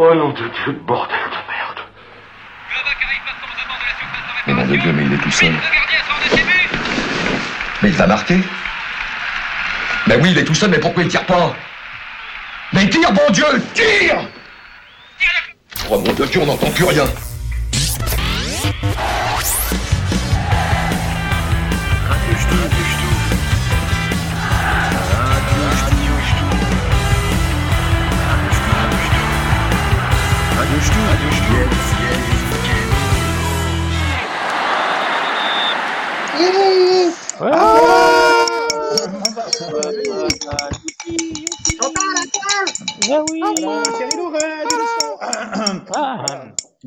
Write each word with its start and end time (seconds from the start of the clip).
Oh 0.00 0.14
nom 0.14 0.28
de 0.28 0.36
Dieu, 0.36 0.80
bordel 0.86 1.16
de 1.16 1.52
merde. 1.52 1.80
Mais 4.46 4.54
mon 4.54 4.64
Dieu, 4.64 4.92
mais 4.92 5.04
il 5.04 5.12
est 5.12 5.16
tout 5.16 5.30
seul. 5.32 5.52
Mais 7.82 7.88
il 7.88 7.96
va 7.96 8.06
marquer. 8.06 8.38
Mais 10.06 10.14
oui, 10.14 10.30
il 10.30 10.38
est 10.38 10.44
tout 10.44 10.54
seul, 10.54 10.70
mais 10.70 10.78
pourquoi 10.78 11.02
il 11.02 11.08
tire 11.08 11.26
pas? 11.26 11.52
Mais 12.72 12.88
tire, 12.88 13.10
bon 13.10 13.32
Dieu, 13.32 13.44
tire 13.74 14.20
Oh 15.90 15.98
mon 15.98 16.12
Dieu, 16.12 16.42
on 16.42 16.46
n'entend 16.46 16.70
plus 16.70 16.84
rien. 16.84 17.04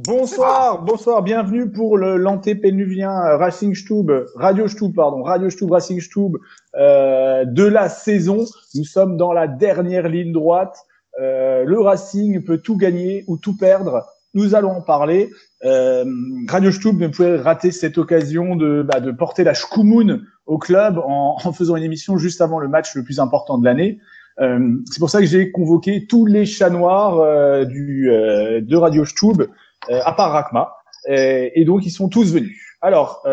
Bonsoir, 0.03 0.81
bonsoir, 0.81 1.21
bienvenue 1.21 1.69
pour 1.69 1.95
l'antépénuvien 1.95 3.11
Racing 3.11 3.75
Stube, 3.75 4.11
Radio 4.33 4.67
Stube, 4.67 4.95
pardon, 4.95 5.21
Radio 5.21 5.51
Stube, 5.51 5.69
Racing 5.69 6.01
Stube 6.01 6.37
euh, 6.75 7.45
de 7.45 7.63
la 7.63 7.87
saison. 7.87 8.45
Nous 8.73 8.83
sommes 8.83 9.15
dans 9.15 9.31
la 9.31 9.47
dernière 9.47 10.09
ligne 10.09 10.31
droite. 10.31 10.75
Euh, 11.19 11.65
le 11.65 11.79
Racing 11.79 12.43
peut 12.43 12.57
tout 12.57 12.77
gagner 12.77 13.25
ou 13.27 13.37
tout 13.37 13.55
perdre. 13.55 14.03
Nous 14.33 14.55
allons 14.55 14.71
en 14.71 14.81
parler. 14.81 15.29
Euh, 15.65 16.03
Radio 16.49 16.71
Stube 16.71 16.99
ne 16.99 17.07
pouvait 17.07 17.35
rater 17.35 17.69
cette 17.69 17.99
occasion 17.99 18.55
de, 18.55 18.81
bah, 18.81 19.01
de 19.01 19.11
porter 19.11 19.43
la 19.43 19.53
Shkumun 19.53 20.21
au 20.47 20.57
club 20.57 20.97
en, 20.97 21.37
en, 21.43 21.53
faisant 21.53 21.75
une 21.75 21.83
émission 21.83 22.17
juste 22.17 22.41
avant 22.41 22.59
le 22.59 22.67
match 22.67 22.95
le 22.95 23.03
plus 23.03 23.19
important 23.19 23.59
de 23.59 23.65
l'année. 23.65 23.99
Euh, 24.39 24.77
c'est 24.89 24.99
pour 24.99 25.09
ça 25.09 25.19
que 25.19 25.25
j'ai 25.25 25.51
convoqué 25.51 26.07
tous 26.07 26.25
les 26.25 26.45
chats 26.45 26.69
noirs 26.69 27.19
euh, 27.19 27.65
du, 27.65 28.09
euh, 28.09 28.61
de 28.61 28.75
Radio 28.75 29.05
Stube, 29.05 29.43
à 29.89 30.13
part 30.13 30.31
Rakma. 30.31 30.73
et 31.07 31.63
donc, 31.65 31.85
ils 31.85 31.91
sont 31.91 32.09
tous 32.09 32.33
venus. 32.33 32.57
Alors, 32.81 33.23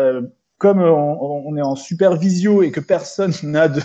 comme 0.59 0.81
on, 0.81 1.41
on, 1.45 1.57
est 1.57 1.61
en 1.61 1.75
supervisio 1.75 2.61
et 2.61 2.69
que 2.69 2.81
personne 2.81 3.33
n'a 3.43 3.67
de 3.69 3.81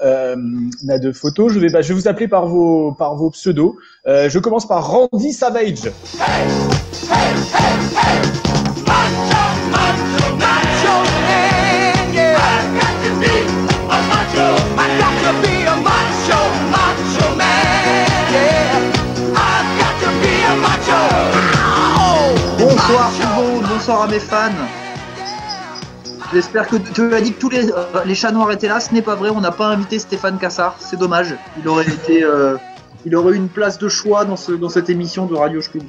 euh, 0.00 0.36
n'a 0.82 0.98
de 0.98 1.12
photos, 1.12 1.52
je 1.52 1.60
vais 1.60 1.68
bah, 1.68 1.82
je 1.82 1.88
vais 1.88 1.94
vous 1.94 2.08
appeler 2.08 2.26
par 2.26 2.46
vos 2.46 2.92
par 2.92 3.14
vos 3.14 3.30
pseudos. 3.30 3.76
Euh, 4.06 4.28
je 4.28 4.38
commence 4.40 4.66
par 4.66 4.90
Randy 4.90 5.32
Savage. 5.32 5.92
Bonsoir 22.88 23.12
tout 23.36 23.68
bonsoir 23.68 24.02
à 24.04 24.06
mes 24.06 24.18
fans. 24.18 24.48
J'espère 26.32 26.66
que 26.66 26.76
tu 26.76 27.14
as 27.14 27.20
dit 27.20 27.34
que 27.34 27.38
tous 27.38 27.50
les, 27.50 27.70
euh, 27.70 27.74
les 28.06 28.14
chats 28.14 28.32
noirs 28.32 28.50
étaient 28.50 28.66
là. 28.66 28.80
Ce 28.80 28.94
n'est 28.94 29.02
pas 29.02 29.14
vrai. 29.14 29.28
On 29.28 29.42
n'a 29.42 29.50
pas 29.50 29.66
invité 29.66 29.98
Stéphane 29.98 30.38
Cassard. 30.38 30.76
C'est 30.78 30.98
dommage. 30.98 31.34
Il 31.58 31.68
aurait 31.68 31.84
été, 31.84 32.24
euh, 32.24 32.56
il 33.04 33.14
aurait 33.14 33.34
eu 33.34 33.36
une 33.36 33.50
place 33.50 33.76
de 33.76 33.90
choix 33.90 34.24
dans, 34.24 34.36
ce, 34.36 34.52
dans 34.52 34.70
cette 34.70 34.88
émission 34.88 35.26
de 35.26 35.34
Radio 35.34 35.60
Schkub. 35.60 35.82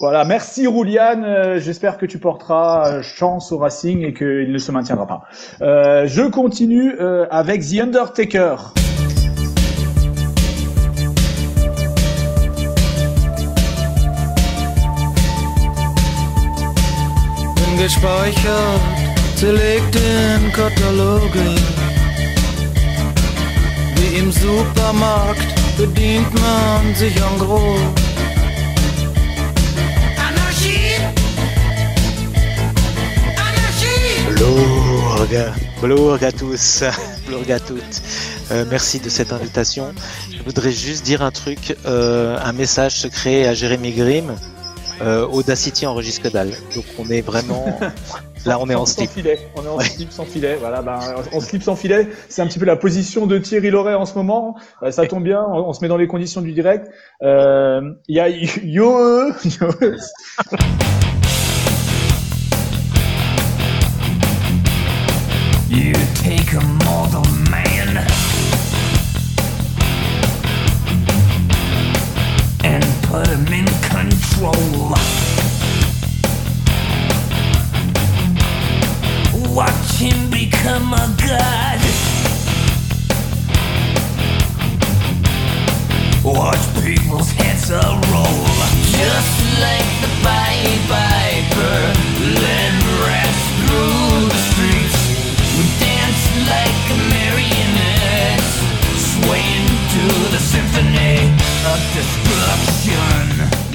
Voilà, 0.00 0.24
merci 0.24 0.66
Rouliane. 0.66 1.24
Euh, 1.24 1.60
J'espère 1.60 1.98
que 1.98 2.06
tu 2.06 2.18
porteras 2.18 3.02
chance 3.02 3.52
au 3.52 3.58
Racing 3.58 4.02
et 4.02 4.14
qu'il 4.14 4.50
ne 4.50 4.58
se 4.58 4.72
maintiendra 4.72 5.06
pas. 5.06 5.24
Je 5.60 6.26
continue 6.30 6.96
avec 7.30 7.60
The 7.60 7.80
Undertaker. 7.82 8.72
Gespeichert, 17.82 18.80
zerlegt 19.36 19.96
in 19.96 20.52
Kataloge. 20.52 21.46
Wie 23.96 24.18
im 24.18 24.30
Supermarkt 24.30 25.48
bedient 25.78 26.30
man 26.34 26.94
sich 26.94 27.16
an 27.22 27.38
Gros. 27.38 27.80
Anarchie! 30.28 30.96
Anarchie! 33.48 34.34
Blurg, 34.34 35.32
blurg 35.80 36.22
à 36.22 36.32
tous, 36.32 36.84
blurg 37.26 37.50
à 37.50 37.60
toutes. 37.60 38.02
Euh, 38.50 38.66
merci 38.68 39.00
de 39.00 39.08
cette 39.08 39.32
invitation. 39.32 39.86
Je 40.30 40.42
voudrais 40.42 40.72
juste 40.72 41.04
dire 41.06 41.22
un 41.22 41.30
truc, 41.30 41.74
euh, 41.86 42.36
un 42.44 42.52
message 42.52 42.96
secret 42.96 43.46
à 43.46 43.54
Jérémy 43.54 43.92
Grimm. 43.92 44.34
Euh, 45.02 45.26
Audacity 45.26 45.86
enregistre 45.86 46.22
que 46.22 46.28
dalle. 46.28 46.50
Donc 46.74 46.84
on 46.98 47.08
est 47.08 47.22
vraiment 47.22 47.78
là, 48.46 48.58
on 48.60 48.68
est 48.68 48.74
en 48.74 48.86
slip. 48.86 49.08
Sans 49.08 49.14
filet. 49.14 49.38
On 49.56 49.64
est 49.64 49.68
en 49.68 49.76
ouais. 49.76 49.84
slip 49.84 50.12
sans 50.12 50.24
filet. 50.24 50.56
Voilà, 50.60 50.82
ben, 50.82 50.98
en 51.32 51.40
slip 51.40 51.62
sans 51.62 51.76
filet, 51.76 52.08
c'est 52.28 52.42
un 52.42 52.46
petit 52.46 52.58
peu 52.58 52.66
la 52.66 52.76
position 52.76 53.26
de 53.26 53.38
Thierry 53.38 53.70
Loret 53.70 53.94
en 53.94 54.04
ce 54.04 54.14
moment. 54.14 54.56
Euh, 54.82 54.90
ça 54.90 55.06
tombe 55.06 55.24
bien, 55.24 55.42
on, 55.42 55.68
on, 55.68 55.72
se 55.72 55.80
met 55.80 55.88
dans 55.88 55.96
les 55.96 56.06
conditions 56.06 56.42
du 56.42 56.52
direct. 56.52 56.88
Il 57.20 57.26
euh, 57.26 57.92
y 58.08 58.20
a 58.20 58.28
yo. 58.62 59.32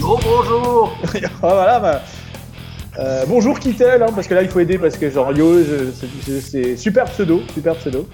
Oh 0.04 0.20
bonjour 0.22 0.98
Voilà, 1.42 1.80
bah, 1.80 2.02
euh, 3.00 3.24
bonjour 3.30 3.60
Kittel, 3.60 4.04
hein, 4.04 4.08
parce 4.14 4.28
que 4.28 4.34
là 4.34 4.44
il 4.44 4.50
faut 4.50 4.60
aider 4.60 4.78
parce 4.78 4.98
que 4.98 5.10
genre 5.10 5.32
yo, 5.32 5.56
c'est 6.42 6.76
super 6.76 7.06
pseudo, 7.06 7.44
super 7.54 7.76
pseudo. 7.78 8.10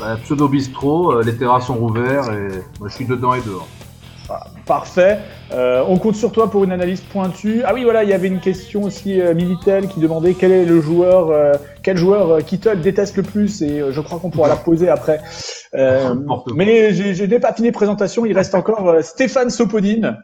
Bah, 0.00 0.16
pseudo 0.24 0.48
bistrot, 0.48 1.12
euh, 1.12 1.22
les 1.22 1.36
terrasses 1.36 1.66
sont 1.66 1.74
rouverts 1.74 2.30
et 2.32 2.48
moi 2.80 2.88
je 2.88 2.94
suis 2.94 3.04
dedans 3.04 3.34
et 3.34 3.42
dehors. 3.42 3.68
Parfait. 4.66 5.18
Euh, 5.52 5.82
on 5.88 5.98
compte 5.98 6.14
sur 6.14 6.32
toi 6.32 6.50
pour 6.50 6.64
une 6.64 6.72
analyse 6.72 7.00
pointue. 7.00 7.62
Ah 7.64 7.74
oui, 7.74 7.84
voilà, 7.84 8.04
il 8.04 8.10
y 8.10 8.12
avait 8.12 8.28
une 8.28 8.40
question 8.40 8.84
aussi 8.84 9.20
euh, 9.20 9.34
Minitel 9.34 9.88
qui 9.88 10.00
demandait 10.00 10.34
quel 10.34 10.52
est 10.52 10.64
le 10.64 10.80
joueur, 10.80 11.30
euh, 11.30 11.52
quel 11.82 11.96
joueur 11.96 12.44
Kittel 12.44 12.80
déteste 12.80 13.16
le 13.16 13.22
plus 13.22 13.60
et 13.62 13.82
je 13.90 14.00
crois 14.00 14.18
qu'on 14.18 14.30
pourra 14.30 14.48
la 14.48 14.56
poser 14.56 14.88
après. 14.88 15.20
mais 15.74 16.94
je 16.94 17.24
n'ai 17.24 17.40
pas 17.40 17.52
fini 17.52 17.72
présentation, 17.72 18.24
il 18.24 18.34
reste 18.34 18.54
encore 18.54 19.02
Stéphane 19.02 19.50
Sopodine. 19.50 20.18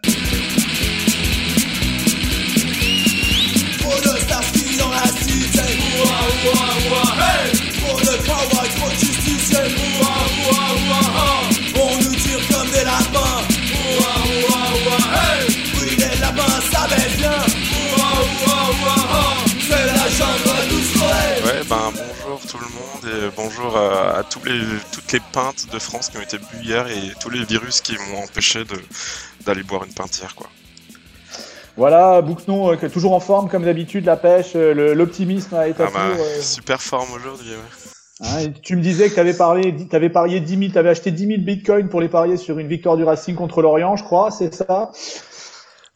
Tout 22.49 22.59
le 22.59 22.65
monde 22.65 23.15
et 23.15 23.31
bonjour 23.37 23.77
à, 23.77 24.17
à 24.19 24.23
tous 24.25 24.43
les, 24.47 24.59
toutes 24.91 25.13
les 25.13 25.21
pintes 25.21 25.67
de 25.71 25.79
France 25.79 26.09
qui 26.09 26.17
ont 26.17 26.23
été 26.23 26.39
bues 26.39 26.63
hier 26.63 26.87
et 26.89 27.13
tous 27.21 27.29
les 27.29 27.45
virus 27.45 27.83
qui 27.83 27.97
m'ont 27.99 28.23
empêché 28.23 28.63
d'aller 29.45 29.63
boire 29.63 29.85
une 29.85 29.93
pinte 29.93 30.19
hier. 30.19 30.35
Quoi. 30.35 30.49
Voilà, 31.77 32.23
Bouquenon, 32.23 32.73
euh, 32.73 32.89
toujours 32.89 33.13
en 33.13 33.21
forme 33.21 33.51
comme 33.51 33.65
d'habitude, 33.65 34.07
la 34.07 34.17
pêche, 34.17 34.53
euh, 34.57 34.95
l'optimisme 34.95 35.55
a 35.57 35.69
été 35.69 35.83
ah 35.87 35.91
bah, 35.93 36.07
euh... 36.07 36.41
Super 36.41 36.81
forme 36.81 37.13
aujourd'hui, 37.13 37.51
ouais. 37.51 38.27
Hein, 38.27 38.51
tu 38.63 38.77
me 38.77 38.83
disais 38.83 39.11
que 39.11 39.15
tu 39.15 39.21
avais, 39.21 39.35
parlé, 39.35 39.75
avais 39.93 40.11
parié 40.11 40.41
10 40.41 40.59
000, 40.59 40.73
tu 40.73 40.79
avais 40.79 40.89
acheté 40.89 41.11
10 41.13 41.27
000 41.27 41.41
bitcoins 41.43 41.89
pour 41.89 42.01
les 42.01 42.09
parier 42.09 42.37
sur 42.37 42.59
une 42.59 42.67
victoire 42.67 42.97
du 42.97 43.05
Racing 43.05 43.37
contre 43.37 43.63
l'Orient, 43.63 43.95
je 43.95 44.03
crois, 44.03 44.31
c'est 44.31 44.53
ça? 44.55 44.91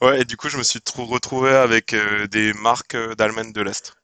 Ouais, 0.03 0.21
et 0.21 0.25
du 0.25 0.37
coup, 0.37 0.49
je 0.49 0.59
me 0.59 0.63
suis 0.63 0.81
trou- 0.81 1.07
retrouvé 1.07 1.51
avec 1.51 1.95
euh, 1.95 2.27
des 2.29 2.53
marques 2.53 2.95
euh, 2.95 3.15
d'Allemagne 3.15 3.53
de 3.53 3.63
l'Est. 3.63 3.95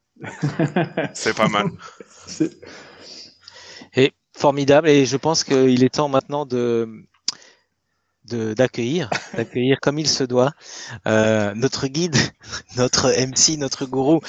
C'est 1.13 1.35
pas 1.35 1.47
mal. 1.47 1.67
C'est- 2.27 2.57
Et 3.95 4.13
formidable. 4.35 4.89
Et 4.89 5.05
je 5.05 5.17
pense 5.17 5.43
qu'il 5.43 5.83
est 5.83 5.93
temps 5.93 6.09
maintenant 6.09 6.45
de 6.45 7.05
d'accueillir, 8.31 9.09
d'accueillir 9.35 9.79
comme 9.81 9.97
il 9.97 10.07
se 10.07 10.23
doit 10.23 10.51
euh, 11.07 11.51
notre 11.55 11.87
guide, 11.87 12.15
notre 12.77 13.09
MC, 13.09 13.57
notre 13.57 13.85
gourou, 13.87 14.21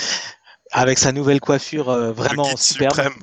avec 0.72 0.98
sa 0.98 1.12
nouvelle 1.12 1.40
coiffure 1.40 1.90
euh, 1.90 2.10
vraiment 2.10 2.56
superbe. 2.56 2.94
suprême. 2.94 3.14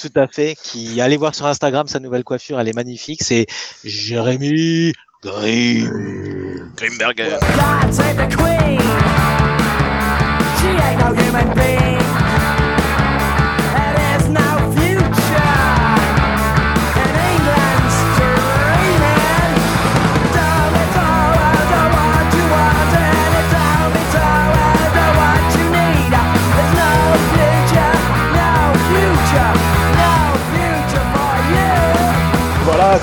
Tout 0.00 0.10
à 0.16 0.26
fait. 0.26 0.56
Qui 0.60 1.00
allez 1.00 1.16
voir 1.16 1.34
sur 1.34 1.46
Instagram 1.46 1.86
sa 1.86 2.00
nouvelle 2.00 2.24
coiffure, 2.24 2.58
elle 2.58 2.68
est 2.68 2.74
magnifique. 2.74 3.22
C'est 3.22 3.46
Jérémy 3.84 4.94
Grimm. 5.22 6.72
Grimberger. 6.76 7.38
God 7.40 9.29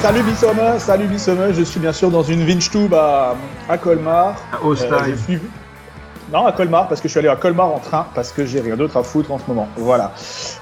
salut 0.01 0.23
Bissome, 0.23 0.79
salut 0.79 1.07
Bissome, 1.07 1.53
je 1.53 1.63
suis 1.63 1.79
bien 1.79 1.91
sûr 1.91 2.09
dans 2.09 2.23
une 2.23 2.45
Vinchtube 2.45 2.93
à, 2.93 3.35
à 3.67 3.77
Colmar. 3.77 4.35
À 4.53 4.63
Ostheim. 4.63 4.93
Euh, 4.93 5.11
je 5.11 5.15
suis- 5.15 5.39
Non, 6.31 6.45
à 6.45 6.51
Colmar, 6.51 6.89
parce 6.89 6.99
que 6.99 7.07
je 7.07 7.11
suis 7.11 7.19
allé 7.19 7.29
à 7.29 7.37
Colmar 7.37 7.73
en 7.73 7.79
train, 7.79 8.05
parce 8.13 8.33
que 8.33 8.45
j'ai 8.45 8.59
rien 8.59 8.75
d'autre 8.75 8.97
à 8.97 9.03
foutre 9.03 9.31
en 9.31 9.39
ce 9.39 9.45
moment. 9.47 9.65
Voilà. 9.77 10.11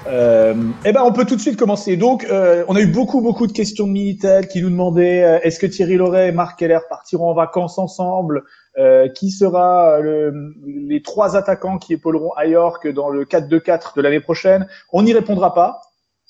Euh, 0.06 0.54
eh 0.84 0.92
ben, 0.92 1.02
on 1.04 1.12
peut 1.12 1.24
tout 1.24 1.34
de 1.34 1.40
suite 1.40 1.56
commencer. 1.58 1.96
Donc, 1.96 2.24
euh, 2.30 2.64
on 2.68 2.76
a 2.76 2.80
eu 2.80 2.86
beaucoup, 2.86 3.20
beaucoup 3.20 3.48
de 3.48 3.52
questions 3.52 3.84
de 3.88 3.90
Minitel 3.92 4.46
qui 4.46 4.62
nous 4.62 4.70
demandaient 4.70 5.24
euh, 5.24 5.38
est-ce 5.42 5.58
que 5.58 5.66
Thierry 5.66 5.96
Loret 5.96 6.28
et 6.28 6.32
Marc 6.32 6.60
Keller 6.60 6.78
partiront 6.88 7.30
en 7.30 7.34
vacances 7.34 7.78
ensemble? 7.78 8.44
Euh, 8.78 9.08
Qui 9.08 9.32
sera 9.32 9.98
le- 10.00 10.54
les 10.66 11.02
trois 11.02 11.34
attaquants 11.36 11.78
qui 11.78 11.94
épauleront 11.94 12.30
à 12.36 12.46
York 12.46 12.86
dans 12.92 13.08
le 13.08 13.24
4-2-4 13.24 13.94
de 13.96 14.02
l'année 14.02 14.20
prochaine? 14.20 14.68
On 14.92 15.02
n'y 15.02 15.14
répondra 15.14 15.52
pas, 15.52 15.80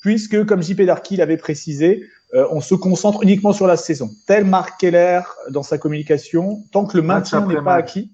puisque, 0.01 0.47
comme 0.47 0.63
JP 0.63 0.81
Darky 0.87 1.17
l'avait 1.17 1.37
précisé, 1.37 2.05
euh, 2.33 2.47
on 2.53 2.63
se 2.63 2.75
concentre 2.75 3.23
uniquement 3.23 3.53
sur 3.53 3.67
la 3.67 3.77
saison. 3.77 4.09
Tel 4.27 4.47
Marc 4.47 4.81
Keller 4.81 5.21
dans 5.51 5.63
sa 5.63 5.77
communication, 5.77 6.61
tant 6.73 6.87
que 6.87 6.97
le 6.97 7.03
Match 7.03 7.33
maintien 7.35 7.47
n'est 7.47 7.63
pas 7.63 7.75
acquis, 7.75 8.13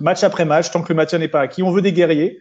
match 0.00 0.24
après 0.24 0.44
match, 0.44 0.70
tant 0.70 0.82
que 0.82 0.88
le 0.92 0.96
maintien 0.96 1.18
n'est 1.18 1.28
pas 1.28 1.40
acquis, 1.40 1.62
on 1.62 1.70
veut 1.70 1.82
des 1.82 1.92
guerriers. 1.92 2.38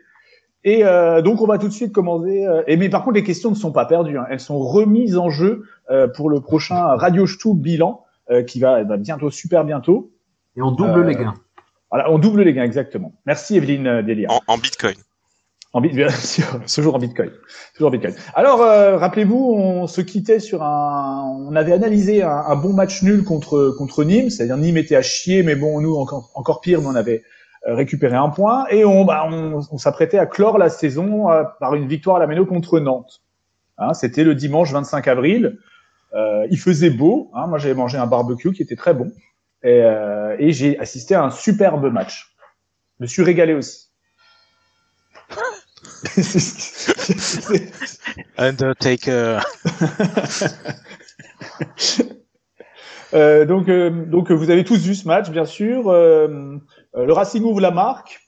Et 0.63 0.85
euh, 0.85 1.21
donc 1.21 1.41
on 1.41 1.47
va 1.47 1.57
tout 1.57 1.67
de 1.67 1.73
suite 1.73 1.91
commencer. 1.91 2.45
euh, 2.45 2.61
et 2.67 2.77
mais 2.77 2.87
par 2.89 3.03
contre 3.03 3.15
les 3.15 3.23
questions 3.23 3.49
ne 3.49 3.55
sont 3.55 3.71
pas 3.71 3.85
perdues, 3.85 4.17
hein. 4.17 4.25
elles 4.29 4.39
sont 4.39 4.59
remises 4.59 5.17
en 5.17 5.29
jeu 5.29 5.63
euh, 5.89 6.07
pour 6.07 6.29
le 6.29 6.39
prochain 6.39 6.95
Radio 6.97 7.25
Stub 7.25 7.57
bilan 7.57 8.05
euh, 8.29 8.43
qui 8.43 8.59
va, 8.59 8.83
va 8.83 8.97
bientôt, 8.97 9.31
super 9.31 9.65
bientôt. 9.65 10.11
Et 10.55 10.61
on 10.61 10.71
double 10.71 10.99
Euh, 11.01 11.03
les 11.07 11.15
gains. 11.15 11.33
Voilà, 11.89 12.11
on 12.11 12.19
double 12.19 12.43
les 12.43 12.53
gains 12.53 12.63
exactement. 12.63 13.13
Merci 13.25 13.57
Evelyne 13.57 14.01
Delia. 14.03 14.27
En, 14.29 14.39
en 14.47 14.57
bitcoin. 14.57 14.95
En 15.73 15.79
bit, 15.81 15.93
bien 15.95 16.09
sûr, 16.33 16.45
toujours 16.73 16.95
en 16.95 16.99
Bitcoin, 16.99 17.31
toujours 17.73 17.87
en 17.87 17.91
Bitcoin. 17.91 18.13
Alors, 18.35 18.61
euh, 18.61 18.97
rappelez-vous, 18.97 19.53
on 19.55 19.87
se 19.87 20.01
quittait 20.01 20.41
sur 20.41 20.63
un, 20.63 21.23
on 21.47 21.55
avait 21.55 21.71
analysé 21.71 22.23
un, 22.23 22.29
un 22.29 22.55
bon 22.57 22.73
match 22.73 23.03
nul 23.03 23.23
contre 23.23 23.73
contre 23.77 24.03
Nîmes, 24.03 24.29
c'est-à-dire 24.29 24.57
Nîmes 24.57 24.75
était 24.75 24.97
à 24.97 25.01
chier, 25.01 25.43
mais 25.43 25.55
bon, 25.55 25.79
nous 25.79 25.95
encore 25.95 26.29
encore 26.35 26.59
pire, 26.59 26.81
mais 26.81 26.87
on 26.87 26.95
avait 26.95 27.23
euh, 27.67 27.75
récupéré 27.75 28.15
un 28.15 28.29
point 28.29 28.65
et 28.69 28.85
on 28.85 29.05
bah, 29.05 29.27
on, 29.29 29.61
on 29.71 29.77
s'apprêtait 29.77 30.17
à 30.17 30.25
clore 30.25 30.57
la 30.57 30.69
saison 30.69 31.31
euh, 31.31 31.43
par 31.59 31.75
une 31.75 31.87
victoire 31.87 32.17
à 32.17 32.19
la 32.19 32.27
Méno 32.27 32.45
contre 32.45 32.79
Nantes. 32.79 33.21
Hein, 33.77 33.93
C'était 33.93 34.23
le 34.23 34.35
dimanche 34.35 34.71
25 34.71 35.07
avril. 35.07 35.57
Euh, 36.13 36.45
il 36.49 36.59
faisait 36.59 36.89
beau. 36.89 37.31
Hein, 37.33 37.47
moi, 37.47 37.57
j'avais 37.57 37.73
mangé 37.73 37.97
un 37.97 38.07
barbecue 38.07 38.51
qui 38.51 38.61
était 38.61 38.75
très 38.75 38.93
bon 38.93 39.11
et, 39.63 39.81
euh, 39.83 40.35
et 40.39 40.51
j'ai 40.51 40.77
assisté 40.79 41.15
à 41.15 41.23
un 41.23 41.31
superbe 41.31 41.91
match. 41.91 42.35
Je 42.99 43.03
me 43.03 43.07
suis 43.07 43.23
régalé 43.23 43.53
aussi. 43.53 43.89
Undertaker. 48.37 49.39
Euh, 53.13 53.45
donc, 53.45 53.69
euh, 53.69 53.89
donc, 53.89 54.31
vous 54.31 54.49
avez 54.49 54.63
tous 54.63 54.85
vu 54.85 54.95
ce 54.95 55.07
match, 55.07 55.29
bien 55.29 55.45
sûr. 55.45 55.89
Euh, 55.89 56.57
euh, 56.95 57.05
le 57.05 57.13
Racing 57.13 57.43
ouvre 57.43 57.61
la 57.61 57.71
marque. 57.71 58.21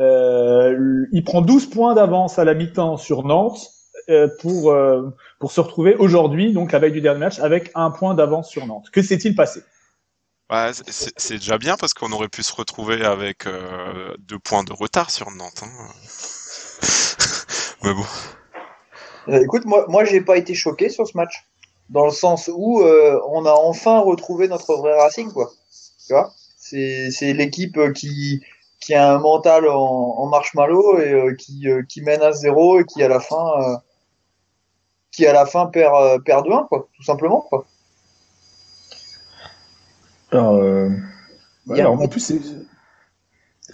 Euh, 0.00 1.04
il 1.12 1.22
prend 1.24 1.40
12 1.40 1.70
points 1.70 1.94
d'avance 1.94 2.38
à 2.38 2.44
la 2.44 2.54
mi-temps 2.54 2.96
sur 2.96 3.22
Nantes 3.22 3.68
euh, 4.10 4.28
pour 4.40 4.72
euh, 4.72 5.10
pour 5.38 5.52
se 5.52 5.60
retrouver 5.60 5.94
aujourd'hui, 5.94 6.52
donc 6.52 6.72
la 6.72 6.80
veille 6.80 6.92
du 6.92 7.00
dernier 7.00 7.20
match, 7.20 7.38
avec 7.38 7.70
un 7.76 7.90
point 7.90 8.14
d'avance 8.14 8.50
sur 8.50 8.66
Nantes. 8.66 8.90
Que 8.92 9.02
s'est-il 9.02 9.36
passé? 9.36 9.62
Ouais, 10.50 10.70
c'est- 10.88 11.34
déjà 11.34 11.58
bien 11.58 11.76
parce 11.76 11.94
qu'on 11.94 12.12
aurait 12.12 12.28
pu 12.28 12.42
se 12.42 12.54
retrouver 12.54 13.04
avec 13.04 13.46
euh, 13.46 14.14
deux 14.18 14.38
points 14.38 14.64
de 14.64 14.72
retard 14.72 15.10
sur 15.10 15.30
Nantes. 15.30 15.62
hein. 15.62 15.70
Mais 17.84 17.94
bon. 17.94 18.04
Écoute, 19.28 19.64
moi, 19.64 19.86
moi 19.88 20.04
j'ai 20.04 20.20
pas 20.20 20.36
été 20.36 20.54
choqué 20.54 20.90
sur 20.90 21.06
ce 21.06 21.16
match. 21.16 21.44
Dans 21.90 22.04
le 22.06 22.10
sens 22.10 22.50
où 22.52 22.80
euh, 22.80 23.20
on 23.28 23.44
a 23.44 23.52
enfin 23.52 24.00
retrouvé 24.00 24.48
notre 24.48 24.74
vrai 24.76 24.98
Racing, 24.98 25.30
quoi. 25.32 25.50
Tu 26.06 26.12
vois? 26.12 26.32
C'est 26.56 27.10
c'est 27.10 27.32
l'équipe 27.34 27.78
qui, 27.92 28.42
qui 28.80 28.94
a 28.94 29.14
un 29.14 29.18
mental 29.18 29.68
en, 29.68 29.76
en 29.76 30.26
marshmallow 30.26 30.98
et 30.98 31.12
euh, 31.12 31.34
qui, 31.34 31.68
euh, 31.68 31.82
qui 31.88 32.00
mène 32.02 32.22
à 32.22 32.32
zéro 32.32 32.80
et 32.80 32.84
qui 32.84 33.02
à 33.02 33.08
la 33.08 33.20
fin, 33.20 33.80
qui 35.10 35.26
à 35.26 35.32
la 35.32 35.46
fin 35.46 35.66
perd, 35.66 36.24
perd 36.24 36.46
2-1, 36.46 36.68
quoi. 36.68 36.88
Tout 36.96 37.02
simplement, 37.02 37.42
quoi. 37.42 37.66
Alors, 40.32 40.60
alors, 41.70 42.00
en 42.00 42.08
plus, 42.08 42.32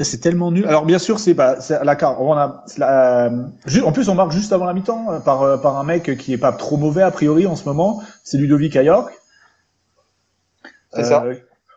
c'est 0.04 0.18
tellement 0.18 0.50
nul. 0.50 0.66
Alors 0.66 0.84
bien 0.86 0.98
sûr, 0.98 1.18
c'est 1.18 1.34
pas 1.34 1.60
c'est 1.60 1.82
la 1.84 1.96
carte. 1.96 2.16
On 2.20 2.32
a 2.32 2.64
la- 2.78 3.26
euh, 3.26 3.82
en 3.84 3.92
plus 3.92 4.08
on 4.08 4.14
marque 4.14 4.32
juste 4.32 4.52
avant 4.52 4.64
la 4.64 4.72
mi-temps 4.72 5.12
euh, 5.12 5.18
par 5.20 5.42
euh, 5.42 5.56
par 5.56 5.78
un 5.78 5.84
mec 5.84 6.16
qui 6.16 6.32
est 6.32 6.38
pas 6.38 6.52
trop 6.52 6.76
mauvais 6.76 7.02
a 7.02 7.10
priori 7.10 7.46
en 7.46 7.56
ce 7.56 7.64
moment. 7.64 8.02
C'est 8.24 8.38
Ludovic 8.38 8.76
à 8.76 8.82
York. 8.82 9.12
C'est 10.92 11.02
ça. 11.04 11.20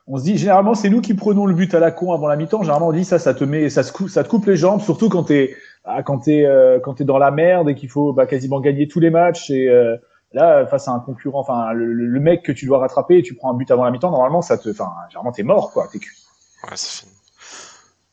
On 0.06 0.18
se 0.18 0.24
dit 0.24 0.38
généralement 0.38 0.74
c'est 0.74 0.90
nous 0.90 1.00
qui 1.00 1.14
prenons 1.14 1.46
le 1.46 1.54
but 1.54 1.74
à 1.74 1.80
la 1.80 1.92
con 1.92 2.12
avant 2.14 2.28
la 2.28 2.36
mi-temps. 2.36 2.62
Généralement 2.62 2.88
on 2.90 2.92
dit 2.92 3.06
ça, 3.06 3.20
ça 3.20 3.34
te 3.34 3.44
met, 3.46 3.70
ça, 3.70 3.84
se 3.84 3.94
cou- 3.94 4.10
ça 4.10 4.24
te 4.24 4.28
coupe 4.30 4.46
les 4.48 4.58
jambes, 4.58 4.82
surtout 4.82 5.08
quand 5.08 5.24
t'es 5.24 5.56
ah, 5.86 6.04
quand 6.04 6.20
t'es 6.20 6.46
euh, 6.46 6.80
quand 6.82 6.96
t'es 6.96 7.06
dans 7.06 7.18
la 7.18 7.32
merde 7.32 7.70
et 7.70 7.76
qu'il 7.76 7.90
faut 7.90 8.12
bah, 8.12 8.26
quasiment 8.26 8.60
gagner 8.60 8.88
tous 8.90 9.00
les 9.00 9.10
matchs 9.10 9.50
et 9.50 9.70
euh, 9.70 9.96
là 10.34 10.66
face 10.66 10.88
à 10.90 10.92
un 10.92 11.00
concurrent, 11.00 11.40
enfin 11.40 11.72
le, 11.72 11.86
le- 11.94 12.06
le 12.08 12.20
mec 12.20 12.44
que 12.44 12.52
tu 12.52 12.66
dois 12.66 12.80
rattraper, 12.80 13.20
et 13.20 13.22
tu 13.22 13.34
prends 13.36 13.52
un 13.52 13.54
but 13.54 13.70
avant 13.72 13.86
la 13.86 13.92
mi-temps. 13.92 14.12
Normalement 14.12 14.42
ça 14.42 14.58
te, 14.58 14.68
enfin 14.70 14.92
généralement 15.10 15.32
t'es 15.32 15.44
mort 15.44 15.72
quoi, 15.72 15.88
t'es 15.90 16.00
cuit. 16.00 16.18
Ouais, 16.66 16.72
c'est 16.76 17.02
fini. 17.06 17.13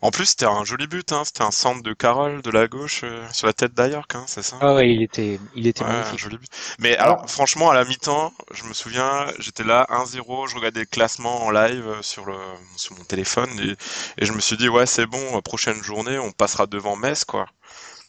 En 0.03 0.11
plus, 0.11 0.27
c'était 0.27 0.45
un 0.47 0.65
joli 0.65 0.87
but, 0.87 1.11
hein. 1.13 1.25
C'était 1.25 1.43
un 1.43 1.51
centre 1.51 1.83
de 1.83 1.95
Carole 1.95 2.43
de 2.43 2.51
la 2.51 2.69
gauche 2.69 3.01
euh, 3.05 3.27
sur 3.33 3.47
la 3.47 3.55
tête 3.55 3.73
d'Ayork, 3.75 4.15
hein, 4.15 4.25
c'est 4.27 4.43
ça? 4.43 4.61
Ah 4.61 4.75
ouais, 4.75 4.93
il 4.95 5.03
était, 5.03 5.41
il 5.55 5.67
était 5.67 5.83
Ouais, 5.83 5.87
un 5.87 6.17
joli 6.17 6.37
but. 6.37 6.51
Mais 6.79 6.97
alors, 6.99 7.29
franchement, 7.31 7.71
à 7.71 7.75
la 7.75 7.85
mi-temps, 7.87 8.35
je 8.53 8.65
me 8.65 8.75
souviens, 8.75 9.27
j'étais 9.39 9.65
là 9.65 9.87
1-0, 9.89 10.47
je 10.47 10.55
regardais 10.57 10.81
le 10.81 10.87
classement 10.87 11.45
en 11.47 11.51
live 11.51 11.87
euh, 11.89 12.03
sur 12.03 12.27
le 12.27 12.35
sur 12.77 12.95
mon 12.97 13.05
téléphone 13.05 13.49
et, 13.61 13.77
et 14.23 14.27
je 14.27 14.33
me 14.33 14.41
suis 14.41 14.57
dit 14.59 14.69
ouais, 14.69 14.85
c'est 14.87 15.07
bon, 15.07 15.41
prochaine 15.43 15.83
journée, 15.83 16.19
on 16.19 16.33
passera 16.33 16.67
devant 16.67 16.97
Metz 16.97 17.25
quoi. 17.25 17.47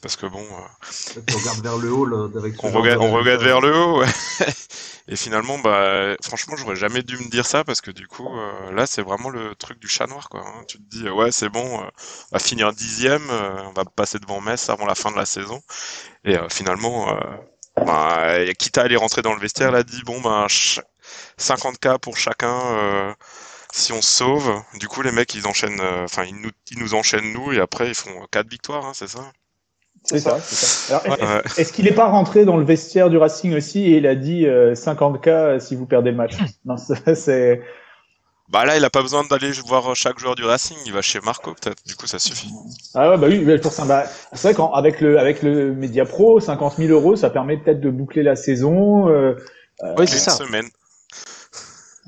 Parce 0.01 0.15
que 0.15 0.25
bon, 0.25 0.43
euh, 0.43 0.91
Tu 1.09 1.19
regardes 1.33 1.61
vers 1.61 1.77
le 1.77 1.91
haut 1.91 2.05
là, 2.05 2.29
avec 2.37 2.55
on 2.63 2.69
regarde, 2.71 2.99
de 2.99 3.01
on 3.01 3.11
regarde 3.11 3.41
vers 3.43 3.61
le 3.61 3.75
haut. 3.75 3.99
ouais. 4.01 4.07
Et 5.07 5.15
finalement, 5.15 5.57
bah, 5.59 6.15
franchement, 6.23 6.55
j'aurais 6.55 6.75
jamais 6.75 7.01
dû 7.03 7.17
me 7.17 7.29
dire 7.29 7.45
ça 7.45 7.63
parce 7.63 7.81
que 7.81 7.91
du 7.91 8.07
coup, 8.07 8.27
euh, 8.37 8.71
là, 8.71 8.85
c'est 8.85 9.01
vraiment 9.01 9.29
le 9.29 9.55
truc 9.55 9.79
du 9.79 9.87
chat 9.87 10.07
noir, 10.07 10.29
quoi. 10.29 10.41
hein. 10.45 10.63
Tu 10.67 10.77
te 10.77 10.83
dis, 10.83 11.07
euh, 11.07 11.11
ouais, 11.13 11.31
c'est 11.31 11.49
bon, 11.49 11.81
euh, 11.81 11.87
on 12.31 12.35
va 12.35 12.39
finir 12.39 12.71
dixième, 12.73 13.29
euh, 13.29 13.63
on 13.65 13.73
va 13.73 13.83
passer 13.85 14.19
devant 14.19 14.41
Metz 14.41 14.69
avant 14.69 14.85
la 14.85 14.95
fin 14.95 15.11
de 15.11 15.17
la 15.17 15.25
saison. 15.25 15.61
Et 16.25 16.37
euh, 16.37 16.49
finalement, 16.49 17.13
euh, 17.15 17.19
bah, 17.85 18.53
quitte 18.59 18.77
à 18.77 18.83
aller 18.83 18.97
rentrer 18.97 19.21
dans 19.23 19.33
le 19.33 19.41
vestiaire, 19.41 19.69
elle 19.69 19.75
a 19.77 19.83
dit, 19.83 20.03
bon, 20.05 20.21
ben, 20.21 20.47
ch- 20.49 20.81
50K 21.37 21.99
pour 21.99 22.17
chacun. 22.17 22.53
euh, 22.77 23.13
si 23.73 23.93
on 23.93 24.01
se 24.01 24.09
sauve, 24.11 24.61
du 24.75 24.87
coup 24.89 25.01
les 25.03 25.11
mecs 25.13 25.33
ils 25.35 25.47
enchaînent, 25.47 25.81
euh, 25.81 26.05
enfin 26.05 26.23
ils 26.25 26.35
nous, 26.35 26.51
ils 26.71 26.79
nous 26.79 26.93
enchaînent 26.95 27.33
nous 27.33 27.53
et 27.53 27.59
après 27.61 27.89
ils 27.89 27.95
font 27.95 28.27
quatre 28.31 28.49
victoires, 28.49 28.85
hein, 28.85 28.93
c'est 28.95 29.07
ça? 29.09 29.31
C'est 30.11 30.19
ça, 30.19 30.37
c'est 30.41 30.55
ça. 30.55 30.97
Alors, 31.03 31.17
est- 31.19 31.23
Ouais. 31.23 31.41
Est-ce 31.57 31.71
qu'il 31.73 31.85
n'est 31.85 31.91
pas 31.93 32.07
rentré 32.07 32.45
dans 32.45 32.57
le 32.57 32.65
vestiaire 32.65 33.09
du 33.09 33.17
Racing 33.17 33.55
aussi 33.55 33.83
et 33.85 33.97
il 33.97 34.07
a 34.07 34.15
dit 34.15 34.45
euh, 34.45 34.73
50K 34.75 35.59
si 35.59 35.75
vous 35.75 35.85
perdez 35.85 36.11
le 36.11 36.17
match? 36.17 36.35
Non, 36.65 36.75
c'est. 36.77 37.61
Bah 38.49 38.65
là, 38.65 38.75
il 38.75 38.83
a 38.83 38.89
pas 38.89 39.01
besoin 39.01 39.23
d'aller 39.23 39.51
voir 39.65 39.95
chaque 39.95 40.19
joueur 40.19 40.35
du 40.35 40.43
Racing, 40.43 40.75
il 40.85 40.91
va 40.91 41.01
chez 41.01 41.21
Marco 41.21 41.53
peut-être, 41.53 41.81
du 41.87 41.95
coup 41.95 42.05
ça 42.05 42.19
suffit. 42.19 42.49
Ah 42.93 43.11
ouais, 43.11 43.17
bah 43.17 43.27
oui, 43.29 43.57
pour 43.59 43.71
ça, 43.71 43.85
bah, 43.85 44.03
c'est 44.33 44.51
vrai 44.51 44.55
qu'avec 44.73 44.99
le, 44.99 45.17
avec 45.17 45.41
le 45.41 45.73
Media 45.73 46.03
Pro, 46.03 46.37
50 46.41 46.75
000 46.75 46.91
euros, 46.91 47.15
ça 47.15 47.29
permet 47.29 47.55
peut-être 47.55 47.79
de 47.79 47.89
boucler 47.89 48.23
la 48.23 48.35
saison. 48.35 49.07
Euh, 49.07 49.35
Oui, 49.97 50.01
Une 50.01 50.07
c'est 50.07 50.17
ça. 50.17 50.31
semaine. 50.31 50.65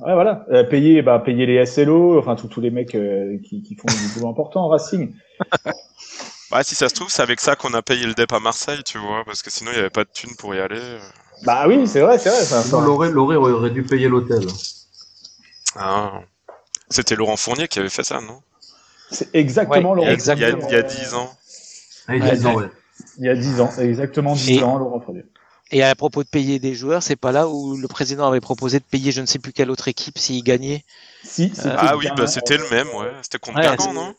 ouais, 0.05 0.13
voilà. 0.13 0.45
Euh, 0.51 0.65
payer, 0.65 1.01
bah, 1.01 1.19
payer 1.19 1.45
les 1.45 1.65
SLO, 1.65 2.19
enfin, 2.19 2.36
tous 2.36 2.48
tous 2.50 2.60
les 2.60 2.72
mecs 2.72 2.93
euh, 2.95 3.38
qui, 3.45 3.63
qui 3.63 3.75
font 3.75 3.88
du 3.88 4.13
boulot 4.13 4.29
important 4.29 4.65
en 4.65 4.67
Racing. 4.67 5.13
Bah 6.53 6.63
si 6.63 6.75
ça 6.75 6.88
se 6.88 6.93
trouve, 6.93 7.10
c'est 7.10 7.24
avec 7.24 7.39
ça 7.39 7.55
qu'on 7.55 7.74
a 7.74 7.81
payé 7.81 8.05
le 8.05 8.13
DEP 8.13 8.31
à 8.31 8.39
Marseille, 8.39 8.83
tu 8.86 9.00
vois, 9.00 9.25
parce 9.25 9.41
que 9.41 9.50
sinon 9.50 9.72
il 9.72 9.77
y 9.77 9.79
avait 9.79 9.89
pas 9.89 10.03
de 10.03 10.10
thunes 10.13 10.36
pour 10.36 10.53
y 10.53 10.60
aller. 10.60 11.00
Bah 11.41 11.65
oui, 11.67 11.88
c'est 11.88 12.01
vrai, 12.01 12.19
c'est 12.19 12.29
vrai. 12.29 12.45
ça- 12.45 12.77
aurait 12.77 13.69
dû 13.72 13.81
payer 13.81 14.07
l'hôtel. 14.07 14.45
Ah. 15.75 16.22
C'était 16.91 17.15
Laurent 17.15 17.38
Fournier 17.38 17.67
qui 17.67 17.79
avait 17.79 17.89
fait 17.89 18.03
ça, 18.03 18.22
non? 18.22 18.43
C'est 19.10 19.33
exactement 19.33 19.93
Ouais, 19.93 19.95
Laurent. 19.95 20.01
il 20.03 20.05
y, 20.05 20.10
a, 20.10 20.13
exactement. 20.13 20.67
il 20.69 20.74
y 20.74 20.77
a 20.77 20.83
10 20.83 21.13
ans. 21.15 21.36
Ah, 22.07 22.15
il 22.17 22.24
ouais. 22.24 22.69
Y 23.17 23.29
a 23.29 23.36
10 23.36 23.60
ans, 23.60 23.72
exactement 23.79 24.36
10 24.36 24.60
Et- 24.60 24.63
ans, 24.63 24.77
Laurent 24.77 25.00
Fournier. 25.00 25.25
Et 25.72 25.81
à 25.81 25.95
propos 25.95 26.24
de 26.24 26.29
payer 26.29 26.60
des 26.60 26.75
joueurs, 26.75 27.01
c'est 27.01 27.15
pas 27.15 27.31
là 27.31 27.48
où 27.48 27.75
le 27.75 27.88
président 27.88 28.27
avait 28.27 28.41
proposé 28.41 28.77
de 28.77 28.83
payer 28.83 29.12
je 29.12 29.22
ne 29.22 29.25
sais 29.25 29.39
plus 29.39 29.53
quelle 29.53 29.72
autre 29.72 29.88
équipe 29.88 30.19
s'il 30.19 30.43
gagnait? 30.43 30.86
Si, 31.24 31.51
Ah 31.65 31.98
oui, 31.98 32.07
bah 32.15 32.27
c'était 32.27 32.57
le 32.57 32.69
même, 32.69 32.89
ouais. 32.89 33.12
C'était 33.24 33.39
contre 33.39 33.57
Ouais, 33.57 33.93
non? 33.93 34.13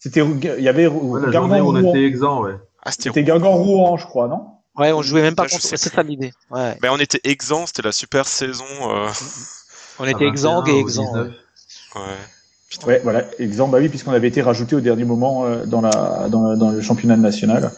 C'était, 0.00 0.20
il 0.24 0.62
y 0.62 0.68
avait 0.68 0.86
Ouais, 0.86 1.20
Guingamp 1.30 1.60
on 1.60 1.64
Rouen. 1.64 1.90
était 1.90 2.04
exempt, 2.04 2.40
ouais. 2.42 2.54
Ah, 2.84 2.92
c'était 2.92 3.22
Guingamp 3.24 3.52
Rouen, 3.56 3.96
je 3.96 4.06
crois, 4.06 4.28
non? 4.28 4.46
Ouais, 4.76 4.92
on 4.92 5.02
jouait 5.02 5.22
même 5.22 5.34
pas 5.34 5.42
Ah, 5.44 5.46
je 5.48 5.52
contre. 5.54 5.64
sais 5.64 5.76
C'est 5.76 5.92
ça 5.92 6.02
l'idée. 6.04 6.32
Ouais. 6.50 6.76
Ben, 6.80 6.90
on 6.92 6.98
était 6.98 7.20
exempt, 7.24 7.66
c'était 7.66 7.82
la 7.82 7.90
super 7.92 8.26
saison. 8.28 8.64
euh, 8.82 9.08
On 9.98 10.04
était 10.06 10.26
exempt 10.26 10.60
21 10.60 10.74
et 10.74 10.78
exempt. 10.78 11.12
19. 11.14 11.28
Ouais. 11.96 12.00
Putain. 12.70 12.86
Ouais, 12.86 13.00
voilà, 13.02 13.24
exemple, 13.40 13.72
bah 13.72 13.78
oui, 13.80 13.88
puisqu'on 13.88 14.12
avait 14.12 14.28
été 14.28 14.42
rajouté 14.42 14.76
au 14.76 14.80
dernier 14.80 15.04
moment 15.04 15.46
euh, 15.46 15.64
dans 15.64 15.80
la 15.80 16.28
dans, 16.28 16.54
dans 16.54 16.70
le 16.70 16.80
championnat 16.82 17.16
national. 17.16 17.72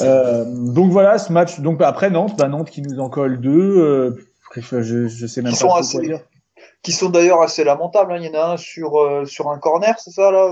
Euh, 0.00 0.44
donc 0.46 0.90
voilà, 0.90 1.18
ce 1.18 1.32
match. 1.32 1.60
Donc 1.60 1.78
bah, 1.78 1.86
après 1.88 2.10
Nantes, 2.10 2.36
bah 2.36 2.48
Nantes 2.48 2.70
qui 2.70 2.82
nous 2.82 2.98
en 3.00 3.08
colle 3.08 3.40
deux. 3.40 3.78
Euh, 3.78 4.26
je, 4.56 5.06
je 5.06 5.26
sais 5.26 5.42
même 5.42 5.52
Ils 5.52 5.54
pas 5.54 5.60
sont 5.60 5.74
assez- 5.74 5.98
quoi 5.98 6.06
dire. 6.06 6.20
Qui 6.82 6.90
sont 6.92 7.08
d'ailleurs 7.08 7.40
assez 7.40 7.62
lamentables. 7.64 8.12
hein. 8.12 8.18
Il 8.20 8.26
y 8.26 8.36
en 8.36 8.40
a 8.40 8.52
un 8.52 8.56
sur, 8.56 9.00
euh, 9.00 9.24
sur 9.26 9.48
un 9.50 9.58
corner, 9.58 9.94
c'est 9.98 10.10
ça 10.10 10.30
là 10.32 10.50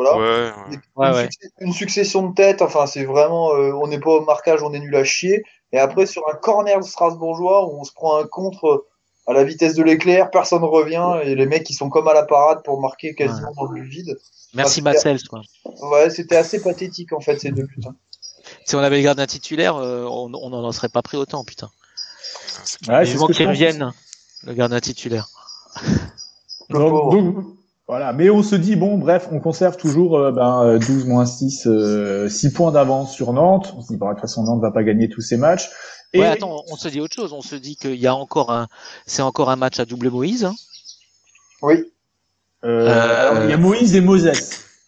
Voilà. 0.00 0.16
Ouais, 0.16 0.52
ouais. 0.70 0.78
Ouais, 0.94 1.08
une, 1.08 1.14
ouais. 1.14 1.22
succès- 1.24 1.50
une 1.60 1.72
succession 1.72 2.28
de 2.28 2.34
têtes, 2.34 2.62
enfin 2.62 2.86
c'est 2.86 3.04
vraiment, 3.04 3.52
euh, 3.54 3.72
on 3.72 3.88
n'est 3.88 3.98
pas 3.98 4.10
au 4.12 4.24
marquage, 4.24 4.62
on 4.62 4.72
est 4.72 4.78
nul 4.78 4.94
à 4.94 5.02
chier. 5.02 5.42
Et 5.72 5.78
après 5.78 6.06
sur 6.06 6.22
un 6.32 6.36
corner 6.36 6.82
strasbourgeois 6.84 7.66
où 7.66 7.80
on 7.80 7.84
se 7.84 7.92
prend 7.92 8.16
un 8.16 8.26
contre 8.26 8.86
à 9.26 9.32
la 9.32 9.42
vitesse 9.42 9.74
de 9.74 9.82
l'éclair, 9.82 10.30
personne 10.30 10.62
revient 10.62 11.18
et 11.24 11.34
les 11.34 11.46
mecs 11.46 11.68
ils 11.68 11.74
sont 11.74 11.88
comme 11.90 12.06
à 12.06 12.14
la 12.14 12.22
parade 12.22 12.62
pour 12.64 12.80
marquer 12.80 13.14
quasiment 13.16 13.52
dans 13.56 13.64
le 13.64 13.82
vide. 13.82 14.16
Merci 14.54 14.82
Matsels, 14.82 15.22
quoi. 15.28 15.42
Ouais, 15.82 16.10
c'était 16.10 16.36
assez 16.36 16.62
pathétique 16.62 17.12
en 17.12 17.20
fait 17.20 17.38
ces 17.40 17.50
deux 17.50 17.64
buts. 17.64 17.80
hein. 17.86 17.94
Si 18.64 18.76
on 18.76 18.78
avait 18.78 18.98
le 18.98 19.02
gardien 19.02 19.26
titulaire, 19.26 19.76
euh, 19.76 20.04
on 20.04 20.32
on 20.32 20.50
n'en 20.50 20.72
serait 20.72 20.88
pas 20.88 21.02
pris 21.02 21.16
autant, 21.16 21.42
putain. 21.44 21.68
Ouais, 22.88 23.04
c'est 23.04 23.12
ce 23.12 23.16
faut 23.18 23.26
que 23.26 23.32
je 23.32 23.38
qu'il 23.38 23.46
pense. 23.46 23.54
revienne, 23.56 23.92
le 24.44 24.54
gardien 24.54 24.78
titulaire. 24.80 25.26
Donc, 26.70 27.12
donc, 27.12 27.44
voilà, 27.88 28.12
mais 28.12 28.28
on 28.30 28.42
se 28.42 28.54
dit 28.54 28.76
bon, 28.76 28.98
bref, 28.98 29.28
on 29.32 29.40
conserve 29.40 29.76
toujours 29.78 30.18
euh, 30.18 30.30
ben, 30.30 30.62
euh, 30.62 30.78
12 30.78 31.06
moins 31.06 31.24
6, 31.26 31.66
euh, 31.66 32.28
6 32.28 32.52
points 32.52 32.70
d'avance 32.70 33.14
sur 33.14 33.32
Nantes. 33.32 33.74
On 33.76 33.80
se 33.82 33.88
dit 33.88 33.96
bon, 33.96 34.08
de 34.08 34.12
toute 34.12 34.20
façon 34.20 34.44
Nantes 34.44 34.60
va 34.60 34.70
pas 34.70 34.84
gagner 34.84 35.08
tous 35.08 35.22
ses 35.22 35.36
matchs. 35.38 35.70
Et 36.12 36.20
Ouais, 36.20 36.26
attends, 36.26 36.62
on 36.70 36.76
se 36.76 36.88
dit 36.88 37.00
autre 37.00 37.14
chose. 37.14 37.32
On 37.32 37.42
se 37.42 37.54
dit 37.56 37.76
qu'il 37.76 37.96
y 37.96 38.06
a 38.06 38.14
encore 38.14 38.52
un, 38.52 38.68
c'est 39.06 39.22
encore 39.22 39.50
un 39.50 39.56
match 39.56 39.80
à 39.80 39.84
double 39.84 40.10
Moïse. 40.10 40.44
hein? 40.44 40.54
Oui. 41.62 41.84
euh, 42.64 42.88
Euh, 42.88 43.30
alors, 43.30 43.44
il 43.44 43.50
y 43.50 43.52
a 43.52 43.56
Moïse 43.58 43.94
et 43.96 44.00
Moses. 44.00 44.30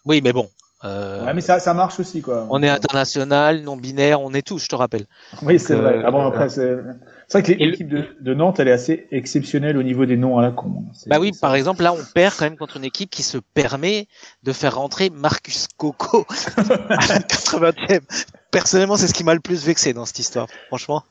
Oui, 0.04 0.20
mais 0.22 0.32
bon. 0.32 0.48
Euh, 0.84 1.24
Ouais, 1.26 1.34
mais 1.34 1.40
ça, 1.40 1.60
ça 1.60 1.74
marche 1.74 2.00
aussi 2.00 2.22
quoi. 2.22 2.46
on 2.50 2.62
est 2.62 2.68
international, 2.68 3.62
non 3.62 3.76
binaire, 3.76 4.20
on 4.20 4.32
est 4.32 4.42
tous, 4.46 4.58
je 4.62 4.68
te 4.68 4.74
rappelle. 4.74 5.06
Oui, 5.42 5.58
c'est 5.58 5.74
vrai. 5.74 5.96
euh, 5.98 6.02
Ah 6.06 6.10
bon, 6.10 6.26
après, 6.26 6.48
c'est 6.48 6.76
c'est 7.28 7.38
vrai 7.38 7.54
que 7.54 7.58
l'équipe 7.62 7.88
de, 7.88 8.04
de 8.20 8.34
Nantes, 8.34 8.58
elle 8.60 8.68
est 8.68 8.72
assez 8.72 9.06
exceptionnelle 9.12 9.76
au 9.76 9.82
niveau 9.82 10.04
des 10.06 10.16
noms 10.16 10.38
à 10.38 10.42
la 10.42 10.50
con. 10.50 10.84
C'est- 10.94 11.08
Bah 11.10 11.18
oui, 11.20 11.32
par 11.40 11.54
exemple, 11.54 11.82
là, 11.82 11.92
on 11.92 12.04
perd 12.14 12.34
quand 12.36 12.44
même 12.44 12.56
contre 12.56 12.76
une 12.78 12.84
équipe 12.84 13.10
qui 13.10 13.22
se 13.22 13.38
permet 13.54 14.06
de 14.42 14.52
faire 14.52 14.74
rentrer 14.76 15.10
Marcus 15.10 15.68
Coco 15.76 16.26
à 16.56 17.06
la 17.06 17.18
80e. 17.20 18.00
Personnellement, 18.50 18.96
c'est 18.96 19.06
ce 19.06 19.14
qui 19.14 19.22
m'a 19.22 19.34
le 19.34 19.40
plus 19.40 19.64
vexé 19.64 19.92
dans 19.92 20.06
cette 20.06 20.18
histoire, 20.18 20.48
franchement. 20.68 21.04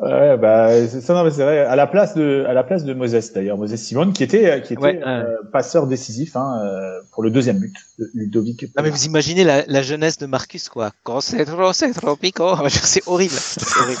Ouais, 0.00 0.36
bah, 0.36 0.70
c'est 0.86 1.00
ça, 1.00 1.14
non, 1.14 1.24
mais 1.24 1.30
c'est 1.30 1.42
vrai. 1.42 1.60
À 1.60 1.74
la 1.74 1.86
place 1.86 2.14
de, 2.14 2.44
à 2.46 2.52
la 2.52 2.62
place 2.62 2.84
de 2.84 2.94
Moses, 2.94 3.32
d'ailleurs, 3.32 3.56
Moses 3.56 3.74
Simon, 3.74 4.12
qui 4.12 4.22
était, 4.22 4.62
qui 4.62 4.74
était 4.74 4.82
Ouais, 4.82 5.00
euh, 5.04 5.36
passeur 5.52 5.86
décisif 5.86 6.36
hein, 6.36 6.60
euh, 6.62 7.00
pour 7.12 7.22
le 7.22 7.30
deuxième 7.30 7.58
but 7.58 7.74
de 7.98 8.08
Ludovic. 8.14 8.62
Non, 8.76 8.82
mais 8.82 8.90
vous 8.90 9.06
imaginez 9.06 9.44
la, 9.44 9.64
la 9.66 9.82
jeunesse 9.82 10.18
de 10.18 10.26
Marcus, 10.26 10.68
quoi. 10.68 10.92
Quand 11.02 11.20
c'est 11.20 11.44
trop, 11.44 11.72
c'est 11.72 11.92
trop 11.92 12.16
pico. 12.16 12.54
C'est 12.68 13.06
horrible. 13.06 13.34
C'est 13.34 13.80
horrible. 13.80 14.00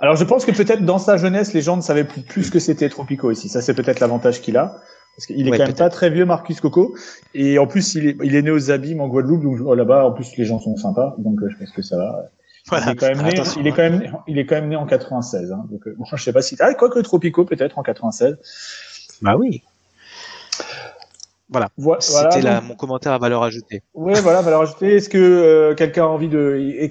Alors, 0.00 0.14
je 0.14 0.24
pense 0.24 0.44
que 0.44 0.52
peut-être 0.52 0.84
dans 0.84 0.98
sa 0.98 1.16
jeunesse, 1.16 1.52
les 1.52 1.62
gens 1.62 1.76
ne 1.76 1.82
savaient 1.82 2.04
plus, 2.04 2.22
plus 2.22 2.50
que 2.50 2.60
c'était 2.60 2.88
Tropico 2.88 3.32
ici. 3.32 3.48
Ça, 3.48 3.60
c'est 3.60 3.74
peut-être 3.74 3.98
l'avantage 3.98 4.40
qu'il 4.40 4.56
a. 4.56 4.76
Parce 5.16 5.26
qu'il 5.26 5.48
est 5.48 5.50
Ouais, 5.50 5.58
quand 5.58 5.66
même 5.66 5.74
pas 5.74 5.90
très 5.90 6.10
vieux, 6.10 6.24
Marcus 6.24 6.60
Coco. 6.60 6.94
Et 7.34 7.58
en 7.58 7.66
plus, 7.66 7.96
il 7.96 8.06
est, 8.06 8.16
il 8.22 8.36
est 8.36 8.42
né 8.42 8.52
aux 8.52 8.70
Abîmes 8.70 9.00
en 9.00 9.08
Guadeloupe. 9.08 9.42
Donc, 9.42 9.58
oh, 9.64 9.74
là-bas, 9.74 10.06
en 10.06 10.12
plus, 10.12 10.36
les 10.36 10.44
gens 10.44 10.60
sont 10.60 10.76
sympas. 10.76 11.16
Donc, 11.18 11.42
euh, 11.42 11.48
je 11.50 11.56
pense 11.58 11.72
que 11.72 11.82
ça 11.82 11.96
va. 11.96 12.30
Voilà. 12.68 12.86
Il 12.86 12.92
est 12.92 12.96
quand 12.96 13.06
même 13.08 13.22
né, 13.22 13.42
il 13.60 13.66
est 13.66 13.72
quand 13.72 13.82
même, 13.82 13.98
né- 13.98 14.10
il 14.26 14.38
est 14.38 14.46
quand 14.46 14.54
même 14.56 14.68
né 14.68 14.76
en 14.76 14.86
96. 14.86 15.52
Hein. 15.52 15.66
Donc, 15.70 15.86
euh, 15.86 15.94
bon, 15.98 16.04
je 16.14 16.22
sais 16.22 16.32
pas 16.32 16.42
si, 16.42 16.56
ah, 16.60 16.74
quoi 16.74 16.90
que 16.90 16.98
Tropico, 17.00 17.44
peut-être 17.44 17.78
en 17.78 17.82
96. 17.82 18.36
Bah 19.22 19.36
oui. 19.36 19.62
Voilà. 21.48 21.68
Voi- 21.78 21.96
C'était 22.00 22.40
voilà, 22.40 22.60
mon 22.60 22.74
commentaire 22.74 23.12
à 23.12 23.18
valeur 23.18 23.42
ajoutée. 23.42 23.82
Ouais, 23.94 24.20
voilà, 24.20 24.42
valeur 24.42 24.60
ajoutée. 24.62 24.96
Est-ce 24.96 25.08
que 25.08 25.18
euh, 25.18 25.74
quelqu'un 25.74 26.04
a 26.04 26.08
envie 26.08 26.28
de 26.28 26.90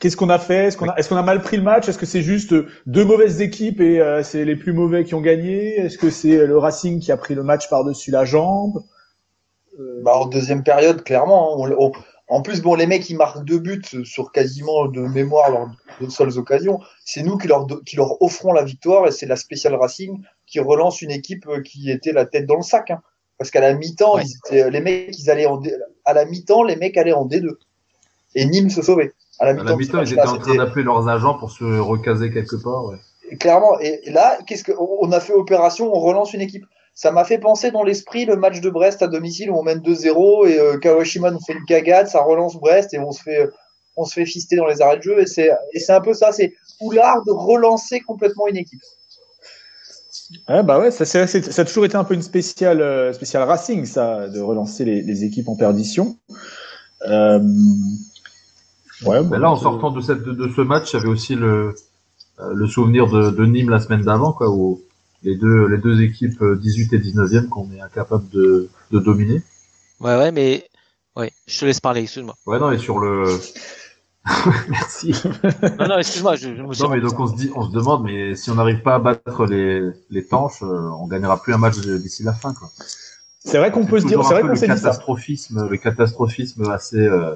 Qu'est-ce 0.00 0.18
qu'on 0.18 0.28
a 0.28 0.38
fait? 0.38 0.66
Est-ce 0.66 0.76
qu'on 0.76 0.90
a, 0.90 0.94
est-ce 0.96 1.08
qu'on 1.08 1.16
a 1.16 1.22
mal 1.22 1.40
pris 1.40 1.56
le 1.56 1.62
match? 1.62 1.88
Est-ce 1.88 1.96
que 1.96 2.04
c'est 2.04 2.20
juste 2.20 2.54
deux 2.84 3.04
mauvaises 3.06 3.40
équipes 3.40 3.80
et 3.80 4.00
euh, 4.02 4.22
c'est 4.22 4.44
les 4.44 4.54
plus 4.56 4.74
mauvais 4.74 5.04
qui 5.04 5.14
ont 5.14 5.22
gagné? 5.22 5.78
Est-ce 5.80 5.96
que 5.96 6.10
c'est 6.10 6.46
le 6.46 6.58
Racing 6.58 7.00
qui 7.00 7.10
a 7.10 7.16
pris 7.16 7.34
le 7.34 7.42
match 7.42 7.70
par-dessus 7.70 8.10
la 8.10 8.26
jambe? 8.26 8.82
Euh, 9.80 10.02
Bah, 10.04 10.12
en 10.16 10.26
deuxième 10.26 10.62
période, 10.62 11.02
clairement. 11.02 11.54
hein, 11.64 11.72
on- 11.78 11.86
on- 11.86 11.92
en 12.32 12.42
plus, 12.42 12.62
bon, 12.62 12.74
les 12.74 12.86
mecs, 12.86 13.08
ils 13.10 13.16
marquent 13.16 13.44
deux 13.44 13.58
buts 13.58 13.82
sur 14.04 14.32
quasiment 14.32 14.86
de 14.86 15.00
mémoire 15.00 15.50
leurs 15.50 15.70
deux 16.00 16.08
seules 16.10 16.38
occasions. 16.38 16.80
C'est 17.04 17.22
nous 17.22 17.36
qui 17.38 17.46
leur, 17.48 17.66
do- 17.66 17.80
qui 17.84 17.96
leur 17.96 18.20
offrons 18.22 18.52
la 18.52 18.64
victoire 18.64 19.06
et 19.06 19.12
c'est 19.12 19.26
la 19.26 19.36
spéciale 19.36 19.74
Racing 19.74 20.20
qui 20.46 20.58
relance 20.60 21.02
une 21.02 21.10
équipe 21.10 21.46
euh, 21.48 21.60
qui 21.62 21.90
était 21.90 22.12
la 22.12 22.26
tête 22.26 22.46
dans 22.46 22.56
le 22.56 22.62
sac. 22.62 22.90
hein. 22.90 23.00
Parce 23.38 23.50
qu'à 23.50 23.60
la 23.60 23.74
mi-temps, 23.74 24.16
Ouais. 24.16 24.22
étaient- 24.46 24.70
les 24.70 24.80
mecs, 24.80 25.18
ils 25.18 25.30
allaient 25.30 25.46
en 25.46 25.56
D- 25.58 25.74
à 26.04 26.12
la 26.12 26.24
mi-temps, 26.24 26.62
les 26.62 26.76
mecs 26.76 26.96
allaient 26.96 27.12
en 27.12 27.26
D2. 27.26 27.58
Et 28.34 28.44
Nîmes 28.46 28.70
se 28.70 28.82
sauvait. 28.82 29.12
À 29.38 29.46
la 29.46 29.54
mi-temps, 29.54 29.76
ils 30.02 30.12
étaient 30.12 30.20
en 30.22 30.38
train 30.38 30.54
d'appeler 30.56 30.84
leurs 30.84 31.08
agents 31.08 31.34
pour 31.38 31.50
se 31.50 31.64
recaser 31.80 32.30
quelque 32.32 32.56
part. 32.56 32.84
Ouais. 32.86 32.96
clairement. 33.40 33.78
Et 33.80 34.10
là, 34.10 34.38
qu'est-ce 34.46 34.62
que 34.64 34.72
on 34.78 35.10
a 35.12 35.18
fait 35.20 35.32
opération, 35.32 35.90
on 35.94 35.98
relance 36.00 36.32
une 36.34 36.40
équipe. 36.42 36.64
Ça 36.94 37.10
m'a 37.10 37.24
fait 37.24 37.38
penser 37.38 37.70
dans 37.70 37.84
l'esprit 37.84 38.24
le 38.26 38.36
match 38.36 38.60
de 38.60 38.70
Brest 38.70 39.02
à 39.02 39.08
domicile 39.08 39.50
où 39.50 39.58
on 39.58 39.62
mène 39.62 39.80
2-0 39.80 40.46
et 40.46 40.58
euh, 40.60 40.78
Kawashima 40.78 41.30
nous 41.30 41.40
fait 41.40 41.54
une 41.54 41.64
cagade, 41.64 42.06
ça 42.08 42.22
relance 42.22 42.56
Brest 42.56 42.92
et 42.94 42.98
on 42.98 43.12
se 43.12 43.22
fait 43.22 43.48
on 43.96 44.04
se 44.04 44.14
fait 44.14 44.24
fister 44.26 44.56
dans 44.56 44.66
les 44.66 44.80
arrêts 44.80 44.98
de 44.98 45.02
jeu 45.02 45.20
et 45.20 45.26
c'est 45.26 45.50
et 45.72 45.80
c'est 45.80 45.92
un 45.92 46.00
peu 46.00 46.14
ça, 46.14 46.32
c'est 46.32 46.52
ou 46.80 46.90
l'art 46.92 47.22
de 47.24 47.30
relancer 47.32 48.00
complètement 48.00 48.46
une 48.48 48.56
équipe. 48.56 48.80
Ouais, 50.48 50.62
bah 50.62 50.78
ouais, 50.78 50.90
ça, 50.90 51.04
c'est- 51.04 51.26
c'est- 51.26 51.52
ça 51.52 51.62
a 51.62 51.64
toujours 51.64 51.84
été 51.84 51.96
un 51.96 52.04
peu 52.04 52.14
une 52.14 52.22
spéciale, 52.22 52.80
euh, 52.80 53.12
spéciale 53.12 53.42
Racing, 53.42 53.84
ça, 53.84 54.28
de 54.28 54.40
relancer 54.40 54.84
les, 54.84 55.02
les 55.02 55.24
équipes 55.24 55.48
en 55.48 55.56
perdition. 55.56 56.16
Euh... 57.08 57.38
Ouais, 59.04 59.22
bon, 59.22 59.38
là, 59.38 59.50
en 59.50 59.56
sortant 59.56 59.90
de, 59.90 60.00
cette, 60.00 60.22
de, 60.22 60.32
de 60.32 60.48
ce 60.54 60.60
match, 60.60 60.92
j'avais 60.92 61.08
aussi 61.08 61.34
le, 61.34 61.74
euh, 62.40 62.52
le 62.54 62.66
souvenir 62.66 63.08
de, 63.08 63.30
de 63.30 63.44
Nîmes 63.46 63.70
la 63.70 63.80
semaine 63.80 64.02
d'avant, 64.02 64.32
quoi, 64.32 64.48
où 64.50 64.80
les 65.24 65.36
deux, 65.36 65.66
les 65.68 65.78
deux 65.78 66.00
équipes 66.02 66.40
euh, 66.42 66.56
18 66.56 66.92
et 66.94 66.98
19e 66.98 67.48
qu'on 67.48 67.70
est 67.72 67.80
incapable 67.80 68.28
de, 68.30 68.68
de 68.90 68.98
dominer. 68.98 69.42
Ouais, 70.00 70.16
ouais, 70.16 70.32
mais 70.32 70.66
ouais, 71.16 71.32
je 71.46 71.60
te 71.60 71.64
laisse 71.64 71.80
parler, 71.80 72.02
excuse-moi. 72.02 72.34
Ouais, 72.46 72.58
non, 72.58 72.70
et 72.72 72.78
sur 72.78 72.98
le. 72.98 73.38
Merci. 74.68 75.14
Non, 75.78 75.88
non, 75.88 75.98
excuse-moi, 75.98 76.36
je, 76.36 76.54
je 76.56 76.62
me 76.62 76.72
suis. 76.74 76.82
Non, 76.84 76.90
mais 76.90 77.00
donc 77.00 77.18
on 77.18 77.26
se 77.26 77.34
dit, 77.34 77.50
on 77.54 77.62
se 77.68 77.72
demande, 77.72 78.04
mais 78.04 78.34
si 78.36 78.50
on 78.50 78.54
n'arrive 78.54 78.82
pas 78.82 78.94
à 78.94 78.98
battre 78.98 79.46
les, 79.46 79.82
les 80.10 80.24
tanches, 80.24 80.62
euh, 80.62 80.88
on 81.00 81.06
gagnera 81.08 81.40
plus 81.42 81.52
un 81.52 81.58
match 81.58 81.78
d'ici 81.78 82.22
la 82.22 82.32
fin, 82.32 82.54
quoi. 82.54 82.70
C'est 83.44 83.58
vrai 83.58 83.72
qu'on 83.72 83.84
peut 83.84 83.98
se 83.98 84.06
dire, 84.06 84.24
c'est 84.24 84.34
vrai 84.34 84.42
qu'on 84.42 84.54
s'est 84.54 84.68
dit 84.68 84.74
ça. 84.78 84.90
catastrophisme, 84.90 85.68
le 85.68 85.76
catastrophisme 85.76 86.70
assez 86.70 86.98
euh, 87.00 87.34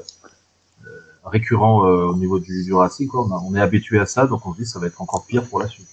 euh, 0.87 0.91
récurrent 1.25 1.85
euh, 1.87 2.05
au 2.07 2.17
niveau 2.17 2.39
du, 2.39 2.63
du 2.65 2.73
Racing, 2.73 3.09
quoi. 3.09 3.27
On, 3.27 3.33
a- 3.33 3.43
on 3.45 3.55
est 3.57 3.61
habitué 3.61 3.99
à 3.99 4.07
ça, 4.07 4.27
donc 4.29 4.47
on 4.47 4.53
se 4.55 4.59
dit 4.59 4.67
ça 4.67 4.79
va 4.79 4.87
être 4.87 5.03
encore 5.03 5.27
pire 5.27 5.45
pour 5.45 5.59
la 5.59 5.67
suite. 5.67 5.89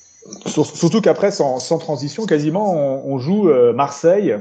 Sur- 0.45 0.65
Surtout 0.65 1.01
qu'après, 1.01 1.31
sans, 1.31 1.59
sans 1.59 1.77
transition, 1.77 2.25
quasiment, 2.25 2.73
on, 2.75 3.13
on 3.13 3.17
joue 3.19 3.49
euh, 3.49 3.73
Marseille, 3.73 4.35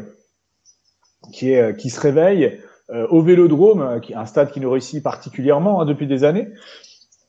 qui, 1.33 1.53
est, 1.53 1.77
qui 1.77 1.91
se 1.91 2.01
réveille 2.01 2.61
euh, 2.91 3.07
au 3.09 3.23
Vélodrome, 3.23 3.81
euh, 3.83 4.01
qui 4.01 4.13
est 4.13 4.17
un 4.17 4.27
stade 4.27 4.51
qui 4.51 4.61
nous 4.61 4.71
réussit 4.71 5.03
particulièrement 5.03 5.81
hein, 5.81 5.87
depuis 5.87 6.07
des 6.07 6.25
années. 6.25 6.49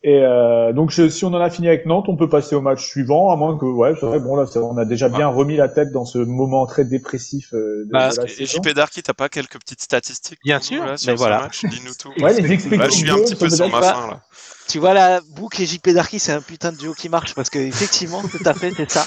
Et 0.06 0.20
euh, 0.22 0.74
donc 0.74 0.90
je- 0.92 1.08
si 1.08 1.24
on 1.24 1.30
en 1.30 1.40
a 1.40 1.50
fini 1.50 1.70
avec 1.70 1.86
Nantes, 1.86 2.06
on 2.10 2.18
peut 2.18 2.28
passer 2.28 2.56
au 2.56 2.62
match 2.62 2.86
suivant, 2.86 3.32
à 3.32 3.38
moins 3.38 3.58
que 3.58 3.64
ouais, 3.66 3.94
c'est 3.98 4.06
vrai, 4.06 4.20
bon 4.20 4.36
là, 4.36 4.44
on 4.58 4.78
a 4.78 4.84
déjà 4.84 5.08
bien 5.08 5.28
remis 5.30 5.56
la 5.56 5.70
tête 5.70 5.94
dans 5.94 6.04
ce 6.04 6.18
moment 6.18 6.66
très 6.66 6.84
dépressif 6.84 7.54
euh, 7.54 7.86
de, 7.86 7.90
Bah, 7.92 8.12
de 8.12 8.18
la 8.18 8.24
Et 8.26 8.28
saison. 8.28 8.62
JP 8.62 8.74
Darky, 8.74 9.02
t'as 9.02 9.14
pas 9.14 9.30
quelques 9.30 9.58
petites 9.60 9.82
statistiques 9.82 10.40
Bien 10.44 10.60
pour 10.60 10.72
nous, 10.72 10.78
sûr, 10.78 10.86
là, 10.86 10.96
mais 11.08 11.16
voilà. 11.16 11.40
match? 11.44 11.64
Dis-nous 11.64 11.94
tout. 11.98 12.10
Ouais, 12.22 12.34
les 12.34 12.42
Là, 12.78 12.90
je 12.90 12.92
suis 12.92 13.10
un 13.10 13.16
petit 13.16 13.36
peu 13.36 13.50
sur 13.50 13.70
ma 13.70 13.82
faim 13.82 14.08
là. 14.10 14.22
Tu 14.68 14.80
vois 14.80 14.94
la 14.94 15.22
boucle 15.22 15.62
et 15.62 15.66
JP 15.66 15.90
Darky, 15.90 16.20
c'est 16.20 16.32
un 16.32 16.42
putain 16.42 16.72
de 16.72 16.78
duo 16.78 16.94
qui 16.94 17.10
marche 17.10 17.36
parce 17.36 17.50
que 17.50 17.60
effectivement, 17.60 18.22
tout 18.22 18.42
à 18.46 18.54
fait, 18.54 18.72
c'est 18.76 18.90
ça. 18.90 19.06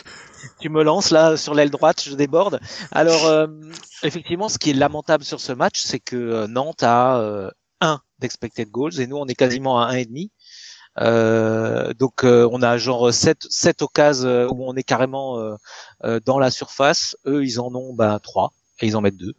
Tu 0.61 0.69
me 0.69 0.83
lances 0.83 1.11
là 1.11 1.37
sur 1.37 1.55
l'aile 1.55 1.71
droite, 1.71 2.03
je 2.05 2.15
déborde. 2.15 2.61
Alors 2.93 3.27
euh, 3.27 3.47
effectivement, 4.03 4.49
ce 4.49 4.59
qui 4.59 4.71
est 4.71 4.75
lamentable 4.75 5.25
sur 5.25 5.41
ce 5.41 5.53
match, 5.53 5.81
c'est 5.81 5.99
que 5.99 6.17
euh, 6.17 6.47
Nantes 6.47 6.83
a 6.83 7.19
euh, 7.19 7.51
un 7.81 8.01
d'expected 8.19 8.71
goals 8.71 9.01
et 9.01 9.07
nous 9.07 9.17
on 9.17 9.27
est 9.27 9.35
quasiment 9.35 9.81
à 9.81 9.87
un 9.87 9.95
et 9.95 10.05
demi. 10.05 10.31
Euh, 10.99 11.93
donc 11.95 12.25
euh, 12.25 12.49
on 12.53 12.63
a 12.63 12.79
genre 12.79 13.13
7 13.13 13.47
sept 13.51 13.83
occasions 13.83 14.29
euh, 14.29 14.49
où 14.49 14.65
on 14.67 14.75
est 14.77 14.83
carrément 14.83 15.57
dans 16.25 16.39
la 16.39 16.51
surface. 16.51 17.17
Eux 17.27 17.45
ils 17.45 17.61
en 17.61 17.75
ont 17.75 17.95
ben 17.95 18.19
trois 18.19 18.53
et 18.81 18.87
ils 18.87 18.97
en 18.97 19.01
mettent 19.01 19.17
deux. 19.17 19.35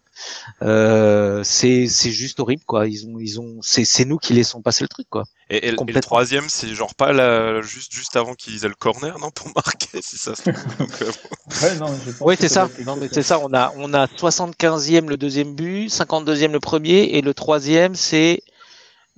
Euh, 0.62 1.44
c'est 1.44 1.88
c'est 1.88 2.12
juste 2.12 2.40
horrible 2.40 2.64
quoi. 2.66 2.88
Ils 2.88 3.06
ont 3.08 3.20
ils 3.20 3.40
ont 3.40 3.58
c'est 3.62 3.86
c'est 3.86 4.06
nous 4.06 4.18
qui 4.18 4.34
laissons 4.34 4.62
passer 4.62 4.84
le 4.84 4.88
truc 4.88 5.08
quoi. 5.10 5.24
Et, 5.50 5.58
et 5.58 5.60
le- 5.60 5.66
et 5.68 5.72
le 5.72 5.76
Complètement. 5.78 6.02
troisième, 6.02 6.50
c'est 6.50 6.74
genre 6.76 6.94
pas 6.96 7.14
la, 7.14 7.62
juste, 7.62 7.94
juste 7.94 8.16
avant 8.18 8.34
qu'ils 8.34 8.66
aient 8.66 8.68
le 8.70 8.76
corner, 8.76 9.18
non, 9.20 9.32
pour 9.32 9.48
marquer, 9.56 10.02
si 10.02 10.18
ça 10.18 10.36
se 10.36 10.42
Ouais, 11.64 11.76
non, 11.76 11.98
Oui, 12.20 12.36
c'est 12.38 12.50
ça. 12.50 12.68
Non, 12.86 12.98
mais 12.98 13.08
c'est 13.12 13.24
ça. 13.24 13.40
On 13.40 13.54
a, 13.54 13.72
on 13.78 13.94
a 13.94 14.08
75e 14.08 15.08
le 15.08 15.16
deuxième 15.16 15.56
but, 15.56 15.88
52e 15.90 16.52
le 16.52 16.60
premier, 16.60 17.04
et 17.16 17.22
le 17.22 17.34
troisième, 17.34 17.96
c'est, 17.96 18.42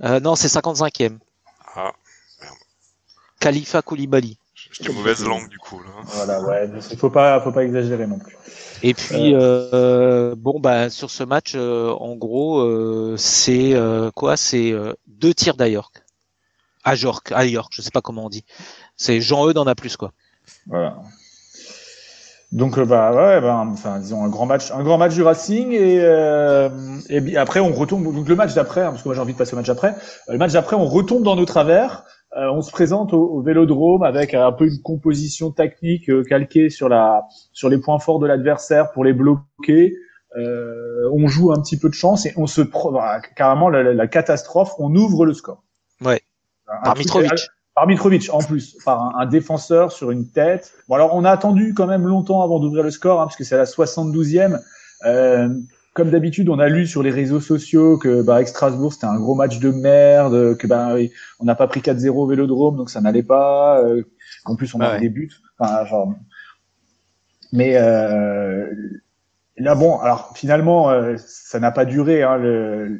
euh, 0.03 0.19
non, 0.19 0.35
c'est 0.35 0.49
55e. 0.49 1.17
ah, 1.75 1.93
Khalifa 3.39 3.81
Koulibaly. 3.81 4.37
J'étais 4.71 4.91
mauvaise 4.93 5.23
langue 5.23 5.49
du 5.49 5.57
coup. 5.57 5.79
Là. 5.79 5.89
Voilà, 6.03 6.41
ouais, 6.41 6.69
il 6.91 6.97
faut 6.97 7.09
pas, 7.09 7.39
faut 7.41 7.51
pas 7.51 7.63
exagérer 7.63 8.07
non 8.07 8.19
plus. 8.19 8.35
Et 8.81 8.93
puis, 8.93 9.33
euh, 9.33 10.35
bon, 10.37 10.59
bah, 10.59 10.89
sur 10.89 11.09
ce 11.09 11.23
match, 11.23 11.53
euh, 11.55 11.91
en 11.91 12.15
gros, 12.15 12.61
euh, 12.61 13.15
c'est 13.17 13.73
euh, 13.73 14.09
quoi? 14.11 14.37
C'est 14.37 14.71
euh, 14.71 14.93
deux 15.07 15.33
tirs 15.33 15.55
d'Ayork. 15.55 16.03
À 16.85 16.95
York, 16.95 17.33
à 17.33 17.45
York, 17.45 17.73
je 17.75 17.81
sais 17.81 17.91
pas 17.91 18.01
comment 18.01 18.25
on 18.25 18.29
dit. 18.29 18.45
C'est 18.95 19.19
Jean 19.19 19.47
Eudes 19.47 19.57
en 19.57 19.67
a 19.67 19.75
plus, 19.75 19.97
quoi. 19.97 20.13
Voilà. 20.67 20.95
Donc 22.51 22.79
euh, 22.79 22.85
bah 22.85 23.11
ouais, 23.11 23.41
ben, 23.41 23.69
enfin 23.71 23.99
disons 23.99 24.23
un 24.23 24.27
grand 24.27 24.47
match, 24.47 24.71
un 24.71 24.81
grand 24.81 24.97
match 24.97 25.13
du 25.13 25.21
Racing 25.21 25.71
et 25.71 25.99
euh, 26.01 26.69
et 27.07 27.37
après 27.37 27.59
on 27.59 27.71
retombe 27.71 28.11
donc 28.11 28.27
le 28.27 28.35
match 28.35 28.55
d'après 28.55 28.81
hein, 28.81 28.89
parce 28.89 29.03
que 29.03 29.07
moi 29.07 29.13
j'ai 29.13 29.21
envie 29.21 29.33
de 29.33 29.37
passer 29.37 29.53
au 29.53 29.57
match 29.57 29.67
d'après. 29.67 29.89
Euh, 30.29 30.31
le 30.31 30.39
match 30.39 30.53
d'après 30.53 30.75
on 30.75 30.85
retombe 30.85 31.21
dans 31.21 31.35
nos 31.35 31.45
travers. 31.45 32.05
Euh, 32.37 32.51
on 32.51 32.61
se 32.61 32.69
présente 32.71 33.11
au, 33.13 33.21
au 33.23 33.41
Vélodrome 33.41 34.03
avec 34.03 34.33
un 34.35 34.51
peu 34.51 34.67
une 34.67 34.81
composition 34.83 35.51
technique 35.51 36.09
euh, 36.09 36.23
calquée 36.23 36.69
sur 36.69 36.87
la 36.87 37.23
sur 37.53 37.69
les 37.69 37.79
points 37.79 37.97
forts 37.99 38.19
de 38.19 38.27
l'adversaire 38.27 38.91
pour 38.91 39.03
les 39.03 39.13
bloquer. 39.13 39.95
Euh, 40.37 41.09
on 41.11 41.27
joue 41.27 41.51
un 41.51 41.59
petit 41.59 41.77
peu 41.79 41.89
de 41.89 41.95
chance 41.95 42.27
et 42.27 42.33
on 42.37 42.45
se 42.45 42.61
voilà, 42.61 43.19
carrément 43.35 43.67
la, 43.69 43.81
la- 43.81 43.93
la 43.95 44.07
catastrophe. 44.07 44.73
On 44.77 44.93
ouvre 44.95 45.25
le 45.25 45.33
score. 45.33 45.63
Ouais. 46.05 46.21
Un 46.67 46.83
Par 46.83 46.95
Mitrovic. 46.97 47.31
par 47.73 47.87
Mitrovic 47.87 48.29
en 48.31 48.39
plus, 48.39 48.77
par 48.85 49.01
un, 49.01 49.21
un 49.21 49.25
défenseur 49.25 49.91
sur 49.91 50.11
une 50.11 50.29
tête. 50.29 50.71
Bon 50.87 50.95
alors 50.95 51.15
on 51.15 51.25
a 51.25 51.31
attendu 51.31 51.73
quand 51.73 51.87
même 51.87 52.05
longtemps 52.05 52.43
avant 52.43 52.59
d'ouvrir 52.59 52.83
le 52.83 52.91
score, 52.91 53.19
hein, 53.21 53.25
parce 53.25 53.37
que 53.37 53.43
c'est 53.43 53.55
à 53.55 53.57
la 53.57 53.65
72e. 53.65 54.59
Euh, 55.89 55.93
comme 55.93 56.11
d'habitude, 56.11 56.49
on 56.49 56.59
a 56.59 56.69
lu 56.69 56.87
sur 56.87 57.03
les 57.03 57.11
réseaux 57.11 57.39
sociaux 57.41 57.97
que 57.97 58.21
bah, 58.21 58.35
avec 58.35 58.47
Strasbourg 58.47 58.93
c'était 58.93 59.07
un 59.07 59.19
gros 59.19 59.35
match 59.35 59.59
de 59.59 59.71
merde, 59.71 60.57
que 60.57 60.67
bah, 60.67 60.95
on 61.39 61.45
n'a 61.45 61.55
pas 61.55 61.67
pris 61.67 61.81
4-0 61.81 62.09
au 62.09 62.27
Vélodrome, 62.27 62.77
donc 62.77 62.89
ça 62.89 63.01
n'allait 63.01 63.23
pas. 63.23 63.81
Euh, 63.83 64.03
en 64.45 64.55
plus 64.55 64.73
on 64.75 64.79
Ah 64.81 64.93
ouais. 64.93 64.99
des 64.99 65.09
buts. 65.09 65.31
Enfin, 65.59 65.85
genre... 65.85 66.13
Mais 67.51 67.73
euh, 67.77 68.65
là 69.57 69.73
bon, 69.73 69.97
alors 69.99 70.33
finalement 70.35 70.91
euh, 70.91 71.15
ça 71.17 71.59
n'a 71.59 71.71
pas 71.71 71.85
duré. 71.85 72.21
Hein, 72.23 72.37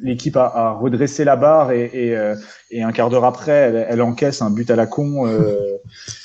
L'équipe 0.02 0.36
a, 0.36 0.46
a 0.48 0.72
redressé 0.72 1.24
la 1.24 1.36
barre 1.36 1.72
et, 1.72 1.90
et, 1.94 2.18
euh, 2.18 2.36
et 2.72 2.82
un 2.82 2.92
quart 2.92 3.10
d'heure 3.10 3.26
après, 3.26 3.52
elle, 3.52 3.86
elle 3.88 4.02
encaisse 4.02 4.42
un 4.42 4.50
but 4.50 4.70
à 4.72 4.76
la 4.76 4.88
con 4.88 5.26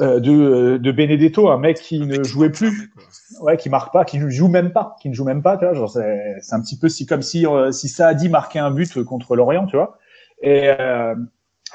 euh, 0.00 0.16
euh, 0.16 0.20
de, 0.20 0.76
de 0.78 0.92
Benedetto, 0.92 1.48
un 1.48 1.58
mec 1.58 1.78
qui 1.78 2.00
ne 2.00 2.22
jouait 2.24 2.50
plus, 2.50 2.92
ouais, 3.40 3.56
qui 3.56 3.68
marque 3.70 3.92
pas, 3.92 4.04
qui 4.04 4.18
ne 4.18 4.28
joue 4.28 4.48
même 4.48 4.72
pas, 4.72 4.96
qui 5.00 5.08
ne 5.08 5.14
joue 5.14 5.24
même 5.24 5.42
pas. 5.42 5.56
Tu 5.56 5.64
vois, 5.64 5.74
genre 5.74 5.90
c'est, 5.90 6.36
c'est 6.40 6.54
un 6.54 6.60
petit 6.60 6.78
peu 6.78 6.88
si 6.88 7.06
comme 7.06 7.22
si 7.22 7.46
euh, 7.46 7.72
si 7.72 7.88
Saadi 7.88 8.28
marquait 8.28 8.58
un 8.60 8.70
but 8.70 9.02
contre 9.04 9.36
l'Orient, 9.36 9.66
tu 9.66 9.76
vois. 9.76 9.98
Et 10.42 10.68
euh, 10.80 11.14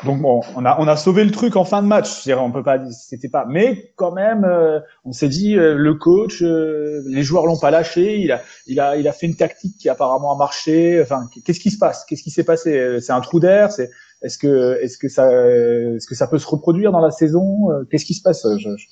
donc 0.03 0.21
bon, 0.21 0.41
on 0.55 0.65
a 0.65 0.75
on 0.79 0.87
a 0.87 0.95
sauvé 0.97 1.23
le 1.23 1.31
truc 1.31 1.55
en 1.55 1.65
fin 1.65 1.81
de 1.81 1.87
match. 1.87 2.25
Je 2.25 2.33
on 2.33 2.51
peut 2.51 2.63
pas, 2.63 2.77
dire- 2.79 2.91
c'était 2.91 3.29
pas, 3.29 3.45
mais 3.47 3.93
quand 3.95 4.11
même, 4.11 4.43
euh, 4.43 4.79
on 5.05 5.11
s'est 5.13 5.29
dit 5.29 5.55
euh, 5.57 5.75
le 5.77 5.93
coach, 5.93 6.41
euh, 6.41 7.01
les 7.07 7.23
joueurs 7.23 7.45
l'ont 7.45 7.59
pas 7.59 7.71
lâché. 7.71 8.17
Il 8.19 8.31
a 8.31 8.41
il 8.67 8.79
a 8.79 8.97
il 8.97 9.07
a 9.07 9.13
fait 9.13 9.27
une 9.27 9.35
tactique 9.35 9.77
qui 9.77 9.89
apparemment 9.89 10.33
a 10.33 10.37
marché. 10.37 10.99
Enfin, 11.01 11.27
qu'est-ce 11.45 11.59
qui 11.59 11.71
se 11.71 11.77
passe? 11.77 12.05
Qu'est-ce 12.05 12.23
qui 12.23 12.31
s'est 12.31 12.43
passé? 12.43 12.99
C'est 13.01 13.13
un 13.13 13.21
trou 13.21 13.39
d'air 13.39 13.71
C'est 13.71 13.91
est-ce 14.23 14.37
que 14.37 14.79
est-ce 14.81 14.97
que 14.97 15.09
ça 15.09 15.31
est-ce 15.31 16.07
que 16.07 16.15
ça 16.15 16.27
peut 16.27 16.39
se 16.39 16.47
reproduire 16.47 16.91
dans 16.91 17.01
la 17.01 17.11
saison? 17.11 17.71
Euh, 17.71 17.83
Qu'est-ce 17.89 18.05
qui 18.05 18.13
se 18.13 18.21
passe 18.21 18.45
Je- 18.57 18.75
je- 18.77 18.87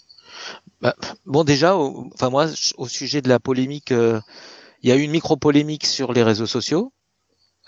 Bah, 0.81 0.95
bon, 1.25 1.43
déjà, 1.43 1.75
au, 1.75 2.09
enfin 2.13 2.29
moi, 2.29 2.47
au 2.77 2.87
sujet 2.87 3.21
de 3.21 3.29
la 3.29 3.39
polémique, 3.39 3.91
euh, 3.91 4.19
il 4.83 4.89
y 4.89 4.93
a 4.93 4.95
eu 4.95 5.01
une 5.01 5.11
micro 5.11 5.37
polémique 5.37 5.85
sur 5.85 6.13
les 6.13 6.23
réseaux 6.23 6.47
sociaux. 6.47 6.93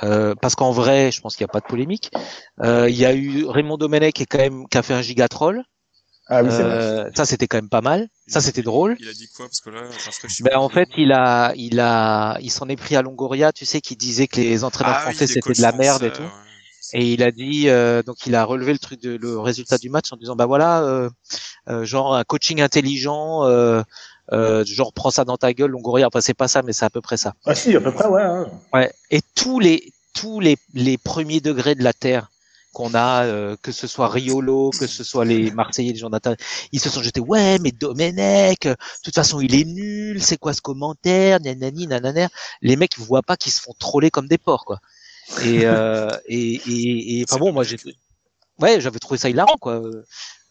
Euh, 0.02 0.34
parce 0.41 0.56
qu'en 0.56 0.71
vrai, 0.71 1.12
je 1.12 1.21
pense 1.21 1.36
qu'il 1.36 1.45
n'y 1.45 1.49
a 1.52 1.54
pas 1.54 1.60
de 1.60 1.65
polémique. 1.67 2.10
Euh, 2.63 2.89
Il 2.89 2.95
y 2.95 3.06
a 3.06 3.13
eu 3.13 3.45
Raymond 3.45 3.78
Domenech 3.78 4.15
qui, 4.15 4.23
est 4.23 4.26
quand 4.26 4.39
même, 4.39 4.67
qui 4.67 4.78
a 4.78 4.84
fait 4.84 4.93
un 4.95 5.02
gigatroll. 5.04 5.63
Ah 6.28 6.41
oui, 6.41 6.49
c'est 6.52 6.63
vrai. 6.63 6.71
Euh, 6.71 7.10
ça, 7.15 7.26
c'était 7.26 7.47
quand 7.47 7.58
même 7.58 7.69
pas 7.69 7.82
mal. 7.82 8.08
Ça, 8.28 8.41
c'était 8.41 8.63
drôle. 8.63 8.97
Il 8.99 9.08
a 9.08 9.13
dit 9.13 9.28
quoi? 9.36 9.45
Parce 9.45 9.62
que 9.62 9.69
là, 9.69 9.84
Ben, 10.41 10.58
en 10.58 10.69
fait, 10.69 10.89
il 10.97 11.12
a, 11.12 11.54
il 11.56 11.80
a, 11.80 12.38
il 12.41 12.49
s'en 12.49 12.67
est 12.69 12.76
pris 12.76 12.95
à 12.95 13.02
Longoria, 13.02 13.52
tu 13.52 13.65
sais, 13.65 13.82
qui 13.82 13.95
disait 13.95 14.28
que 14.28 14.38
les 14.38 14.63
entraîneurs 14.63 14.95
Ah 14.97 15.02
français 15.02 15.28
c'était 15.28 15.54
de 15.54 15.62
la 15.62 15.71
merde 15.73 16.04
et 16.04 16.12
tout. 16.12 16.23
ouais. 16.23 16.30
Et 16.93 17.12
il 17.13 17.23
a 17.23 17.32
dit, 17.32 17.69
euh, 17.69 18.03
donc 18.03 18.25
il 18.27 18.36
a 18.36 18.45
relevé 18.45 18.71
le 18.71 18.79
truc 18.79 19.01
de 19.01 19.17
le 19.17 19.39
résultat 19.39 19.77
du 19.79 19.89
match 19.89 20.13
en 20.13 20.15
disant, 20.15 20.36
bah 20.36 20.45
voilà, 20.45 20.84
euh, 20.84 21.10
euh, 21.67 21.86
genre 21.86 22.15
un 22.15 22.23
coaching 22.23 22.62
intelligent, 22.62 23.45
euh, 23.45 23.82
euh, 24.32 24.63
genre 24.63 24.93
prends 24.93 25.10
ça 25.12 25.25
dans 25.25 25.38
ta 25.38 25.53
gueule, 25.53 25.71
Longoria. 25.71 26.08
Enfin 26.08 26.21
c'est 26.21 26.36
pas 26.36 26.47
ça, 26.47 26.62
mais 26.62 26.71
c'est 26.71 26.86
à 26.86 26.91
peu 26.91 27.01
près 27.01 27.17
ça. 27.17 27.34
Ah 27.45 27.56
si, 27.56 27.75
à 27.75 27.82
peu 27.82 27.91
près, 27.91 28.08
ouais. 28.08 28.21
hein. 28.21 28.45
Ouais. 28.73 28.93
Et 29.10 29.21
tous 29.34 29.60
les 29.60 29.91
tous 30.13 30.39
les 30.39 30.56
les 30.75 30.97
premiers 30.99 31.41
degrés 31.41 31.73
de 31.75 31.84
la 31.84 31.93
terre 31.93 32.29
qu'on 32.73 32.95
a, 32.95 33.25
euh, 33.25 33.56
que 33.62 33.71
ce 33.71 33.86
soit 33.86 34.08
Riolo, 34.08 34.71
que 34.71 34.88
ce 34.88 35.03
soit 35.03 35.25
les 35.25 35.51
Marseillais, 35.51 35.93
les 35.93 35.99
gens 35.99 36.10
d'Inter, 36.10 36.34
ils 36.71 36.79
se 36.79 36.89
sont 36.89 37.03
jetés, 37.03 37.21
ouais, 37.21 37.60
mais 37.60 37.71
Domenech, 37.71 38.63
de 38.63 38.75
toute 39.03 39.13
façon, 39.13 39.39
il 39.41 39.53
est 39.53 39.63
nul, 39.65 40.21
c'est 40.23 40.38
quoi 40.38 40.53
ce 40.53 40.62
commentaire, 40.62 41.39
nanani, 41.39 41.86
nanana. 41.86 42.29
Les 42.63 42.75
mecs 42.75 42.97
voient 42.97 43.21
pas 43.21 43.38
qu'ils 43.38 43.51
se 43.51 43.62
font 43.62 43.73
troller 43.77 44.10
comme 44.10 44.27
des 44.27 44.39
porcs, 44.39 44.65
quoi. 44.65 44.79
Et, 45.43 45.62
euh, 45.65 46.09
et, 46.27 46.55
et, 46.55 47.19
et, 47.19 47.25
enfin 47.27 47.38
bon, 47.38 47.51
moi, 47.51 47.63
j'ai, 47.63 47.77
ouais, 48.59 48.81
j'avais 48.81 48.99
trouvé 48.99 49.17
ça 49.17 49.29
hilarant, 49.29 49.57
quoi. 49.57 49.81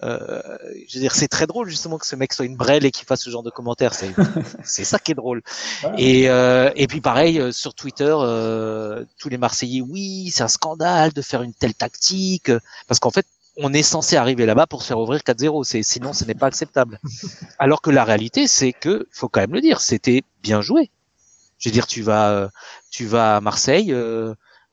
Euh, 0.02 0.42
je 0.88 0.94
veux 0.94 1.00
dire, 1.00 1.14
c'est 1.14 1.28
très 1.28 1.46
drôle, 1.46 1.68
justement, 1.68 1.98
que 1.98 2.06
ce 2.06 2.16
mec 2.16 2.32
soit 2.32 2.44
une 2.44 2.56
brêle 2.56 2.84
et 2.84 2.90
qu'il 2.90 3.06
fasse 3.06 3.22
ce 3.22 3.30
genre 3.30 3.42
de 3.42 3.50
commentaires. 3.50 3.94
C'est, 3.94 4.12
c'est 4.64 4.84
ça 4.84 4.98
qui 4.98 5.12
est 5.12 5.14
drôle. 5.14 5.42
Ouais. 5.84 5.90
Et, 5.98 6.28
euh, 6.28 6.70
et 6.74 6.86
puis 6.86 7.00
pareil 7.00 7.38
euh, 7.38 7.52
sur 7.52 7.74
Twitter, 7.74 8.12
euh, 8.12 9.04
tous 9.18 9.28
les 9.28 9.38
Marseillais, 9.38 9.80
oui, 9.80 10.30
c'est 10.30 10.42
un 10.42 10.48
scandale 10.48 11.12
de 11.12 11.22
faire 11.22 11.42
une 11.42 11.54
telle 11.54 11.74
tactique, 11.74 12.48
euh, 12.48 12.58
parce 12.88 12.98
qu'en 12.98 13.10
fait, 13.10 13.26
on 13.58 13.72
est 13.72 13.82
censé 13.82 14.16
arriver 14.16 14.46
là-bas 14.46 14.66
pour 14.66 14.82
se 14.82 14.88
faire 14.88 14.98
ouvrir 14.98 15.20
4-0. 15.20 15.62
C'est 15.64 15.82
sinon, 15.82 16.12
ce 16.12 16.24
n'est 16.24 16.34
pas 16.34 16.46
acceptable. 16.46 16.98
Alors 17.58 17.80
que 17.82 17.90
la 17.90 18.04
réalité, 18.04 18.48
c'est 18.48 18.72
que, 18.72 19.06
faut 19.12 19.28
quand 19.28 19.40
même 19.40 19.52
le 19.52 19.60
dire, 19.60 19.80
c'était 19.80 20.22
bien 20.42 20.62
joué. 20.62 20.90
Je 21.58 21.68
veux 21.68 21.72
dire, 21.72 21.86
tu 21.86 22.02
vas, 22.02 22.30
euh, 22.30 22.48
tu 22.90 23.06
vas 23.06 23.36
à 23.36 23.40
Marseille, 23.40 23.94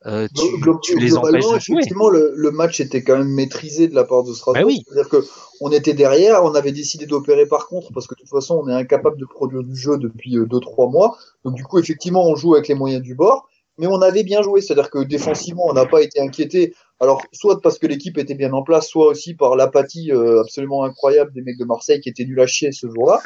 euh, 0.06 0.24
euh, 0.24 0.28
tu, 0.34 0.46
Glo- 0.62 0.80
tu 0.82 0.98
les 0.98 1.16
empêches 1.18 1.32
globalement, 1.32 1.54
de 1.56 1.60
jouer. 1.60 1.76
effectivement, 1.78 2.10
le, 2.10 2.34
le 2.36 2.52
match 2.52 2.80
était 2.80 3.04
quand 3.04 3.18
même 3.18 3.28
maîtrisé 3.34 3.88
de 3.88 3.96
la 3.96 4.04
part 4.06 4.24
de 4.24 4.34
Strasbourg. 4.34 4.62
Bah 4.64 4.68
oui. 4.68 4.84
C'est-à-dire 4.88 5.10
que 5.10 5.26
on 5.62 5.72
était 5.72 5.94
derrière, 5.94 6.44
on 6.46 6.56
avait 6.56 6.72
décidé 6.72 7.06
d'opérer 7.06 7.46
par 7.46 7.68
contre, 7.68 7.92
parce 7.94 8.08
que 8.08 8.16
de 8.16 8.20
toute 8.22 8.30
façon, 8.30 8.62
on 8.64 8.70
est 8.70 8.74
incapable 8.74 9.18
de 9.18 9.26
produire 9.26 9.64
du 9.64 9.76
jeu 9.76 9.98
depuis 9.98 10.38
2-3 10.38 10.92
mois. 10.92 11.18
Donc 11.44 11.56
du 11.56 11.64
coup, 11.64 11.80
effectivement, 11.80 12.26
on 12.28 12.36
joue 12.36 12.56
avec 12.56 12.68
les 12.70 12.76
moyens 12.76 13.02
du 13.02 13.16
bord. 13.16 13.48
Mais 13.78 13.88
on 13.88 14.02
avait 14.02 14.24
bien 14.24 14.42
joué, 14.42 14.60
c'est-à-dire 14.60 14.90
que 14.90 15.00
défensivement, 15.00 15.64
on 15.68 15.72
n'a 15.74 15.86
pas 15.86 16.02
été 16.02 16.20
inquiété. 16.20 16.76
Alors, 17.00 17.22
soit 17.32 17.62
parce 17.62 17.80
que 17.80 17.88
l'équipe 17.88 18.18
était 18.18 18.36
bien 18.36 18.52
en 18.52 18.62
place, 18.62 18.90
soit 18.90 19.08
aussi 19.08 19.36
par 19.36 19.56
l'apathie 19.56 20.12
euh, 20.12 20.42
absolument 20.42 20.84
incroyable 20.84 21.32
des 21.34 21.42
mecs 21.42 21.58
de 21.58 21.64
Marseille 21.64 22.02
qui 22.02 22.10
étaient 22.10 22.26
nuls 22.26 22.42
à 22.42 22.46
chier 22.46 22.74
ce 22.74 22.88
jour-là. 22.88 23.22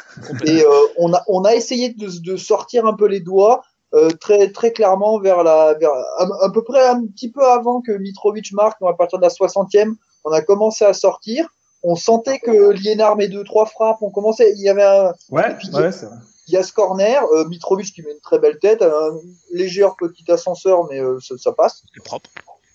Et 0.46 0.62
euh, 0.62 0.68
on, 0.96 1.12
a, 1.12 1.22
on 1.26 1.42
a 1.44 1.56
essayé 1.56 1.88
de, 1.92 2.06
de 2.22 2.36
sortir 2.36 2.86
un 2.86 2.94
peu 2.94 3.06
les 3.08 3.18
doigts 3.18 3.62
euh, 3.94 4.10
très 4.20 4.50
très 4.50 4.72
clairement 4.72 5.18
vers 5.20 5.42
la 5.42 5.74
vers 5.74 5.90
à, 6.18 6.26
à 6.42 6.50
peu 6.52 6.62
près 6.62 6.86
un 6.86 7.06
petit 7.06 7.30
peu 7.30 7.44
avant 7.44 7.80
que 7.80 7.92
Mitrovic 7.92 8.52
marque, 8.52 8.80
donc 8.80 8.90
à 8.90 8.94
partir 8.94 9.18
de 9.18 9.22
la 9.24 9.30
60e, 9.30 9.94
on 10.24 10.32
a 10.32 10.40
commencé 10.42 10.84
à 10.84 10.92
sortir. 10.92 11.48
On 11.86 11.96
sentait 11.96 12.38
que 12.38 12.70
Liénard 12.70 13.16
met 13.16 13.28
deux 13.28 13.44
trois 13.44 13.66
frappes. 13.66 13.98
On 14.00 14.10
commençait, 14.10 14.52
il 14.56 14.62
y 14.62 14.68
avait 14.70 14.82
un, 14.84 15.12
Ouais, 15.30 15.54
puis, 15.58 15.68
ouais, 15.74 15.92
c'est 15.92 16.06
vrai. 16.06 16.16
il 16.48 16.54
y 16.54 16.56
a 16.56 16.62
ce 16.62 16.72
corner, 16.72 17.22
euh, 17.34 17.46
Mitrovic 17.46 17.92
qui 17.92 18.00
met 18.02 18.10
une 18.12 18.20
très 18.20 18.38
belle 18.38 18.58
tête, 18.58 18.80
un 18.80 19.18
léger 19.52 19.86
petit 19.98 20.30
ascenseur, 20.32 20.84
mais 20.90 20.98
euh, 20.98 21.18
ça, 21.20 21.36
ça 21.36 21.52
passe, 21.52 21.82
C'est 21.94 22.02
propre. 22.04 22.30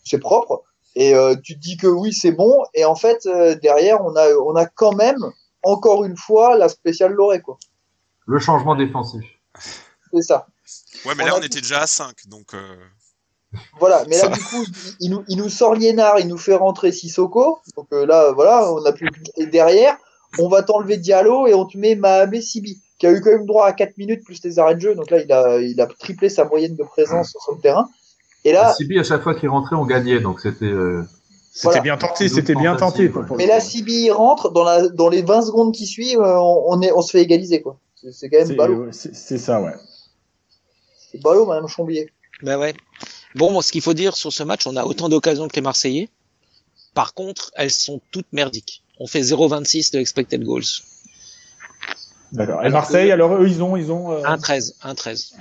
c'est 0.05 0.19
propre. 0.19 0.62
Et 0.95 1.15
euh, 1.15 1.36
tu 1.43 1.55
te 1.55 1.60
dis 1.60 1.75
que 1.77 1.88
oui, 1.88 2.13
c'est 2.13 2.32
bon. 2.32 2.63
Et 2.75 2.86
en 2.86 2.93
fait, 2.95 3.25
euh, 3.25 3.55
derrière, 3.55 4.03
on 4.05 4.15
a, 4.15 4.27
on 4.45 4.55
a 4.55 4.67
quand 4.67 4.93
même, 4.93 5.17
encore 5.63 6.03
une 6.03 6.17
fois, 6.17 6.55
la 6.55 6.69
spéciale 6.69 7.13
Loré, 7.13 7.41
quoi. 7.41 7.58
Le 8.27 8.38
changement 8.38 8.75
défensif. 8.75 9.25
C'est 10.13 10.21
ça. 10.21 10.45
Ouais, 11.05 11.13
mais 11.15 11.23
On 11.23 11.27
là, 11.27 11.34
on 11.38 11.41
était 11.41 11.62
déjà 11.62 11.82
à 11.82 11.88
5, 11.88 12.27
donc... 12.27 12.53
euh, 12.53 12.75
Voilà. 13.79 14.03
Mais 14.10 14.15
là, 14.17 14.23
Ça- 14.23 14.27
du 14.29 14.39
coup, 14.41 14.65
il 14.99 15.10
nous, 15.12 15.23
il 15.27 15.38
nous 15.38 15.49
sort 15.49 15.73
Liénard, 15.75 16.19
il 16.19 16.27
nous 16.27 16.38
fait 16.38 16.55
rentrer 16.55 16.91
Sissoko. 16.91 17.60
Donc 17.75 17.88
euh, 17.93 18.05
là, 18.05 18.32
voilà, 18.34 18.71
on 18.71 18.84
a 18.86 18.91
plus. 18.91 19.10
Et 19.38 19.45
derrière, 19.47 19.97
on 20.38 20.47
va 20.49 20.62
t'enlever 20.63 20.97
Diallo 20.97 21.47
et 21.47 21.53
on 21.53 21.65
te 21.65 21.77
met 21.77 21.95
Mahamé 21.95 22.41
Sibi, 22.41 22.79
qui 22.99 23.08
a 23.08 23.12
eu 23.12 23.21
quand 23.21 23.32
même 23.32 23.45
droit 23.45 23.65
à 23.65 23.73
4 23.73 23.97
minutes 23.97 24.23
plus 24.23 24.43
les 24.43 24.60
arrêts 24.60 24.75
de 24.75 24.82
jeu. 24.82 24.95
Donc 24.95 25.10
là, 25.10 25.19
il 25.21 25.32
a, 25.32 25.60
il 25.60 25.79
a 25.82 25.88
triplé 25.88 26.29
sa 26.29 26.45
moyenne 26.45 26.75
de 26.75 26.84
présence 26.84 27.29
sur 27.39 27.55
le 27.55 27.62
terrain. 27.62 27.89
Et 28.45 28.51
là, 28.51 28.73
Sibi, 28.75 28.99
à 28.99 29.03
chaque 29.03 29.21
fois 29.23 29.34
qu'il 29.36 29.49
rentrait, 29.49 29.75
on 29.75 29.86
gagnait, 29.86 30.19
donc 30.19 30.39
c'était. 30.41 30.65
euh, 30.65 31.03
C'était 31.51 31.63
Voilà. 31.67 31.82
bien 31.82 31.97
tenté, 31.97 32.29
c'était 32.29 32.55
bien 32.55 32.75
tenté. 32.75 33.10
quoi, 33.10 33.25
mais 33.36 33.47
là. 33.47 33.60
Sibi 33.60 34.03
il 34.05 34.12
rentre 34.12 34.51
dans 34.51 34.63
la, 34.63 34.88
dans 34.89 35.10
les 35.10 35.23
20 35.23 35.41
secondes 35.41 35.73
qui 35.73 35.88
suivent, 35.88 36.21
on, 36.21 36.63
on 36.67 36.82
est, 36.82 36.91
on 36.91 37.01
se 37.01 37.10
fait 37.12 37.21
égaliser, 37.21 37.62
quoi. 37.63 37.77
C'est 38.13 38.29
quand 38.29 38.45
même 38.47 38.55
ballot. 38.55 38.86
c'est 38.91 39.38
ça, 39.39 39.60
ouais. 39.60 39.73
C'est 41.12 41.22
ballot, 41.22 41.45
Madame 41.45 41.67
Chambier. 41.67 42.12
Ben 42.43 42.58
ouais. 42.58 42.74
Bon, 43.36 43.62
ce 43.62 43.72
qu'il 43.72 43.82
faut 43.82 43.93
dire 43.93 44.15
sur 44.15 44.32
ce 44.32 44.43
match, 44.43 44.65
on 44.67 44.76
a 44.76 44.84
autant 44.86 45.10
d'occasions 45.10 45.48
que 45.48 45.56
les 45.56 45.62
Marseillais. 45.62 46.10
Par 46.93 47.13
contre, 47.13 47.52
elles 47.56 47.72
sont 47.72 48.02
toutes 48.12 48.32
merdiques. 48.32 48.84
On 49.00 49.08
fait 49.08 49.22
0,26 49.22 49.93
de 49.93 50.00
expected 50.00 50.43
goals. 50.43 50.63
D'accord. 52.32 52.63
Et 52.63 52.69
Marseille, 52.69 53.12
alors 53.12 53.36
eux, 53.36 53.48
ils 53.48 53.63
ont, 53.63 53.76
ils 53.76 53.91
ont. 53.91 54.12
euh, 54.12 54.22
1,13. 54.22 54.74
1,13. 54.84 55.34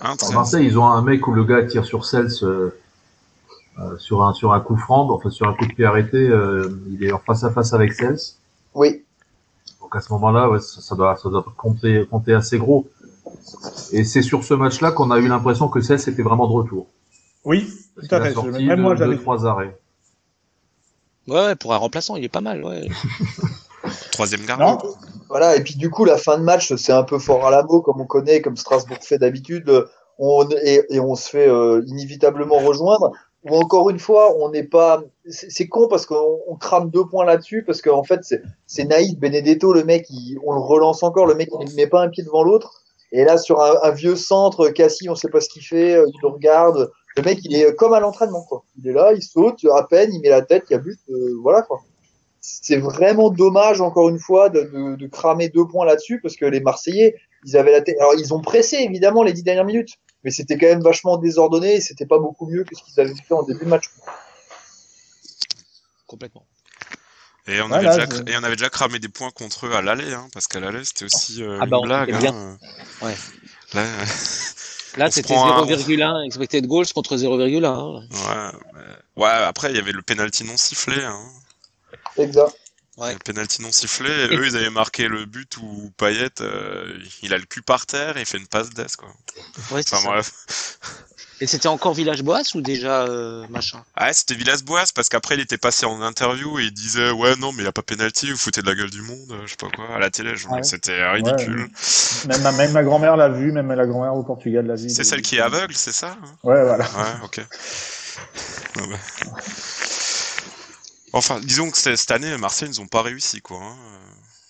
ah, 0.00 0.14
ouais. 0.14 0.34
Marseille, 0.34 0.66
ils 0.66 0.78
ont 0.78 0.86
un 0.86 1.02
mec 1.02 1.26
où 1.26 1.32
le 1.32 1.44
gars 1.44 1.64
tire 1.64 1.84
sur 1.84 2.04
Cels 2.04 2.28
euh, 2.42 2.70
euh, 3.80 3.96
sur 3.98 4.22
un 4.22 4.32
sur 4.34 4.52
un 4.52 4.60
coup 4.60 4.76
franc, 4.76 5.10
enfin 5.10 5.30
sur 5.30 5.48
un 5.48 5.54
coup 5.54 5.66
de 5.66 5.72
pied 5.74 5.84
arrêté, 5.84 6.16
euh, 6.16 6.80
il 6.90 7.02
est 7.04 7.12
en 7.12 7.18
face 7.18 7.42
à 7.44 7.50
face 7.50 7.72
avec 7.72 7.92
Cels. 7.92 8.18
Oui. 8.74 9.04
Donc 9.80 9.96
à 9.96 10.00
ce 10.00 10.12
moment-là, 10.12 10.48
ouais, 10.48 10.60
ça, 10.60 10.80
ça 10.80 10.94
doit 10.94 11.16
ça 11.16 11.28
doit 11.28 11.44
compter 11.56 12.06
compter 12.08 12.34
assez 12.34 12.58
gros. 12.58 12.88
Et 13.92 14.04
c'est 14.04 14.22
sur 14.22 14.44
ce 14.44 14.54
match-là 14.54 14.92
qu'on 14.92 15.10
a 15.10 15.18
eu 15.18 15.28
l'impression 15.28 15.68
que 15.68 15.80
Cels 15.80 16.08
était 16.08 16.22
vraiment 16.22 16.46
de 16.46 16.52
retour. 16.52 16.86
Oui, 17.44 17.66
Parce 17.96 18.08
tout 18.08 18.14
à 18.14 18.20
fait. 18.22 18.32
sorti 18.34 18.64
Même 18.64 18.80
moi, 18.80 18.94
deux, 18.94 19.04
j'avais. 19.04 19.16
trois 19.16 19.46
arrêts. 19.46 19.76
Ouais, 21.26 21.34
ouais, 21.46 21.54
pour 21.56 21.72
un 21.74 21.76
remplaçant, 21.76 22.16
il 22.16 22.24
est 22.24 22.28
pas 22.28 22.40
mal. 22.40 22.64
Ouais. 22.64 22.88
Troisième 24.12 24.44
gardien. 24.44 24.78
Non, 24.82 24.94
Voilà, 25.28 25.56
et 25.56 25.62
puis 25.62 25.76
du 25.76 25.90
coup, 25.90 26.04
la 26.04 26.16
fin 26.18 26.38
de 26.38 26.42
match, 26.42 26.74
c'est 26.76 26.92
un 26.92 27.04
peu 27.04 27.18
fort 27.18 27.46
à 27.46 27.50
la 27.50 27.62
mot, 27.62 27.80
comme 27.80 28.00
on 28.00 28.06
connaît, 28.06 28.40
comme 28.42 28.56
Strasbourg 28.56 28.98
fait 29.02 29.18
d'habitude, 29.18 29.70
on, 30.18 30.48
et, 30.64 30.82
et 30.90 31.00
on 31.00 31.14
se 31.14 31.28
fait 31.28 31.48
euh, 31.48 31.82
inévitablement 31.86 32.58
rejoindre. 32.58 33.12
Ou 33.44 33.54
encore 33.56 33.88
une 33.88 34.00
fois, 34.00 34.34
on 34.36 34.50
n'est 34.50 34.64
pas. 34.64 35.00
C'est 35.28 35.68
con 35.68 35.86
parce 35.88 36.06
qu'on 36.06 36.40
on 36.48 36.56
crame 36.56 36.90
deux 36.90 37.06
points 37.06 37.24
là-dessus, 37.24 37.62
parce 37.64 37.80
qu'en 37.82 38.02
fait, 38.02 38.20
c'est- 38.24 38.42
c'est 38.66 38.84
naïf. 38.84 39.16
Benedetto, 39.16 39.72
le 39.72 39.84
mec, 39.84 40.06
il- 40.10 40.38
on 40.44 40.52
le 40.54 40.60
relance 40.60 41.02
encore, 41.04 41.24
le 41.26 41.34
mec, 41.36 41.48
il 41.60 41.68
ne 41.70 41.74
met 41.74 41.86
pas 41.86 42.02
un 42.02 42.08
pied 42.08 42.24
devant 42.24 42.42
l'autre. 42.42 42.82
Et 43.12 43.24
là, 43.24 43.38
sur 43.38 43.60
un, 43.60 43.90
vieux 43.90 44.16
centre, 44.16 44.68
Cassie, 44.68 45.08
on 45.08 45.14
sait 45.14 45.30
pas 45.30 45.40
ce 45.40 45.48
qu'il 45.48 45.62
fait, 45.62 45.94
euh, 45.94 46.06
il 46.06 46.18
le 46.22 46.28
regarde. 46.28 46.90
Le 47.16 47.22
mec, 47.22 47.38
il 47.42 47.56
est 47.56 47.74
comme 47.74 47.94
à 47.94 48.00
l'entraînement, 48.00 48.42
quoi. 48.42 48.64
Il 48.78 48.88
est 48.88 48.92
là, 48.92 49.12
il 49.14 49.22
saute, 49.22 49.64
à 49.74 49.84
peine, 49.84 50.12
il 50.12 50.20
met 50.20 50.28
la 50.28 50.42
tête, 50.42 50.64
il 50.68 50.74
y 50.74 50.76
a 50.76 50.78
but, 50.78 50.98
euh, 51.10 51.38
voilà, 51.42 51.62
quoi 51.62 51.80
c'est 52.40 52.76
vraiment 52.76 53.30
dommage 53.30 53.80
encore 53.80 54.08
une 54.08 54.18
fois 54.18 54.48
de, 54.48 54.60
de, 54.60 54.96
de 54.96 55.06
cramer 55.08 55.48
deux 55.48 55.66
points 55.66 55.84
là-dessus 55.84 56.20
parce 56.20 56.36
que 56.36 56.44
les 56.44 56.60
Marseillais 56.60 57.16
ils 57.44 57.56
avaient 57.56 57.72
la 57.72 57.82
tête 57.82 57.96
alors 57.98 58.14
ils 58.16 58.32
ont 58.32 58.40
pressé 58.40 58.76
évidemment 58.76 59.22
les 59.24 59.32
dix 59.32 59.42
dernières 59.42 59.64
minutes 59.64 59.94
mais 60.22 60.30
c'était 60.30 60.56
quand 60.56 60.66
même 60.66 60.80
vachement 60.80 61.16
désordonné 61.16 61.74
et 61.74 61.80
c'était 61.80 62.06
pas 62.06 62.18
beaucoup 62.18 62.46
mieux 62.46 62.64
que 62.64 62.76
ce 62.76 62.82
qu'ils 62.84 63.00
avaient 63.00 63.12
fait 63.12 63.34
en 63.34 63.42
début 63.42 63.64
de 63.64 63.70
match 63.70 63.90
Complètement. 66.08 66.46
Et 67.48 67.60
on, 67.62 67.70
avait 67.72 67.86
déjà, 67.88 68.06
je- 68.26 68.30
et 68.32 68.36
on 68.36 68.42
avait 68.44 68.56
déjà 68.56 68.68
cramé 68.70 68.98
des 68.98 69.08
points 69.08 69.30
contre 69.30 69.66
eux 69.66 69.74
à 69.74 69.80
l'aller, 69.82 70.12
hein, 70.12 70.28
parce 70.32 70.46
qu'à 70.46 70.60
l'aller, 70.60 70.84
c'était 70.84 71.06
aussi 71.06 71.42
euh, 71.42 71.58
Ah 71.62 71.66
bah, 71.66 71.78
une 71.78 71.86
blague. 71.86 72.12
hein. 72.12 72.58
Ouais. 73.00 73.16
Là, 73.74 73.84
Là, 74.96 75.10
c'était 75.10 75.34
prend 75.34 75.62
un- 75.62 75.66
0,1 75.66 76.22
expected 76.24 76.66
goals 76.66 76.86
contre 76.94 77.16
0,1. 77.16 77.64
hein. 77.64 78.02
ouais, 78.10 78.58
mais- 78.74 79.22
ouais, 79.22 79.30
après, 79.30 79.70
il 79.70 79.76
y 79.76 79.78
avait 79.78 79.92
le 79.92 80.02
penalty 80.02 80.44
non 80.44 80.56
sifflé. 80.56 81.02
Hein. 81.04 81.20
exact 82.16 82.54
Ouais. 82.96 83.12
Le 83.12 83.18
penalty 83.20 83.62
non 83.62 83.70
sifflé. 83.70 84.10
Et 84.10 84.36
eux, 84.36 84.44
ils 84.46 84.56
avaient 84.56 84.70
marqué 84.70 85.06
le 85.06 85.24
but 85.24 85.56
où 85.58 85.92
Payet, 85.96 86.30
euh, 86.40 86.98
il 87.22 87.32
a 87.32 87.38
le 87.38 87.44
cul 87.44 87.62
par 87.62 87.86
terre 87.86 88.16
et 88.16 88.20
il 88.22 88.26
fait 88.26 88.38
une 88.38 88.48
passe 88.48 88.70
d'ess, 88.70 88.96
quoi. 88.96 89.08
Ouais, 89.70 89.82
Enfin, 89.92 90.02
bref. 90.04 90.32
Et 91.40 91.46
c'était 91.46 91.68
encore 91.68 91.94
Village 91.94 92.22
Boas 92.24 92.42
ou 92.56 92.60
déjà 92.60 93.02
euh, 93.02 93.46
machin? 93.48 93.82
Ah, 93.94 94.12
c'était 94.12 94.34
Villas-Boas, 94.34 94.86
parce 94.94 95.08
qu'après, 95.08 95.36
il 95.36 95.40
était 95.40 95.56
passé 95.56 95.86
en 95.86 96.02
interview 96.02 96.58
et 96.58 96.64
il 96.64 96.72
disait, 96.72 97.10
ouais, 97.12 97.36
non, 97.36 97.52
mais 97.52 97.58
il 97.58 97.62
n'y 97.62 97.68
a 97.68 97.72
pas 97.72 97.82
penalty, 97.82 98.30
vous 98.32 98.36
foutez 98.36 98.60
de 98.60 98.66
la 98.66 98.74
gueule 98.74 98.90
du 98.90 99.02
monde, 99.02 99.32
je 99.44 99.50
sais 99.50 99.56
pas 99.56 99.68
quoi, 99.68 99.94
à 99.94 99.98
la 100.00 100.10
télé. 100.10 100.34
je- 100.34 100.48
Ouais. 100.48 100.62
C'était 100.64 101.08
ridicule. 101.10 101.68
même 102.26 102.42
ma, 102.42 102.50
même 102.52 102.72
ma 102.72 102.82
grand-mère 102.82 103.16
l'a 103.16 103.28
vu, 103.28 103.52
même 103.52 103.70
la 103.72 103.86
grand-mère 103.86 104.14
au 104.16 104.24
Portugal 104.24 104.66
l'a 104.66 104.74
vu. 104.74 104.90
C'est 104.90 105.04
celle 105.04 105.22
qui 105.22 105.36
est 105.36 105.40
aveugle, 105.40 105.74
c'est 105.74 105.92
ça 105.92 106.16
hein? 106.20 106.26
Ouais, 106.42 106.62
voilà. 106.64 106.84
Ouais, 106.84 107.24
ok. 107.24 107.38
Ouais, 108.76 108.86
bah. 108.88 108.96
Enfin, 111.12 111.40
disons 111.40 111.70
que 111.70 111.78
cette 111.78 112.10
année, 112.10 112.36
Marseille, 112.36 112.68
ils 112.72 112.80
n'ont 112.80 112.86
pas 112.86 113.02
réussi, 113.02 113.40
quoi. 113.40 113.58
hein. 113.62 113.76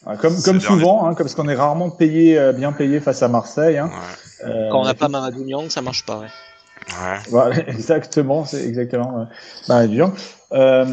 Ouais, 0.06 0.16
Comme, 0.16 0.36
dernier. 0.40 0.60
souvent, 0.60 1.04
hein, 1.06 1.14
comme 1.14 1.26
parce 1.26 1.34
qu'on 1.34 1.48
est 1.48 1.54
rarement 1.54 1.90
payé, 1.90 2.38
euh, 2.38 2.52
bien 2.52 2.72
payé 2.72 3.00
face 3.00 3.22
à 3.22 3.28
Marseille. 3.28 3.78
Hein. 3.78 3.90
Ouais, 3.92 4.46
Euh, 4.48 4.68
Quand 4.70 4.80
on 4.80 4.84
n'a 4.84 4.94
pas 4.94 5.08
Mamadou 5.08 5.44
Niang, 5.44 5.68
ça 5.68 5.82
marche 5.82 6.04
pas. 6.06 6.20
Ouais. 6.20 6.28
Ouais. 6.88 7.18
Voilà, 7.30 7.56
exactement, 7.68 8.44
c'est 8.44 8.66
exactement. 8.66 9.20
euh, 9.20 9.24
bah, 9.68 9.86
dur. 9.86 10.12
Euh, 10.52 10.84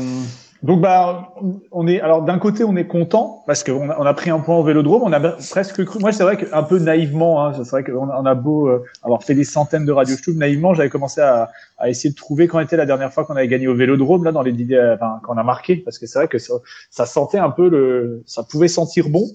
donc 0.66 0.82
bah, 0.82 1.36
on 1.72 1.86
est 1.86 2.02
alors 2.02 2.24
d'un 2.24 2.40
côté 2.40 2.64
on 2.64 2.76
est 2.76 2.88
content 2.88 3.44
parce 3.46 3.64
qu'on 3.64 3.88
a, 3.92 4.00
on 4.00 4.06
a 4.06 4.14
pris 4.16 4.32
un 4.32 4.40
point 4.40 4.56
au 4.58 4.64
Vélodrome, 4.64 5.04
on 5.04 5.14
a 5.14 5.20
presque 5.20 5.86
cru. 5.86 6.00
Moi 6.00 6.12
c'est 6.12 6.24
vrai 6.24 6.38
qu'un 6.38 6.64
peu 6.64 6.80
naïvement, 6.80 7.46
hein, 7.46 7.54
c'est 7.54 7.70
vrai 7.70 7.84
qu'on 7.84 8.10
on 8.10 8.26
a 8.26 8.34
beau 8.34 8.68
euh, 8.68 8.84
avoir 9.04 9.22
fait 9.22 9.36
des 9.36 9.44
centaines 9.44 9.86
de 9.86 9.92
radio 9.92 10.16
Stub, 10.16 10.36
naïvement 10.38 10.74
j'avais 10.74 10.90
commencé 10.90 11.22
à, 11.22 11.50
à 11.78 11.90
essayer 11.90 12.10
de 12.10 12.16
trouver 12.16 12.48
quand 12.48 12.60
était 12.62 12.78
la 12.78 12.88
dernière 12.88 13.14
fois 13.14 13.26
qu'on 13.26 13.36
avait 13.36 13.48
gagné 13.48 13.68
au 13.68 13.76
Vélodrome 13.76 14.24
là 14.24 14.32
dans 14.32 14.42
les 14.42 14.56
euh, 14.74 14.96
enfin, 14.96 15.20
quand 15.24 15.36
on 15.36 15.38
a 15.38 15.44
marqué 15.44 15.76
parce 15.76 16.00
que 16.00 16.08
c'est 16.08 16.18
vrai 16.18 16.28
que 16.28 16.40
ça, 16.40 17.06
sentait 17.06 17.38
un 17.38 17.52
peu 17.52 17.70
le, 17.70 18.24
ça 18.26 18.42
pouvait 18.42 18.68
sentir 18.68 19.10
bon. 19.10 19.28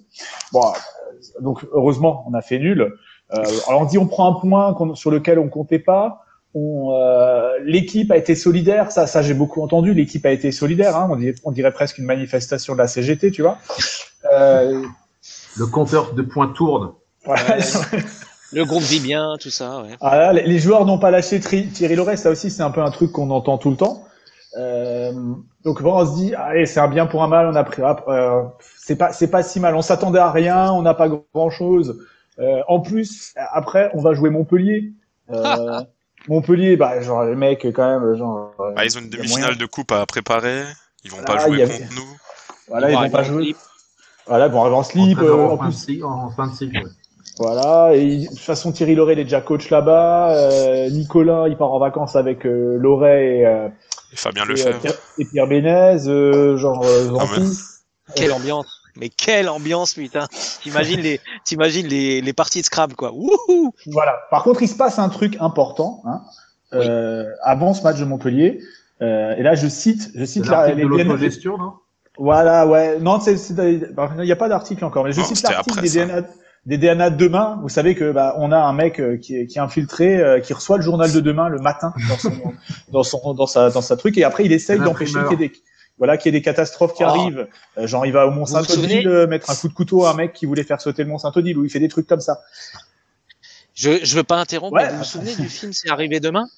Bon, 0.52 0.62
euh, 0.64 1.42
donc 1.42 1.64
heureusement 1.72 2.24
on 2.28 2.34
a 2.34 2.42
fait 2.42 2.58
nul. 2.58 2.92
Euh, 3.32 3.44
alors 3.68 3.82
on 3.82 3.84
dit 3.84 3.98
on 3.98 4.06
prend 4.06 4.34
un 4.36 4.40
point 4.40 4.74
qu'on- 4.74 4.96
sur 4.96 5.12
lequel 5.12 5.38
on 5.38 5.48
comptait 5.48 5.78
pas 5.78 6.24
euh, 6.56 7.58
l'équipe 7.64 8.10
a 8.10 8.16
été 8.16 8.34
solidaire, 8.34 8.90
ça, 8.90 9.06
ça 9.06 9.22
j'ai 9.22 9.34
beaucoup 9.34 9.62
entendu. 9.62 9.94
L'équipe 9.94 10.24
a 10.26 10.30
été 10.30 10.50
solidaire, 10.52 10.96
hein, 10.96 11.08
on, 11.10 11.16
dirait, 11.16 11.34
on 11.44 11.52
dirait 11.52 11.72
presque 11.72 11.98
une 11.98 12.04
manifestation 12.06 12.72
de 12.74 12.78
la 12.78 12.88
CGT, 12.88 13.30
tu 13.30 13.42
vois. 13.42 13.58
Euh, 14.32 14.82
Le 15.56 15.66
compteur 15.66 16.12
de 16.14 16.22
points 16.22 16.48
tourne. 16.48 16.92
voilà. 17.24 17.58
Le 18.52 18.64
groupe 18.64 18.82
vit 18.82 18.98
bien, 18.98 19.36
tout 19.40 19.50
ça. 19.50 19.82
Ouais. 19.82 19.90
Ah 20.00 20.16
là, 20.18 20.32
les, 20.32 20.42
les 20.42 20.58
joueurs 20.58 20.84
n'ont 20.84 20.98
pas 20.98 21.12
lâché 21.12 21.38
Tri- 21.38 21.68
Thierry 21.68 21.94
Loret, 21.94 22.16
ça 22.16 22.30
aussi 22.30 22.50
c'est 22.50 22.62
un 22.64 22.72
peu 22.72 22.82
un 22.82 22.90
truc 22.90 23.12
qu'on 23.12 23.30
entend 23.30 23.58
tout 23.58 23.70
le 23.70 23.76
temps. 23.76 24.04
Euh, 24.58 25.12
donc 25.64 25.80
bon, 25.82 25.94
on 25.94 26.04
se 26.04 26.16
dit, 26.16 26.34
allez, 26.34 26.66
c'est 26.66 26.80
un 26.80 26.88
bien 26.88 27.06
pour 27.06 27.22
un 27.22 27.28
mal, 27.28 27.46
on 27.46 27.54
a 27.54 27.62
pris, 27.62 27.80
euh, 28.08 28.42
c'est 28.76 28.96
pas, 28.96 29.12
c'est 29.12 29.28
pas 29.28 29.44
si 29.44 29.60
mal. 29.60 29.76
On 29.76 29.82
s'attendait 29.82 30.18
à 30.18 30.32
rien, 30.32 30.72
on 30.72 30.82
n'a 30.82 30.94
pas 30.94 31.08
grand 31.08 31.50
chose. 31.50 32.04
Euh, 32.40 32.60
en 32.66 32.80
plus, 32.80 33.34
après, 33.52 33.90
on 33.94 34.00
va 34.00 34.14
jouer 34.14 34.30
Montpellier. 34.30 34.92
Euh, 36.22 36.24
Montpellier, 36.28 36.76
bah, 36.76 37.00
genre 37.00 37.24
les 37.24 37.35
mecs 37.37 37.64
quand 37.74 38.00
même, 38.00 38.14
genre. 38.16 38.52
euh, 38.61 38.72
Ah, 38.76 38.85
ils 38.85 38.96
ont 38.96 39.00
une 39.00 39.11
demi-finale 39.11 39.56
de 39.56 39.66
coupe 39.66 39.92
à 39.92 40.04
préparer. 40.06 40.62
Ils 41.04 41.11
vont 41.11 41.18
Voilà, 41.26 41.40
pas 41.40 41.46
jouer 41.48 41.62
avait- 41.62 41.78
contre 41.78 41.94
nous. 41.94 42.16
Voilà, 42.68 42.90
ils 42.90 42.94
va 42.96 43.02
vont 43.04 43.11
pas 43.11 43.22
jouer. 43.22 43.42
slip. 43.44 43.56
Voilà, 44.26 44.46
ils 44.46 44.52
vont 44.52 44.61
arriver 44.61 44.76
en 44.76 44.83
slip. 44.83 45.18
en, 45.18 45.22
euh, 45.24 45.33
en 45.35 45.52
en 45.52 45.56
fin 45.59 45.64
de 45.66 45.70
plus, 45.70 45.78
cycle, 45.78 46.04
en 46.04 46.30
fin 46.30 46.46
de 46.46 46.54
cycle, 46.54 46.76
ouais. 46.76 46.90
voilà. 47.38 47.94
Et 47.96 48.18
de 48.24 48.28
toute 48.28 48.38
façon, 48.38 48.70
Thierry 48.70 48.94
Loret, 48.94 49.14
il 49.14 49.18
est 49.20 49.24
déjà 49.24 49.40
coach 49.40 49.70
là-bas. 49.70 50.35
Euh, 50.35 50.90
Nicolas, 50.90 51.46
il 51.48 51.56
part 51.56 51.72
en 51.72 51.78
vacances 51.80 52.14
avec 52.16 52.44
euh, 52.46 52.76
Loret 52.78 53.38
et, 53.38 53.46
euh, 53.46 53.68
Et 54.12 54.16
Fabien 54.16 54.42
et, 54.44 54.46
euh, 54.46 54.50
Lefebvre. 54.50 54.78
Pierre, 54.80 54.94
et 55.18 55.24
Pierre 55.24 55.46
Bénez, 55.48 56.06
euh, 56.06 56.56
genre 56.59 56.85
euh, 56.85 57.09
Ah, 57.18 57.26
Zanti. 57.26 57.40
mais- 57.40 58.14
Quelle 58.14 58.33
ambiance 58.33 58.79
Mais 59.00 59.08
quelle 59.08 59.48
ambiance, 59.48 59.94
putain 59.94 60.26
T'imagines 60.62 61.00
les, 61.00 61.20
t'imagines 61.44 61.86
les, 61.86 62.20
les 62.20 62.32
parties 62.32 62.60
de 62.60 62.66
Scrabble, 62.66 62.94
quoi. 62.94 63.12
Wouhou 63.12 63.72
Voilà. 63.86 64.14
Par 64.30 64.42
contre, 64.44 64.62
il 64.62 64.68
se 64.68 64.76
passe 64.76 64.98
un 64.98 65.08
truc 65.08 65.36
important 65.40 66.02
hein, 66.06 66.20
euh, 66.74 67.24
avant 67.42 67.74
ce 67.74 67.82
match 67.82 67.98
de 67.98 68.04
Montpellier. 68.04 68.60
Euh, 69.02 69.34
et 69.36 69.42
là, 69.42 69.54
je 69.54 69.66
cite, 69.66 70.10
je 70.14 70.24
cite 70.24 70.46
la, 70.46 70.68
les 70.74 70.84
de 70.84 70.88
DNA 70.88 71.04
l'autogestion, 71.04 71.56
non? 71.56 71.72
Voilà, 72.18 72.66
ouais. 72.66 72.98
Non, 73.00 73.18
c'est, 73.18 73.38
c'est- 73.38 73.54
il 73.54 74.22
n'y 74.24 74.32
a 74.32 74.36
pas 74.36 74.48
d'article 74.50 74.84
encore, 74.84 75.04
mais 75.04 75.12
je 75.12 75.20
Non, 75.20 75.26
cite 75.26 75.42
l'article 75.42 75.80
des. 75.80 75.88
DNA, 75.90 76.22
des 76.66 76.76
DNA 76.76 77.08
de 77.08 77.16
demain. 77.16 77.58
Vous 77.62 77.70
savez 77.70 77.94
que 77.94 78.12
bah, 78.12 78.34
on 78.36 78.52
a 78.52 78.58
un 78.58 78.74
mec 78.74 79.00
euh, 79.00 79.16
qui 79.16 79.36
est, 79.36 79.46
qui 79.46 79.56
est 79.56 79.60
infiltré, 79.62 80.18
euh, 80.20 80.40
qui 80.40 80.52
reçoit 80.52 80.76
le 80.76 80.82
journal 80.82 81.10
de 81.10 81.20
demain 81.20 81.48
le 81.48 81.58
matin 81.60 81.94
dans 82.10 82.18
son, 82.18 82.32
dans 82.92 83.02
son, 83.02 83.32
dans 83.32 83.46
sa, 83.46 83.70
dans 83.70 83.80
sa 83.80 83.96
truc, 83.96 84.18
et 84.18 84.24
après 84.24 84.44
il 84.44 84.52
essaye 84.52 84.78
d'empêcher 84.78 85.12
qu'il 85.12 85.20
y 85.20 85.24
l'imprimeur. 85.24 85.32
ait 85.44 85.48
des, 85.48 85.52
voilà, 86.00 86.16
qu'il 86.16 86.32
y 86.34 86.36
ait 86.36 86.40
des 86.40 86.44
catastrophes 86.44 86.94
qui 86.94 87.04
Oh. 87.04 87.08
arrivent. 87.08 87.46
Euh, 87.78 87.86
genre, 87.86 88.04
il 88.06 88.12
va 88.12 88.26
au 88.26 88.30
Mont 88.30 88.40
Vous 88.44 88.46
vous 88.46 88.52
Saint-Odile 88.64 88.74
souvenez 88.74 89.06
euh, 89.06 89.26
mettre 89.28 89.48
un 89.50 89.54
coup 89.54 89.68
de 89.68 89.72
couteau 89.74 90.06
à 90.06 90.10
un 90.10 90.14
mec 90.14 90.32
qui 90.32 90.46
voulait 90.46 90.64
faire 90.64 90.80
sauter 90.80 91.04
le 91.04 91.10
Mont 91.10 91.18
Saint-Odile, 91.18 91.56
ou 91.58 91.64
il 91.64 91.70
fait 91.70 91.78
des 91.78 91.88
trucs 91.88 92.08
comme 92.08 92.20
ça. 92.20 92.40
je, 93.74 94.02
je 94.04 94.16
veux 94.16 94.24
pas 94.24 94.36
interrompre, 94.40 94.74
Ouais. 94.76 94.86
mais 94.86 94.92
vous 94.92 94.98
vous 94.98 95.04
souvenez 95.04 95.36
du 95.36 95.48
film 95.48 95.72
C'est 95.72 95.90
arrivé 95.90 96.18
demain? 96.18 96.48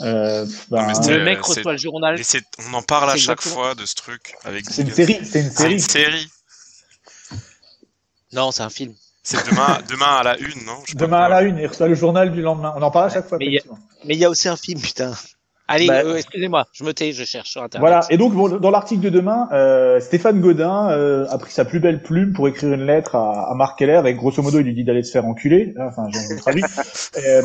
Euh, 0.00 0.46
ben, 0.70 0.86
Le 1.06 1.22
mec 1.22 1.42
reçoit 1.42 1.72
le 1.72 1.78
journal. 1.78 2.18
Et 2.18 2.24
on 2.70 2.74
en 2.74 2.82
parle 2.82 3.10
à 3.10 3.16
chaque 3.16 3.38
exactement- 3.40 3.54
fois 3.56 3.74
de 3.74 3.84
ce 3.84 3.94
truc 3.94 4.34
avec 4.44 4.64
c'est 4.70 4.80
une 4.82 4.90
série, 4.90 5.18
c'est 5.22 5.40
une 5.40 5.50
série. 5.50 5.72
une 5.74 5.78
série. 5.80 6.28
Non, 8.32 8.52
c'est 8.52 8.62
un 8.62 8.70
film. 8.70 8.94
C'est 9.22 9.44
demain, 9.50 9.78
demain 9.90 10.16
à 10.16 10.22
la 10.22 10.38
une, 10.38 10.64
non? 10.64 10.78
Je 10.86 10.94
Demain 10.94 11.22
à 11.22 11.28
la 11.28 11.42
une, 11.42 11.58
il 11.58 11.66
reçoit 11.66 11.88
le 11.88 11.94
journal 11.94 12.30
du 12.30 12.40
lendemain. 12.42 12.72
On 12.76 12.82
en 12.82 12.90
parle 12.90 13.10
à 13.10 13.12
chaque 13.14 13.28
fois. 13.28 13.38
Mais 13.38 13.46
il 13.46 14.14
y 14.14 14.18
y 14.18 14.24
a 14.24 14.30
aussi 14.30 14.48
un 14.48 14.56
film, 14.56 14.80
putain. 14.80 15.12
Allez, 15.68 15.86
Bah- 15.88 16.02
euh, 16.04 16.16
excusez-moi, 16.16 16.66
je 16.72 16.84
me 16.84 16.92
tais, 16.94 17.12
je 17.12 17.24
cherche 17.24 17.50
sur 17.50 17.62
internet. 17.62 17.80
Voilà. 17.80 18.00
Et 18.10 18.16
donc, 18.16 18.32
bon, 18.34 18.48
dans 18.48 18.70
l'article 18.70 19.00
de 19.00 19.10
demain, 19.10 19.48
euh, 19.52 19.98
Stéphane 20.00 20.40
Godin 20.40 20.90
euh, 20.90 21.26
a 21.28 21.38
pris 21.38 21.50
sa 21.52 21.64
plus 21.64 21.80
belle 21.80 22.02
plume 22.02 22.32
pour 22.32 22.46
écrire 22.46 22.72
une 22.72 22.86
lettre 22.86 23.16
à, 23.16 23.50
à 23.50 23.54
Marc 23.54 23.78
Keller. 23.78 24.02
Et 24.06 24.14
grosso 24.14 24.40
modo, 24.42 24.60
il 24.60 24.64
lui 24.64 24.74
dit 24.74 24.84
d'aller 24.84 25.02
se 25.02 25.10
faire 25.10 25.26
enculer. 25.26 25.74
Enfin, 25.80 26.06
j'ai 26.12 26.36
traduit. 26.36 26.62
Euh, 27.26 27.42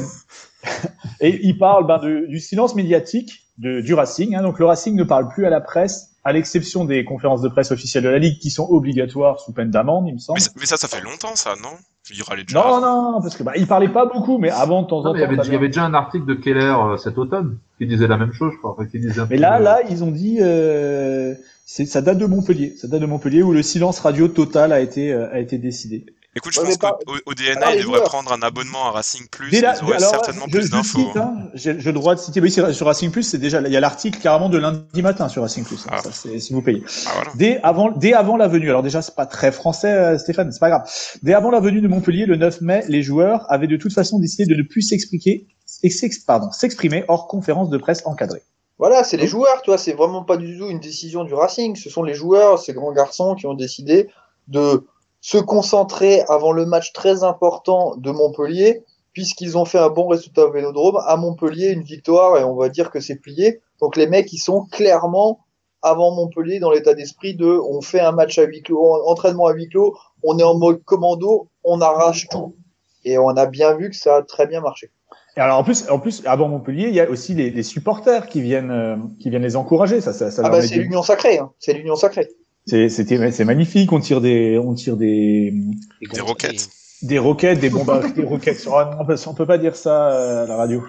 et 1.22 1.40
il 1.44 1.58
parle 1.58 1.88
ben, 1.88 1.98
de- 1.98 2.28
du 2.28 2.40
silence 2.40 2.76
médiatique 2.76 3.48
de, 3.58 3.82
du 3.82 3.94
Racing. 3.96 4.36
Hein. 4.36 4.44
Donc, 4.44 4.60
le 4.60 4.66
Racing 4.66 4.96
ne 4.96 5.04
parle 5.04 5.28
plus 5.28 5.46
à 5.46 5.50
la 5.50 5.60
presse, 5.62 6.10
à 6.24 6.34
l'exception 6.34 6.86
des 6.86 7.04
conférences 7.04 7.42
de 7.42 7.50
presse 7.50 7.72
officielles 7.72 8.04
de 8.04 8.10
la 8.10 8.20
Ligue 8.20 8.38
qui 8.40 8.52
sont 8.52 8.68
obligatoires 8.70 9.40
sous 9.40 9.54
peine 9.54 9.72
d'amende, 9.72 10.08
il 10.08 10.14
me 10.14 10.20
semble. 10.20 10.38
Mais, 10.38 10.44
ça- 10.44 10.52
mais 10.60 10.66
ça, 10.68 10.78
ça 10.78 10.88
fait 10.88 11.02
longtemps, 11.02 11.36
ça, 11.36 11.56
non? 11.62 11.70
Il 12.10 12.18
y 12.18 12.22
aura 12.22 12.36
les 12.36 12.44
Non, 12.54 12.82
non, 12.82 13.22
parce 13.22 13.38
que 13.38 13.44
bah, 13.44 13.54
il 13.56 13.68
parlait 13.68 13.88
pas 13.88 14.06
beaucoup, 14.06 14.40
mais 14.40 14.50
avant 14.50 14.82
de 14.82 14.88
temps 14.88 15.00
en 15.00 15.04
temps. 15.04 15.16
il 15.16 15.22
y 15.22 15.24
avait, 15.24 15.36
t'avais 15.36 15.48
il 15.50 15.54
y 15.54 15.56
avait 15.56 15.68
déjà 15.68 15.84
un 15.84 15.94
article 15.94 16.26
de 16.26 16.34
Keller 16.34 16.76
euh, 16.76 16.98
cet 16.98 17.18
automne 17.18 17.58
qui 17.78 17.86
disait 17.86 18.08
la 18.08 18.18
même 18.18 18.34
chose, 18.34 18.54
je 18.54 18.58
crois. 18.58 18.72
Enfin, 18.72 18.86
qui 18.86 19.00
disait 19.00 19.22
Mais 19.30 19.38
là, 19.38 19.60
là, 19.60 19.82
ils 19.88 20.04
ont 20.04 20.10
dit, 20.10 20.40
euh, 20.42 21.36
c'est, 21.66 21.86
ça 21.86 22.02
date 22.02 22.18
de 22.18 22.26
Montpellier, 22.26 22.74
ça 22.76 22.88
date 22.88 23.02
de 23.02 23.06
Montpellier 23.06 23.44
où 23.44 23.54
le 23.54 23.62
silence 23.62 24.00
radio 24.00 24.28
total 24.28 24.74
a 24.74 24.80
été 24.80 25.14
euh, 25.14 25.32
a 25.32 25.40
été 25.40 25.60
décidé. 25.60 26.06
Écoute, 26.34 26.54
je 26.54 26.62
Ouais, 26.62 26.68
pense 26.78 26.78
qu'au 26.78 27.14
au 27.26 27.34
DNA, 27.34 27.56
devraient 27.60 27.82
joueurs. 27.82 28.04
prendre 28.04 28.32
un 28.32 28.42
abonnement 28.42 28.86
à 28.88 28.92
Racing 28.92 29.28
Plus. 29.30 29.52
Dès 29.52 29.60
la- 29.60 29.76
ils 29.76 29.84
auraient 29.84 29.98
alors, 29.98 30.12
certainement 30.12 30.46
je, 30.48 30.52
plus 30.58 30.70
d'infos. 30.70 31.00
cite, 31.00 31.18
hein, 31.18 31.34
j'ai, 31.54 31.78
j'ai 31.78 31.90
le 31.90 31.94
droit 31.94 32.16
de 32.16 32.22
citer. 32.22 32.40
Oui, 32.40 32.50
sur 32.50 32.86
Racing 32.86 33.12
Plus, 33.12 33.24
c'est 33.24 33.38
déjà, 33.38 33.60
il 33.60 33.72
y 33.72 33.76
a 33.76 33.82
l'article 33.82 34.18
carrément 34.22 34.48
de 34.48 34.58
lundi 34.58 35.02
matin 35.02 35.28
sur 35.28 35.42
Racing 35.42 35.66
Plus. 35.66 35.86
hein, 35.88 35.92
Ah. 35.92 36.02
ça, 36.02 36.12
c'est, 36.14 36.40
si 36.40 36.54
vous 36.54 36.62
payez. 36.62 36.84
Ah, 37.06 37.12
voilà. 37.16 37.32
Dès 37.36 37.60
avant, 37.64 37.92
dès 37.92 38.14
avant 38.14 38.38
la 38.38 38.48
venue. 38.48 38.70
Alors 38.70 38.82
déjà, 38.82 39.02
c'est 39.02 39.14
pas 39.16 39.26
très 39.26 39.52
français, 39.52 39.92
euh, 39.92 40.18
Stéphane, 40.18 40.50
c'est 40.54 40.60
pas 40.60 40.70
grave. 40.70 40.90
Dès 41.22 41.34
avant 41.34 41.52
la 41.52 41.60
venue 41.60 41.82
de 41.82 41.88
Montpellier, 41.90 42.26
le 42.26 42.38
9 42.38 42.62
mai, 42.62 42.86
les 42.88 43.04
joueurs 43.04 43.46
avaient 43.52 43.68
de 43.68 43.76
toute 43.76 43.92
façon 43.92 44.18
décidé 44.18 44.46
de 44.46 44.56
ne 44.58 44.64
plus 44.64 44.84
s'expliquer, 44.84 45.48
s'exprimer 46.52 47.04
hors 47.10 47.28
conférence 47.28 47.70
de 47.70 47.78
presse 47.78 48.04
encadrée. 48.06 48.42
Voilà, 48.78 49.04
c'est 49.04 49.18
les 49.18 49.28
joueurs, 49.28 49.62
tu 49.64 49.70
vois, 49.70 49.78
c'est 49.78 49.94
vraiment 49.94 50.24
pas 50.24 50.38
du 50.38 50.58
tout 50.58 50.68
une 50.70 50.80
décision 50.80 51.24
du 51.24 51.34
Racing. 51.34 51.76
Ce 51.76 51.90
sont 51.90 52.04
les 52.04 52.14
joueurs, 52.16 52.58
ces 52.58 52.74
grands 52.74 52.94
garçons 52.94 53.36
qui 53.36 53.46
ont 53.46 53.54
décidé 53.54 54.10
de 54.48 54.86
se 55.22 55.38
concentrer 55.38 56.24
avant 56.28 56.52
le 56.52 56.66
match 56.66 56.94
très 56.94 57.24
important 57.24 57.96
de 57.96 58.12
Montpellier, 58.12 58.84
puisqu'ils 59.14 59.58
ont 59.58 59.66
fait 59.66 59.78
un 59.78 59.90
bon 59.90 60.08
résultat 60.08 60.46
au 60.46 60.52
Vélodrome. 60.52 61.00
À 61.06 61.16
Montpellier, 61.16 61.70
une 61.70 61.84
victoire, 61.84 62.38
et 62.38 62.44
on 62.44 62.56
va 62.56 62.70
dire 62.70 62.92
que 62.92 63.00
c'est 63.00 63.16
plié. 63.16 63.62
Donc 63.80 63.96
les 63.96 64.08
mecs, 64.08 64.34
ils 64.34 64.40
sont 64.40 64.66
clairement 64.66 65.40
avant 65.84 66.14
Montpellier 66.14 66.60
dans 66.60 66.72
l'état 66.72 66.94
d'esprit 66.94 67.36
de 67.36 67.48
on 67.48 67.82
fait 67.82 68.00
un 68.00 68.12
match 68.12 68.38
à 68.38 68.44
huis 68.44 68.62
clos, 68.62 69.02
entraînement 69.08 69.48
à 69.48 69.54
huis 69.54 69.70
clos, 69.70 69.96
on 70.24 70.38
est 70.38 70.44
en 70.44 70.56
mode 70.56 70.84
commando, 70.84 71.48
on 71.64 71.82
arrache 71.82 72.28
tout. 72.30 72.56
Et 73.04 73.18
on 73.18 73.30
a 73.30 73.48
bien 73.48 73.76
vu 73.76 73.90
que 73.90 73.96
ça 73.96 74.18
a 74.18 74.22
très 74.22 74.46
bien 74.46 74.62
marché. 74.62 74.92
Et 75.38 75.40
alors 75.40 75.58
en 75.58 75.64
plus, 75.64 75.90
en 75.90 75.98
plus, 75.98 76.22
avant 76.26 76.50
Montpellier, 76.50 76.88
il 76.88 76.94
y 76.94 77.00
a 77.00 77.10
aussi 77.10 77.34
les, 77.34 77.50
les 77.50 77.64
supporters 77.64 78.28
qui 78.28 78.42
viennent, 78.42 78.70
euh, 78.70 78.98
qui 79.20 79.30
viennent 79.30 79.42
les 79.42 79.56
encourager. 79.56 80.02
Ça, 80.02 80.14
ça, 80.14 80.30
ça 80.30 80.44
Ah 80.46 80.50
bah 80.50 80.58
met 80.58 80.68
c'est 80.68 80.76
l'union 80.76 81.02
sacrée, 81.02 81.40
hein. 81.40 81.52
c'est 81.58 81.74
l'union 81.74 81.96
sacrée. 81.96 82.28
C'est, 82.66 82.90
c'était, 82.90 83.32
c'est 83.32 83.46
magnifique. 83.46 83.92
On 83.92 84.00
tire 84.00 84.22
des, 84.22 84.58
on 84.58 84.74
tire 84.74 84.98
des, 84.98 85.54
Des 86.14 86.22
roquettes. 86.22 86.70
des 87.02 87.20
roquettes, 87.20 87.60
des 87.60 87.70
bombes, 87.70 87.92
des 88.16 88.24
roquettes. 88.24 88.60
Sur, 88.60 88.78
ah 88.78 88.98
on 89.28 89.34
peut, 89.34 89.46
pas 89.46 89.58
dire 89.58 89.76
ça 89.76 90.12
euh, 90.12 90.44
à 90.44 90.48
la 90.48 90.56
radio. 90.56 90.84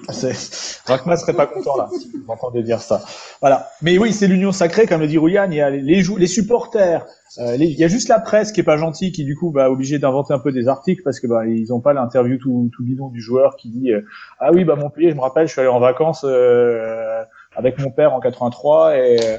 Rakma 0.87 1.17
serait 1.17 1.33
pas 1.35 1.47
content 1.47 1.77
là. 1.77 1.89
Si 1.99 2.11
vous 2.13 2.25
m'entendez 2.27 2.63
dire 2.63 2.81
ça. 2.81 3.03
Voilà. 3.41 3.69
Mais 3.81 3.99
oui, 3.99 4.13
c'est 4.13 4.27
l'union 4.29 4.53
sacrée, 4.53 4.87
comme 4.87 5.01
le 5.01 5.07
dit 5.07 5.19
Roulian. 5.19 5.49
Il 5.51 5.57
y 5.57 5.61
a 5.61 5.71
les, 5.71 5.81
les, 6.03 6.27
supporters. 6.27 7.07
euh, 7.39 7.57
les- 7.57 7.67
il 7.67 7.79
y 7.79 7.85
a 7.85 7.89
juste 7.89 8.09
la 8.09 8.21
presse 8.21 8.53
qui 8.53 8.61
est 8.61 8.65
pas 8.65 8.77
gentille, 8.77 9.11
qui 9.13 9.25
du 9.25 9.35
coup 9.37 9.51
va 9.51 9.71
obligé 9.71 9.99
d'inventer 9.99 10.35
un 10.35 10.39
peu 10.39 10.53
des 10.53 10.69
articles 10.69 11.03
parce 11.03 11.19
que 11.21 11.27
bah 11.27 11.47
ils 11.47 11.73
ont 11.73 11.81
pas 11.81 11.95
l'interview 11.95 12.37
tout, 12.37 12.69
tout 12.77 12.85
bidon 12.85 13.09
du 13.09 13.21
joueur 13.23 13.57
qui 13.57 13.71
dit 13.71 13.93
euh, 13.93 14.03
ah 14.41 14.51
oui 14.53 14.65
bah 14.65 14.77
Montpellier, 14.77 15.11
je 15.11 15.17
me 15.17 15.21
rappelle, 15.23 15.47
je 15.47 15.53
suis 15.53 15.61
allé 15.61 15.71
en 15.71 15.81
vacances 15.81 16.25
euh, 16.29 17.23
avec 17.57 17.79
mon 17.79 17.91
père 17.91 18.13
en 18.13 18.21
83 18.21 18.97
et 18.99 19.17
euh, 19.25 19.39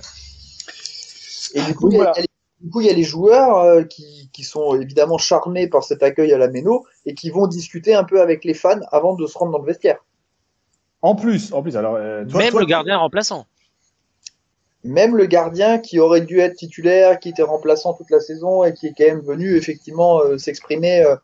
Et 1.53 1.61
du 1.61 1.75
coup, 1.75 1.89
il 1.89 1.93
y 1.93 1.97
a- 1.97 2.03
voilà. 2.03 2.13
il 2.15 2.19
y 2.19 2.19
a 2.19 2.21
les- 2.23 2.27
du 2.65 2.69
coup, 2.71 2.81
il 2.81 2.87
y 2.87 2.89
a 2.89 2.93
les 2.93 3.03
joueurs 3.03 3.57
euh, 3.57 3.83
qui, 3.83 4.29
qui 4.31 4.43
sont 4.43 4.79
évidemment 4.79 5.17
charmés 5.17 5.67
par 5.67 5.83
cet 5.83 6.01
accueil 6.01 6.31
à 6.33 6.37
la 6.37 6.47
Méno 6.47 6.85
et 7.05 7.13
qui 7.13 7.29
vont 7.29 7.47
discuter 7.47 7.93
un 7.93 8.03
peu 8.05 8.21
avec 8.21 8.45
les 8.45 8.53
fans 8.53 8.79
avant 8.91 9.15
de 9.15 9.27
se 9.27 9.37
rendre 9.37 9.51
dans 9.51 9.59
le 9.59 9.65
vestiaire. 9.65 9.97
en 11.01 11.15
plus, 11.15 11.51
en 11.53 11.61
plus 11.61 11.75
alors 11.75 11.95
euh, 11.95 12.23
toi- 12.25 12.39
Même 12.39 12.51
toi- 12.51 12.61
le 12.61 12.65
gardien 12.65 12.97
remplaçant. 12.97 13.45
Même 14.85 15.15
le 15.15 15.25
gardien 15.25 15.79
qui 15.79 15.99
aurait 15.99 16.21
dû 16.21 16.39
être 16.39 16.55
titulaire, 16.55 17.19
qui 17.19 17.29
était 17.29 17.41
remplaçant 17.43 17.93
toute 17.93 18.09
la 18.09 18.19
saison 18.19 18.63
et 18.65 18.73
qui 18.73 18.87
est 18.87 18.93
quand 18.97 19.05
même 19.05 19.21
venu 19.21 19.55
effectivement 19.55 20.19
euh, 20.21 20.37
s'exprimer 20.37 21.01
euh, 21.03 21.15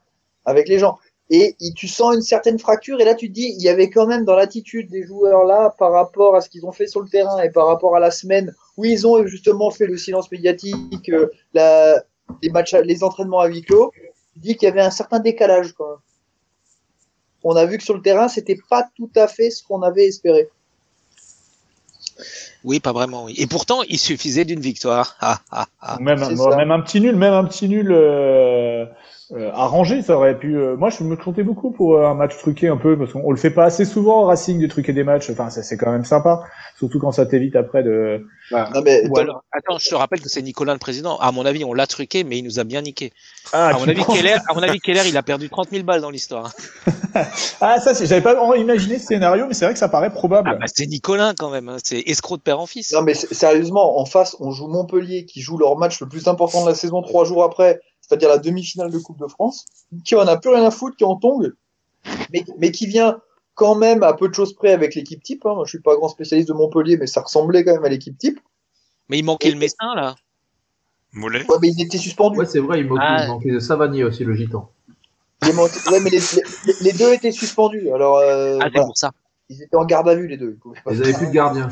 avec 0.45 0.67
les 0.69 0.79
gens. 0.79 0.97
Et, 1.29 1.55
et 1.61 1.73
tu 1.75 1.87
sens 1.87 2.15
une 2.15 2.21
certaine 2.21 2.57
fracture 2.57 2.99
et 3.01 3.05
là 3.05 3.15
tu 3.15 3.27
te 3.27 3.33
dis, 3.33 3.53
il 3.57 3.61
y 3.61 3.69
avait 3.69 3.89
quand 3.89 4.07
même 4.07 4.23
dans 4.25 4.35
l'attitude 4.35 4.89
des 4.89 5.03
joueurs 5.05 5.43
là 5.43 5.75
par 5.77 5.91
rapport 5.91 6.35
à 6.35 6.41
ce 6.41 6.49
qu'ils 6.49 6.65
ont 6.65 6.71
fait 6.71 6.87
sur 6.87 7.01
le 7.01 7.09
terrain 7.09 7.39
et 7.41 7.49
par 7.51 7.67
rapport 7.67 7.95
à 7.95 7.99
la 7.99 8.11
semaine 8.11 8.55
où 8.79 8.85
ils 8.85 9.05
ont 9.05 9.25
justement 9.27 9.71
fait 9.71 9.87
le 9.87 9.97
silence 9.97 10.31
médiatique, 10.31 11.09
euh, 11.09 11.27
la, 11.53 12.01
les 12.41 12.49
matchs, 12.49 12.73
à- 12.73 12.81
les 12.81 13.03
entraînements 13.03 13.41
à 13.41 13.47
huis 13.47 13.61
clos, 13.61 13.91
dis 14.37 14.55
qu'il 14.55 14.67
y 14.69 14.71
avait 14.71 14.79
un 14.81 14.89
certain 14.89 15.19
décalage 15.19 15.73
quand 15.73 15.89
même. 15.89 15.97
On 17.43 17.57
a 17.57 17.65
vu 17.65 17.77
que 17.77 17.83
sur 17.83 17.93
le 17.93 18.01
terrain, 18.01 18.29
c'était 18.29 18.57
pas 18.69 18.87
tout 18.95 19.11
à 19.17 19.27
fait 19.27 19.49
ce 19.49 19.63
qu'on 19.63 19.81
avait 19.81 20.05
espéré. 20.07 20.47
Oui, 22.63 22.79
pas 22.79 22.93
vraiment. 22.93 23.25
Oui. 23.25 23.33
Et 23.37 23.47
pourtant, 23.47 23.81
il 23.83 23.99
suffisait 23.99 24.45
d'une 24.45 24.61
victoire. 24.61 25.17
Ah, 25.21 25.39
ah, 25.51 25.67
ah. 25.81 25.97
même 25.99 26.21
un 26.71 26.79
petit 26.79 27.01
nul, 27.01 27.17
même 27.17 27.33
un 27.33 27.43
petit 27.43 27.67
nul 27.67 27.91
euh, 27.91 28.85
euh, 29.31 29.51
arrangé, 29.53 30.01
ça 30.01 30.15
aurait 30.17 30.37
pu. 30.37 30.57
euh, 30.57 30.75
moi, 30.75 30.89
je 30.89 31.03
me 31.03 31.15
comptais 31.15 31.43
beaucoup 31.43 31.71
pour 31.71 31.95
euh, 31.95 32.07
un 32.07 32.13
match 32.15 32.37
truqué 32.37 32.67
un 32.67 32.77
peu 32.77 32.97
parce 32.97 33.13
qu'on 33.13 33.29
le 33.31 33.37
fait 33.37 33.51
pas 33.51 33.65
assez 33.65 33.85
souvent 33.85 34.23
au 34.23 34.25
Racing 34.25 34.59
de 34.59 34.67
truquer 34.67 34.93
des 34.93 35.03
matchs. 35.03 35.29
Enfin, 35.29 35.49
ça 35.49 35.61
c'est 35.63 35.77
quand 35.77 35.91
même 35.91 36.05
sympa, 36.05 36.41
surtout 36.77 36.99
quand 36.99 37.11
ça 37.11 37.25
t'évite 37.25 37.55
après 37.55 37.83
de. 37.83 38.25
Non 38.51 38.81
mais 38.83 39.07
Ou 39.07 39.19
alors, 39.19 39.43
attends, 39.51 39.77
je 39.77 39.87
te 39.89 39.93
rappelle 39.95 40.21
que 40.21 40.29
c'est 40.29 40.41
Nicolas 40.41 40.73
le 40.73 40.79
président. 40.79 41.17
À 41.19 41.31
mon 41.31 41.45
avis, 41.45 41.63
on 41.63 41.73
l'a 41.73 41.85
truqué, 41.85 42.23
mais 42.23 42.39
il 42.39 42.43
nous 42.43 42.59
a 42.59 42.63
bien 42.63 42.81
niqué. 42.81 43.11
Ah, 43.53 43.67
à, 43.69 43.73
mon 43.73 43.87
avis, 43.87 44.03
Keller, 44.05 44.37
à 44.49 44.53
mon 44.55 44.63
avis, 44.63 44.79
Keller, 44.79 45.03
il 45.07 45.15
a 45.17 45.21
perdu 45.23 45.49
30 45.49 45.69
000 45.69 45.83
balles 45.83 46.01
dans 46.01 46.09
l'histoire. 46.09 46.51
ah, 47.61 47.79
ça, 47.79 47.93
c'est- 47.93 48.05
j'avais 48.07 48.21
pas 48.21 48.35
imaginé 48.57 48.97
ce 48.99 49.05
scénario, 49.07 49.45
mais 49.47 49.53
c'est 49.53 49.65
vrai 49.65 49.73
que 49.73 49.79
ça 49.79 49.89
paraît 49.89 50.11
probable. 50.11 50.49
Ah 50.51 50.57
bah, 50.59 50.65
c'est 50.73 50.85
Nicolas 50.87 51.33
quand 51.37 51.49
même. 51.49 51.69
hein. 51.69 51.77
C'est 51.83 51.99
escroc 52.07 52.37
de 52.37 52.41
père 52.41 52.59
en 52.59 52.65
fils. 52.65 52.91
Non 52.93 53.01
mais 53.01 53.13
sérieusement, 53.13 53.99
en 53.99 54.05
face, 54.05 54.35
on 54.39 54.51
joue 54.51 54.67
Montpellier 54.67 55.25
qui 55.25 55.41
joue 55.41 55.57
leur 55.57 55.77
match 55.77 55.99
le 56.01 56.07
plus 56.07 56.27
important 56.27 56.63
de 56.63 56.69
la 56.69 56.75
saison 56.75 57.01
trois 57.01 57.25
jours 57.25 57.43
après, 57.43 57.79
c'est-à-dire 58.09 58.29
la 58.29 58.39
demi-finale 58.39 58.89
de 58.91 58.97
Coupe 58.97 59.19
de 59.19 59.27
France, 59.27 59.65
qui 60.03 60.15
en 60.15 60.27
a 60.27 60.35
plus 60.37 60.49
rien 60.49 60.65
à 60.65 60.71
foutre, 60.71 60.97
qui 60.97 61.03
en 61.05 61.15
tombe, 61.15 61.53
mais, 62.33 62.43
mais 62.57 62.71
qui 62.71 62.87
vient 62.87 63.19
quand 63.53 63.75
même 63.75 64.01
à 64.03 64.13
peu 64.13 64.27
de 64.27 64.33
choses 64.33 64.53
près 64.53 64.71
avec 64.71 64.95
l'équipe 64.95 65.21
type. 65.21 65.45
Hein. 65.45 65.53
Moi, 65.53 65.65
je 65.65 65.69
suis 65.69 65.79
pas 65.81 65.95
grand 65.95 66.09
spécialiste 66.09 66.49
de 66.49 66.53
Montpellier, 66.53 66.97
mais 66.97 67.07
ça 67.07 67.21
ressemblait 67.21 67.63
quand 67.63 67.73
même 67.73 67.85
à 67.85 67.89
l'équipe 67.89 68.17
type. 68.17 68.39
Mais 69.09 69.19
il 69.19 69.23
manquait 69.23 69.51
le 69.51 69.57
Messin 69.57 69.93
là. 69.95 70.15
Ouais, 71.15 71.29
mais 71.61 71.69
il 71.69 71.81
était 71.81 71.97
suspendu. 71.97 72.37
Ouais, 72.39 72.45
c'est 72.45 72.59
vrai, 72.59 72.79
il 72.81 72.87
manquait, 72.87 73.01
Ah. 73.05 73.23
il 73.25 73.27
manquait 73.29 73.51
de 73.51 73.59
Savanier 73.59 74.03
aussi, 74.03 74.23
le 74.23 74.33
gitan. 74.35 74.69
Il 75.43 75.49
Ouais, 75.55 75.99
mais 76.01 76.09
les, 76.09 76.19
les- 76.19 76.73
les 76.81 76.93
deux 76.93 77.13
étaient 77.13 77.31
suspendus. 77.31 77.89
Alors, 77.91 78.17
euh, 78.17 78.57
Ah, 78.61 78.65
c'est 78.65 78.71
voilà. 78.71 78.85
pour 78.85 78.97
ça. 78.97 79.11
ils 79.49 79.63
étaient 79.63 79.75
en 79.77 79.85
garde 79.85 80.07
à 80.07 80.15
vue 80.15 80.27
les 80.27 80.37
deux. 80.37 80.57
Ils 80.65 80.93
Ils 80.93 81.01
avaient 81.03 81.13
plus 81.13 81.27
de 81.27 81.31
gardien. 81.31 81.69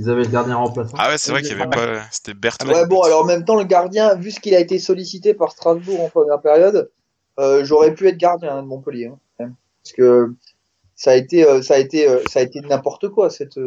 Ils 0.00 0.08
avaient 0.08 0.22
le 0.22 0.30
gardien 0.30 0.56
remplaçant. 0.56 0.96
Ah 0.98 1.10
ouais, 1.10 1.18
c'est 1.18 1.30
vrai 1.30 1.42
qu'il 1.42 1.50
y 1.50 1.60
avait 1.60 1.68
pas. 1.68 2.00
C'était 2.10 2.32
Bertrand. 2.32 2.66
Ouais, 2.72 2.86
bon, 2.86 3.02
alors 3.02 3.20
en 3.22 3.26
même 3.26 3.44
temps, 3.44 3.56
le 3.56 3.64
gardien, 3.64 4.14
vu 4.14 4.30
ce 4.30 4.40
qu'il 4.40 4.54
a 4.54 4.58
été 4.58 4.78
sollicité 4.78 5.34
par 5.34 5.52
Strasbourg 5.52 6.00
en 6.00 6.08
première 6.08 6.40
période, 6.40 6.90
euh, 7.38 7.64
j'aurais 7.64 7.92
pu 7.92 8.08
être 8.08 8.16
gardien 8.16 8.56
hein, 8.56 8.62
de 8.62 8.66
Montpellier. 8.66 9.06
hein, 9.08 9.18
quand 9.36 9.44
même. 9.44 9.54
parce 9.82 9.92
que 9.92 10.32
ça 10.94 11.10
a 11.10 11.14
été, 11.16 11.46
euh, 11.46 11.60
ça 11.60 11.74
a 11.74 11.78
été, 11.78 12.08
euh, 12.08 12.20
ça 12.30 12.40
a 12.40 12.42
été 12.42 12.62
n'importe 12.62 13.10
quoi 13.10 13.28
cette, 13.28 13.58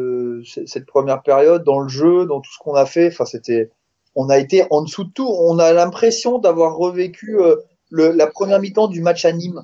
cette 0.44 0.68
cette 0.68 0.86
première 0.86 1.22
période 1.22 1.62
dans 1.62 1.78
le 1.78 1.88
jeu, 1.88 2.26
dans 2.26 2.40
tout 2.40 2.50
ce 2.52 2.58
qu'on 2.58 2.74
a 2.74 2.84
fait. 2.86 3.08
Enfin, 3.12 3.26
c'était, 3.26 3.70
on 4.16 4.28
a 4.28 4.36
été 4.38 4.64
en 4.70 4.82
dessous 4.82 5.04
de 5.04 5.12
tout. 5.12 5.28
On 5.28 5.60
a 5.60 5.72
l'impression 5.72 6.38
d'avoir 6.40 6.76
revécu 6.76 7.38
euh, 7.40 7.56
le, 7.90 8.10
la 8.10 8.26
première 8.26 8.58
mi-temps 8.58 8.88
du 8.88 9.00
match 9.02 9.24
à 9.24 9.30
Nîmes, 9.30 9.62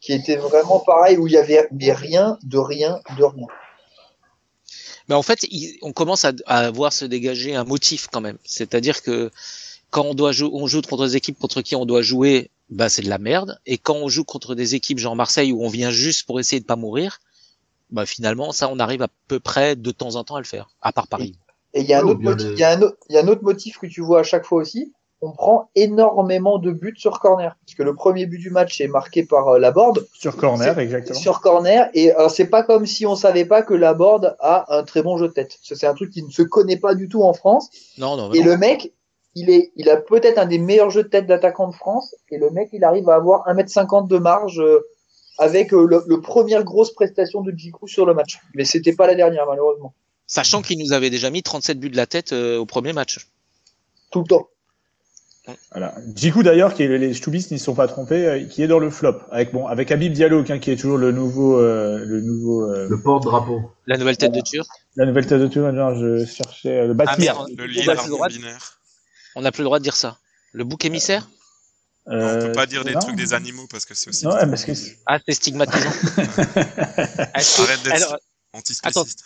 qui 0.00 0.14
était 0.14 0.36
vraiment 0.36 0.80
pareil 0.80 1.18
où 1.18 1.26
il 1.26 1.34
y 1.34 1.36
avait 1.36 1.68
mais 1.72 1.92
rien, 1.92 2.38
de 2.42 2.56
rien, 2.56 3.00
de 3.18 3.24
rien. 3.24 3.46
Mais 5.08 5.14
en 5.14 5.22
fait, 5.22 5.44
il- 5.50 5.78
on 5.82 5.92
commence 5.92 6.24
à, 6.24 6.32
à 6.46 6.70
voir 6.70 6.92
se 6.92 7.04
dégager 7.04 7.54
un 7.54 7.64
motif 7.64 8.08
quand 8.10 8.20
même. 8.20 8.38
C'est-à-dire 8.44 9.02
que 9.02 9.30
quand 9.90 10.04
on 10.04 10.14
doit 10.14 10.32
jouer, 10.32 10.50
on 10.52 10.66
joue 10.66 10.82
contre 10.82 11.06
des 11.06 11.16
équipes 11.16 11.38
contre 11.38 11.62
qui 11.62 11.76
on 11.76 11.86
doit 11.86 12.02
jouer, 12.02 12.50
bah 12.70 12.88
c'est 12.88 13.02
de 13.02 13.08
la 13.10 13.18
merde. 13.18 13.58
Et 13.66 13.78
quand 13.78 13.94
on 13.96 14.08
joue 14.08 14.24
contre 14.24 14.54
des 14.54 14.74
équipes 14.74 14.98
genre 14.98 15.14
Marseille 15.16 15.52
où 15.52 15.62
on 15.64 15.68
vient 15.68 15.90
juste 15.90 16.26
pour 16.26 16.40
essayer 16.40 16.60
de 16.60 16.64
pas 16.66 16.76
mourir, 16.76 17.20
bah 17.90 18.06
finalement 18.06 18.50
ça 18.52 18.68
on 18.70 18.78
arrive 18.78 19.02
à 19.02 19.08
peu 19.28 19.38
près 19.40 19.76
de 19.76 19.90
temps 19.90 20.16
en 20.16 20.24
temps 20.24 20.36
à 20.36 20.40
le 20.40 20.46
faire. 20.46 20.70
À 20.80 20.92
part 20.92 21.06
Paris. 21.06 21.36
Et 21.74 21.80
il 21.82 21.86
y 21.86 21.92
a 21.92 22.00
un 22.00 22.04
autre 22.04 22.20
motif, 22.20 22.46
les- 22.48 22.52
il 22.54 22.58
y 22.60 22.64
a 22.64 22.70
un 22.70 22.82
autre, 22.82 22.96
il 23.10 23.14
y 23.14 23.18
a 23.18 23.22
un 23.22 23.28
autre 23.28 23.42
motif 23.42 23.78
que 23.78 23.86
tu 23.86 24.00
vois 24.00 24.20
à 24.20 24.22
chaque 24.22 24.44
fois 24.46 24.62
aussi. 24.62 24.92
On 25.24 25.32
prend 25.32 25.70
énormément 25.74 26.58
de 26.58 26.70
buts 26.70 26.94
sur 26.96 27.18
corner. 27.18 27.56
Parce 27.64 27.74
que 27.74 27.82
le 27.82 27.94
premier 27.94 28.26
but 28.26 28.38
du 28.38 28.50
match 28.50 28.80
est 28.80 28.88
marqué 28.88 29.24
par 29.24 29.48
euh, 29.48 29.58
Laborde 29.58 30.06
Sur 30.12 30.36
corner, 30.36 30.78
exactement. 30.78 31.18
sur 31.18 31.40
corner. 31.40 31.88
Et 31.94 32.10
alors, 32.12 32.30
c'est 32.30 32.46
pas 32.46 32.62
comme 32.62 32.84
si 32.84 33.06
on 33.06 33.16
savait 33.16 33.46
pas 33.46 33.62
que 33.62 33.72
Laborde 33.74 34.36
a 34.40 34.76
un 34.76 34.82
très 34.82 35.02
bon 35.02 35.16
jeu 35.16 35.28
de 35.28 35.32
tête. 35.32 35.58
Ça, 35.62 35.76
C'est 35.76 35.86
un 35.86 35.94
truc 35.94 36.10
qui 36.10 36.22
ne 36.22 36.30
se 36.30 36.42
connaît 36.42 36.76
pas 36.76 36.94
du 36.94 37.08
tout 37.08 37.22
en 37.22 37.32
France. 37.32 37.70
Non, 37.96 38.16
non, 38.16 38.32
Et 38.32 38.40
non. 38.40 38.46
le 38.46 38.56
mec, 38.58 38.92
il 39.34 39.48
est, 39.48 39.72
il 39.76 39.88
a 39.88 39.96
peut-être 39.96 40.38
un 40.38 40.46
des 40.46 40.58
meilleurs 40.58 40.90
jeux 40.90 41.04
de 41.04 41.08
tête 41.08 41.26
d'attaquant 41.26 41.68
de 41.68 41.74
France. 41.74 42.14
Et 42.30 42.36
le 42.36 42.50
mec, 42.50 42.68
il 42.72 42.84
arrive 42.84 43.08
à 43.08 43.14
avoir 43.14 43.46
1m50 43.48 44.08
de 44.08 44.18
marge 44.18 44.60
euh, 44.60 44.80
avec 45.38 45.72
euh, 45.72 45.86
le, 45.86 46.02
le 46.06 46.20
première 46.20 46.64
grosse 46.64 46.92
prestation 46.92 47.40
de 47.40 47.50
Djikou 47.50 47.88
sur 47.88 48.04
le 48.04 48.12
match. 48.12 48.38
Mais 48.54 48.66
c'était 48.66 48.94
pas 48.94 49.06
la 49.06 49.14
dernière, 49.14 49.46
malheureusement. 49.46 49.94
Sachant 50.26 50.60
qu'il 50.62 50.78
nous 50.78 50.92
avait 50.92 51.10
déjà 51.10 51.30
mis 51.30 51.42
37 51.42 51.78
buts 51.80 51.90
de 51.90 51.96
la 51.96 52.06
tête 52.06 52.32
euh, 52.32 52.58
au 52.58 52.66
premier 52.66 52.92
match. 52.92 53.28
Tout 54.10 54.20
le 54.20 54.26
temps. 54.26 54.48
Voilà. 55.72 55.94
Jiku 56.14 56.42
d'ailleurs, 56.42 56.72
qui 56.72 56.84
est, 56.84 56.98
les 56.98 57.12
Stubis 57.12 57.48
n'y 57.50 57.58
sont 57.58 57.74
pas 57.74 57.86
trompés, 57.86 58.26
euh, 58.26 58.44
qui 58.44 58.62
est 58.62 58.66
dans 58.66 58.78
le 58.78 58.88
flop 58.88 59.18
avec 59.30 59.52
bon 59.52 59.66
avec 59.66 59.90
Habib 59.92 60.12
Diallo, 60.12 60.42
hein, 60.48 60.58
qui 60.58 60.70
est 60.70 60.76
toujours 60.76 60.96
le 60.96 61.12
nouveau 61.12 61.58
euh, 61.60 62.02
le 62.04 62.22
nouveau 62.22 62.62
euh, 62.70 62.88
Le 62.88 62.98
porte-drapeau. 63.00 63.70
La 63.86 63.98
nouvelle 63.98 64.16
tête 64.16 64.32
de 64.32 64.40
Turc. 64.40 64.66
la 64.96 65.04
nouvelle 65.04 65.26
tête 65.26 65.40
de 65.40 65.46
tour. 65.46 65.70
genre, 65.74 65.94
Je 65.96 66.24
cherchais 66.24 66.78
euh, 66.80 66.84
le 66.86 66.90
Ah 66.92 66.94
Batmir. 66.94 67.34
merde, 67.34 67.48
Le 67.58 67.64
on 67.64 67.66
leader 67.66 67.90
a 67.98 68.02
plus 68.02 68.08
le 68.08 68.14
droit 68.14 68.28
de- 68.28 68.32
binaire. 68.34 68.80
on 69.36 69.42
n'a 69.42 69.52
plus 69.52 69.60
le 69.60 69.64
droit 69.66 69.78
de 69.78 69.84
dire 69.84 69.96
ça. 69.96 70.16
Le 70.52 70.64
bouc 70.64 70.84
émissaire 70.84 71.28
on 72.06 72.38
peut 72.38 72.52
pas 72.52 72.66
dire 72.66 72.84
des 72.84 72.90
Euh, 72.90 72.94
non. 72.94 73.00
trucs 73.00 73.16
des 73.16 73.32
animaux 73.32 73.66
parce 73.70 73.86
que 73.86 73.94
c'est 73.94 74.08
aussi 74.10 74.26
Non, 74.26 74.32
ouais, 74.34 74.46
parce 74.46 74.64
que 74.66 74.72
Ah, 75.06 75.18
c'est 75.26 75.32
stigmatisant. 75.34 75.88
Arrête 77.34 77.82
d'être 77.82 77.92
alors, 77.94 78.18
antispéciste. 78.52 79.24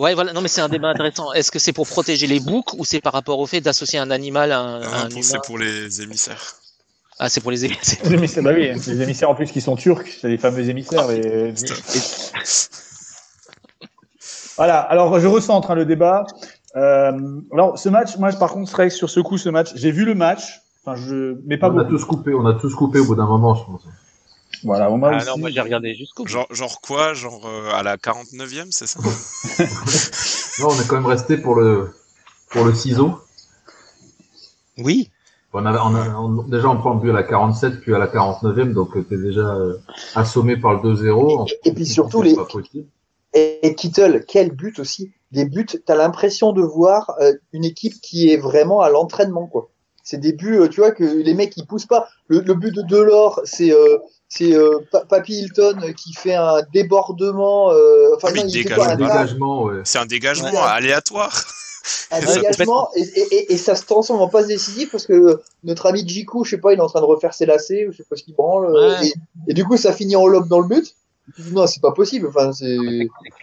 Ouais, 0.00 0.14
voilà. 0.14 0.32
Non, 0.32 0.40
mais 0.40 0.48
c'est 0.48 0.60
un 0.60 0.68
débat 0.68 0.88
intéressant. 0.88 1.32
Est-ce 1.32 1.50
que 1.50 1.58
c'est 1.58 1.72
pour 1.72 1.86
protéger 1.86 2.26
les 2.26 2.40
boucs 2.40 2.72
ou 2.74 2.84
c'est 2.84 3.00
par 3.00 3.12
rapport 3.12 3.38
au 3.38 3.46
fait 3.46 3.60
d'associer 3.60 3.98
un 3.98 4.10
animal 4.10 4.52
à 4.52 4.60
un, 4.60 4.80
Non, 4.80 5.18
un 5.18 5.22
c'est 5.22 5.42
pour 5.44 5.58
les 5.58 6.02
émissaires. 6.02 6.54
Ah, 7.18 7.28
c'est 7.28 7.40
pour 7.42 7.50
les 7.50 7.66
émissaires. 7.66 7.98
les 8.04 8.14
émissaires, 8.14 8.42
bah 8.42 8.52
oui, 8.54 8.72
les 8.72 9.02
émissaires 9.02 9.28
en 9.28 9.34
plus 9.34 9.50
qui 9.52 9.60
sont 9.60 9.76
turcs, 9.76 10.08
c'est 10.20 10.28
les 10.28 10.38
fameux 10.38 10.68
émissaires. 10.68 11.06
Voilà, 14.56 14.78
alors 14.80 15.18
je 15.18 15.26
recentre 15.26 15.70
hein, 15.70 15.74
le 15.74 15.86
débat. 15.86 16.26
Euh, 16.76 17.12
alors 17.50 17.78
ce 17.78 17.88
match, 17.88 18.18
moi 18.18 18.30
par 18.32 18.52
contre, 18.52 18.70
serait 18.70 18.90
sur 18.90 19.08
ce 19.08 19.18
coup, 19.18 19.38
ce 19.38 19.48
match, 19.48 19.70
j'ai 19.74 19.90
vu 19.90 20.04
le 20.04 20.14
match, 20.14 20.60
enfin 20.84 20.96
je, 20.96 21.36
mais 21.46 21.56
pas 21.56 21.70
on 21.70 21.78
a 21.78 21.84
beaucoup. 21.84 21.96
tous 21.96 22.04
coupé, 22.04 22.34
on 22.34 22.44
a 22.44 22.52
tous 22.52 22.74
coupé 22.74 22.98
au 22.98 23.06
bout 23.06 23.14
d'un 23.14 23.24
moment, 23.24 23.54
je 23.54 23.64
pense. 23.64 23.82
Voilà, 24.64 24.88
moi 24.90 25.10
Ah 25.12 25.16
aussi. 25.16 25.26
non, 25.26 25.38
moi 25.38 25.50
j'ai 25.50 25.60
regardé 25.60 25.94
jusqu'au 25.94 26.24
bout. 26.24 26.28
Genre, 26.30 26.46
genre 26.50 26.80
quoi? 26.80 27.14
Genre 27.14 27.46
euh, 27.46 27.70
à 27.72 27.82
la 27.82 27.96
49e, 27.96 28.70
c'est 28.70 28.86
ça? 28.86 29.00
Non, 30.60 30.68
on 30.70 30.80
est 30.80 30.86
quand 30.86 30.96
même 30.96 31.06
resté 31.06 31.38
pour 31.38 31.54
le 31.54 31.90
pour 32.50 32.64
le 32.64 32.74
ciseau. 32.74 33.18
Oui. 34.78 35.10
On 35.52 35.66
a, 35.66 35.72
on 35.82 35.94
a- 35.94 36.14
on- 36.16 36.42
déjà, 36.44 36.68
on 36.68 36.76
prend 36.76 36.94
le 36.94 37.00
but 37.00 37.10
à 37.10 37.14
la 37.14 37.22
47, 37.24 37.80
puis 37.80 37.94
à 37.94 37.98
la 37.98 38.06
49e, 38.06 38.72
donc 38.72 38.96
euh, 38.96 39.02
t'es 39.02 39.16
déjà 39.16 39.40
euh, 39.40 39.78
assommé 40.14 40.56
par 40.56 40.74
le 40.74 40.80
2-0. 40.80 41.48
Et- 41.64 41.68
et 41.68 41.72
puis 41.72 41.86
surtout, 41.86 42.22
C'est 42.22 42.28
les-. 42.30 42.86
Et, 43.34 43.66
et 43.66 43.74
Kittle, 43.74 44.24
quel 44.28 44.52
but 44.52 44.78
aussi? 44.78 45.12
Des 45.32 45.44
buts, 45.44 45.66
t'as 45.86 45.94
l'impression 45.94 46.52
de 46.52 46.62
voir 46.62 47.14
euh, 47.20 47.32
une 47.52 47.64
équipe 47.64 47.94
qui 48.00 48.30
est 48.30 48.36
vraiment 48.36 48.80
à 48.80 48.90
l'entraînement, 48.90 49.46
quoi. 49.46 49.70
C'est 50.02 50.18
des 50.18 50.32
buts, 50.32 50.60
tu 50.70 50.80
vois, 50.80 50.90
que 50.92 51.04
les 51.04 51.34
mecs 51.34 51.56
ils 51.56 51.66
poussent 51.66 51.86
pas. 51.86 52.08
Le, 52.26 52.40
le 52.40 52.54
but 52.54 52.74
de 52.74 52.82
Delors, 52.82 53.40
c'est 53.44 53.72
euh, 53.72 53.98
c'est 54.30 54.54
euh, 54.54 54.78
Pa- 54.90 55.04
Papy 55.06 55.34
Hilton 55.40 55.76
qui 55.96 56.14
fait 56.14 56.34
un 56.34 56.62
débordement. 56.72 57.70
Euh, 57.72 58.14
enfin, 58.16 58.28
Ah, 58.30 58.32
mais 58.34 58.40
non, 58.42 58.46
il 58.48 58.56
il 58.56 58.62
fait 58.62 58.68
dégage 58.70 58.78
pas 58.78 58.84
Un 58.86 58.88
un 58.90 58.96
le 58.96 59.04
tacle, 59.06 59.12
dégagement, 59.18 59.62
ouais. 59.64 59.80
C'est 59.84 59.98
un 59.98 60.06
dégagement 60.06 60.50
Ouais. 60.52 60.58
aléatoire. 60.70 61.44
un 62.12 62.20
dégagement, 62.20 62.88
et, 62.96 63.00
et, 63.02 63.34
et- 63.34 63.52
et 63.52 63.56
ça 63.56 63.74
se 63.74 63.84
transforme 63.84 64.20
en 64.20 64.28
passe 64.28 64.46
décisive 64.46 64.88
parce 64.90 65.06
que 65.06 65.40
notre 65.64 65.86
ami 65.86 66.06
Jiku, 66.08 66.44
je 66.44 66.50
sais 66.50 66.58
pas, 66.58 66.72
il 66.72 66.78
est 66.78 66.82
en 66.82 66.86
train 66.88 67.00
de 67.00 67.06
refaire 67.06 67.34
ses 67.34 67.44
lacets, 67.46 67.86
ou 67.88 67.92
je 67.92 67.98
sais 67.98 68.04
pas 68.08 68.16
ce 68.16 68.22
qu'il 68.22 68.34
branle, 68.34 68.66
euh, 68.74 68.98
Ouais. 69.00 69.06
et, 69.08 69.12
et 69.48 69.54
du 69.54 69.64
coup 69.64 69.76
ça 69.76 69.92
finit 69.92 70.14
en 70.16 70.26
lobe 70.26 70.48
dans 70.48 70.60
le 70.60 70.68
but. 70.68 70.94
Non, 71.52 71.66
c'est 71.68 71.80
pas 71.80 71.92
possible. 71.92 72.26
Enfin, 72.28 72.52
c'est. 72.52 72.76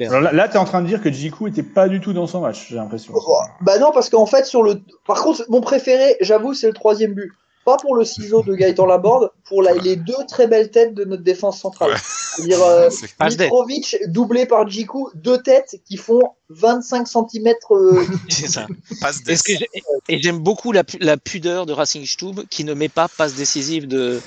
Alors 0.06 0.20
là, 0.20 0.34
là 0.34 0.50
t'es 0.50 0.58
en 0.58 0.66
train 0.66 0.82
de 0.82 0.88
dire 0.88 1.02
que 1.02 1.10
Jiku 1.12 1.48
était 1.48 1.64
pas 1.64 1.88
du 1.88 2.02
tout 2.02 2.12
dans 2.12 2.28
son 2.28 2.42
match, 2.42 2.68
j'ai 2.70 2.76
l'impression. 2.76 3.14
Bah 3.62 3.80
non, 3.80 3.92
parce 3.94 4.10
qu'en 4.10 4.26
fait, 4.26 4.46
sur 4.46 4.62
le. 4.62 4.82
Par 5.06 5.22
contre, 5.24 5.46
mon 5.48 5.62
préféré, 5.62 6.18
j'avoue, 6.20 6.54
c'est 6.54 6.68
le 6.68 6.74
troisième 6.74 7.14
but. 7.14 7.32
Pas 7.68 7.76
pour 7.76 7.98
le 7.98 8.06
ciseau 8.06 8.44
de 8.44 8.56
Gaëtan 8.56 8.86
Laborde, 8.86 9.30
pour 9.44 9.62
la- 9.62 9.74
les 9.74 9.98
deux 9.98 10.14
très 10.26 10.48
belles 10.48 10.72
têtes 10.72 10.94
de 10.94 11.04
notre 11.04 11.24
défense 11.24 11.60
centrale. 11.60 11.92
Ouais. 11.92 11.98
C'est-à-dire 12.00 12.64
euh. 12.64 12.90
Mitrovic 13.22 13.98
doublé 14.08 14.46
par 14.46 14.66
Djikou, 14.70 15.10
deux 15.16 15.42
têtes 15.44 15.76
qui 15.86 15.98
font 15.98 16.22
25 16.48 17.06
cm. 17.06 17.54
C'est 18.30 18.48
ça. 18.48 18.68
Passe 19.02 19.20
Est-ce 19.28 19.44
que 19.44 19.52
j'ai- 19.60 19.68
et 20.08 20.22
j'aime 20.22 20.40
beaucoup 20.40 20.72
la, 20.72 20.86
pu- 20.86 20.98
la 21.02 21.18
pudeur 21.18 21.66
de 21.66 21.74
Racing 21.74 22.06
Stube 22.06 22.40
qui 22.50 22.64
ne 22.64 22.74
met 22.74 22.88
pas 22.88 23.10
passe 23.10 23.34
décisive 23.36 23.86
de, 23.86 24.22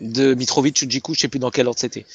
de 0.00 0.34
Mitrovic 0.34 0.80
ou 0.82 0.88
Djikou, 0.88 1.14
je 1.14 1.20
sais 1.22 1.28
plus 1.28 1.40
dans 1.40 1.50
quel 1.50 1.66
ordre 1.66 1.80
c'était. 1.80 2.06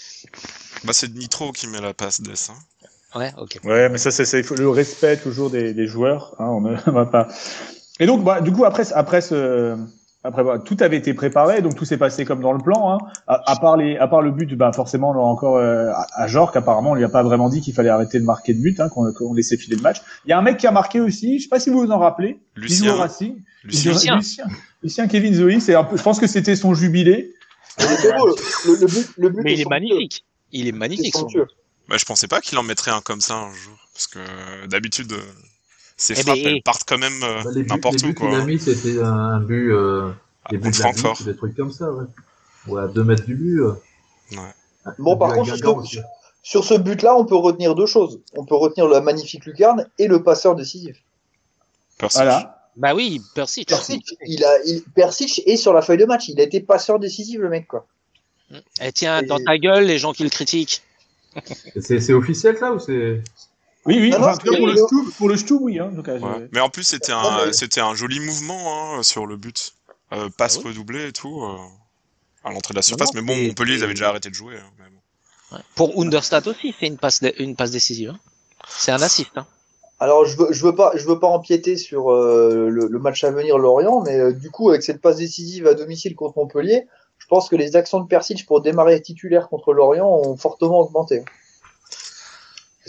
Bah, 0.85 0.93
c'est 0.93 1.13
Nitro 1.13 1.51
qui 1.51 1.67
met 1.67 1.81
la 1.81 1.93
passe 1.93 2.21
d'ess. 2.21 2.51
Hein. 2.51 3.19
Ouais, 3.19 3.33
ok. 3.37 3.59
Ouais, 3.65 3.89
mais 3.89 3.97
ça, 3.97 4.11
c'est 4.11 4.49
le 4.57 4.69
respect 4.69 5.17
toujours 5.17 5.49
des, 5.49 5.73
des 5.73 5.87
joueurs. 5.87 6.35
Hein, 6.39 6.45
on 6.45 6.61
ne 6.61 6.75
va 6.93 7.05
pas. 7.05 7.27
Et 7.99 8.05
donc, 8.05 8.23
bah, 8.23 8.39
du 8.39 8.53
coup, 8.53 8.63
après, 8.63 8.93
après 8.93 9.19
ce, 9.19 9.75
après, 10.29 10.43
bah, 10.43 10.59
tout 10.63 10.77
avait 10.79 10.97
été 10.97 11.13
préparé, 11.13 11.61
donc 11.61 11.75
tout 11.75 11.85
s'est 11.85 11.97
passé 11.97 12.23
comme 12.23 12.41
dans 12.41 12.53
le 12.53 12.59
plan. 12.59 12.93
Hein. 12.93 12.97
À, 13.27 13.51
à 13.51 13.55
part 13.57 13.75
les, 13.77 13.97
à 13.97 14.07
part 14.07 14.21
le 14.21 14.31
but, 14.31 14.55
bah, 14.55 14.71
forcément, 14.73 15.11
là, 15.13 15.19
encore 15.19 15.57
euh, 15.57 15.89
à, 15.91 16.07
à 16.13 16.27
Jorque, 16.27 16.55
apparemment, 16.55 16.91
on 16.91 16.95
lui 16.95 17.03
a 17.03 17.09
pas 17.09 17.23
vraiment 17.23 17.49
dit 17.49 17.61
qu'il 17.61 17.73
fallait 17.73 17.89
arrêter 17.89 18.19
de 18.19 18.25
marquer 18.25 18.53
de 18.53 18.61
but, 18.61 18.79
hein, 18.79 18.89
qu'on 18.89 19.33
laissait 19.33 19.57
filer 19.57 19.75
le 19.75 19.81
match. 19.81 19.97
Il 20.25 20.29
y 20.29 20.33
a 20.33 20.37
un 20.37 20.41
mec 20.41 20.57
qui 20.57 20.67
a 20.67 20.71
marqué 20.71 21.01
aussi. 21.01 21.39
Je 21.39 21.43
sais 21.43 21.49
pas 21.49 21.59
si 21.59 21.69
vous 21.69 21.81
vous 21.81 21.91
en 21.91 21.99
rappelez. 21.99 22.39
Lucien. 22.55 22.95
Racing. 22.95 23.41
Lucien. 23.63 23.91
Lucien. 23.91 24.15
Lucien. 24.17 24.45
Lucien 24.83 25.07
Kevin 25.07 25.33
Zoe. 25.33 25.59
C'est 25.59 25.75
un 25.75 25.83
peu. 25.83 25.97
Je 25.97 26.03
pense 26.03 26.19
que 26.19 26.27
c'était 26.27 26.55
son 26.55 26.73
jubilé. 26.73 27.33
C'est 27.77 28.17
beau, 28.17 28.27
le, 28.27 28.79
le 28.79 28.87
but, 28.87 29.07
le 29.17 29.29
but 29.29 29.41
Mais 29.43 29.53
il 29.53 29.61
est 29.61 29.69
magnifique. 29.69 30.25
Il 30.51 30.67
est 30.67 30.71
magnifique. 30.71 31.15
son. 31.15 31.27
Bah, 31.87 31.97
je 31.97 32.05
pensais 32.05 32.27
pas 32.27 32.39
qu'il 32.39 32.57
en 32.57 32.63
mettrait 32.63 32.91
un 32.91 33.01
comme 33.01 33.21
ça 33.21 33.35
un 33.35 33.53
jour. 33.53 33.77
Parce 33.93 34.07
que 34.07 34.19
euh, 34.19 34.67
d'habitude, 34.67 35.13
ses 35.99 36.13
Eh 36.19 36.23
frappes, 36.23 36.35
ben, 36.37 36.47
elles 36.55 36.61
partent 36.63 36.87
quand 36.87 36.97
même 36.97 37.21
euh, 37.23 37.43
Bah, 37.43 37.51
les 37.53 37.61
buts, 37.63 37.69
n'importe 37.69 38.01
les 38.01 38.09
où. 38.09 38.13
Quoi. 38.13 38.37
a 38.37 38.43
mis, 38.45 38.57
c'était 38.59 38.99
un, 39.01 39.39
but, 39.41 39.71
euh, 39.71 40.11
Ah, 40.45 40.49
des 40.51 40.57
buts 40.57 40.71
de 40.71 40.77
la 40.77 40.79
Francfort. 40.81 41.15
vie, 41.17 41.25
des 41.25 41.35
trucs 41.35 41.55
comme 41.55 41.71
ça, 41.71 41.91
ouais. 41.91 42.05
Ouais, 42.67 42.81
à 42.81 42.87
deux 42.87 43.03
mètres 43.03 43.25
du 43.25 43.35
but. 43.35 43.59
euh. 43.61 43.73
Ouais. 44.31 44.37
Bon, 44.97 45.13
but 45.13 45.19
par 45.19 45.33
contre, 45.33 45.55
sur- 46.41 46.63
ce 46.63 46.73
but-là, 46.75 47.15
on 47.15 47.25
peut 47.25 47.35
retenir 47.35 47.75
deux 47.75 47.85
choses. 47.85 48.21
On 48.33 48.45
peut 48.45 48.55
retenir 48.55 48.87
la 48.87 49.01
magnifique 49.01 49.45
lucarne 49.45 49.87
et 49.99 50.07
le 50.07 50.23
passeur 50.23 50.55
décisif. 50.55 50.97
Persic. 51.97 52.21
Voilà. 52.21 52.55
Bah 52.77 52.95
oui, 52.95 53.21
Persic. 53.35 53.67
Persic, 53.67 54.05
il 54.25 54.43
a, 54.45 54.63
il, 54.65 54.81
Persic 54.95 55.41
est 55.45 55.57
sur 55.57 55.73
la 55.73 55.81
feuille 55.81 55.97
de 55.97 56.05
match. 56.05 56.29
Il 56.29 56.39
a 56.39 56.43
été 56.43 56.61
passeur 56.61 56.97
décisif, 56.97 57.39
le 57.39 57.49
mec, 57.49 57.67
quoi. 57.67 57.85
Eh 58.81 58.91
tiens, 58.93 59.19
Et- 59.21 59.25
dans 59.25 59.37
ta 59.43 59.57
gueule, 59.57 59.83
les 59.85 59.97
gens 59.99 60.13
qui 60.13 60.23
le 60.23 60.29
critiquent. 60.29 60.81
C'est 61.81 62.13
officiel, 62.13 62.57
ça, 62.57 62.71
ou 62.71 62.79
c'est. 62.79 63.21
Oui, 63.85 63.97
oui. 63.99 64.09
Non, 64.11 64.17
enfin, 64.17 64.27
non, 64.27 64.33
en 64.33 64.37
tout 64.37 64.51
cas, 64.51 64.57
pour 64.57 64.67
le 64.67 64.75
c'est- 64.75 64.83
Stub, 64.85 65.11
pour 65.17 65.29
le 65.29 65.37
Stub, 65.37 65.57
oui. 65.61 65.79
Hein, 65.79 65.91
Ouais. 65.95 66.19
je- 66.19 66.47
Mais 66.51 66.59
en 66.59 66.69
plus, 66.69 66.83
c'était 66.83 67.11
un, 67.11 67.45
mais- 67.45 67.53
c'était 67.53 67.81
un 67.81 67.95
joli 67.95 68.19
mouvement 68.19 68.95
hein, 68.97 69.03
sur 69.03 69.25
le 69.25 69.37
but. 69.37 69.73
Euh, 70.11 70.27
passe 70.37 70.55
Ah 70.57 70.61
oui. 70.65 70.71
redoublée 70.71 71.07
et 71.09 71.11
tout. 71.11 71.43
euh, 71.43 71.55
à 72.43 72.51
l'entrée 72.51 72.73
de 72.73 72.77
la 72.77 72.81
surface. 72.81 73.13
non, 73.13 73.21
mais 73.21 73.27
bon, 73.35 73.47
Montpellier, 73.47 73.75
ils 73.75 73.83
avaient 73.83 73.93
déjà 73.93 74.09
arrêté 74.09 74.29
de 74.29 74.33
jouer. 74.35 74.55
hein, 74.55 74.69
mais 74.79 74.85
bon. 74.89 75.55
Ouais. 75.57 75.61
Pour 75.75 76.01
Understat 76.01 76.41
aussi, 76.47 76.73
c'est 76.79 76.87
une 76.87 76.97
passe, 76.97 77.19
dé- 77.21 77.35
une 77.39 77.55
passe 77.55 77.71
décisive. 77.71 78.09
hein. 78.11 78.19
C'est 78.67 78.91
un 78.91 79.01
assist. 79.01 79.29
Hein. 79.35 79.45
Alors, 79.99 80.25
je 80.25 80.37
veux, 80.37 80.47
je 80.51 80.63
veux 80.63 80.73
pas, 80.75 80.91
je 80.95 81.05
veux 81.05 81.19
pas 81.19 81.27
empiéter 81.27 81.75
sur 81.75 82.11
euh, 82.11 82.69
le, 82.69 82.87
le 82.87 82.99
match 82.99 83.23
à 83.25 83.31
venir 83.31 83.57
Lorient, 83.57 84.01
mais 84.01 84.17
euh, 84.17 84.31
du 84.31 84.49
coup, 84.49 84.69
avec 84.69 84.83
cette 84.83 85.01
passe 85.01 85.17
décisive 85.17 85.67
à 85.67 85.73
domicile 85.73 86.15
contre 86.15 86.37
Montpellier, 86.37 86.87
je 87.17 87.27
pense 87.27 87.49
que 87.49 87.55
les 87.57 87.75
actions 87.75 87.99
de 87.99 88.07
Persic 88.07 88.45
pour 88.45 88.61
démarrer 88.61 89.01
titulaire 89.01 89.49
contre 89.49 89.73
Lorient 89.73 90.07
ont 90.09 90.37
fortement 90.37 90.79
augmenté. 90.79 91.23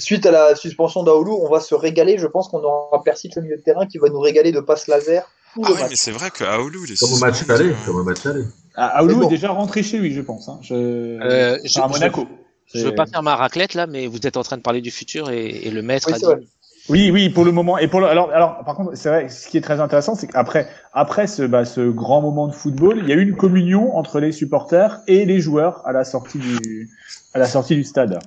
Suite 0.01 0.27
à 0.27 0.31
la 0.31 0.57
suspension 0.57 1.03
d'Aoulou, 1.03 1.39
on 1.43 1.49
va 1.51 1.61
se 1.61 1.75
régaler. 1.75 2.19
Je 2.19 2.27
pense 2.27 2.49
qu'on 2.49 2.59
aura 2.63 3.03
Persic 3.05 3.37
au 3.37 3.41
milieu 3.43 3.57
de 3.57 3.63
terrain 3.63 3.87
qui 3.87 3.99
va 3.99 4.09
nous 4.09 4.21
régaler 4.21 4.51
de 4.53 4.61
passes 4.61 4.87
laser 4.89 5.25
Ah 5.57 5.61
match. 5.71 5.87
mais 5.91 5.97
c'est 5.97 6.11
vrai 6.13 6.31
que 6.31 6.45
Aoulou, 6.45 6.85
il 6.87 6.93
est 6.93 6.99
Comme 7.01 7.13
au 7.13 7.19
match 7.19 7.49
aller, 7.49 7.73
comme 7.87 7.97
au 7.97 8.05
match 8.05 8.25
aller. 8.27 8.45
Ah, 8.75 8.99
Aoulou 9.01 9.17
bon. 9.17 9.27
est 9.27 9.31
déjà 9.31 9.51
rentré 9.51 9.83
chez 9.83 9.99
lui, 9.99 10.13
je 10.13 10.21
pense. 10.21 10.49
Hein. 10.49 10.59
Je... 10.63 10.75
Euh, 10.75 11.59
je- 11.65 11.81
à 11.81 11.87
je- 11.87 11.93
Monaco. 11.93 12.27
Je 12.73 12.79
C'est- 12.79 12.85
veux 12.85 12.95
pas 12.95 13.07
faire 13.07 13.23
ma 13.23 13.35
raclette 13.37 13.75
là, 13.75 13.87
mais 13.87 14.07
vous 14.07 14.19
êtes 14.25 14.37
en 14.37 14.43
train 14.43 14.57
de 14.57 14.63
parler 14.63 14.81
du 14.81 14.91
futur 14.93 15.29
et, 15.31 15.47
et 15.67 15.71
le 15.71 15.83
maître 15.83 16.07
Oui, 16.09 16.15
a 16.15 16.19
dit. 16.19 16.25
vrai. 16.25 16.41
Oui, 16.89 17.11
oui, 17.13 17.29
pour 17.29 17.45
le 17.45 17.53
moment. 17.53 17.79
Et 17.79 17.89
pour 17.89 18.01
le, 18.01 18.07
alors, 18.07 18.31
alors, 18.33 18.65
par 18.65 18.75
contre, 18.75 18.93
c'est 18.97 19.09
vrai, 19.11 19.29
ce 19.29 19.49
qui 19.49 19.59
est 19.59 19.61
très 19.61 19.81
intéressant, 19.81 20.15
c'est 20.15 20.27
qu'après, 20.29 20.69
après 20.93 21.27
ce, 21.27 21.43
bah, 21.43 21.65
ce 21.65 21.83
grand 21.83 22.23
moment 22.23 22.49
de 22.49 22.53
football, 22.53 23.01
il 23.03 23.09
y 23.09 23.13
a 23.13 23.17
eu 23.17 23.23
une 23.23 23.37
communion 23.37 23.97
entre 23.97 24.19
les 24.19 24.33
supporters 24.33 25.01
et 25.07 25.25
les 25.27 25.41
joueurs 25.41 25.83
à 25.87 25.93
la 25.93 26.05
sortie 26.05 26.39
du, 26.39 26.89
à 27.35 27.39
la 27.39 27.47
sortie 27.47 27.75
du 27.77 27.85
stade. 27.85 28.19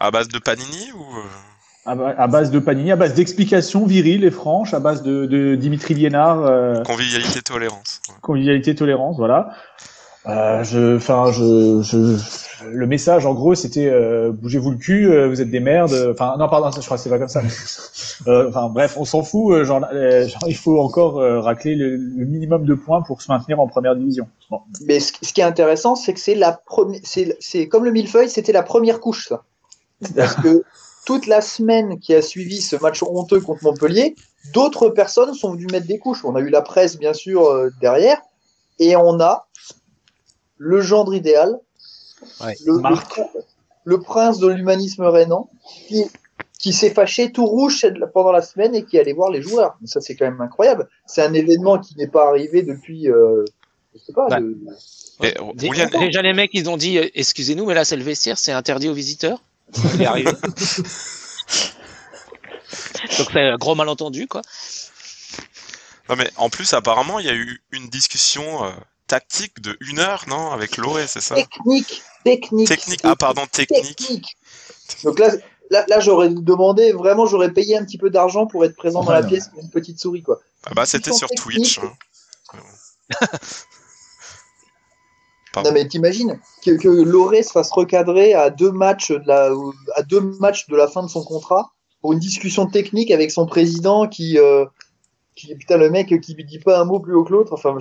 À 0.00 0.10
base 0.10 0.28
de 0.28 0.38
Panini 0.38 0.90
ou. 0.94 1.02
euh, 1.02 1.22
À, 1.86 1.94
ba- 1.94 2.14
à 2.16 2.26
base 2.28 2.50
de 2.50 2.58
Panini, 2.58 2.92
à 2.92 2.96
base 2.96 3.14
d'explications 3.14 3.86
viriles 3.86 4.24
et 4.24 4.30
franches, 4.30 4.74
à 4.74 4.80
base 4.80 5.02
de, 5.02 5.26
de 5.26 5.54
Dimitri 5.54 5.94
Liénard, 5.94 6.40
euh, 6.44 6.82
Convivialité, 6.82 7.42
tolérance. 7.42 8.00
ouais. 8.08 8.14
convivialité, 8.22 8.74
tolérance, 8.74 9.16
voilà. 9.18 9.50
Euh, 10.26 10.64
je, 10.64 10.96
enfin, 10.96 11.30
je, 11.32 11.82
je, 11.82 12.16
le 12.66 12.86
message 12.86 13.26
en 13.26 13.34
gros 13.34 13.54
c'était 13.54 13.90
euh, 13.90 14.32
bougez-vous 14.32 14.70
le 14.70 14.78
cul, 14.78 15.06
euh, 15.12 15.28
vous 15.28 15.42
êtes 15.42 15.50
des 15.50 15.60
merdes. 15.60 15.92
Enfin, 16.12 16.36
non, 16.38 16.48
pardon, 16.48 16.72
ça, 16.72 16.80
je 16.80 16.86
crois 16.86 16.96
que 16.96 17.02
c'est 17.02 17.10
pas 17.10 17.18
comme 17.18 17.28
ça. 17.28 17.42
mais- 17.42 17.48
Euh, 18.28 18.48
Enfin, 18.48 18.68
bref, 18.72 18.96
on 18.96 19.04
s'en 19.04 19.22
fout. 19.24 19.64
Genre, 19.64 19.80
genre, 19.80 20.44
il 20.46 20.56
faut 20.56 20.80
encore 20.80 21.18
euh, 21.18 21.40
racler 21.40 21.74
le, 21.74 21.96
le 21.96 22.24
minimum 22.24 22.64
de 22.64 22.72
points 22.74 23.02
pour 23.02 23.20
se 23.20 23.30
maintenir 23.30 23.58
en 23.60 23.66
première 23.66 23.96
division. 23.96 24.28
Bon. 24.50 24.60
Mais 24.86 25.00
ce, 25.00 25.12
ce 25.20 25.32
qui 25.32 25.40
est 25.42 25.44
intéressant, 25.44 25.94
c'est 25.96 26.14
que 26.14 26.20
c'est 26.20 26.36
la 26.36 26.52
première, 26.52 27.00
c'est, 27.02 27.36
c'est 27.40 27.68
comme 27.68 27.84
le 27.84 27.90
millefeuille, 27.90 28.30
c'était 28.30 28.52
la 28.52 28.62
première 28.62 29.00
couche, 29.00 29.28
ça. 29.28 29.42
Parce 30.16 30.34
que 30.36 30.62
toute 31.06 31.26
la 31.26 31.40
semaine 31.40 31.98
qui 32.00 32.14
a 32.14 32.22
suivi 32.22 32.60
ce 32.62 32.76
match 32.76 33.02
honteux 33.02 33.40
contre 33.40 33.64
Montpellier, 33.64 34.14
d'autres 34.52 34.88
personnes 34.88 35.34
sont 35.34 35.52
venues 35.52 35.66
mettre 35.70 35.86
des 35.86 35.98
couches. 35.98 36.24
On 36.24 36.34
a 36.36 36.40
eu 36.40 36.48
la 36.48 36.62
presse, 36.62 36.96
bien 36.98 37.12
sûr, 37.12 37.46
euh, 37.46 37.70
derrière, 37.80 38.20
et 38.78 38.96
on 38.96 39.20
a 39.20 39.46
le 40.58 40.80
gendre 40.80 41.14
idéal, 41.14 41.58
Ouais. 42.40 42.54
le, 42.64 42.78
Marc. 42.78 43.18
le, 43.18 43.24
le 43.84 44.00
prince 44.00 44.38
de 44.38 44.48
l'humanisme 44.48 45.04
rénan, 45.04 45.50
qui, 45.88 46.04
qui 46.58 46.72
s'est 46.72 46.88
fâché 46.90 47.32
tout 47.32 47.44
rouge 47.44 47.84
pendant 48.14 48.32
la 48.32 48.40
semaine 48.40 48.74
et 48.74 48.84
qui 48.86 48.98
allait 48.98 49.12
voir 49.12 49.30
les 49.30 49.42
joueurs. 49.42 49.76
Ça, 49.84 50.00
c'est 50.00 50.16
quand 50.16 50.24
même 50.24 50.40
incroyable. 50.40 50.88
C'est 51.06 51.20
un 51.20 51.34
événement 51.34 51.78
qui 51.78 51.94
n'est 51.98 52.06
pas 52.06 52.26
arrivé 52.28 52.62
depuis, 52.62 53.10
euh, 53.10 53.44
je 53.94 54.00
sais 54.00 54.12
pas, 54.14 54.28
Bah, 54.28 54.38
Et, 55.22 55.38
Roulian, 55.38 55.88
Déjà, 56.00 56.22
les 56.22 56.32
mecs, 56.32 56.50
ils 56.54 56.70
ont 56.70 56.78
dit 56.78 56.96
euh, 56.98 57.08
excusez-nous, 57.14 57.66
mais 57.66 57.74
là, 57.74 57.84
c'est 57.84 57.96
le 57.96 58.02
vestiaire, 58.02 58.38
c'est 58.38 58.52
interdit 58.52 58.88
aux 58.88 58.94
visiteurs? 58.94 59.42
Il 59.94 60.02
est 60.02 60.06
arrivé. 60.06 60.30
Donc, 63.18 63.28
c'est 63.32 63.40
un 63.48 63.56
gros 63.56 63.74
malentendu, 63.74 64.26
quoi. 64.26 64.42
Non 66.08 66.16
mais 66.16 66.30
en 66.36 66.50
plus 66.50 66.74
apparemment 66.74 67.18
il 67.18 67.24
y 67.24 67.30
a 67.30 67.34
eu 67.34 67.62
une 67.72 67.88
discussion 67.88 68.66
euh, 68.66 68.70
tactique 69.06 69.62
de 69.62 69.74
une 69.80 69.98
heure 70.00 70.24
non 70.28 70.50
avec 70.50 70.76
Loré 70.76 71.06
c'est 71.06 71.22
ça? 71.22 71.34
Technique, 71.34 72.02
technique. 72.24 72.68
Technique 72.68 73.00
ah 73.04 73.16
pardon 73.16 73.46
technique 73.46 73.96
technique. 73.96 74.36
Donc 75.02 75.18
là, 75.18 75.30
là, 75.70 75.86
là 75.88 76.00
j'aurais 76.00 76.28
demandé, 76.28 76.92
vraiment, 76.92 77.24
j'aurais 77.24 77.52
payé 77.52 77.78
un 77.78 77.84
petit 77.86 77.96
peu 77.96 78.10
d'argent 78.10 78.46
pour 78.46 78.66
être 78.66 78.76
présent 78.76 79.02
dans 79.02 79.12
la 79.12 79.22
Ouais. 79.22 79.28
pièce 79.28 79.48
comme 79.48 79.60
une 79.60 79.70
petite 79.70 79.98
souris, 79.98 80.22
quoi. 80.22 80.40
ah 80.66 80.74
bah 80.74 80.84
c'était 80.84 81.12
sur. 81.12 81.28
Twitch 81.30 81.78
hein. 81.78 81.92
Pardon. 85.54 85.70
Non 85.70 85.74
mais 85.74 85.86
t'imagines 85.88 86.38
que, 86.64 86.72
que 86.72 86.88
Loré 86.88 87.42
se 87.42 87.52
fasse 87.52 87.70
recadrer 87.70 88.34
à 88.34 88.50
deux 88.50 88.72
matchs 88.72 89.12
de 89.12 89.22
la, 89.26 89.50
à 89.96 90.02
deux 90.02 90.20
matchs 90.40 90.66
de 90.68 90.76
la 90.76 90.88
fin 90.88 91.02
de 91.02 91.08
son 91.08 91.22
contrat 91.24 91.70
pour 92.02 92.12
une 92.12 92.18
discussion 92.18 92.66
technique 92.66 93.10
avec 93.10 93.30
son 93.30 93.46
président 93.46 94.06
qui, 94.08 94.38
euh, 94.38 94.66
qui 95.36 95.54
putain 95.54 95.76
le 95.78 95.88
mec 95.90 96.08
qui 96.20 96.34
lui 96.34 96.44
dit 96.44 96.58
pas 96.58 96.78
un 96.80 96.84
mot 96.84 97.00
plus 97.00 97.14
haut 97.14 97.24
que 97.24 97.32
l'autre. 97.32 97.52
Enfin, 97.54 97.76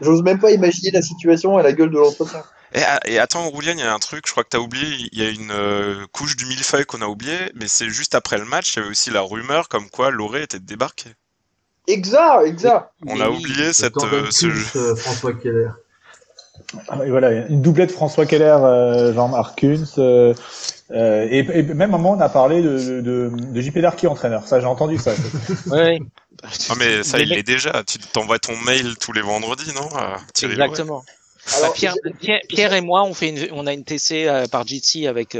j'ose 0.00 0.22
même 0.22 0.38
pas 0.38 0.52
imaginer 0.52 0.90
la 0.92 1.02
situation 1.02 1.58
et 1.58 1.62
la 1.62 1.72
gueule 1.72 1.90
de 1.90 1.98
l'entretien. 1.98 2.42
Et, 2.74 2.80
et 3.12 3.18
attends 3.18 3.50
Roulian 3.50 3.72
il 3.74 3.80
y 3.80 3.82
a 3.82 3.92
un 3.92 3.98
truc 3.98 4.24
je 4.26 4.32
crois 4.32 4.44
que 4.44 4.48
t'as 4.48 4.58
oublié 4.58 4.86
il 5.12 5.18
y 5.18 5.26
a 5.26 5.28
une 5.28 5.50
euh, 5.50 6.06
couche 6.12 6.36
du 6.36 6.46
millefeuille 6.46 6.86
qu'on 6.86 7.02
a 7.02 7.06
oublié 7.06 7.36
mais 7.54 7.68
c'est 7.68 7.90
juste 7.90 8.14
après 8.14 8.38
le 8.38 8.46
match 8.46 8.72
il 8.72 8.78
y 8.78 8.80
avait 8.82 8.90
aussi 8.90 9.10
la 9.10 9.20
rumeur 9.20 9.68
comme 9.68 9.90
quoi 9.90 10.10
Loré 10.10 10.44
était 10.44 10.58
débarqué 10.58 11.10
Exact, 11.86 12.46
exact. 12.46 12.90
on 13.06 13.20
a 13.20 13.28
Oui. 13.28 13.38
oublié 13.40 13.72
cette 13.74 13.96
euh, 13.98 14.30
ce 14.30 14.48
jeu 14.50 14.64
euh, 14.76 14.96
François 14.96 15.34
Keller. 15.34 15.68
Ah, 16.88 16.98
Et 17.04 17.10
voilà, 17.10 17.32
une 17.48 17.62
doublette 17.62 17.90
François 17.90 18.26
Keller, 18.26 18.56
euh, 18.62 19.12
Jean-Marc 19.14 19.58
Kunz, 19.60 19.94
euh, 19.98 20.34
euh, 20.90 21.26
et, 21.30 21.38
et 21.38 21.62
même 21.62 21.92
à 21.92 21.96
un 21.96 21.98
moment 21.98 22.12
on 22.12 22.20
a 22.20 22.28
parlé 22.28 22.62
de, 22.62 23.00
de, 23.00 23.30
de 23.34 23.60
JP 23.60 23.78
Darky 23.78 24.06
entraîneur. 24.06 24.46
Ça, 24.46 24.60
j'ai 24.60 24.66
entendu 24.66 24.98
ça. 24.98 25.12
Ouais. 25.66 25.98
ah 26.68 26.74
mais 26.78 27.02
ça 27.02 27.18
il 27.18 27.28
l'est 27.28 27.42
déjà 27.42 27.82
tu 27.86 27.98
t'envoies 27.98 28.38
ton 28.38 28.56
mail 28.66 28.96
tous 28.98 29.12
les 29.12 29.20
vendredis 29.22 29.72
non 29.74 29.88
Thierry 30.34 30.54
Exactement. 30.54 31.04
Alors, 31.56 31.68
Bah, 31.70 31.72
Pierre, 31.74 31.94
j'ai- 32.04 32.12
Pierre, 32.14 32.40
Pierre 32.48 32.72
et 32.74 32.80
moi, 32.80 33.02
on 33.04 33.14
fait 33.14 33.30
une, 33.30 33.48
on 33.52 33.66
a 33.66 33.72
une 33.72 33.84
TC 33.84 34.26
euh, 34.28 34.46
par 34.46 34.66
Jitsi 34.66 35.06
avec 35.08 35.36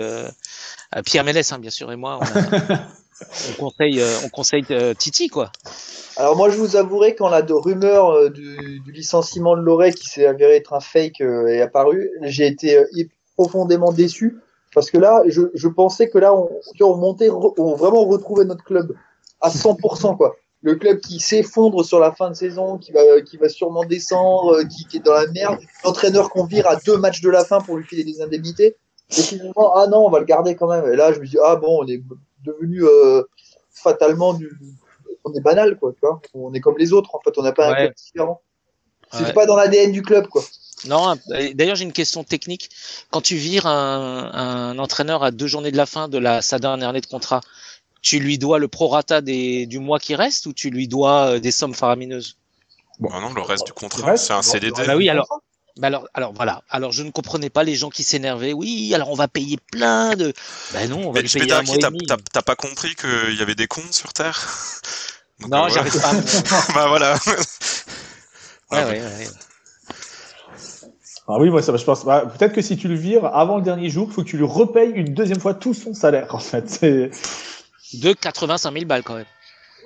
Pierre 1.05 1.25
Ménès, 1.25 1.53
hein, 1.53 1.59
bien 1.59 1.71
sûr, 1.71 1.93
et 1.93 1.97
moi. 1.97 2.19
On, 2.21 2.25
a- 2.25 2.87
on 3.51 3.65
conseille, 3.65 4.01
euh, 4.01 4.19
on 4.25 4.29
conseille 4.29 4.65
euh, 4.71 4.95
Titi, 4.95 5.29
quoi. 5.29 5.51
Alors 6.17 6.37
moi 6.37 6.51
je 6.51 6.57
vous 6.57 6.77
avouerai 6.77 7.15
quand 7.15 7.29
la 7.29 7.43
rumeur 7.49 8.11
euh, 8.11 8.29
du, 8.29 8.83
licenciement 8.93 9.57
de 9.57 9.63
Loret 9.63 9.93
qui 9.93 10.09
s'est 10.09 10.27
avéré 10.27 10.57
être 10.57 10.75
un 10.75 10.81
fake 10.81 11.21
est 11.21 11.61
apparu, 11.63 12.11
j'ai 12.23 12.47
été 12.47 12.85
profondément 13.35 13.93
déçu 13.93 14.39
parce 14.75 14.91
que 14.91 14.99
là 14.99 15.23
je, 15.27 15.43
je 15.55 15.69
pensais 15.69 16.11
que 16.11 16.19
là 16.19 16.35
on, 16.35 16.51
tu 16.75 16.85
vois, 16.85 16.95
on 16.95 16.99
montait, 16.99 17.31
on 17.31 17.75
vraiment 17.75 18.05
retrouvait 18.05 18.45
notre 18.45 18.65
club 18.65 18.95
à 19.41 19.49
100% 19.49 20.17
quoi. 20.17 20.37
Le 20.65 20.77
club 20.77 21.01
qui 21.01 21.19
s'effondre 21.19 21.85
sur 21.85 21.99
la 21.99 22.13
fin 22.13 22.31
de 22.31 22.37
saison, 22.37 22.79
qui 22.79 22.93
va, 22.93 23.21
qui 23.23 23.37
va 23.37 23.49
sûrement 23.49 23.85
descendre, 23.85 24.63
qui, 24.63 24.87
qui 24.87 24.99
est 24.99 25.01
dans 25.01 25.13
la 25.13 25.27
merde, 25.27 25.59
l'entraîneur 25.85 26.31
qu'on 26.31 26.45
vire 26.45 26.69
à 26.69 26.77
deux 26.77 26.99
matchs 26.99 27.21
de 27.21 27.31
la 27.31 27.45
fin 27.45 27.61
pour 27.61 27.77
lui 27.77 27.85
filer 27.85 28.05
des 28.05 28.23
indemnités. 28.23 28.77
Et 29.19 29.23
finalement, 29.23 29.75
ah 29.75 29.87
non, 29.89 30.07
on 30.07 30.11
va 30.11 30.21
le 30.21 30.25
garder 30.25 30.55
quand 30.55 30.69
même. 30.69 30.91
Et 30.93 30.97
là, 30.97 31.13
je 31.13 31.21
me 31.21 31.27
dis, 31.27 31.37
ah 31.45 31.57
bon, 31.57 31.83
on 31.83 31.87
est 31.87 32.01
devenu 32.45 32.85
euh, 32.85 33.23
fatalement 33.73 34.35
du, 34.35 34.51
on 35.25 35.33
est 35.35 35.41
banal, 35.41 35.79
quoi, 35.79 35.93
tu 35.93 36.01
vois. 36.03 36.21
On 36.35 36.53
est 36.55 36.61
comme 36.61 36.79
les 36.79 36.93
autres, 36.93 37.15
en 37.15 37.21
fait, 37.21 37.37
on 37.37 37.43
n'a 37.43 37.53
pas 37.53 37.71
un 37.71 37.75
club 37.75 37.95
différent. 37.95 38.43
C'est 39.13 39.25
Ouais. 39.25 39.33
pas 39.35 39.47
dans 39.47 39.57
l'ADN 39.57 39.93
du 39.93 40.03
club, 40.03 40.27
quoi. 40.29 40.43
Non, 40.87 41.15
d'ailleurs, 41.55 41.77
j'ai 41.77 41.85
une 41.85 41.93
question 41.93 42.25
technique. 42.25 42.71
Quand 43.11 43.21
tu 43.21 43.37
vires 43.37 43.67
un, 43.67 44.31
un 44.33 44.79
entraîneur 44.79 45.23
à 45.23 45.31
deux 45.31 45.47
journées 45.47 45.71
de 45.71 45.77
la 45.77 45.87
fin 45.87 46.09
de 46.09 46.19
la, 46.19 46.43
sa 46.43 46.59
dernière 46.59 46.89
année 46.89 47.03
de 47.03 47.07
contrat, 47.07 47.41
tu 48.01 48.19
lui 48.19 48.37
dois 48.39 48.59
le 48.59 48.69
prorata 48.69 49.21
des, 49.21 49.67
du 49.67 49.79
mois 49.79 50.01
qui 50.01 50.15
reste 50.15 50.47
ou 50.47 50.53
tu 50.53 50.71
lui 50.71 50.89
dois 50.89 51.35
euh, 51.35 51.39
des 51.41 51.53
sommes 51.53 51.75
faramineuses? 51.75 52.37
Ah 53.11 53.21
non 53.21 53.33
le 53.33 53.43
reste 53.43 53.67
du 53.67 53.73
contrat 53.73 54.17
c'est 54.17 54.33
un 54.33 54.37
bon, 54.37 54.43
CDD 54.43 54.73
Bah 54.87 54.97
oui, 54.97 55.09
alors. 55.09 55.29
Bah 55.79 55.87
alors, 55.89 56.07
alors 56.15 56.33
voilà. 56.35 56.63
Alors 56.69 56.93
je 56.93 57.03
ne 57.03 57.11
comprenais 57.11 57.49
pas 57.51 57.65
les 57.65 57.75
gens 57.75 57.89
qui 57.91 58.03
s'énervaient. 58.03 58.53
Oui, 58.53 58.93
alors 58.95 59.11
on 59.11 59.15
va 59.15 59.29
payer 59.29 59.57
plein 59.71 60.15
de. 60.17 60.33
Ben 60.73 60.89
non, 60.91 61.09
on 61.09 61.13
va 61.13 61.23
payer 61.23 61.53
un 61.53 61.63
mois 61.63 61.75
et 61.77 61.79
t'as 61.79 61.89
demi. 61.91 62.07
t'as- 62.07 62.17
t'as 62.33 62.43
pas 62.43 62.57
compris 62.57 62.95
qu'il 62.95 63.35
y 63.39 63.43
avait 63.43 63.55
des 63.55 63.67
cons 63.67 63.81
sur 63.91 64.13
Terre 64.13 64.47
Donc, 65.41 65.51
Non, 65.51 65.65
euh, 65.65 65.69
j'arrive 65.71 66.01
pas. 66.01 66.11
à 66.11 66.73
bah 66.75 66.87
voilà. 66.89 67.15
Ouais, 68.71 68.79
Ah, 68.81 68.87
ouais, 68.89 69.01
ouais. 69.03 69.27
Ah 71.29 71.37
oui, 71.39 71.51
moi 71.51 71.63
ça, 71.63 71.77
je 71.77 71.85
pense. 71.85 72.05
bah, 72.05 72.25
Peut-être 72.39 72.53
que 72.53 72.63
si 72.63 72.77
tu 72.77 72.89
le 72.89 72.95
vires 72.95 73.27
avant 73.27 73.57
le 73.57 73.63
dernier 73.63 73.91
jour, 73.91 74.09
il 74.11 74.15
faut 74.15 74.23
que 74.23 74.29
tu 74.29 74.37
lui 74.37 74.45
repayes 74.47 74.91
une 74.95 75.15
deuxième 75.15 75.41
fois 75.41 75.55
tout 75.55 75.75
son 75.75 75.95
salaire. 75.95 76.35
En 76.35 76.39
fait, 76.39 76.69
c'est. 76.69 77.11
De 77.95 78.13
85 78.15 78.73
000 78.73 78.85
balles 78.87 79.03
quand 79.03 79.15
même. 79.17 79.27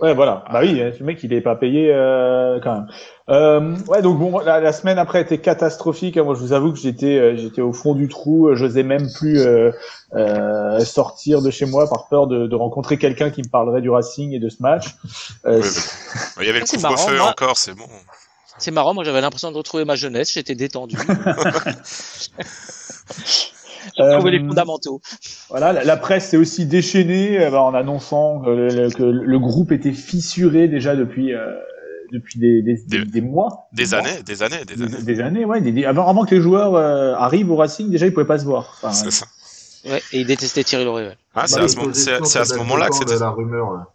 Ouais, 0.00 0.14
voilà. 0.14 0.44
Bah 0.52 0.60
oui, 0.62 0.74
le 0.74 1.04
mec, 1.04 1.18
il 1.22 1.32
est 1.32 1.40
pas 1.40 1.56
payé 1.56 1.90
euh, 1.92 2.60
quand 2.62 2.74
même. 2.74 2.86
Euh, 3.28 3.74
ouais, 3.88 4.02
donc 4.02 4.18
bon, 4.20 4.38
la, 4.38 4.60
la 4.60 4.72
semaine 4.72 4.98
après 4.98 5.20
était 5.20 5.38
catastrophique. 5.38 6.16
hein. 6.16 6.22
Moi, 6.22 6.34
je 6.34 6.40
vous 6.40 6.52
avoue 6.52 6.72
que 6.72 6.78
j'étais, 6.78 7.18
euh, 7.18 7.36
j'étais 7.36 7.60
au 7.60 7.72
fond 7.72 7.94
du 7.94 8.06
trou. 8.08 8.54
J'osais 8.54 8.84
même 8.84 9.08
plus 9.12 9.40
euh, 9.40 9.72
euh, 10.14 10.78
sortir 10.84 11.42
de 11.42 11.50
chez 11.50 11.66
moi 11.66 11.88
par 11.88 12.06
peur 12.08 12.28
de, 12.28 12.46
de 12.46 12.54
rencontrer 12.54 12.98
quelqu'un 12.98 13.30
qui 13.30 13.42
me 13.42 13.48
parlerait 13.48 13.80
du 13.80 13.90
Racing 13.90 14.32
et 14.32 14.38
de 14.38 14.48
ce 14.48 14.62
match. 14.62 14.94
Euh, 15.46 15.60
Ouais, 15.60 16.44
Il 16.44 16.46
y 16.46 16.50
avait 16.50 16.58
le 16.60 16.64
Ah, 16.64 16.66
c'est 16.68 16.80
marrant, 16.82 16.94
couvre-feu 16.94 17.16
moi- 17.18 17.30
encore, 17.30 17.56
c'est 17.56 17.74
bon. 17.74 17.86
C'est 18.58 18.70
marrant, 18.70 18.94
moi 18.94 19.04
j'avais 19.04 19.20
l'impression 19.20 19.50
de 19.52 19.56
retrouver 19.58 19.84
ma 19.84 19.96
jeunesse, 19.96 20.32
j'étais 20.32 20.54
détendu. 20.54 20.96
J'ai 23.96 24.02
Euh, 24.02 24.14
retrouvé 24.16 24.32
les 24.32 24.38
fondamentaux. 24.40 25.00
Voilà, 25.48 25.72
la, 25.72 25.84
la 25.84 25.96
presse 25.96 26.28
s'est 26.30 26.36
aussi 26.36 26.66
déchaînée 26.66 27.38
euh, 27.40 27.50
bah, 27.50 27.62
en 27.62 27.72
annonçant 27.74 28.40
que 28.40 28.50
le, 28.50 28.90
que 28.90 29.02
le 29.04 29.38
groupe 29.38 29.70
était 29.72 29.92
fissuré 29.92 30.66
déjà 30.68 30.96
depuis 30.96 31.32
euh, 31.34 31.52
depuis 32.12 32.38
des, 32.38 32.62
des, 32.62 32.76
Des- 32.86 33.04
des 33.04 33.20
mois. 33.20 33.68
Des 33.72 33.94
années, 33.94 34.22
des 34.24 34.42
années, 34.42 34.64
des 34.64 34.82
années. 34.82 35.02
des 35.02 35.20
années, 35.20 35.44
ouais. 35.44 35.60
des- 35.60 35.72
des- 35.72 35.84
avant, 35.84 36.06
avant 36.08 36.24
que 36.24 36.34
les 36.34 36.40
joueurs 36.40 36.74
euh, 36.74 37.14
arrivent 37.14 37.50
au 37.50 37.56
Racing, 37.56 37.90
déjà 37.90 38.06
ils 38.06 38.12
pouvaient 38.12 38.26
pas 38.26 38.38
se 38.38 38.44
voir. 38.44 38.74
Enfin, 38.82 38.92
C'est 38.92 39.10
ça. 39.10 39.26
Ouais, 39.84 40.02
et 40.12 40.20
il 40.20 40.26
détestait 40.26 40.64
Thierry 40.64 40.84
Loret. 40.84 41.08
ouais. 41.08 41.16
Ah, 41.34 41.44
c'est 41.46 41.56
Bah, 41.56 41.64
à 41.64 41.68
ce, 41.68 41.76
moment- 41.76 41.92
c'est- 41.94 42.24
c'est 42.24 42.38
à 42.40 42.44
ce 42.44 42.54
moment-là 42.56 42.88
que 42.88 42.96
c'était. 42.96 43.18
la 43.18 43.30
rumeur, 43.30 43.72
là. 43.72 43.86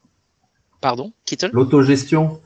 Pardon, 0.80 1.12
Kittle 1.26 1.49
L'autogestion? 1.53 2.39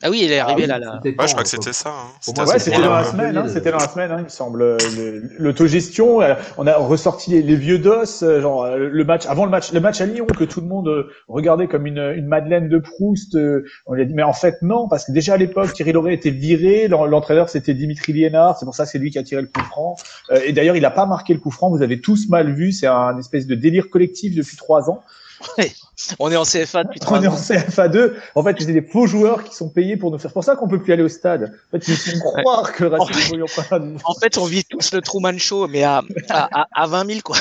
Ah 0.00 0.10
oui, 0.10 0.20
il 0.22 0.30
est 0.30 0.38
arrivé 0.38 0.62
oui, 0.62 0.68
là, 0.68 0.78
là. 0.78 1.00
Ouais, 1.04 1.12
je 1.26 1.32
crois 1.32 1.42
que 1.42 1.48
c'était 1.48 1.72
ça. 1.72 1.88
hein. 1.90 2.32
Moi, 2.36 2.46
Ouais, 2.46 2.58
c'était 2.60 2.80
dans 2.80 2.88
la 2.92 3.02
ouais. 3.02 3.10
semaine, 3.10 3.36
hein, 3.36 3.46
c'était 3.52 3.72
dans 3.72 3.78
la 3.80 3.88
semaine, 3.88 4.12
hein, 4.12 4.16
il 4.20 4.24
me 4.24 4.28
semble. 4.28 4.60
Le- 4.60 5.22
L'autogestion, 5.40 6.22
euh, 6.22 6.34
on 6.56 6.68
a 6.68 6.76
ressorti 6.76 7.30
les, 7.32 7.42
les 7.42 7.56
vieux 7.56 7.80
dos, 7.80 8.04
euh, 8.22 8.40
genre 8.40 8.62
euh, 8.62 8.76
le 8.78 9.04
match 9.04 9.26
avant 9.26 9.44
le 9.44 9.50
match, 9.50 9.72
le 9.72 9.80
match 9.80 10.00
à 10.00 10.06
Lyon 10.06 10.26
que 10.26 10.44
tout 10.44 10.60
le 10.60 10.68
monde 10.68 10.86
euh, 10.86 11.10
regardait 11.26 11.66
comme 11.66 11.84
une, 11.84 11.98
une 11.98 12.26
Madeleine 12.28 12.68
de 12.68 12.78
Proust. 12.78 13.34
euh, 13.34 13.64
on 13.86 13.94
lui 13.94 14.02
a 14.02 14.04
dit, 14.04 14.14
mais 14.14 14.22
en 14.22 14.32
fait 14.32 14.62
non, 14.62 14.86
parce 14.88 15.04
que 15.04 15.10
déjà 15.10 15.34
à 15.34 15.36
l'époque 15.36 15.72
Thierry 15.72 15.90
Loret 15.90 16.14
était 16.14 16.30
viré, 16.30 16.86
l'en- 16.86 17.04
l'entraîneur 17.04 17.48
c'était 17.48 17.74
Dimitri 17.74 18.12
Liénard, 18.12 18.56
c'est 18.56 18.66
pour 18.66 18.76
ça 18.76 18.84
que 18.84 18.90
c'est 18.90 18.98
lui 19.00 19.10
qui 19.10 19.18
a 19.18 19.24
tiré 19.24 19.42
le 19.42 19.48
coup 19.48 19.60
franc. 19.66 19.96
Euh, 20.30 20.38
et 20.46 20.52
d'ailleurs 20.52 20.76
il 20.76 20.84
a 20.84 20.92
pas 20.92 21.06
marqué 21.06 21.34
le 21.34 21.40
coup 21.40 21.50
franc, 21.50 21.70
vous 21.70 21.82
avez 21.82 22.00
tous 22.00 22.28
mal 22.28 22.52
vu, 22.54 22.70
c'est 22.70 22.86
un 22.86 23.18
espèce 23.18 23.48
de 23.48 23.56
délire 23.56 23.90
collectif 23.90 24.36
depuis 24.36 24.56
trois 24.56 24.88
ans. 24.90 25.02
On 26.18 26.30
est 26.30 26.36
en 26.36 26.44
CFA 26.44 26.84
depuis 26.84 27.00
trois 27.00 27.18
On 27.18 27.22
est 27.22 27.26
en 27.26 27.32
ans. 27.32 27.36
CFA2. 27.36 28.12
En 28.34 28.42
fait, 28.44 28.56
c'est 28.58 28.66
des 28.72 28.82
faux 28.82 29.06
joueurs 29.06 29.42
qui 29.44 29.54
sont 29.54 29.68
payés 29.68 29.96
pour 29.96 30.10
nous 30.10 30.18
faire. 30.18 30.30
C'est 30.30 30.34
pour 30.34 30.44
ça 30.44 30.54
qu'on 30.56 30.68
peut 30.68 30.80
plus 30.80 30.92
aller 30.92 31.02
au 31.02 31.08
stade. 31.08 31.52
En 31.72 31.78
fait, 31.78 31.88
ils 31.88 31.96
font 31.96 32.18
croire 32.42 32.72
que 32.72 32.84
le 32.84 32.94
En 33.00 33.04
Racing 33.04 33.24
évolue 33.26 33.44
en 34.04 34.14
fait, 34.14 34.38
on 34.38 34.44
vit 34.44 34.64
tous 34.64 34.92
le 34.92 35.00
Truman 35.00 35.36
Show, 35.38 35.66
mais 35.66 35.82
à, 35.82 36.02
à, 36.28 36.60
à, 36.62 36.66
à 36.72 36.86
20 36.86 37.06
000, 37.06 37.20
quoi. 37.24 37.36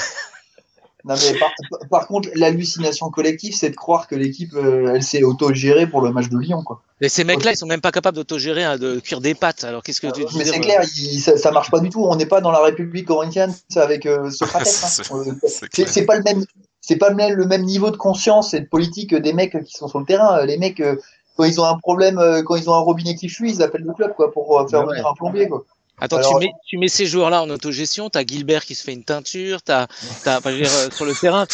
Non, 1.05 1.15
mais 1.15 1.39
par, 1.39 1.51
par 1.89 2.07
contre, 2.07 2.27
l'hallucination 2.35 3.09
collective, 3.09 3.55
c'est 3.55 3.69
de 3.69 3.75
croire 3.75 4.07
que 4.07 4.15
l'équipe, 4.15 4.53
euh, 4.55 4.93
elle 4.95 5.03
s'est 5.03 5.23
auto-gérée 5.23 5.87
pour 5.87 6.01
le 6.01 6.11
match 6.11 6.27
de 6.27 6.37
Lyon, 6.37 6.63
quoi. 6.65 6.81
Mais 6.99 7.07
ces 7.07 7.23
mecs-là, 7.23 7.51
ils 7.51 7.57
sont 7.57 7.67
même 7.67 7.79
pas 7.79 7.91
capables 7.91 8.15
d'autogérer, 8.17 8.63
hein, 8.65 8.77
de 8.77 8.99
cuire 8.99 9.21
des 9.21 9.33
pâtes. 9.35 9.63
Alors 9.63 9.83
qu'est-ce 9.83 10.01
que 10.01 10.07
tu 10.07 10.25
Mais 10.35 10.43
dis 10.43 10.49
c'est 10.49 10.59
clair, 10.59 10.81
il- 10.97 11.19
ça, 11.21 11.37
ça 11.37 11.51
marche 11.51 11.69
pas 11.71 11.79
du 11.79 11.89
tout. 11.89 12.03
On 12.05 12.15
n'est 12.15 12.25
pas 12.25 12.41
dans 12.41 12.51
la 12.51 12.59
République 12.61 13.05
corinthienne 13.07 13.53
c'est 13.69 13.79
avec 13.79 14.05
euh, 14.07 14.29
Socrates. 14.31 14.63
hein. 14.67 14.87
C'est- 14.89 15.13
Euh, 15.13 15.85
c'est 15.87 16.05
pas 16.05 16.17
le 16.17 16.23
même, 16.23 16.43
c'est 16.87 16.95
pas 16.95 17.09
le 17.09 17.15
même, 17.15 17.33
le 17.33 17.45
même 17.45 17.63
niveau 17.63 17.91
de 17.91 17.97
conscience 17.97 18.53
et 18.53 18.61
de 18.61 18.65
politique 18.65 19.13
des 19.13 19.33
mecs 19.33 19.61
qui 19.65 19.73
sont 19.73 19.89
sur 19.89 19.99
le 19.99 20.05
terrain. 20.05 20.45
Les 20.45 20.57
mecs, 20.57 20.79
euh, 20.79 20.95
quand 21.35 21.43
ils 21.43 21.59
ont 21.59 21.65
un 21.65 21.77
problème, 21.77 22.17
euh, 22.17 22.41
quand 22.43 22.55
ils 22.55 22.69
ont 22.69 22.73
un 22.73 22.79
robinet 22.79 23.15
qui 23.15 23.27
fuit, 23.27 23.51
ils 23.51 23.61
appellent 23.61 23.83
le 23.85 23.93
club 23.93 24.13
quoi 24.15 24.31
pour 24.31 24.57
euh, 24.57 24.65
faire 24.67 24.81
Ouais. 24.87 24.93
venir 24.93 25.05
un 25.07 25.13
plombier 25.13 25.49
quoi. 25.49 25.65
Attends, 25.99 26.17
Alors- 26.17 26.39
tu, 26.39 26.45
mets, 26.45 26.51
tu 26.65 26.77
mets 26.77 26.87
ces 26.87 27.05
joueurs-là 27.07 27.41
en 27.41 27.49
autogestion, 27.49 28.09
t'as 28.09 28.23
Gilbert 28.23 28.63
qui 28.63 28.75
se 28.75 28.83
fait 28.83 28.93
une 28.93 29.03
teinture, 29.03 29.61
t'as, 29.63 29.87
t'as, 30.23 30.37
enfin, 30.37 30.51
je 30.51 30.55
veux 30.57 30.61
dire, 30.61 30.71
euh, 30.77 30.89
sur 30.91 31.05
le 31.05 31.13
terrain, 31.13 31.45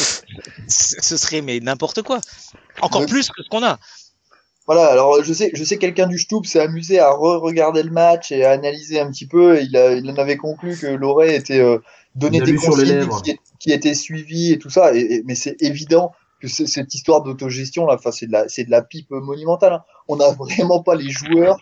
ce, 0.67 0.95
ce 1.01 1.17
serait 1.17 1.41
mais 1.41 1.59
n'importe 1.61 2.01
quoi. 2.03 2.19
Encore 2.81 3.05
plus 3.07 3.29
que 3.29 3.41
ce 3.41 3.49
qu'on 3.49 3.63
a. 3.63 3.79
Voilà. 4.67 4.87
Alors 4.87 5.23
je 5.23 5.33
sais, 5.33 5.49
je 5.53 5.63
sais 5.63 5.75
que 5.75 5.81
quelqu'un 5.81 6.07
du 6.07 6.17
Stoup 6.19 6.43
s'est 6.45 6.59
amusé 6.59 6.99
à 6.99 7.09
re-regarder 7.11 7.83
le 7.83 7.91
match 7.91 8.31
et 8.31 8.45
à 8.45 8.51
analyser 8.51 8.99
un 8.99 9.09
petit 9.11 9.27
peu. 9.27 9.61
Il, 9.61 9.75
a, 9.75 9.93
il 9.93 10.09
en 10.09 10.15
avait 10.15 10.37
conclu 10.37 10.77
que 10.77 10.87
Loré 10.87 11.35
était 11.35 11.59
euh, 11.59 11.79
donné 12.15 12.39
des 12.39 12.51
lu 12.51 12.59
sur 12.59 12.75
les 12.77 12.83
consignes 12.83 12.99
lèvres. 12.99 13.21
qui, 13.21 13.39
qui 13.63 13.71
étaient 13.71 13.93
suivies 13.93 14.51
et 14.51 14.59
tout 14.59 14.69
ça. 14.69 14.93
Et, 14.93 14.99
et- 14.99 15.23
mais 15.25 15.35
c'est 15.35 15.55
évident 15.61 16.11
que 16.41 16.49
cette 16.49 16.93
histoire 16.93 17.23
d'autogestion 17.23 17.85
là, 17.85 17.97
c'est 18.11 18.27
de 18.27 18.33
la, 18.33 18.49
c'est 18.49 18.65
de 18.65 18.71
la 18.71 18.81
pipe 18.81 19.09
monumentale. 19.11 19.71
hein. 19.73 19.83
On 20.09 20.17
n'a 20.17 20.31
vraiment 20.33 20.83
pas 20.83 20.95
les 20.95 21.09
joueurs 21.09 21.57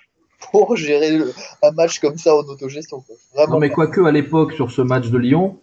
pour 0.52 0.76
gérer 0.76 1.16
le- 1.18 1.32
un 1.62 1.72
match 1.72 1.99
comme 1.99 2.18
ça 2.18 2.36
en 2.36 2.39
autogestion. 2.39 3.02
quoi. 3.02 3.16
Vraiment. 3.36 3.54
Non, 3.54 3.60
mais 3.60 3.70
quoique 3.70 4.02
à 4.02 4.12
l'époque, 4.12 4.54
sur 4.54 4.72
ce 4.72 4.82
match 4.82 5.10
de 5.12 5.20
Lyon, 5.20 5.60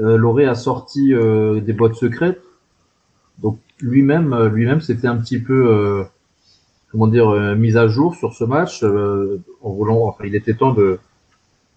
euh, 0.00 0.16
Loré 0.16 0.46
a 0.46 0.56
sorti 0.56 1.14
euh, 1.14 1.60
des 1.60 1.72
boîtes 1.72 1.94
secrètes. 1.94 2.40
Donc 3.38 3.60
lui-même, 3.80 4.32
euh, 4.32 4.48
lui-même, 4.48 4.80
c'était 4.80 5.06
un 5.06 5.16
petit 5.18 5.38
peu, 5.38 5.68
euh, 5.72 6.02
comment 6.90 7.06
dire, 7.06 7.30
mis 7.56 7.76
à 7.76 7.86
jour 7.86 8.16
sur 8.16 8.34
ce 8.34 8.42
match. 8.42 8.82
en 8.82 9.70
voulant, 9.70 10.02
enfin, 10.08 10.24
il 10.26 10.34
était 10.34 10.54
temps 10.54 10.72
de 10.72 10.98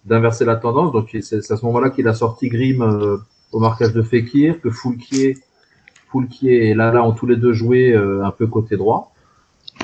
d'inverser 0.05 0.45
la 0.45 0.55
tendance. 0.55 0.91
Donc 0.91 1.15
c'est 1.21 1.51
à 1.51 1.57
ce 1.57 1.65
moment-là 1.65 1.91
qu'il 1.91 2.07
a 2.07 2.15
sorti 2.15 2.49
Grimm 2.49 2.81
au 3.51 3.59
marquage 3.59 3.93
de 3.93 4.01
Fekir, 4.01 4.61
que 4.61 4.69
Foulquier, 4.69 5.37
Foulquier 6.09 6.69
et 6.69 6.73
Lala 6.73 7.03
ont 7.03 7.13
tous 7.13 7.27
les 7.27 7.35
deux 7.35 7.53
joué 7.53 7.91
euh, 7.93 8.23
un 8.25 8.31
peu 8.31 8.47
côté 8.47 8.77
droit. 8.77 9.13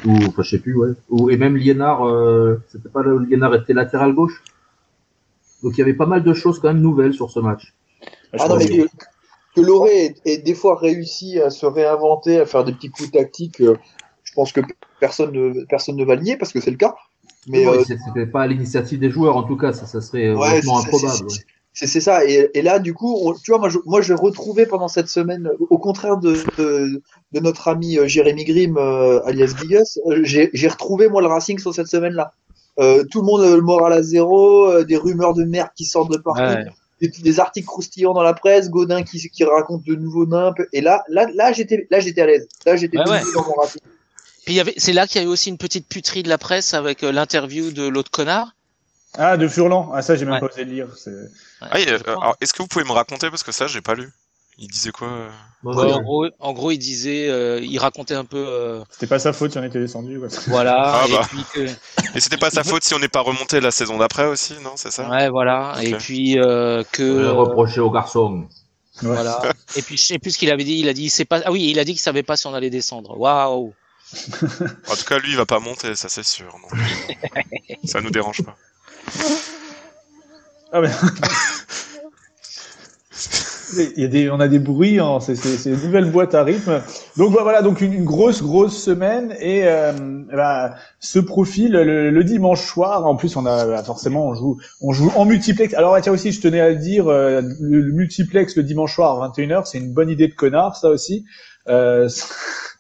Ou, 0.05 0.15
enfin, 0.27 0.43
je 0.43 0.49
sais 0.51 0.59
plus, 0.59 0.75
ouais. 0.75 0.91
Ou, 1.09 1.29
et 1.29 1.37
même 1.37 1.55
Liénard, 1.57 2.05
euh, 2.07 2.61
c'était 2.69 2.89
pas 2.89 3.01
le 3.01 3.19
Liénard 3.19 3.55
était 3.55 3.73
latéral 3.73 4.13
gauche. 4.13 4.43
Donc 5.63 5.73
il 5.75 5.79
y 5.79 5.81
avait 5.81 5.93
pas 5.93 6.05
mal 6.05 6.23
de 6.23 6.33
choses 6.33 6.59
quand 6.59 6.67
même 6.67 6.81
nouvelles 6.81 7.13
sur 7.13 7.31
ce 7.31 7.39
match. 7.39 7.73
Ah 8.37 8.47
non, 8.47 8.57
mais 8.57 8.67
que, 8.67 8.87
que 9.55 9.61
Loré 9.61 10.05
ait, 10.05 10.15
ait 10.25 10.37
des 10.37 10.53
fois 10.53 10.77
réussi 10.77 11.39
à 11.39 11.49
se 11.49 11.65
réinventer, 11.65 12.39
à 12.39 12.45
faire 12.45 12.63
des 12.63 12.73
petits 12.73 12.89
coups 12.89 13.11
tactiques, 13.11 13.61
euh, 13.61 13.75
je 14.23 14.33
pense 14.33 14.51
que 14.51 14.61
personne 14.99 15.31
ne, 15.31 15.65
personne 15.65 15.95
ne 15.95 16.05
va 16.05 16.15
le 16.15 16.21
nier 16.21 16.37
parce 16.37 16.53
que 16.53 16.61
c'est 16.61 16.71
le 16.71 16.77
cas. 16.77 16.95
Mais 17.47 17.65
Ouais, 17.65 17.79
euh, 17.79 17.83
c'était 17.83 18.27
pas 18.27 18.41
à 18.41 18.47
l'initiative 18.47 18.99
des 18.99 19.09
joueurs 19.09 19.35
en 19.35 19.43
tout 19.43 19.57
cas, 19.57 19.73
ça, 19.73 19.85
ça 19.87 20.01
serait 20.01 20.33
Ouais, 20.33 20.59
improbable. 20.59 21.27
ouais. 21.27 21.37
C'est 21.85 22.01
ça. 22.01 22.25
Et, 22.25 22.49
et 22.55 22.61
là, 22.63 22.79
du 22.79 22.93
coup, 22.95 23.19
on- 23.23 23.33
tu 23.33 23.51
vois, 23.51 23.59
moi, 23.59 23.69
je, 23.69 23.77
moi, 23.85 24.01
je 24.01 24.13
retrouvais 24.13 24.65
pendant 24.65 24.87
cette 24.87 25.09
semaine, 25.09 25.47
au 25.69 25.77
contraire 25.77 26.17
de, 26.17 26.33
de, 26.57 27.01
de 27.33 27.39
notre 27.39 27.67
ami 27.67 27.99
euh, 27.99 28.07
Jérémy 28.07 28.45
Grimm, 28.45 28.77
euh, 28.77 29.21
alias 29.25 29.53
Gigas, 29.61 29.99
euh, 30.07 30.21
j'ai 30.23 30.67
retrouvé, 30.67 31.07
moi, 31.09 31.21
le 31.21 31.27
Racing 31.27 31.59
sur 31.59 31.75
cette 31.75 31.87
semaine-là. 31.87 32.31
Euh, 32.79 33.03
tout 33.11 33.21
le 33.21 33.25
monde, 33.27 33.41
euh, 33.41 33.55
le 33.57 33.61
moral 33.61 33.93
à 33.93 34.01
zéro, 34.01 34.65
euh, 34.71 34.83
des 34.83 34.97
rumeurs 34.97 35.33
de 35.35 35.43
merde 35.43 35.69
qui 35.75 35.85
sortent 35.85 36.11
de 36.11 36.17
partout, 36.17 36.41
Ouais. 36.41 36.65
des, 37.01 37.09
des 37.09 37.39
articles 37.39 37.67
croustillants 37.67 38.13
dans 38.13 38.23
la 38.23 38.33
presse, 38.33 38.69
Godin 38.69 39.03
qui, 39.03 39.19
qui 39.29 39.43
raconte 39.43 39.83
de 39.85 39.93
nouveaux 39.95 40.25
nimpes. 40.25 40.61
Et 40.73 40.81
là, 40.81 41.03
là, 41.09 41.27
là, 41.35 41.51
j'étais, 41.53 41.87
là, 41.91 41.99
j'étais 41.99 42.21
à 42.21 42.25
l'aise. 42.25 42.47
Là, 42.65 42.75
j'étais 42.75 42.97
Ouais, 42.97 43.21
dans 43.35 43.43
mon 43.45 43.53
Racing. 43.53 43.81
Puis 44.45 44.61
c'est 44.77 44.93
là 44.93 45.05
qu'il 45.07 45.21
y 45.21 45.23
a 45.23 45.27
eu 45.27 45.29
aussi 45.29 45.49
une 45.49 45.57
petite 45.57 45.87
puterie 45.89 46.23
de 46.23 46.29
la 46.29 46.37
presse 46.37 46.73
avec 46.73 47.03
euh, 47.03 47.11
l'interview 47.11 47.71
de 47.71 47.85
l'autre 47.87 48.09
connard. 48.09 48.53
Ah, 49.17 49.37
de 49.37 49.47
Furlan. 49.47 49.91
Ah, 49.93 50.01
ça, 50.01 50.15
j'ai 50.15 50.25
même 50.25 50.35
Ouais. 50.35 50.39
pas 50.39 50.47
osé 50.47 50.63
le 50.63 50.71
lire. 50.71 50.87
c'est- 50.97 51.11
Ah, 51.61 51.77
euh, 51.77 51.99
est-ce 52.41 52.53
que 52.53 52.61
vous 52.61 52.67
pouvez 52.67 52.85
me 52.85 52.91
raconter 52.91 53.29
parce 53.29 53.43
que 53.43 53.51
ça 53.51 53.67
j'ai 53.67 53.81
pas 53.81 53.95
lu. 53.95 54.11
Il 54.59 54.67
disait 54.67 54.91
quoi 54.91 55.07
euh 55.07 55.29
Bon, 55.61 55.75
Ouais, 55.75 55.87
non, 55.87 55.95
en, 55.97 56.01
gros, 56.01 56.27
en 56.39 56.53
gros, 56.53 56.71
il 56.71 56.77
disait, 56.79 57.29
euh, 57.29 57.59
il 57.61 57.77
racontait 57.77 58.15
un 58.15 58.25
peu, 58.25 58.43
euh, 58.47 58.83
C'était 58.89 59.05
pas 59.07 59.19
sa 59.19 59.33
faute 59.33 59.51
si 59.51 59.57
on 59.59 59.63
était 59.63 59.79
descendu. 59.79 60.19
quoi. 60.19 60.27
voilà, 60.47 61.01
Ah, 61.03 61.05
et 61.07 61.11
bah. 61.11 61.71
Et 62.15 62.19
c'était 62.19 62.37
pas 62.37 62.49
sa 62.49 62.63
faute 62.63 62.83
si 62.83 62.93
on 62.95 62.99
n'est 62.99 63.07
pas 63.07 63.21
remonté 63.21 63.59
la 63.59 63.69
saison 63.71 63.97
d'après 63.97 64.25
aussi, 64.25 64.53
non 64.63 64.73
C'est 64.75 64.91
ça? 64.91 65.07
Ouais, 65.09 65.29
voilà, 65.29 65.75
et 65.83 65.93
puis 65.95 66.39
euh, 66.39 66.83
que, 66.91 67.27
reprocher 67.27 67.81
aux 67.81 67.91
garçons. 67.91 68.47
Ouais. 69.03 69.09
voilà, 69.09 69.41
et 69.75 69.83
puis 69.83 69.95
je 69.95 70.03
sais 70.03 70.17
plus 70.19 70.31
ce 70.31 70.37
qu'il 70.39 70.49
avait 70.49 70.63
dit. 70.63 70.79
Il 70.79 70.89
a 70.89 70.93
dit, 70.93 71.03
il 71.03 71.09
sait 71.11 71.25
pas, 71.25 71.41
ah 71.45 71.51
oui, 71.51 71.67
il 71.69 71.77
a 71.77 71.83
dit 71.85 71.91
qu'il 71.91 72.01
savait 72.01 72.23
pas 72.23 72.35
si 72.35 72.47
on 72.47 72.53
allait 72.55 72.71
descendre. 72.71 73.15
Waouh. 73.19 73.73
En 74.89 74.95
tout 74.95 75.03
cas, 75.07 75.19
lui, 75.19 75.31
il 75.31 75.37
va 75.37 75.45
pas 75.45 75.59
monter, 75.59 75.95
ça 75.95 76.09
c'est 76.09 76.23
sûr. 76.25 76.51
donc. 76.51 76.79
ça 77.83 78.01
nous 78.01 78.09
dérange 78.09 78.41
pas. 78.43 78.55
Ah, 80.71 80.81
Il 83.97 84.01
y 84.01 84.05
a 84.05 84.07
des, 84.07 84.29
on 84.31 84.39
a 84.39 84.47
des 84.47 84.59
bruits, 84.59 84.97
hein, 84.99 85.19
c'est 85.19 85.35
c'est- 85.35 85.69
une 85.69 85.81
nouvelle 85.83 86.09
boîte 86.09 86.33
à 86.35 86.43
rythme. 86.43 86.81
Donc 87.17 87.33
bah, 87.33 87.41
voilà, 87.43 87.61
donc 87.61 87.81
une, 87.81 87.91
une 87.91 88.05
grosse 88.05 88.41
grosse 88.41 88.81
semaine 88.81 89.35
et 89.41 89.63
euh, 89.65 89.91
bah, 90.33 90.75
ce 91.01 91.19
profil 91.19 91.73
le, 91.73 92.09
le 92.09 92.23
dimanche 92.23 92.61
soir. 92.65 93.05
En 93.05 93.17
plus, 93.17 93.35
on 93.35 93.45
a 93.45 93.65
bah, 93.65 93.83
forcément 93.83 94.25
on 94.27 94.35
joue 94.35 94.57
on 94.81 94.93
joue 94.93 95.11
en 95.17 95.25
multiplex. 95.25 95.73
Alors 95.73 95.91
bah, 95.91 95.99
tiens 96.01 96.13
aussi, 96.13 96.31
je 96.31 96.39
tenais 96.39 96.61
à 96.61 96.69
le 96.69 96.75
dire, 96.77 97.07
euh, 97.09 97.41
le, 97.59 97.81
le 97.81 97.91
multiplex 97.91 98.55
le 98.55 98.63
dimanche 98.63 98.95
soir 98.95 99.21
à 99.21 99.27
21h, 99.27 99.65
c'est 99.65 99.79
une 99.79 99.91
bonne 99.91 100.09
idée 100.09 100.29
de 100.29 100.33
connard, 100.35 100.77
ça 100.77 100.87
aussi. 100.89 101.25
Euh, 101.69 102.07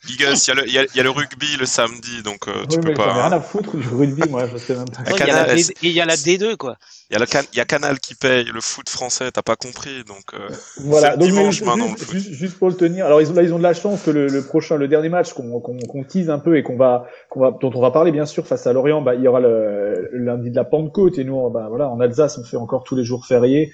Gigas, 0.07 0.47
il 0.47 0.47
y, 0.47 0.51
a 0.51 0.55
le- 0.61 0.67
il 0.67 0.73
y 0.73 0.77
a- 0.77 0.83
il 0.85 0.95
y 0.95 0.99
a 0.99 1.03
le 1.03 1.09
rugby 1.09 1.57
le 1.59 1.65
samedi, 1.65 2.21
donc 2.23 2.47
euh, 2.47 2.65
tu 2.69 2.77
oui, 2.77 2.81
peux 2.83 2.89
mais 2.89 2.95
j'en 2.95 3.03
ai 3.03 3.05
pas. 3.07 3.13
rien 3.27 3.31
à 3.33 3.41
foutre 3.41 3.75
du 3.75 3.87
rugby, 3.89 4.29
moi, 4.29 4.43
je 4.47 4.57
sais 4.57 4.75
même 4.75 4.85
pas. 4.85 5.01
Ouais, 5.01 5.09
il 5.11 5.15
Canal, 5.17 5.59
et 5.59 5.63
il 5.81 5.91
y 5.91 5.99
a 5.99 6.05
la 6.05 6.15
D2 6.15 6.55
quoi. 6.55 6.77
Il 7.09 7.13
y, 7.13 7.15
a 7.17 7.19
le 7.19 7.25
can- 7.25 7.41
il 7.51 7.57
y 7.57 7.61
a 7.61 7.65
Canal 7.65 7.99
qui 7.99 8.15
paye 8.15 8.45
le 8.45 8.61
foot 8.61 8.87
français, 8.89 9.31
t'as 9.31 9.41
pas 9.41 9.55
compris, 9.55 10.03
donc. 10.05 10.33
euh, 10.33 10.47
Voilà, 10.77 11.17
donc 11.17 11.27
dimanche 11.29 11.55
juste, 11.55 11.65
maintenant, 11.65 11.85
le 11.85 11.89
juste, 11.91 12.03
foot. 12.03 12.13
juste- 12.15 12.31
juste 12.31 12.57
pour 12.59 12.69
le 12.69 12.75
tenir. 12.75 13.05
Alors 13.05 13.21
ils 13.21 13.29
ont, 13.31 13.33
là 13.33 13.43
ils 13.43 13.53
ont 13.53 13.57
de 13.57 13.63
la 13.63 13.73
chance 13.73 14.03
que 14.03 14.11
le, 14.11 14.27
le 14.27 14.43
prochain, 14.45 14.77
le 14.77 14.87
dernier 14.87 15.09
match 15.09 15.33
qu'on 15.33 16.03
tease 16.07 16.29
un 16.29 16.39
peu 16.39 16.57
et 16.57 16.63
qu'on 16.63 16.77
va, 16.77 17.07
qu'on 17.29 17.39
va, 17.41 17.51
dont 17.59 17.71
on 17.73 17.81
va 17.81 17.91
parler 17.91 18.11
bien 18.11 18.25
sûr 18.25 18.45
face 18.47 18.65
à 18.67 18.73
Lorient, 18.73 19.01
bah 19.01 19.15
il 19.15 19.21
y 19.23 19.27
aura 19.27 19.39
le, 19.41 20.09
le 20.11 20.23
lundi 20.23 20.51
de 20.51 20.55
la 20.55 20.63
Pentecôte 20.63 21.17
et 21.17 21.23
nous, 21.25 21.49
bah 21.49 21.65
voilà, 21.69 21.89
en 21.89 21.99
Alsace 21.99 22.37
on 22.37 22.43
fait 22.45 22.57
encore 22.57 22.83
tous 22.83 22.95
les 22.95 23.03
jours 23.03 23.25
fériés, 23.25 23.73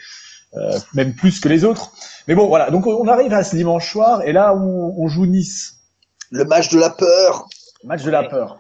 euh, 0.56 0.78
même 0.94 1.14
plus 1.16 1.40
que 1.40 1.50
les 1.50 1.64
autres. 1.64 1.92
Mais 2.28 2.36
bon 2.36 2.48
voilà, 2.48 2.70
donc 2.72 2.88
on 2.88 3.08
arrive 3.08 3.34
à 3.34 3.44
ce 3.44 3.56
dimanche 3.56 3.92
soir 3.92 4.22
et 4.24 4.32
là 4.32 4.54
on, 4.56 4.94
on 4.98 5.08
joue 5.08 5.26
Nice, 5.26 5.76
Le 6.32 6.46
match 6.46 6.70
de 6.70 6.80
la 6.80 6.90
peur. 6.90 7.48
match 7.84 8.04
de 8.04 8.12
la 8.12 8.24
peur. 8.24 8.60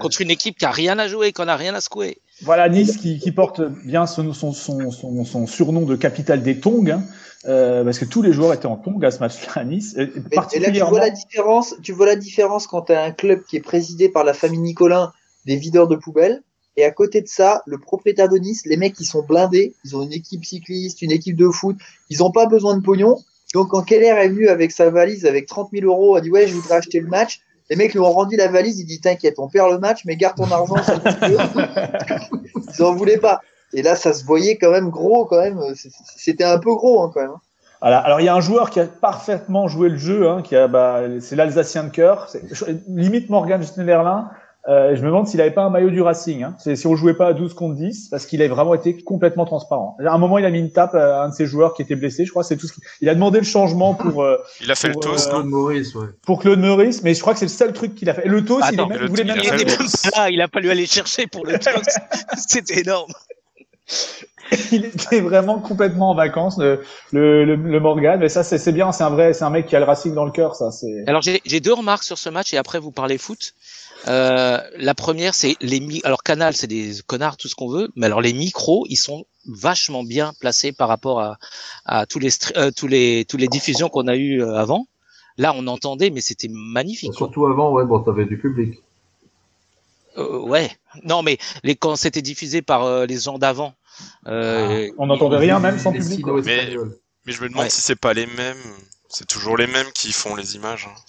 Contre 0.00 0.22
une 0.22 0.30
équipe 0.30 0.56
qui 0.58 0.64
a 0.64 0.70
rien 0.70 0.98
à 0.98 1.06
jouer, 1.08 1.32
qu'on 1.32 1.48
a 1.48 1.56
rien 1.56 1.74
à 1.74 1.80
secouer. 1.80 2.18
Voilà 2.42 2.68
Nice 2.68 2.96
qui, 2.96 3.18
qui 3.18 3.32
porte 3.32 3.62
bien 3.62 4.06
son, 4.06 4.32
son, 4.32 4.52
son, 4.52 4.90
son, 4.90 5.24
son 5.24 5.46
surnom 5.46 5.82
de 5.86 5.96
capitale 5.96 6.42
des 6.42 6.60
tongs, 6.60 6.86
hein, 6.90 7.02
euh, 7.46 7.82
parce 7.84 7.98
que 7.98 8.04
tous 8.04 8.20
les 8.22 8.32
joueurs 8.32 8.52
étaient 8.54 8.66
en 8.66 8.76
tongs 8.76 9.00
à 9.02 9.10
ce 9.10 9.20
match-là 9.20 9.52
à 9.62 9.64
Nice, 9.64 9.94
et, 9.96 10.02
et 10.02 10.06
Et, 10.06 10.56
et 10.56 10.60
là, 10.60 10.70
tu 10.70 10.80
vois 10.80 11.00
la 11.00 11.10
différence. 11.10 11.74
Tu 11.82 11.92
vois 11.92 12.06
la 12.06 12.16
différence 12.16 12.66
quand 12.66 12.82
tu 12.82 12.92
as 12.92 13.02
un 13.02 13.10
club 13.10 13.42
qui 13.44 13.56
est 13.56 13.60
présidé 13.62 14.08
par 14.10 14.24
la 14.24 14.34
famille 14.34 14.60
Nicolin, 14.60 15.12
des 15.46 15.56
videurs 15.56 15.88
de 15.88 15.96
poubelles, 15.96 16.42
et 16.76 16.84
à 16.84 16.90
côté 16.90 17.22
de 17.22 17.28
ça, 17.28 17.62
le 17.66 17.78
propriétaire 17.78 18.28
de 18.28 18.36
Nice, 18.36 18.66
les 18.66 18.76
mecs, 18.76 19.00
ils 19.00 19.06
sont 19.06 19.22
blindés. 19.22 19.74
Ils 19.84 19.96
ont 19.96 20.02
une 20.02 20.12
équipe 20.12 20.44
cycliste, 20.44 21.00
une 21.00 21.10
équipe 21.10 21.36
de 21.36 21.48
foot. 21.48 21.76
Ils 22.10 22.22
ont 22.22 22.30
pas 22.30 22.46
besoin 22.46 22.76
de 22.76 22.82
pognon. 22.82 23.16
Donc, 23.54 23.68
quand 23.68 23.82
Keller 23.82 24.08
est 24.08 24.28
venu 24.28 24.48
avec 24.48 24.72
sa 24.72 24.90
valise 24.90 25.24
avec 25.24 25.46
30 25.46 25.70
000 25.72 25.86
euros, 25.86 26.16
a 26.16 26.20
dit 26.20 26.30
ouais, 26.30 26.46
je 26.46 26.54
voudrais 26.54 26.76
acheter 26.76 27.00
le 27.00 27.06
match. 27.06 27.40
Les 27.70 27.76
mecs 27.76 27.94
lui 27.94 28.00
ont 28.00 28.12
rendu 28.12 28.36
la 28.36 28.48
valise. 28.48 28.78
Il 28.78 28.84
dit 28.84 29.00
t'inquiète, 29.00 29.38
on 29.38 29.48
perd 29.48 29.72
le 29.72 29.78
match, 29.78 30.02
mais 30.04 30.16
garde 30.16 30.36
ton 30.36 30.50
argent. 30.50 30.76
ils 32.78 32.82
en 32.82 32.94
voulaient 32.94 33.18
pas. 33.18 33.40
Et 33.72 33.82
là, 33.82 33.96
ça 33.96 34.12
se 34.12 34.24
voyait 34.24 34.58
quand 34.58 34.70
même 34.70 34.90
gros, 34.90 35.24
quand 35.24 35.40
même. 35.40 35.60
C'était 35.74 36.44
un 36.44 36.58
peu 36.58 36.74
gros, 36.74 37.02
hein, 37.02 37.10
quand 37.12 37.22
même. 37.22 37.32
Voilà. 37.80 37.98
Alors 37.98 38.20
il 38.20 38.24
y 38.24 38.28
a 38.28 38.34
un 38.34 38.40
joueur 38.40 38.70
qui 38.70 38.80
a 38.80 38.86
parfaitement 38.86 39.68
joué 39.68 39.90
le 39.90 39.98
jeu, 39.98 40.28
hein, 40.28 40.40
qui 40.42 40.56
a, 40.56 40.66
bah, 40.66 41.02
c'est 41.20 41.36
l'Alsacien 41.36 41.84
de 41.84 41.90
cœur, 41.90 42.28
limite 42.88 43.28
Morgan 43.28 43.62
Schneiderlin. 43.62 44.30
Euh, 44.68 44.96
je 44.96 45.00
me 45.02 45.06
demande 45.06 45.28
s'il 45.28 45.40
avait 45.40 45.52
pas 45.52 45.62
un 45.62 45.70
maillot 45.70 45.90
du 45.90 46.02
Racing, 46.02 46.42
hein. 46.42 46.56
C'est- 46.58 46.74
si 46.74 46.88
on 46.88 46.96
jouait 46.96 47.14
pas 47.14 47.28
à 47.28 47.32
12 47.34 47.54
contre 47.54 47.76
10, 47.76 48.08
parce 48.10 48.26
qu'il 48.26 48.42
a 48.42 48.48
vraiment 48.48 48.74
été 48.74 48.96
complètement 49.00 49.44
transparent. 49.44 49.96
À 50.04 50.12
un 50.12 50.18
moment, 50.18 50.38
il 50.38 50.44
a 50.44 50.50
mis 50.50 50.58
une 50.58 50.72
tape 50.72 50.94
à 50.96 51.22
un 51.22 51.28
de 51.28 51.34
ses 51.34 51.46
joueurs 51.46 51.72
qui 51.74 51.82
était 51.82 51.94
blessé, 51.94 52.24
je 52.24 52.30
crois. 52.32 52.42
C'est 52.42 52.56
tout 52.56 52.66
ce 52.66 52.72
qu'il- 52.72 52.82
Il 53.00 53.08
a 53.08 53.14
demandé 53.14 53.38
le 53.38 53.44
changement 53.44 53.94
pour 53.94 54.24
euh, 54.24 54.36
Il 54.60 54.70
a 54.70 54.74
fait 54.74 54.88
le 54.88 54.94
Pour, 54.94 55.02
toast. 55.02 55.28
euh, 55.28 55.30
Claude 55.30 55.46
Maurice, 55.46 55.94
ouais. 55.94 56.06
pour 56.22 56.40
Claude 56.40 56.58
Meurice, 56.58 57.02
mais 57.04 57.14
je 57.14 57.20
crois 57.20 57.32
que 57.34 57.38
c'est 57.38 57.44
le 57.44 57.50
seul 57.50 57.72
truc 57.72 57.94
qu'il 57.94 58.10
a 58.10 58.14
fait. 58.14 58.26
Et 58.26 58.28
le 58.28 58.44
toast, 58.44 58.66
il, 58.72 58.74
est 58.74 58.80
Attends, 58.80 58.88
même, 58.88 58.98
le- 58.98 59.04
il 59.04 59.08
voulait 59.10 59.22
il 59.22 59.26
même 59.28 59.38
a 59.38 59.42
Il 59.42 59.66
pas 59.66 60.18
là, 60.18 60.30
il 60.30 60.40
a 60.40 60.48
pas 60.48 60.58
lui 60.60 60.70
aller 60.70 60.86
chercher 60.86 61.26
pour 61.28 61.46
le 61.46 61.58
toast. 61.58 61.98
C'était 62.36 62.80
énorme. 62.80 63.12
il 64.72 64.84
était 64.84 65.20
vraiment 65.20 65.58
complètement 65.58 66.10
en 66.10 66.14
vacances, 66.14 66.58
le, 66.58 66.82
le, 67.12 67.44
le, 67.44 67.56
le 67.56 67.80
Morgan. 67.80 68.18
Mais 68.20 68.28
ça, 68.28 68.44
c'est 68.44 68.58
c'est 68.58 68.72
bien, 68.72 68.92
c'est 68.92 69.04
un 69.04 69.10
vrai, 69.10 69.32
c'est 69.32 69.44
un 69.44 69.50
mec 69.50 69.66
qui 69.66 69.76
a 69.76 69.78
le 69.80 69.84
Racing 69.84 70.14
dans 70.14 70.24
le 70.24 70.30
cœur, 70.30 70.54
ça. 70.54 70.70
C'est. 70.70 71.04
Alors 71.06 71.22
j'ai 71.22 71.40
j'ai 71.44 71.60
deux 71.60 71.72
remarques 71.72 72.04
sur 72.04 72.18
ce 72.18 72.28
match 72.28 72.52
et 72.54 72.56
après 72.56 72.78
vous 72.78 72.92
parlez 72.92 73.18
foot. 73.18 73.54
Euh, 74.08 74.60
la 74.76 74.94
première, 74.94 75.34
c'est 75.34 75.56
les 75.60 75.80
mi 75.80 76.00
alors 76.04 76.22
Canal, 76.22 76.54
c'est 76.54 76.66
des 76.66 76.92
connards, 77.06 77.36
tout 77.36 77.48
ce 77.48 77.54
qu'on 77.54 77.68
veut, 77.68 77.88
mais 77.96 78.06
alors 78.06 78.20
les 78.20 78.32
micros, 78.32 78.86
ils 78.88 78.96
sont 78.96 79.24
vachement 79.46 80.04
bien 80.04 80.32
placés 80.40 80.72
par 80.72 80.88
rapport 80.88 81.20
à, 81.20 81.38
à 81.86 82.06
tous 82.06 82.18
les 82.18 82.30
euh, 82.56 82.70
tous 82.76 82.86
les 82.88 83.24
tous 83.28 83.36
les 83.36 83.48
diffusions 83.48 83.88
qu'on 83.88 84.06
a 84.06 84.14
eu 84.16 84.42
euh, 84.42 84.54
avant. 84.56 84.86
Là, 85.38 85.52
on 85.56 85.66
entendait, 85.66 86.10
mais 86.10 86.20
c'était 86.22 86.48
magnifique. 86.50 87.10
quoi. 87.10 87.26
Surtout 87.26 87.46
avant, 87.46 87.70
ouais, 87.72 87.84
bon, 87.84 88.00
t'avais 88.00 88.24
du 88.24 88.38
public. 88.38 88.78
Euh, 90.18 90.38
ouais. 90.38 90.70
Non, 91.04 91.22
mais 91.22 91.36
les 91.62 91.74
quand 91.76 91.96
c'était 91.96 92.22
diffusé 92.22 92.62
par 92.62 92.84
euh, 92.84 93.06
les 93.06 93.18
gens 93.18 93.38
d'avant. 93.38 93.74
Euh, 94.26 94.88
On 94.98 95.06
n'entendait 95.06 95.36
rien 95.38 95.58
même 95.60 95.78
sans 95.78 95.92
public. 95.92 96.22
quoi. 96.22 96.42
sino-espagnols. 96.42 96.96
Mais 97.26 97.32
je 97.32 97.42
me 97.42 97.48
demande 97.48 97.64
Ouais. 97.64 97.70
si 97.70 97.80
c'est 97.80 97.96
pas 97.96 98.12
les 98.14 98.26
mêmes. 98.26 98.56
C'est 99.08 99.26
toujours 99.26 99.56
les 99.56 99.66
mêmes 99.66 99.90
qui 99.94 100.12
font 100.12 100.34
les 100.34 100.56
images. 100.56 100.88
hein. 100.90 101.00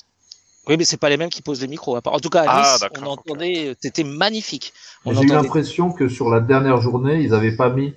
Oui, 0.67 0.75
mais 0.77 0.83
c'est 0.85 0.97
pas 0.97 1.09
les 1.09 1.17
mêmes 1.17 1.29
qui 1.29 1.41
posent 1.41 1.61
les 1.61 1.67
micros. 1.67 1.97
En 2.03 2.19
tout 2.19 2.29
cas, 2.29 2.41
à 2.43 2.45
Ah, 2.49 2.77
Nice, 2.79 2.89
on 3.01 3.05
entendait, 3.05 3.75
c'était 3.81 4.03
magnifique. 4.03 4.73
J'ai 5.05 5.21
eu 5.23 5.27
l'impression 5.27 5.91
que 5.93 6.09
sur 6.09 6.29
la 6.29 6.39
dernière 6.41 6.81
journée, 6.81 7.21
ils 7.21 7.33
avaient 7.33 7.55
pas 7.55 7.69
mis, 7.69 7.93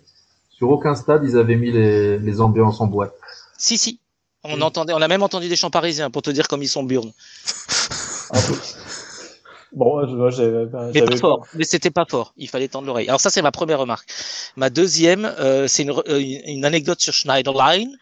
sur 0.50 0.70
aucun 0.70 0.94
stade, 0.94 1.22
ils 1.24 1.36
avaient 1.36 1.56
mis 1.56 1.72
les, 1.72 2.18
les 2.18 2.40
ambiances 2.40 2.80
en 2.80 2.86
boîte. 2.86 3.12
Si, 3.58 3.76
si. 3.76 3.98
On 4.44 4.54
Oui. 4.54 4.62
entendait, 4.62 4.92
on 4.94 5.02
a 5.02 5.08
même 5.08 5.22
entendu 5.22 5.48
des 5.48 5.56
chants 5.56 5.70
parisiens 5.70 6.10
pour 6.10 6.22
te 6.22 6.30
dire 6.30 6.46
comme 6.48 6.62
ils 6.62 6.68
sont 6.68 6.82
burnes. 6.84 7.12
Bon, 9.72 10.06
je 10.06 10.14
vois, 10.16 10.30
j'avais 10.30 10.66
pas. 10.66 10.90
Mais 10.92 11.16
fort. 11.16 11.46
C'était 11.62 11.90
pas 11.90 12.04
fort. 12.08 12.32
Il 12.36 12.48
fallait 12.48 12.68
tendre 12.68 12.86
l'oreille. 12.86 13.08
Alors 13.08 13.20
ça, 13.20 13.30
c'est 13.30 13.42
ma 13.42 13.52
première 13.52 13.78
remarque. 13.78 14.08
Ma 14.56 14.70
deuxième, 14.70 15.24
euh, 15.24 15.68
c'est 15.68 15.84
une, 15.84 15.90
euh, 15.90 16.20
une 16.46 16.64
anecdote 16.64 17.00
sur 17.00 17.12
Schneiderline 17.12 17.96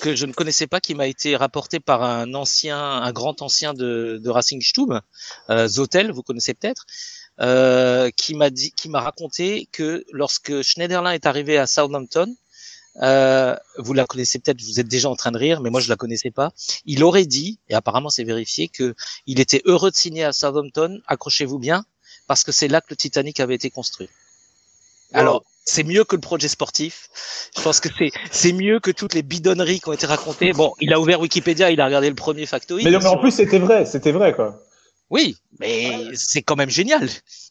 que 0.00 0.16
je 0.16 0.26
ne 0.26 0.32
connaissais 0.32 0.66
pas, 0.66 0.80
qui 0.80 0.94
m'a 0.94 1.06
été 1.06 1.36
rapportée 1.36 1.78
par 1.78 2.02
un 2.02 2.34
ancien, 2.34 2.78
un 2.78 3.12
grand 3.12 3.42
ancien 3.42 3.74
de, 3.74 4.18
de 4.22 4.30
Racing 4.30 4.62
Stube, 4.62 4.94
euh, 5.50 5.68
Zotel, 5.68 6.10
vous 6.10 6.22
connaissez 6.22 6.54
peut-être, 6.54 6.86
euh, 7.40 8.10
qui 8.16 8.34
m'a 8.34 8.50
dit, 8.50 8.72
qui 8.72 8.88
m'a 8.88 9.00
raconté 9.00 9.68
que 9.72 10.04
lorsque 10.10 10.62
Schneiderlin 10.62 11.12
est 11.12 11.26
arrivé 11.26 11.58
à 11.58 11.66
Southampton, 11.66 12.34
euh, 13.02 13.56
vous 13.78 13.92
la 13.92 14.04
connaissez 14.04 14.38
peut-être, 14.38 14.60
vous 14.62 14.80
êtes 14.80 14.88
déjà 14.88 15.08
en 15.08 15.16
train 15.16 15.30
de 15.30 15.38
rire, 15.38 15.60
mais 15.60 15.70
moi 15.70 15.80
je 15.80 15.88
la 15.88 15.96
connaissais 15.96 16.30
pas. 16.30 16.50
Il 16.86 17.04
aurait 17.04 17.26
dit, 17.26 17.58
et 17.68 17.74
apparemment 17.74 18.10
c'est 18.10 18.24
vérifié, 18.24 18.68
que 18.68 18.94
il 19.26 19.40
était 19.40 19.62
heureux 19.64 19.90
de 19.90 19.96
signer 19.96 20.24
à 20.24 20.32
Southampton. 20.32 21.00
Accrochez-vous 21.06 21.58
bien, 21.58 21.84
parce 22.26 22.44
que 22.44 22.52
c'est 22.52 22.68
là 22.68 22.80
que 22.80 22.88
le 22.90 22.96
Titanic 22.96 23.40
avait 23.40 23.54
été 23.54 23.70
construit. 23.70 24.08
Alors, 25.12 25.44
c'est 25.64 25.82
mieux 25.82 26.04
que 26.04 26.16
le 26.16 26.20
projet 26.20 26.48
sportif. 26.48 27.08
Je 27.56 27.62
pense 27.62 27.80
que 27.80 27.88
c'est 27.96 28.10
c'est 28.30 28.52
mieux 28.52 28.80
que 28.80 28.90
toutes 28.90 29.14
les 29.14 29.22
bidonneries 29.22 29.80
qui 29.80 29.88
ont 29.88 29.92
été 29.92 30.06
racontées. 30.06 30.52
Bon, 30.52 30.74
il 30.80 30.92
a 30.92 31.00
ouvert 31.00 31.20
Wikipédia, 31.20 31.70
il 31.70 31.80
a 31.80 31.86
regardé 31.86 32.08
le 32.08 32.14
premier 32.14 32.46
factoid. 32.46 32.82
Mais, 32.84 32.90
non, 32.90 33.00
mais 33.00 33.06
en 33.06 33.18
plus, 33.18 33.32
c'était 33.32 33.58
vrai, 33.58 33.86
c'était 33.86 34.12
vrai, 34.12 34.34
quoi. 34.34 34.62
Oui, 35.10 35.36
mais 35.58 35.98
c'est 36.14 36.40
quand 36.42 36.54
même 36.56 36.70
génial. 36.70 37.08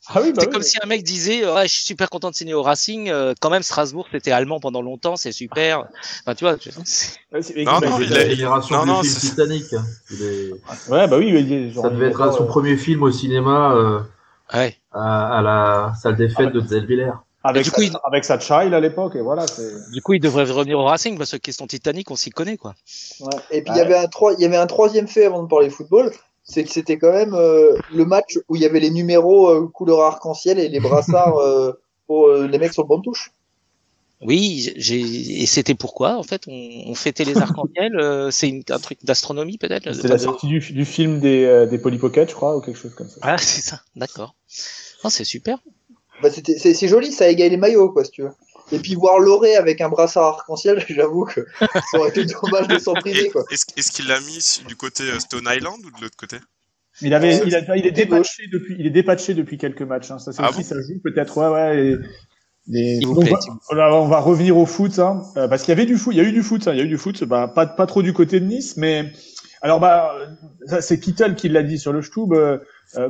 Ah 0.07 0.21
oui, 0.21 0.31
bah 0.31 0.37
c'est 0.41 0.47
oui, 0.47 0.53
comme 0.53 0.63
si 0.63 0.77
un 0.81 0.87
mec 0.87 1.03
disait 1.03 1.45
ouais, 1.45 1.67
je 1.67 1.73
suis 1.73 1.83
super 1.83 2.09
content 2.09 2.29
de 2.29 2.35
signer 2.35 2.53
au 2.53 2.63
Racing. 2.63 3.09
euh, 3.09 3.33
quand 3.41 3.49
même, 3.49 3.63
Strasbourg, 3.63 4.07
c'était 4.11 4.31
allemand 4.31 4.61
pendant 4.61 4.81
longtemps, 4.81 5.17
c'est 5.17 5.33
super. 5.33 5.85
Enfin, 6.21 6.35
tu 6.35 6.45
vois. 6.45 6.53
Non, 6.53 6.59
non, 7.33 7.41
c'est- 7.41 7.53
il 7.57 8.35
génération 8.37 8.77
non, 8.77 8.83
du 8.83 8.89
non, 8.89 9.01
film 9.01 9.13
c'est- 9.13 9.27
Titanic. 9.29 9.73
hein. 9.73 9.83
Il 10.11 10.21
est- 10.23 10.51
Ouais, 10.89 11.07
bah 11.07 11.17
oui, 11.17 11.27
il 11.29 11.51
est 11.53 11.71
genre- 11.71 11.83
Ça 11.83 11.89
devait 11.89 12.07
être 12.07 12.33
son 12.33 12.43
euh, 12.45 12.47
premier 12.47 12.77
film 12.77 13.03
au 13.03 13.11
cinéma 13.11 13.73
euh, 13.75 13.99
Ouais. 14.53 14.77
à, 14.93 15.39
à 15.39 15.41
la 15.41 15.93
salle 16.01 16.15
des 16.15 16.29
fêtes 16.29 16.53
de 16.53 16.61
Zellwiller. 16.61 17.11
Avec, 17.43 17.63
du 17.63 17.71
coup, 17.71 17.81
sa, 17.81 17.87
il- 17.87 17.97
avec 18.05 18.25
sa 18.25 18.39
child 18.39 18.73
à 18.73 18.79
l'époque, 18.79 19.15
et 19.15 19.21
voilà. 19.21 19.45
Du 19.93 20.01
coup, 20.01 20.13
il 20.13 20.19
devrait 20.19 20.43
revenir 20.43 20.79
au 20.79 20.85
Racing 20.85 21.17
parce 21.17 21.31
que 21.31 21.37
question 21.37 21.67
Titanic, 21.67 22.09
on 22.11 22.15
s'y 22.15 22.29
connaît 22.31 22.57
quoi. 22.57 22.73
Ouais. 23.19 23.29
Et 23.51 23.61
puis 23.61 23.71
il 23.73 23.77
Ouais. 23.77 23.77
y 23.77 23.81
avait 23.81 23.97
un 23.97 24.07
trois, 24.07 24.33
il 24.33 24.41
y 24.41 24.45
avait 24.45 24.57
un 24.57 24.67
troisième 24.67 25.07
fait 25.07 25.25
avant 25.25 25.43
de 25.43 25.47
parler 25.47 25.69
football, 25.69 26.11
c'est 26.49 26.63
que 26.63 26.69
c'était 26.71 26.97
quand 26.97 27.11
même 27.11 27.33
euh, 27.33 27.79
le 27.91 28.05
match 28.05 28.37
où 28.49 28.55
il 28.55 28.61
y 28.61 28.65
avait 28.65 28.79
les 28.79 28.89
numéros 28.91 29.49
euh, 29.49 29.67
couleur 29.67 30.01
arc-en-ciel 30.01 30.59
et 30.59 30.69
les 30.69 30.79
brassards 30.79 31.37
euh, 31.39 31.71
pour 32.07 32.27
euh, 32.27 32.47
les 32.47 32.57
mecs 32.57 32.73
sur 32.73 32.83
le 32.83 32.87
banc 32.87 32.97
de 32.97 33.03
touche. 33.03 33.31
Oui, 34.21 34.73
j'ai 34.75 34.99
et 35.41 35.45
c'était 35.45 35.75
pourquoi 35.75 36.17
en 36.17 36.23
fait 36.23 36.41
on, 36.47 36.83
on 36.87 36.93
fêtait 36.95 37.23
les 37.23 37.37
arcs-en-ciel. 37.37 37.95
euh, 37.97 38.31
c'est 38.31 38.49
une- 38.49 38.63
un 38.69 38.79
truc 38.79 38.99
d'astronomie 39.05 39.57
peut-être. 39.57 39.93
C'était 39.93 40.09
la 40.09 40.15
de- 40.17 40.23
sortie 40.23 40.47
du, 40.47 40.59
du 40.59 40.83
film 40.85 41.21
des, 41.21 41.45
euh, 41.45 41.65
des 41.65 41.77
Polly 41.77 41.97
Pocket, 41.97 42.29
je 42.29 42.35
crois, 42.35 42.57
ou 42.57 42.59
quelque 42.59 42.77
chose 42.77 42.93
comme 42.95 43.07
ça. 43.07 43.15
Ah, 43.21 43.37
c'est 43.37 43.61
ça. 43.61 43.79
D'accord. 43.95 44.35
Oh, 45.05 45.09
c'est 45.09 45.23
super. 45.23 45.57
Bah, 46.21 46.29
c'était, 46.29 46.57
c'est, 46.57 46.73
c'est 46.73 46.89
joli, 46.89 47.13
ça 47.13 47.29
égale 47.29 47.51
les 47.51 47.57
maillots, 47.57 47.93
quoi, 47.93 48.03
si 48.03 48.11
tu 48.11 48.23
veux. 48.23 48.31
Et 48.71 48.79
puis 48.79 48.95
voir 48.95 49.19
Loré 49.19 49.55
avec 49.55 49.81
un 49.81 49.89
brassard 49.89 50.25
arc-en-ciel, 50.25 50.83
j'avoue 50.89 51.25
que 51.25 51.45
ça 51.59 51.97
aurait 51.97 52.09
été 52.09 52.25
dommage 52.25 52.67
de 52.67 52.77
s'en 52.77 52.93
priver. 52.93 53.31
Est-ce 53.51 53.91
qu'il 53.91 54.07
l'a 54.07 54.19
mis 54.21 54.61
du 54.67 54.75
côté 54.75 55.03
euh, 55.03 55.19
Stone 55.19 55.47
Island 55.47 55.79
ou 55.85 55.91
de 55.97 56.01
l'autre 56.01 56.17
côté? 56.17 56.37
Il 57.01 57.13
avait, 57.13 57.41
Euh, 57.41 57.45
il, 57.45 57.55
a, 57.55 57.77
il 57.77 57.85
est 57.87 57.91
dépatché 57.91 58.43
depuis, 58.51 58.75
il 58.77 58.85
est 58.85 58.91
dépatché 58.91 59.33
depuis 59.33 59.57
quelques 59.57 59.81
matchs. 59.83 60.11
Hein. 60.11 60.19
Ça, 60.19 60.31
c'est 60.33 60.41
Ah 60.43 60.49
aussi, 60.49 60.59
bon? 60.59 60.63
ça 60.65 60.75
joue 60.81 60.99
peut-être. 61.03 61.37
Ouais, 61.37 61.47
ouais. 61.47 61.97
et- 62.71 62.99
Donc, 62.99 63.21
plaît, 63.21 63.33
on 63.71 64.07
va 64.07 64.19
revenir 64.19 64.57
au 64.57 64.65
foot, 64.65 64.99
hein, 64.99 65.23
euh, 65.37 65.47
parce 65.47 65.63
qu'il 65.63 65.69
y 65.69 65.77
avait 65.77 65.85
du 65.87 65.97
foot. 65.97 66.13
Il 66.13 66.17
y 66.17 66.19
a 66.19 66.23
eu 66.23 66.31
du 66.31 66.43
foot. 66.43 66.67
hein, 66.67 66.73
il 66.73 66.77
y 66.77 66.81
a 66.81 66.83
eu 66.83 66.87
du 66.89 66.97
foot. 66.97 67.23
Bah, 67.23 67.47
pas, 67.47 67.65
pas 67.65 67.85
trop 67.87 68.03
du 68.03 68.13
côté 68.13 68.39
de 68.39 68.45
Nice, 68.45 68.77
mais 68.77 69.11
alors 69.61 69.79
bah, 69.79 70.13
c'est 70.81 70.99
Kittel 70.99 71.35
qui 71.35 71.49
l'a 71.49 71.63
dit 71.63 71.79
sur 71.79 71.93
le 71.93 72.01
Stub. 72.01 72.33
Euh, 72.33 72.57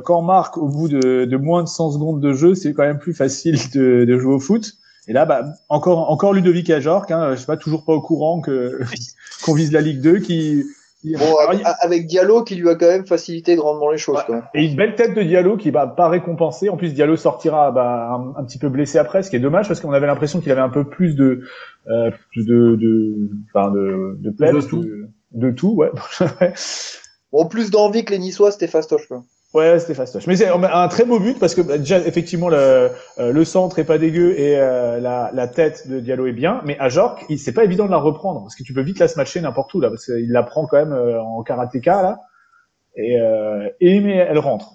quand 0.04 0.18
on 0.18 0.22
marque 0.22 0.56
au 0.56 0.68
bout 0.68 0.88
de, 0.88 1.24
de 1.24 1.36
moins 1.36 1.62
de 1.62 1.68
100 1.68 1.92
secondes 1.92 2.20
de 2.22 2.32
jeu, 2.32 2.54
c'est 2.54 2.72
quand 2.72 2.84
même 2.84 2.98
plus 2.98 3.14
facile 3.14 3.56
de, 3.74 4.04
de 4.04 4.18
jouer 4.18 4.34
au 4.34 4.40
foot. 4.40 4.72
Et 5.10 5.12
là, 5.12 5.24
bah, 5.26 5.42
encore, 5.68 6.08
encore 6.08 6.32
Ludovic 6.32 6.70
Ajorc, 6.70 7.10
hein, 7.10 7.32
je 7.32 7.40
sais 7.40 7.46
pas, 7.46 7.56
toujours 7.56 7.84
pas 7.84 7.92
au 7.92 8.00
courant 8.00 8.40
que 8.40 8.78
qu'on 9.44 9.54
vise 9.54 9.72
la 9.72 9.80
Ligue 9.80 10.00
2, 10.00 10.20
qui, 10.20 10.62
qui- 11.00 11.14
Bon, 11.16 11.36
alors, 11.36 11.50
avec, 11.50 11.62
avec 11.80 12.06
Diallo 12.06 12.44
qui 12.44 12.54
lui 12.54 12.68
a 12.68 12.76
quand 12.76 12.86
même 12.86 13.04
facilité 13.06 13.56
grandement 13.56 13.90
les 13.90 13.98
choses, 13.98 14.20
quand 14.24 14.34
même. 14.34 14.44
Et 14.54 14.64
une 14.64 14.76
belle 14.76 14.94
tête 14.94 15.14
de 15.16 15.22
Diallo 15.22 15.56
qui 15.56 15.72
va 15.72 15.88
pas 15.88 16.08
récompenser. 16.08 16.68
En 16.68 16.76
plus, 16.76 16.94
Diallo 16.94 17.16
sortira 17.16 17.72
bah, 17.72 18.10
un, 18.12 18.40
un 18.40 18.44
petit 18.44 18.58
peu 18.58 18.68
blessé 18.68 18.98
après, 18.98 19.24
ce 19.24 19.30
qui 19.30 19.36
est 19.36 19.40
dommage 19.40 19.66
parce 19.66 19.80
qu'on 19.80 19.92
avait 19.92 20.06
l'impression 20.06 20.40
qu'il 20.40 20.52
avait 20.52 20.60
un 20.60 20.68
peu 20.68 20.84
plus 20.88 21.16
de 21.16 21.40
euh, 21.88 22.12
de 22.36 22.76
de 22.76 23.30
enfin 23.52 23.72
de 23.72 24.16
de 24.20 24.30
De 24.30 24.60
tout. 24.60 24.84
de, 24.84 25.08
de 25.32 25.50
tout, 25.50 25.72
ouais. 25.74 25.90
Bon, 27.32 27.46
plus 27.46 27.70
d'envie 27.70 28.04
que 28.04 28.12
les 28.12 28.18
Niçois, 28.18 28.50
c'était 28.52 28.66
fastoche, 28.66 29.06
quoi. 29.08 29.24
Ouais, 29.54 29.78
c'était 29.78 29.94
fastoche. 29.94 30.26
Mais 30.26 30.36
c'est 30.36 30.48
un 30.48 30.88
très 30.88 31.04
beau 31.04 31.18
but 31.20 31.38
parce 31.38 31.54
que 31.54 31.60
bah, 31.60 31.78
déjà 31.78 31.98
effectivement 31.98 32.48
le 32.48 32.90
euh, 33.18 33.32
le 33.32 33.44
centre 33.44 33.78
est 33.78 33.84
pas 33.84 33.98
dégueu 33.98 34.38
et 34.38 34.56
euh, 34.58 35.00
la 35.00 35.30
la 35.32 35.48
tête 35.48 35.88
de 35.88 36.00
Diallo 36.00 36.26
est 36.26 36.32
bien, 36.32 36.60
mais 36.64 36.78
à 36.78 36.88
Jork, 36.88 37.24
il 37.28 37.38
c'est 37.38 37.52
pas 37.52 37.64
évident 37.64 37.86
de 37.86 37.90
la 37.90 37.98
reprendre 37.98 38.40
parce 38.42 38.54
que 38.56 38.62
tu 38.62 38.72
peux 38.74 38.82
vite 38.82 38.98
la 38.98 39.08
smatcher 39.08 39.40
n'importe 39.40 39.72
où 39.74 39.80
là 39.80 39.88
parce 39.90 40.06
qu'il 40.06 40.30
la 40.30 40.42
prend 40.42 40.66
quand 40.66 40.76
même 40.78 40.92
euh, 40.92 41.20
en 41.22 41.42
karatéka 41.42 42.02
là. 42.02 42.20
Et, 42.96 43.20
euh, 43.20 43.68
et 43.80 44.00
mais 44.00 44.16
elle 44.16 44.38
rentre. 44.38 44.72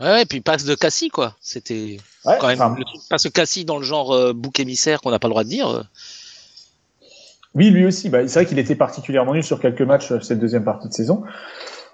Ouais, 0.00 0.08
ouais, 0.08 0.24
puis 0.24 0.40
passe 0.40 0.64
de 0.64 0.74
Cassie 0.74 1.08
quoi. 1.08 1.36
C'était 1.40 1.98
Ouais, 2.24 2.36
quand 2.40 2.48
même 2.48 2.60
enfin, 2.60 2.74
le 2.76 2.84
truc 2.84 3.00
passe 3.08 3.22
de 3.22 3.28
Cassie 3.28 3.64
dans 3.64 3.76
le 3.78 3.84
genre 3.84 4.12
euh, 4.12 4.32
bouc 4.32 4.58
émissaire 4.58 5.00
qu'on 5.00 5.10
n'a 5.12 5.20
pas 5.20 5.28
le 5.28 5.32
droit 5.32 5.44
de 5.44 5.48
dire. 5.48 5.68
euh. 5.68 5.82
Oui, 7.54 7.70
lui 7.70 7.86
aussi. 7.86 8.08
Bah, 8.08 8.26
c'est 8.26 8.40
vrai 8.40 8.46
qu'il 8.46 8.58
était 8.58 8.74
particulièrement 8.74 9.34
nul 9.34 9.44
sur 9.44 9.60
quelques 9.60 9.82
matchs 9.82 10.12
cette 10.22 10.40
deuxième 10.40 10.64
partie 10.64 10.88
de 10.88 10.92
saison. 10.92 11.22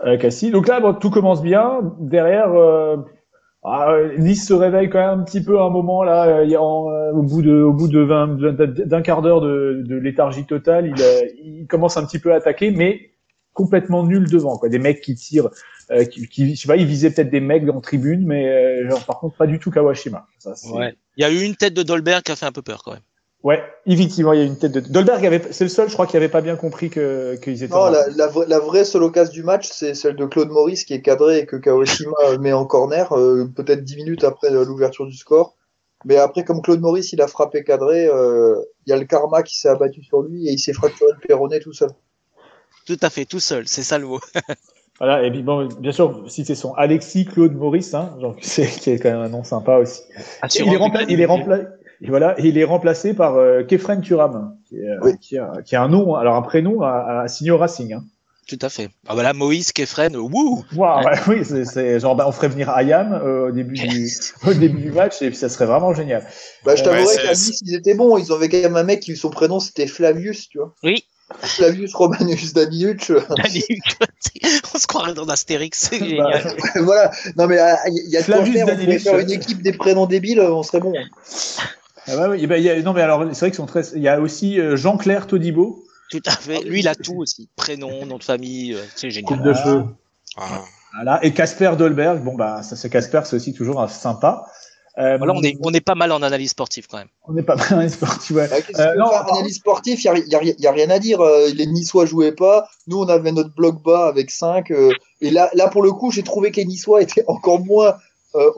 Euh, 0.06 0.16
Cassie. 0.16 0.50
Donc 0.50 0.68
là, 0.68 0.80
bon, 0.80 0.94
tout 0.94 1.10
commence 1.10 1.42
bien. 1.42 1.80
Derrière, 1.98 2.52
euh, 2.54 2.96
ah, 3.62 3.94
Nice 4.18 4.46
se 4.46 4.54
réveille 4.54 4.88
quand 4.88 4.98
même 4.98 5.20
un 5.20 5.22
petit 5.24 5.42
peu 5.42 5.58
à 5.58 5.64
un 5.64 5.70
moment 5.70 6.02
là. 6.02 6.26
euh, 6.38 6.44
il 6.44 6.50
y 6.50 6.56
a 6.56 6.62
au 6.62 7.22
bout 7.22 7.42
de, 7.42 7.60
au 7.60 7.72
bout 7.74 7.88
de 7.88 8.00
20 8.00 8.38
d'un- 8.86 9.02
quart 9.02 9.20
d'heure 9.20 9.40
de, 9.42 9.82
de 9.86 9.96
léthargie 9.96 10.46
totale, 10.46 10.86
il, 10.96 11.60
il 11.60 11.66
commence 11.66 11.96
un 11.98 12.06
petit 12.06 12.18
peu 12.18 12.32
à 12.32 12.36
attaquer, 12.36 12.70
mais 12.70 13.10
complètement 13.52 14.04
nul 14.04 14.30
devant. 14.30 14.56
Quoi. 14.56 14.70
Des 14.70 14.78
mecs 14.78 15.02
qui 15.02 15.14
tirent, 15.16 15.50
euh, 15.90 16.04
qui, 16.04 16.26
qui, 16.28 16.54
je 16.54 16.60
sais 16.62 16.68
pas, 16.68 16.76
ils 16.76 16.86
visaient 16.86 17.10
peut-être 17.10 17.30
des 17.30 17.40
mecs 17.40 17.68
en 17.68 17.80
tribune, 17.82 18.24
mais 18.24 18.48
euh, 18.48 18.88
genre, 18.88 19.04
par 19.04 19.18
contre 19.18 19.36
pas 19.36 19.46
du 19.46 19.58
tout 19.58 19.70
Kawashima. 19.70 20.26
Ouais. 20.72 20.94
Il 21.18 21.22
y 21.22 21.26
a 21.26 21.30
eu 21.30 21.42
une 21.44 21.56
tête 21.56 21.74
de 21.74 21.82
Dolberg 21.82 22.22
qui 22.22 22.32
a 22.32 22.36
fait 22.36 22.46
un 22.46 22.52
peu 22.52 22.62
peur 22.62 22.82
quand 22.82 22.92
même. 22.92 23.02
Ouais, 23.42 23.62
effectivement, 23.86 24.34
il 24.34 24.38
y 24.40 24.42
a 24.42 24.44
une 24.46 24.58
tête 24.58 24.72
de 24.72 24.80
Dolberg. 24.80 25.24
Avait, 25.24 25.40
c'est 25.52 25.64
le 25.64 25.70
seul, 25.70 25.88
je 25.88 25.94
crois, 25.94 26.06
qui 26.06 26.16
avait 26.16 26.28
pas 26.28 26.42
bien 26.42 26.56
compris 26.56 26.90
que 26.90 27.36
qu'ils 27.36 27.62
étaient. 27.62 27.72
Non, 27.74 27.80
en- 27.84 27.90
la, 27.90 28.06
la, 28.08 28.26
vraie- 28.26 28.46
la 28.46 28.58
vraie 28.58 28.84
seule 28.84 29.02
occasion 29.02 29.32
du 29.32 29.42
match, 29.42 29.68
c'est 29.72 29.94
celle 29.94 30.16
de 30.16 30.26
Claude 30.26 30.50
Maurice 30.50 30.84
qui 30.84 30.92
est 30.92 31.00
cadré 31.00 31.38
et 31.38 31.46
que 31.46 31.56
Kawashima 31.56 32.12
met 32.40 32.52
en 32.52 32.66
corner, 32.66 33.10
euh, 33.12 33.46
peut-être 33.46 33.82
10 33.82 33.96
minutes 33.96 34.24
après 34.24 34.52
euh, 34.52 34.64
l'ouverture 34.64 35.06
du 35.06 35.16
score. 35.16 35.56
Mais 36.04 36.16
après, 36.16 36.44
comme 36.44 36.60
Claude 36.62 36.80
Maurice, 36.80 37.12
il 37.12 37.20
a 37.22 37.26
frappé 37.28 37.64
cadré, 37.64 38.06
euh, 38.06 38.56
il 38.86 38.90
y 38.90 38.92
a 38.92 38.98
le 38.98 39.04
karma 39.04 39.42
qui 39.42 39.58
s'est 39.58 39.68
abattu 39.68 40.02
sur 40.02 40.22
lui 40.22 40.48
et 40.48 40.52
il 40.52 40.58
s'est 40.58 40.72
fracturé 40.72 41.10
le 41.14 41.26
péroné 41.26 41.60
tout 41.60 41.72
seul. 41.72 41.90
Tout 42.86 42.98
à 43.02 43.10
fait, 43.10 43.24
tout 43.24 43.40
seul, 43.40 43.68
c'est 43.68 43.82
ça 43.82 43.98
le 43.98 44.06
mot. 44.06 44.20
Voilà, 44.98 45.24
et 45.24 45.30
puis 45.30 45.42
bon, 45.42 45.66
bien 45.78 45.92
sûr, 45.92 46.24
citer 46.30 46.54
son 46.54 46.74
Alexis 46.74 47.24
Claude 47.24 47.54
Maurice, 47.54 47.94
hein, 47.94 48.14
genre, 48.20 48.36
c'est 48.42 48.66
qui 48.66 48.90
est 48.90 48.98
quand 48.98 49.10
même 49.10 49.20
un 49.22 49.30
nom 49.30 49.42
sympa 49.44 49.78
aussi. 49.78 50.02
Et 50.12 50.60
il 50.60 50.74
est, 50.74 50.76
rempla- 50.76 51.06
il 51.08 51.20
est 51.22 51.26
rempla- 51.26 51.68
et 52.02 52.08
voilà, 52.08 52.34
et 52.38 52.46
il 52.48 52.56
est 52.58 52.64
remplacé 52.64 53.14
par 53.14 53.36
euh, 53.36 53.62
Kefren 53.62 54.00
Turam, 54.00 54.56
qui 54.68 54.76
est, 54.76 54.88
euh, 54.88 54.98
Oui. 55.02 55.12
qui, 55.20 55.36
a, 55.38 55.52
qui 55.64 55.76
a 55.76 55.82
un 55.82 55.88
nom, 55.88 56.14
alors 56.14 56.36
un 56.36 56.42
prénom 56.42 56.82
à, 56.82 57.22
à 57.24 57.28
signer 57.28 57.50
au 57.50 57.58
Racing. 57.58 57.92
Hein. 57.94 58.04
tout 58.48 58.58
à 58.62 58.68
fait. 58.68 58.88
Ah 59.06 59.14
voilà, 59.14 59.32
Moïse, 59.32 59.72
Kefren, 59.72 60.16
wouh 60.16 60.64
Waouh, 60.74 61.04
ouais, 61.04 61.12
oui, 61.28 61.44
c'est- 61.44 62.00
genre, 62.00 62.16
bah, 62.16 62.24
on 62.26 62.32
ferait 62.32 62.48
venir 62.48 62.70
Ayam 62.70 63.12
euh, 63.12 63.48
au, 63.48 63.52
début 63.52 63.74
du, 63.74 64.08
au 64.46 64.54
début 64.54 64.80
du 64.80 64.92
match 64.92 65.20
et 65.22 65.28
puis 65.28 65.36
ça 65.36 65.48
serait 65.48 65.66
vraiment 65.66 65.94
génial. 65.94 66.26
Bah, 66.64 66.74
je 66.74 66.80
Ouais, 66.82 66.88
t'avouerais 66.88 67.14
c'est- 67.14 67.22
qu'à 67.22 67.30
Nice, 67.32 67.60
ils 67.64 67.74
étaient 67.76 67.94
bons. 67.94 68.16
Ils 68.18 68.32
avaient 68.32 68.48
quand 68.48 68.60
même 68.60 68.76
un 68.76 68.82
mec 68.84 69.00
qui, 69.00 69.14
son 69.16 69.30
prénom, 69.30 69.60
c'était 69.60 69.86
Flavius, 69.86 70.48
tu 70.48 70.58
vois. 70.58 70.74
Oui. 70.82 71.04
Flavius 71.42 71.94
Romanus 71.94 72.54
Daniuc. 72.54 73.12
Dani, 73.36 73.62
On 74.74 74.78
se 74.78 74.86
croirait 74.88 75.14
dans 75.14 75.28
Astérix, 75.28 75.88
c'est 75.90 76.16
Bah, 76.16 76.30
voilà. 76.82 77.12
Non, 77.36 77.46
mais 77.46 77.60
euh, 77.60 77.72
il 77.86 78.10
y 78.10 78.16
a 78.16 78.22
de 78.22 78.26
quoi 78.26 78.36
Flavius 78.44 78.56
faire. 78.56 78.66
On 78.66 78.98
faire 78.98 79.18
une 79.20 79.30
équipe 79.30 79.62
des 79.62 79.72
prénoms 79.72 80.06
débiles, 80.06 80.40
on 80.40 80.64
serait 80.64 80.80
bon. 80.80 80.92
Ah 82.12 82.16
bah 82.16 82.28
oui, 82.30 82.40
y 82.42 82.68
a- 82.70 82.82
non 82.82 82.92
mais 82.92 83.02
alors 83.02 83.22
c'est 83.32 83.40
vrai 83.40 83.50
qu'ils 83.50 83.56
sont 83.56 83.66
très. 83.66 83.82
Il 83.94 84.02
y 84.02 84.08
a 84.08 84.20
aussi 84.20 84.58
euh, 84.60 84.76
Jean-Claire 84.76 85.26
Todibo. 85.26 85.84
Tout 86.10 86.22
à 86.26 86.32
fait. 86.32 86.60
Lui, 86.62 86.80
il 86.80 86.88
a 86.88 86.94
tout 86.94 87.16
aussi. 87.16 87.48
Prénom, 87.56 88.04
nom 88.06 88.18
de 88.18 88.24
famille, 88.24 88.74
euh, 88.74 88.82
c'est 88.96 89.08
Coupe 89.22 89.36
génial. 89.38 89.42
de 89.42 89.52
cheveux. 89.54 89.84
Ah. 90.36 90.62
Voilà. 90.94 91.24
Et 91.24 91.32
Casper 91.32 91.72
Dolberg. 91.78 92.22
Bon 92.24 92.34
bah 92.34 92.62
ça 92.62 92.74
c'est 92.76 92.90
Casper, 92.90 93.20
c'est 93.24 93.36
aussi 93.36 93.52
toujours 93.54 93.80
un 93.80 93.88
sympa. 93.88 94.44
Euh, 94.98 95.16
Voilà, 95.18 95.34
on 95.34 95.42
est, 95.42 95.56
on 95.62 95.72
est 95.72 95.80
pas 95.80 95.94
mal 95.94 96.10
en 96.10 96.20
analyse 96.20 96.50
sportive 96.50 96.88
quand 96.90 96.98
même. 96.98 97.06
on 97.28 97.32
n'est 97.32 97.44
pas 97.44 97.54
mal 97.54 97.68
dans 97.70 97.78
les 97.80 97.88
sportifs, 97.88 98.34
ouais. 98.34 98.48
Ah, 98.50 98.56
Euh, 98.90 98.94
non, 98.98 99.08
faire 99.08 99.32
analyse 99.32 99.54
sportive, 99.56 100.00
il 100.04 100.24
n'y 100.26 100.34
a, 100.34 100.42
y 100.42 100.66
a 100.66 100.72
rien 100.72 100.90
à 100.90 100.98
dire. 100.98 101.20
euh, 101.20 101.48
Les 101.54 101.66
Niçois 101.66 102.06
jouaient 102.06 102.32
pas. 102.34 102.68
Nous, 102.88 102.98
on 102.98 103.08
avait 103.08 103.30
notre 103.30 103.54
bloc 103.54 103.80
bas 103.84 104.08
avec 104.08 104.32
5. 104.32 104.72
et 105.20 105.30
là, 105.30 105.48
là, 105.54 105.68
pour 105.68 105.84
le 105.84 105.92
coup, 105.92 106.10
j'ai 106.10 106.24
trouvé 106.24 106.50
que 106.50 106.56
les 106.56 106.64
Niçois 106.66 107.02
étaient 107.02 107.24
encore 107.28 107.60
moins, 107.60 107.94
euh, 108.34 108.50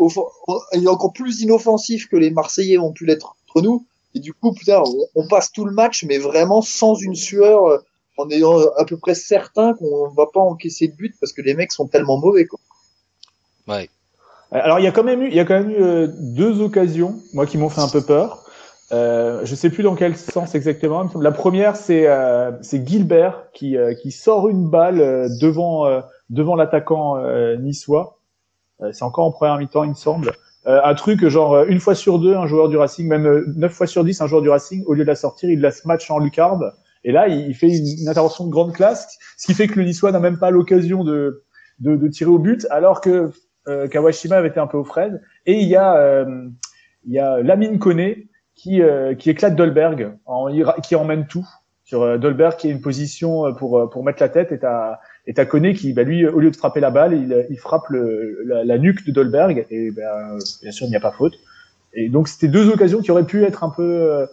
et 0.72 0.86
encore 0.88 1.12
plus 1.12 1.42
inoffensifs 1.42 2.08
que 2.08 2.16
les 2.16 2.30
Marseillais 2.30 2.78
ont 2.78 2.92
pu 2.92 3.04
l'être 3.04 3.36
entre 3.52 3.62
nous. 3.62 3.86
Et 4.14 4.20
du 4.20 4.32
coup, 4.32 4.52
putain, 4.52 4.82
on, 4.84 5.22
on 5.22 5.28
passe 5.28 5.52
tout 5.52 5.64
le 5.64 5.72
match, 5.72 6.04
mais 6.04 6.18
vraiment 6.18 6.62
sans 6.62 6.94
une 6.94 7.14
sueur, 7.14 7.66
euh, 7.66 7.78
en 8.18 8.28
ayant 8.30 8.58
à 8.76 8.84
peu 8.84 8.98
près 8.98 9.14
certain 9.14 9.72
qu'on 9.74 10.08
va 10.10 10.26
pas 10.32 10.40
encaisser 10.40 10.88
de 10.88 10.94
but 10.94 11.14
parce 11.18 11.32
que 11.32 11.40
les 11.40 11.54
mecs 11.54 11.72
sont 11.72 11.86
tellement 11.86 12.18
mauvais. 12.18 12.44
Quoi. 12.44 12.60
Ouais. 13.68 13.88
Alors 14.50 14.78
il 14.78 14.84
y 14.84 14.86
a 14.86 14.92
quand 14.92 15.02
même 15.02 15.22
eu, 15.22 15.28
il 15.28 15.34
y 15.34 15.40
a 15.40 15.46
quand 15.46 15.58
même 15.58 15.70
eu 15.70 15.82
euh, 15.82 16.08
deux 16.10 16.60
occasions, 16.60 17.18
moi 17.32 17.46
qui 17.46 17.56
m'ont 17.56 17.70
fait 17.70 17.80
un 17.80 17.88
peu 17.88 18.02
peur. 18.02 18.44
Euh, 18.92 19.40
je 19.44 19.54
sais 19.54 19.70
plus 19.70 19.82
dans 19.82 19.94
quel 19.94 20.14
sens 20.14 20.54
exactement. 20.54 21.08
La 21.18 21.32
première, 21.32 21.76
c'est 21.76 22.06
euh, 22.06 22.52
c'est 22.60 22.86
Gilbert 22.86 23.50
qui 23.54 23.78
euh, 23.78 23.94
qui 23.94 24.10
sort 24.10 24.50
une 24.50 24.68
balle 24.68 25.00
euh, 25.00 25.28
devant 25.40 25.86
euh, 25.86 26.02
devant 26.28 26.54
l'attaquant 26.54 27.16
euh, 27.16 27.56
niçois. 27.56 28.18
Euh, 28.82 28.92
c'est 28.92 29.04
encore 29.04 29.24
en 29.24 29.32
première 29.32 29.56
mi-temps, 29.56 29.84
il 29.84 29.90
me 29.90 29.94
semble. 29.94 30.32
Euh, 30.66 30.80
un 30.84 30.94
truc 30.94 31.26
genre 31.26 31.54
euh, 31.54 31.64
une 31.66 31.80
fois 31.80 31.94
sur 31.94 32.20
deux, 32.20 32.36
un 32.36 32.46
joueur 32.46 32.68
du 32.68 32.76
Racing, 32.76 33.08
même 33.08 33.26
euh, 33.26 33.44
neuf 33.56 33.72
fois 33.72 33.88
sur 33.88 34.04
dix, 34.04 34.20
un 34.20 34.28
joueur 34.28 34.42
du 34.42 34.48
Racing, 34.48 34.84
au 34.86 34.94
lieu 34.94 35.02
de 35.02 35.08
la 35.08 35.16
sortir, 35.16 35.50
il 35.50 35.60
la 35.60 35.70
match 35.84 36.08
en 36.10 36.18
lucarne. 36.18 36.70
Et 37.04 37.10
là, 37.10 37.26
il, 37.26 37.52
fait 37.54 37.68
une, 37.68 38.08
intervention 38.08 38.46
de 38.46 38.50
grande 38.50 38.72
classe, 38.72 39.18
ce 39.36 39.46
qui 39.46 39.54
fait 39.54 39.66
que 39.66 39.78
le 39.80 39.84
Niçois 39.84 40.12
n'a 40.12 40.20
même 40.20 40.38
pas 40.38 40.50
l'occasion 40.50 41.02
de, 41.02 41.42
de 41.80 41.96
de 41.96 42.08
tirer 42.08 42.30
au 42.30 42.38
but, 42.38 42.64
alors 42.70 43.00
que 43.00 43.32
euh, 43.68 43.88
Kawashima 43.88 44.36
avait 44.36 44.48
été 44.48 44.60
un 44.60 44.68
peu 44.68 44.76
aux 44.76 44.84
fraises. 44.84 45.20
Et 45.46 45.60
il 45.60 45.68
y 45.68 45.74
a, 45.74 45.96
euh, 45.96 46.48
il 47.04 47.12
y 47.12 47.18
a 47.18 47.42
Lamine 47.42 47.80
Koné 47.80 48.28
qui, 48.54 48.82
euh, 48.82 49.14
qui 49.14 49.30
éclate 49.30 49.56
Dolberg, 49.56 50.16
en, 50.26 50.48
qui 50.80 50.94
emmène 50.94 51.26
tout 51.26 51.46
sur 51.84 52.18
Dolberg 52.18 52.56
qui 52.56 52.68
est 52.68 52.70
une 52.70 52.80
position 52.80 53.52
pour, 53.54 53.90
pour 53.90 54.04
mettre 54.04 54.22
la 54.22 54.28
tête 54.28 54.52
et 54.52 54.58
t'as, 54.58 54.98
et 55.26 55.34
t'as 55.34 55.44
Koné 55.44 55.74
qui, 55.74 55.92
bah, 55.92 56.02
lui, 56.02 56.26
au 56.26 56.40
lieu 56.40 56.50
de 56.50 56.56
frapper 56.56 56.80
la 56.80 56.90
balle, 56.90 57.14
il, 57.14 57.46
il 57.48 57.58
frappe 57.58 57.88
le, 57.88 58.42
la, 58.44 58.64
la 58.64 58.78
nuque 58.78 59.06
de 59.06 59.12
Dolberg 59.12 59.66
et 59.70 59.90
ben, 59.90 60.38
bien 60.62 60.72
sûr, 60.72 60.86
il 60.86 60.90
n'y 60.90 60.96
a 60.96 61.00
pas 61.00 61.12
faute. 61.12 61.34
Et 61.94 62.08
donc, 62.08 62.28
c'était 62.28 62.48
deux 62.48 62.68
occasions 62.68 63.00
qui 63.00 63.10
auraient 63.10 63.26
pu 63.26 63.44
être 63.44 63.62
un 63.62 63.70
peu, 63.70 63.82
euh, 63.82 64.26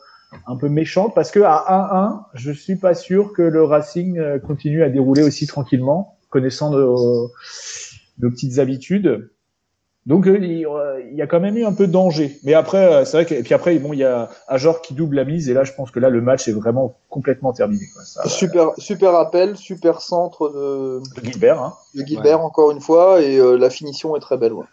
un 0.48 0.56
peu 0.56 0.70
méchantes 0.70 1.14
parce 1.14 1.30
que 1.32 1.42
à 1.42 2.30
1-1, 2.34 2.40
je 2.40 2.52
suis 2.52 2.76
pas 2.76 2.96
sûr 2.96 3.34
que 3.34 3.42
le 3.42 3.64
Racing 3.64 4.18
euh, 4.18 4.40
continue 4.40 4.84
à 4.84 4.90
dérouler 4.90 5.24
aussi 5.24 5.46
tranquillement, 5.46 6.18
connaissant 6.30 6.72
nos, 6.72 7.32
nos 8.20 8.30
petites 8.32 8.60
habitudes. 8.60 9.30
Donc 10.10 10.26
euh, 10.28 10.38
il 10.42 10.66
euh, 10.66 11.00
il 11.12 11.16
y 11.18 11.22
a 11.22 11.28
quand 11.28 11.40
même 11.40 11.56
eu 11.56 11.64
un 11.66 11.72
peu 11.72 11.86
de 11.88 11.92
danger. 11.92 12.40
Mais 12.44 12.56
après, 12.56 12.84
euh, 12.94 13.06
c'est 13.06 13.16
vrai 13.18 13.26
que 13.28 13.36
et 13.36 13.44
puis 13.44 13.54
après, 13.54 13.78
bon, 13.78 13.94
il 13.94 14.00
y 14.00 14.04
a 14.04 14.28
Ajor 14.48 14.82
qui 14.82 14.94
double 14.96 15.16
la 15.18 15.24
mise 15.24 15.50
et 15.50 15.54
là, 15.54 15.64
je 15.64 15.72
pense 15.72 15.92
que 15.92 16.00
là, 16.00 16.10
le 16.10 16.20
match 16.20 16.48
est 16.48 16.52
vraiment 16.52 16.96
complètement 17.10 17.54
terminé. 17.54 17.86
Quoi. 17.94 18.04
Ça, 18.04 18.28
Super, 18.28 18.72
super 18.80 19.14
appel, 19.16 19.56
super 19.56 20.02
centre 20.02 20.50
de, 20.50 21.02
de 21.22 21.26
Gilbert, 21.26 21.62
hein. 21.62 21.74
de 21.94 22.04
Gilbert 22.04 22.42
encore 22.42 22.72
une 22.72 22.82
fois 22.82 23.22
et 23.22 23.38
euh, 23.38 23.56
la 23.56 23.70
finition 23.70 24.16
est 24.18 24.20
très 24.20 24.38
belle. 24.38 24.54
Ouais. 24.54 24.66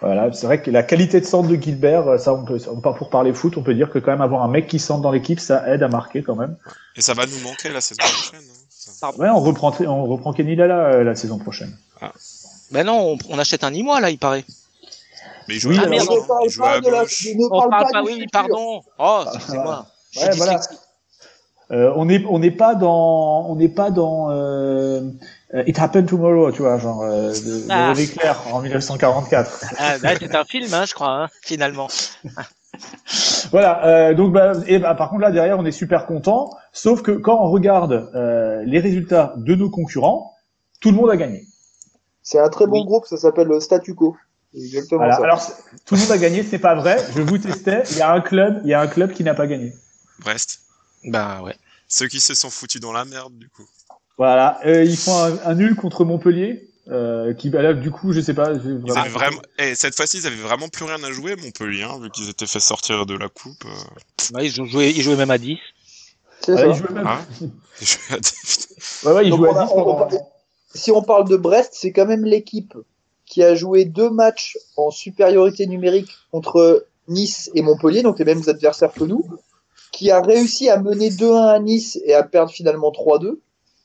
Voilà, 0.00 0.32
c'est 0.32 0.46
vrai 0.46 0.60
que 0.62 0.70
la 0.70 0.82
qualité 0.82 1.20
de 1.20 1.24
centre 1.26 1.48
de 1.48 1.56
Gilbert, 1.56 2.20
ça, 2.20 2.32
on 2.34 2.44
peut, 2.44 2.58
on- 2.70 2.80
pour 2.92 3.10
parler 3.10 3.32
foot, 3.32 3.56
on 3.56 3.62
peut 3.62 3.74
dire 3.74 3.90
que 3.90 3.98
quand 3.98 4.12
même 4.12 4.20
avoir 4.20 4.42
un 4.44 4.48
mec 4.48 4.66
qui 4.68 4.78
centre 4.78 5.00
dans 5.02 5.10
l'équipe, 5.12 5.40
ça 5.40 5.66
aide 5.72 5.82
à 5.82 5.88
marquer 5.88 6.22
quand 6.22 6.36
même. 6.36 6.56
Et 6.94 7.00
ça 7.00 7.14
va 7.14 7.26
nous 7.26 7.40
manquer 7.42 7.70
la 7.70 7.80
saison 7.80 7.98
prochaine. 8.02 8.40
hein. 8.48 8.60
Ça- 8.68 9.10
Ouais, 9.18 9.28
on 9.30 9.40
reprend, 9.40 9.72
on 9.88 10.04
reprend 10.04 10.32
Kenny 10.32 10.54
Lala 10.56 11.02
la 11.02 11.14
saison 11.16 11.38
prochaine. 11.38 11.74
Ben 12.70 12.84
non, 12.84 13.16
on, 13.28 13.34
on 13.34 13.38
achète 13.40 13.64
un 13.64 13.70
Nîmois 13.72 14.00
là, 14.00 14.10
il 14.10 14.18
paraît. 14.18 14.44
Mais 15.48 15.54
joue 15.54 15.70
Oui, 15.70 15.78
ne 15.78 15.82
hein. 15.84 15.88
parle 16.26 16.48
pas 16.58 16.80
de 16.80 16.90
la, 16.90 17.04
On 17.50 17.58
parle 17.58 17.70
parle 17.70 17.84
pas 17.84 17.90
pas, 17.92 18.02
du 18.02 18.06
oui, 18.08 18.26
pardon. 18.32 18.82
Oh, 18.98 19.24
excusez-moi. 19.34 19.86
Je 20.12 20.18
suis 20.18 20.28
Ouais, 20.28 20.36
voilà. 20.36 20.60
Euh, 21.70 21.92
on 21.96 22.04
n'est 22.04 22.22
on 22.28 22.38
n'est 22.38 22.50
pas 22.50 22.74
dans 22.74 23.46
on 23.48 23.56
n'est 23.56 23.70
pas 23.70 23.90
dans 23.90 24.30
euh, 24.30 25.00
euh, 25.54 25.64
It 25.66 25.78
Happened 25.78 26.06
Tomorrow, 26.06 26.52
tu 26.52 26.60
vois, 26.60 26.78
genre 26.78 27.02
euh, 27.02 27.32
de, 27.32 27.66
Ah. 27.70 27.94
Claire 27.94 28.38
en 28.52 28.60
1944. 28.60 29.64
Ah, 29.78 29.96
c'est 29.98 30.34
un 30.36 30.44
film, 30.44 30.72
hein, 30.74 30.84
je 30.86 30.92
crois, 30.92 31.24
hein, 31.24 31.28
finalement. 31.42 31.88
Voilà, 33.50 33.86
euh, 33.86 34.14
donc 34.14 34.32
bah, 34.32 34.52
et 34.66 34.78
bah, 34.78 34.94
par 34.94 35.08
contre 35.08 35.22
là 35.22 35.30
derrière 35.30 35.58
on 35.58 35.64
est 35.64 35.72
super 35.72 36.06
content, 36.06 36.50
sauf 36.72 37.02
que 37.02 37.12
quand 37.12 37.38
on 37.40 37.50
regarde 37.50 38.10
euh, 38.14 38.62
les 38.66 38.80
résultats 38.80 39.32
de 39.36 39.54
nos 39.54 39.70
concurrents, 39.70 40.34
tout 40.80 40.90
le 40.90 40.96
monde 40.96 41.10
a 41.10 41.16
gagné. 41.16 41.44
C'est 42.22 42.40
un 42.40 42.48
très 42.48 42.66
bon 42.66 42.80
Oui. 42.80 42.84
groupe, 42.84 43.06
ça 43.06 43.16
s'appelle 43.16 43.48
le 43.48 43.60
Statu 43.60 43.94
Quo. 43.94 44.16
C'est 44.54 44.60
exactement 44.64 45.00
Voilà. 45.04 45.16
ça. 45.16 45.22
Alors 45.22 45.42
tout 45.84 45.94
le 45.94 46.00
monde 46.00 46.10
a 46.12 46.18
gagné, 46.18 46.42
c'est 46.42 46.58
pas 46.58 46.74
vrai. 46.74 47.04
Je 47.16 47.22
vous 47.22 47.38
testais, 47.38 47.82
il 47.90 47.96
y 47.98 48.02
a 48.02 48.12
un 48.12 48.20
club, 48.20 48.60
il 48.64 48.68
y 48.70 48.74
a 48.74 48.80
un 48.80 48.86
club 48.86 49.12
qui 49.12 49.24
n'a 49.24 49.34
pas 49.34 49.46
gagné. 49.46 49.72
Brest. 50.20 50.60
Ben 51.04 51.40
ouais. 51.42 51.56
Ceux 51.88 52.06
qui 52.08 52.20
se 52.20 52.34
sont 52.34 52.50
foutus 52.50 52.80
dans 52.80 52.92
la 52.92 53.04
merde, 53.04 53.36
du 53.36 53.48
coup. 53.48 53.64
Voilà, 54.16 54.60
euh, 54.64 54.84
ils 54.84 54.96
font 54.96 55.16
un, 55.24 55.38
un 55.44 55.54
nul 55.54 55.74
contre 55.74 56.04
Montpellier, 56.04 56.70
euh, 56.88 57.34
qui 57.34 57.50
bah, 57.50 57.62
là 57.62 57.74
du 57.74 57.90
coup 57.90 58.12
je 58.12 58.20
sais 58.20 58.32
pas. 58.34 58.52
Ils 58.52 58.96
avaient 58.96 59.08
vraiment... 59.08 59.40
Et 59.58 59.74
cette 59.74 59.96
fois-ci, 59.96 60.18
ils 60.18 60.26
avaient 60.26 60.36
vraiment 60.36 60.68
plus 60.68 60.84
rien 60.84 61.02
à 61.02 61.10
jouer, 61.10 61.34
Montpellier, 61.36 61.82
hein, 61.82 61.98
vu 62.00 62.10
qu'ils 62.10 62.28
étaient 62.30 62.46
fait 62.46 62.60
sortir 62.60 63.06
de 63.06 63.16
la 63.16 63.28
coupe. 63.28 63.64
euh. 63.64 64.36
Ouais, 64.36 64.46
ils, 64.46 64.60
ont 64.62 64.66
joué, 64.66 64.90
ils 64.90 65.02
jouaient 65.02 65.16
même 65.16 65.32
à 65.32 65.38
10. 65.38 65.58
C'est 66.40 66.52
Ouais, 66.52 66.58
ça. 66.60 66.66
ils 66.68 66.74
jouaient 66.74 66.92
même. 66.94 67.08
Ils 67.80 67.86
jouaient 67.88 68.14
à 68.16 68.18
des- 68.20 69.08
Ouais, 69.08 69.12
ouais, 69.14 69.26
ils 69.26 69.30
Donc, 69.30 69.38
jouaient 69.40 69.48
on 69.50 69.56
à 69.56 69.62
a- 69.62 69.66
10 69.66 69.72
on- 69.74 69.84
pendant- 69.84 70.08
on- 70.12 70.26
Si 70.74 70.90
on 70.92 71.02
parle 71.02 71.28
de 71.28 71.36
Brest, 71.36 71.72
c'est 71.74 71.90
quand 71.92 72.06
même 72.06 72.24
l'équipe 72.24 72.74
qui 73.26 73.42
a 73.42 73.54
joué 73.54 73.84
deux 73.84 74.10
matchs 74.10 74.56
en 74.76 74.90
supériorité 74.90 75.66
numérique 75.66 76.10
contre 76.30 76.86
Nice 77.08 77.50
et 77.54 77.62
Montpellier, 77.62 78.02
donc 78.02 78.18
les 78.18 78.24
mêmes 78.24 78.42
adversaires 78.46 78.92
que 78.92 79.04
nous, 79.04 79.24
qui 79.92 80.10
a 80.10 80.20
réussi 80.20 80.68
à 80.68 80.78
mener 80.80 81.10
2-1 81.10 81.48
à 81.48 81.58
Nice 81.58 81.98
et 82.04 82.14
à 82.14 82.22
perdre 82.22 82.50
finalement 82.50 82.90
3-2 82.90 83.38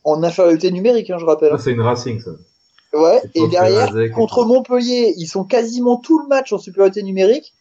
en 0.03 0.23
infériorité 0.23 0.71
numérique, 0.71 1.09
hein, 1.09 1.17
je 1.19 1.25
rappelle. 1.25 1.53
C'est 1.59 1.71
une 1.71 1.81
Racing, 1.81 2.19
ça. 2.21 2.31
Ouais, 2.93 3.21
et 3.35 3.41
derrière, 3.51 3.91
contre 4.15 4.45
Montpellier, 4.45 5.13
ils 5.17 5.27
sont 5.27 5.43
quasiment 5.43 5.97
tout 5.97 6.19
le 6.19 6.27
match 6.27 6.51
en 6.53 6.57
supériorité 6.57 7.03
numérique. 7.03 7.53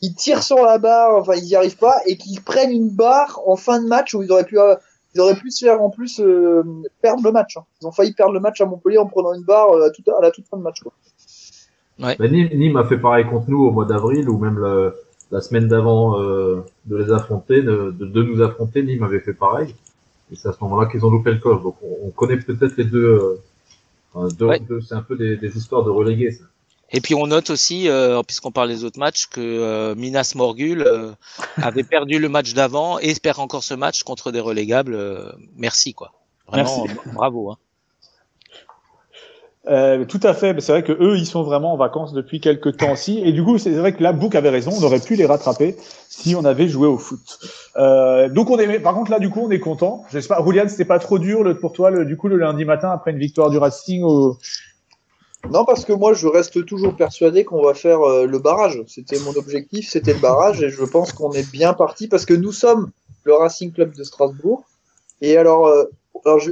Ils 0.00 0.14
tirent 0.14 0.42
sur 0.42 0.56
la 0.56 0.78
barre, 0.78 1.14
enfin 1.16 1.34
ils 1.36 1.44
n'y 1.44 1.54
arrivent 1.54 1.76
pas, 1.76 2.00
et 2.06 2.16
qu'ils 2.16 2.40
prennent 2.42 2.72
une 2.72 2.88
barre 2.90 3.40
en 3.46 3.54
fin 3.54 3.80
de 3.80 3.86
match 3.86 4.14
où 4.14 4.22
ils 4.24 4.32
auraient 4.32 4.42
pu, 4.44 4.58
euh, 4.58 4.74
ils 5.14 5.20
auraient 5.20 5.36
pu 5.36 5.52
se 5.52 5.64
faire 5.64 5.80
en 5.80 5.90
plus 5.90 6.18
euh, 6.18 6.64
perdre 7.00 7.22
le 7.22 7.30
match. 7.30 7.56
hein. 7.56 7.64
Ils 7.80 7.86
ont 7.86 7.92
failli 7.92 8.12
perdre 8.12 8.32
le 8.32 8.40
match 8.40 8.60
à 8.60 8.66
Montpellier 8.66 8.98
en 8.98 9.06
prenant 9.06 9.32
une 9.34 9.44
barre 9.44 9.70
euh, 9.70 9.86
à, 9.86 9.90
toute- 9.90 10.08
à 10.08 10.20
la 10.20 10.32
toute 10.32 10.48
fin 10.48 10.56
de 10.56 10.62
match. 10.62 10.80
Quoi. 10.82 10.92
Bah, 12.18 12.28
Nîmes, 12.28 12.50
Nîmes 12.54 12.76
a 12.76 12.84
fait 12.84 12.98
pareil 12.98 13.24
contre 13.26 13.48
nous 13.50 13.62
au 13.64 13.70
mois 13.70 13.84
d'avril 13.84 14.28
ou 14.28 14.38
même 14.38 14.58
le- 14.58 14.94
la 15.30 15.40
semaine 15.40 15.68
d'avant 15.68 16.20
euh, 16.20 16.60
de 16.86 16.96
les 16.96 17.10
affronter, 17.12 17.62
de, 17.62 17.94
de, 17.98 18.04
de 18.06 18.22
nous 18.22 18.42
affronter. 18.42 18.82
Nîmes 18.82 19.02
avait 19.02 19.20
fait 19.20 19.32
pareil. 19.34 19.74
Et 20.30 20.36
c'est 20.36 20.48
à 20.48 20.52
ce 20.52 20.58
moment-là 20.62 20.88
qu'ils 20.90 21.04
ont 21.06 21.10
loupé 21.10 21.30
le 21.32 21.38
coche. 21.38 21.62
Donc 21.62 21.76
on, 21.82 22.06
on 22.08 22.10
connaît 22.10 22.36
peut-être 22.38 22.76
les 22.76 22.84
deux. 22.84 23.38
euh, 24.16 24.28
deux- 24.38 24.46
Ouais. 24.46 24.60
deux- 24.60 24.80
c'est 24.80 24.94
un 24.94 25.02
peu 25.02 25.16
des, 25.16 25.36
des 25.36 25.56
histoires 25.56 25.84
de 25.84 25.90
relégués. 25.90 26.32
Ça. 26.32 26.44
Et 26.94 27.00
puis 27.00 27.14
on 27.14 27.26
note 27.26 27.48
aussi, 27.48 27.88
euh, 27.88 28.22
puisqu'on 28.22 28.50
parle 28.52 28.68
des 28.68 28.84
autres 28.84 28.98
matchs, 28.98 29.26
que 29.26 29.40
euh, 29.40 29.94
Minas 29.94 30.32
Morgul 30.36 30.82
euh, 30.86 31.12
avait 31.56 31.84
perdu 31.84 32.18
le 32.18 32.28
match 32.28 32.52
d'avant 32.52 32.98
et 32.98 33.06
espère 33.06 33.40
encore 33.40 33.64
ce 33.64 33.72
match 33.72 34.02
contre 34.02 34.30
des 34.30 34.40
relégables. 34.40 34.94
euh, 34.94 35.32
merci 35.56 35.94
quoi. 35.94 36.12
Vraiment, 36.48 36.86
bravo. 37.14 37.50
Hein. 37.52 37.56
Euh, 39.68 40.04
tout 40.04 40.18
à 40.24 40.34
fait, 40.34 40.60
c'est 40.60 40.72
vrai 40.72 40.82
que 40.82 40.92
eux, 40.92 41.16
ils 41.16 41.26
sont 41.26 41.44
vraiment 41.44 41.72
en 41.72 41.76
vacances 41.76 42.12
depuis 42.12 42.40
quelques 42.40 42.76
temps 42.76 42.92
aussi, 42.92 43.20
et 43.24 43.32
du 43.32 43.44
coup, 43.44 43.58
c'est 43.58 43.70
vrai 43.70 43.92
que 43.92 44.02
là, 44.02 44.12
Book 44.12 44.34
avait 44.34 44.48
raison, 44.48 44.72
on 44.76 44.82
aurait 44.82 44.98
pu 44.98 45.14
les 45.14 45.24
rattraper 45.24 45.76
si 46.08 46.34
on 46.34 46.44
avait 46.44 46.66
joué 46.66 46.88
au 46.88 46.98
foot. 46.98 47.38
Euh, 47.76 48.28
donc 48.28 48.50
on 48.50 48.58
est, 48.58 48.80
par 48.80 48.94
contre 48.94 49.12
là, 49.12 49.20
du 49.20 49.30
coup, 49.30 49.40
on 49.40 49.50
est 49.50 49.60
content. 49.60 50.04
J'espère, 50.10 50.42
Roulian, 50.42 50.68
c'était 50.68 50.84
pas 50.84 50.98
trop 50.98 51.20
dur 51.20 51.44
le, 51.44 51.56
pour 51.56 51.72
toi, 51.72 52.04
du 52.04 52.16
coup, 52.16 52.26
le 52.26 52.38
lundi 52.38 52.64
matin 52.64 52.90
après 52.90 53.12
une 53.12 53.18
victoire 53.18 53.50
du 53.50 53.58
Racing 53.58 54.02
au... 54.02 54.36
Non, 55.50 55.64
parce 55.64 55.84
que 55.84 55.92
moi 55.92 56.12
je 56.12 56.28
reste 56.28 56.64
toujours 56.66 56.94
persuadé 56.94 57.44
qu'on 57.44 57.62
va 57.62 57.74
faire 57.74 58.00
euh, 58.02 58.26
le 58.26 58.38
barrage. 58.38 58.80
C'était 58.86 59.18
mon 59.20 59.32
objectif, 59.32 59.88
c'était 59.88 60.12
le 60.12 60.20
barrage, 60.20 60.62
et 60.62 60.70
je 60.70 60.84
pense 60.84 61.12
qu'on 61.12 61.32
est 61.32 61.50
bien 61.50 61.72
parti 61.72 62.08
parce 62.08 62.26
que 62.26 62.34
nous 62.34 62.52
sommes 62.52 62.90
le 63.24 63.34
Racing 63.34 63.72
Club 63.72 63.94
de 63.94 64.04
Strasbourg. 64.04 64.64
Et 65.20 65.36
alors, 65.36 65.66
euh, 65.66 65.84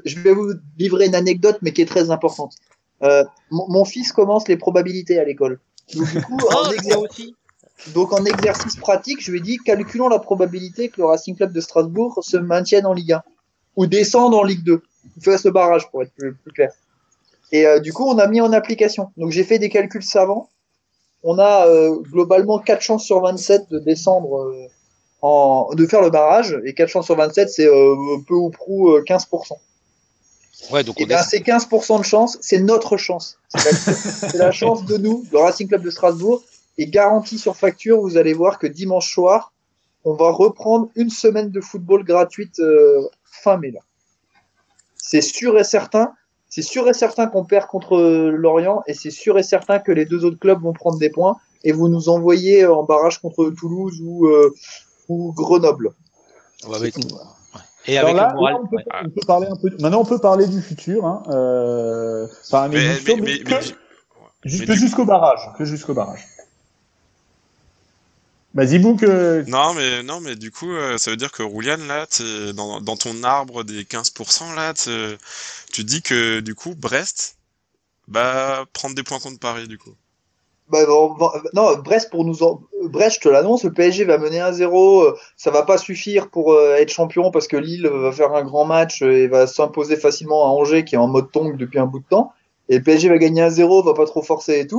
je 0.04 0.18
vais 0.20 0.32
vous 0.32 0.54
livrer 0.78 1.06
une 1.06 1.14
anecdote, 1.14 1.58
mais 1.62 1.72
qui 1.72 1.82
est 1.82 1.86
très 1.86 2.10
importante. 2.10 2.54
Euh, 3.02 3.24
mon, 3.50 3.84
fils 3.84 4.12
commence 4.12 4.46
les 4.48 4.56
probabilités 4.56 5.18
à 5.18 5.24
l'école. 5.24 5.58
Donc, 5.94 6.10
du 6.10 6.20
coup, 6.22 6.38
en 6.38 6.70
Oh, 6.96 7.06
donc 7.94 8.12
en 8.12 8.24
exercice 8.26 8.76
pratique, 8.76 9.22
je 9.22 9.30
lui 9.30 9.38
ai 9.38 9.40
dit 9.40 9.56
calculons 9.56 10.08
la 10.08 10.18
probabilité 10.18 10.90
que 10.90 11.00
le 11.00 11.06
Racing 11.06 11.34
Club 11.34 11.52
de 11.52 11.60
Strasbourg 11.60 12.18
se 12.22 12.36
maintienne 12.36 12.84
en 12.84 12.92
Ligue 12.92 13.12
1 13.12 13.22
ou 13.76 13.86
descende 13.86 14.34
en 14.34 14.42
Ligue 14.42 14.62
2. 14.64 14.82
Fasse 15.22 15.44
le 15.44 15.50
barrage 15.50 15.90
pour 15.90 16.02
être 16.02 16.12
plus, 16.12 16.34
plus 16.34 16.52
clair. 16.52 16.72
Et 17.52 17.66
euh, 17.66 17.80
du 17.80 17.92
coup, 17.94 18.04
on 18.04 18.18
a 18.18 18.26
mis 18.26 18.40
en 18.40 18.52
application. 18.52 19.12
Donc 19.16 19.30
j'ai 19.30 19.44
fait 19.44 19.58
des 19.58 19.70
calculs 19.70 20.02
savants. 20.02 20.50
On 21.22 21.38
a 21.38 21.66
euh, 21.66 21.96
globalement 22.00 22.58
4 22.58 22.82
chances 22.82 23.04
sur 23.04 23.20
27 23.20 23.70
de 23.70 23.78
descendre, 23.78 24.68
en, 25.22 25.70
de 25.74 25.86
faire 25.86 26.02
le 26.02 26.10
barrage. 26.10 26.58
Et 26.64 26.74
4 26.74 26.88
chances 26.88 27.06
sur 27.06 27.16
27, 27.16 27.48
c'est 27.48 27.68
peu 28.28 28.34
ou 28.34 28.50
prou 28.50 28.90
euh, 28.90 29.02
15%. 29.06 29.52
Ouais, 30.70 30.84
donc 30.84 31.00
Et 31.00 31.04
on 31.04 31.06
bien, 31.06 31.20
est. 31.20 31.24
ces 31.24 31.40
15% 31.40 31.98
de 31.98 32.04
chance, 32.04 32.38
c'est 32.40 32.58
notre 32.58 32.96
chance. 32.96 33.38
C'est 33.48 33.64
la, 33.64 33.78
c'est 34.30 34.38
la 34.38 34.52
chance 34.60 34.84
de 34.84 34.96
nous, 34.96 35.24
le 35.32 35.38
Racing 35.38 35.68
Club 35.68 35.82
de 35.82 35.90
Strasbourg. 35.90 36.42
Et 36.78 36.86
garantie 36.86 37.38
sur 37.38 37.56
facture, 37.56 38.00
vous 38.00 38.16
allez 38.16 38.32
voir 38.32 38.58
que 38.58 38.66
dimanche 38.66 39.12
soir, 39.12 39.52
on 40.04 40.14
va 40.14 40.30
reprendre 40.30 40.88
une 40.94 41.10
semaine 41.10 41.50
de 41.50 41.60
football 41.60 42.04
gratuite 42.04 42.58
euh, 42.60 43.02
fin 43.24 43.56
mai. 43.58 43.74
C'est 44.96 45.20
sûr 45.20 45.58
et 45.58 45.64
certain. 45.64 46.12
C'est 46.48 46.62
sûr 46.62 46.88
et 46.88 46.94
certain 46.94 47.26
qu'on 47.26 47.44
perd 47.44 47.66
contre 47.68 47.96
euh, 47.96 48.30
Lorient 48.30 48.82
et 48.86 48.94
c'est 48.94 49.10
sûr 49.10 49.38
et 49.38 49.42
certain 49.42 49.78
que 49.78 49.92
les 49.92 50.04
deux 50.04 50.24
autres 50.24 50.38
clubs 50.38 50.60
vont 50.62 50.72
prendre 50.72 50.98
des 50.98 51.10
points 51.10 51.36
et 51.64 51.72
vous 51.72 51.88
nous 51.88 52.08
envoyez 52.08 52.66
en 52.66 52.82
barrage 52.82 53.20
contre 53.20 53.50
Toulouse 53.50 54.00
ou, 54.02 54.26
euh, 54.26 54.52
ou 55.08 55.32
Grenoble. 55.32 55.90
Ouais, 56.66 56.78
mais- 56.80 56.86
ouais. 56.88 57.20
Et 57.86 57.96
Alors 57.98 58.10
avec 58.10 58.20
là, 58.22 58.28
le 58.28 58.34
moral. 58.36 58.52
là, 58.54 58.60
on, 58.62 58.66
peut, 58.66 58.76
ouais. 58.76 58.84
on 59.04 59.10
peut 59.10 59.26
parler 59.26 59.46
un 59.46 59.56
peu. 59.56 59.70
Maintenant, 59.80 60.00
on 60.00 60.04
peut 60.04 60.18
parler 60.18 60.46
du 60.46 60.60
futur. 60.60 61.06
Hein. 61.06 61.22
Euh... 61.28 62.26
Enfin, 62.46 62.68
mais, 62.68 62.76
Mais, 62.76 62.94
jusqu'au- 62.94 63.16
mais, 63.16 63.22
mais, 63.22 63.38
que- 63.40 63.50
mais- 63.50 63.60
juste 64.44 64.60
mais 64.60 64.66
que 64.66 64.72
du- 64.72 64.78
jusqu'au 64.78 65.04
barrage. 65.04 65.40
Que 65.56 65.64
jusqu'au 65.64 65.94
barrage. 65.94 66.26
Vas-y, 68.54 68.78
Book. 68.80 69.02
euh, 69.04 69.44
Non, 69.46 69.74
mais, 69.74 70.02
non, 70.02 70.20
mais 70.20 70.34
du 70.34 70.50
coup, 70.50 70.70
euh, 70.72 70.98
ça 70.98 71.10
veut 71.12 71.16
dire 71.16 71.30
que 71.30 71.42
Roulian, 71.44 71.76
là, 71.86 72.06
dans, 72.52 72.80
dans 72.80 72.96
ton 72.96 73.22
arbre 73.22 73.62
des 73.62 73.84
15%, 73.84 74.54
là, 74.56 74.74
tu 75.72 75.84
dis 75.84 76.02
que, 76.02 76.40
du 76.40 76.54
coup, 76.56 76.74
Brest, 76.74 77.36
bah, 78.08 78.64
prendre 78.72 78.96
des 78.96 79.04
points 79.04 79.20
contre 79.20 79.38
Paris, 79.38 79.68
du 79.68 79.78
coup. 79.78 79.94
Bah, 80.70 80.86
non, 81.52 81.76
Brest 81.78 82.10
pour 82.10 82.24
nous 82.24 82.42
en... 82.42 82.62
Brest, 82.84 83.16
je 83.16 83.20
te 83.20 83.28
l'annonce, 83.28 83.64
le 83.64 83.72
PSG 83.72 84.04
va 84.04 84.18
mener 84.18 84.38
1-0, 84.38 85.04
euh, 85.04 85.14
ça 85.36 85.50
va 85.50 85.62
pas 85.62 85.78
suffire 85.78 86.30
pour 86.30 86.52
euh, 86.52 86.76
être 86.76 86.90
champion 86.90 87.30
parce 87.30 87.48
que 87.48 87.56
Lille 87.56 87.88
va 87.88 88.12
faire 88.12 88.32
un 88.34 88.44
grand 88.44 88.64
match 88.64 89.02
euh, 89.02 89.24
et 89.24 89.26
va 89.26 89.46
s'imposer 89.46 89.96
facilement 89.96 90.44
à 90.44 90.48
Angers 90.48 90.84
qui 90.84 90.94
est 90.94 90.98
en 90.98 91.08
mode 91.08 91.32
tongue 91.32 91.56
depuis 91.56 91.78
un 91.80 91.86
bout 91.86 91.98
de 91.98 92.04
temps. 92.08 92.32
Et 92.68 92.78
le 92.78 92.82
PSG 92.84 93.08
va 93.08 93.18
gagner 93.18 93.42
1-0, 93.42 93.84
va 93.84 93.94
pas 93.94 94.06
trop 94.06 94.22
forcer 94.22 94.60
et 94.60 94.66
tout. 94.66 94.78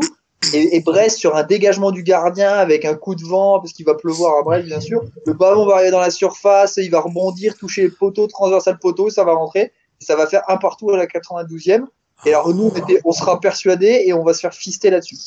Et, 0.53 0.79
Brest 0.79 1.17
sur 1.17 1.35
un 1.35 1.43
dégagement 1.43 1.91
du 1.91 2.03
gardien 2.03 2.51
avec 2.51 2.83
un 2.85 2.95
coup 2.95 3.13
de 3.13 3.23
vent 3.23 3.59
parce 3.59 3.73
qu'il 3.73 3.85
va 3.85 3.93
pleuvoir 3.93 4.39
à 4.39 4.43
Brest 4.43 4.65
bien 4.65 4.79
sûr. 4.79 5.03
Le 5.25 5.33
ballon 5.33 5.65
va 5.65 5.75
arriver 5.75 5.91
dans 5.91 5.99
la 5.99 6.09
surface, 6.09 6.77
il 6.77 6.89
va 6.89 7.01
rebondir, 7.01 7.55
toucher 7.57 7.83
le 7.83 7.91
poteau, 7.91 8.27
transversal 8.27 8.79
poteau, 8.79 9.09
ça 9.09 9.23
va 9.23 9.33
rentrer. 9.33 9.73
Ça 9.99 10.15
va 10.15 10.25
faire 10.25 10.41
un 10.47 10.57
partout 10.57 10.89
à 10.89 10.97
la 10.97 11.05
92e. 11.05 11.83
Et 12.25 12.29
alors 12.29 12.53
nous, 12.53 12.71
on, 12.75 13.09
on 13.09 13.11
sera 13.11 13.39
persuadés 13.39 14.03
et 14.05 14.13
on 14.13 14.23
va 14.23 14.33
se 14.33 14.39
faire 14.39 14.53
fister 14.53 14.89
là-dessus. 14.89 15.17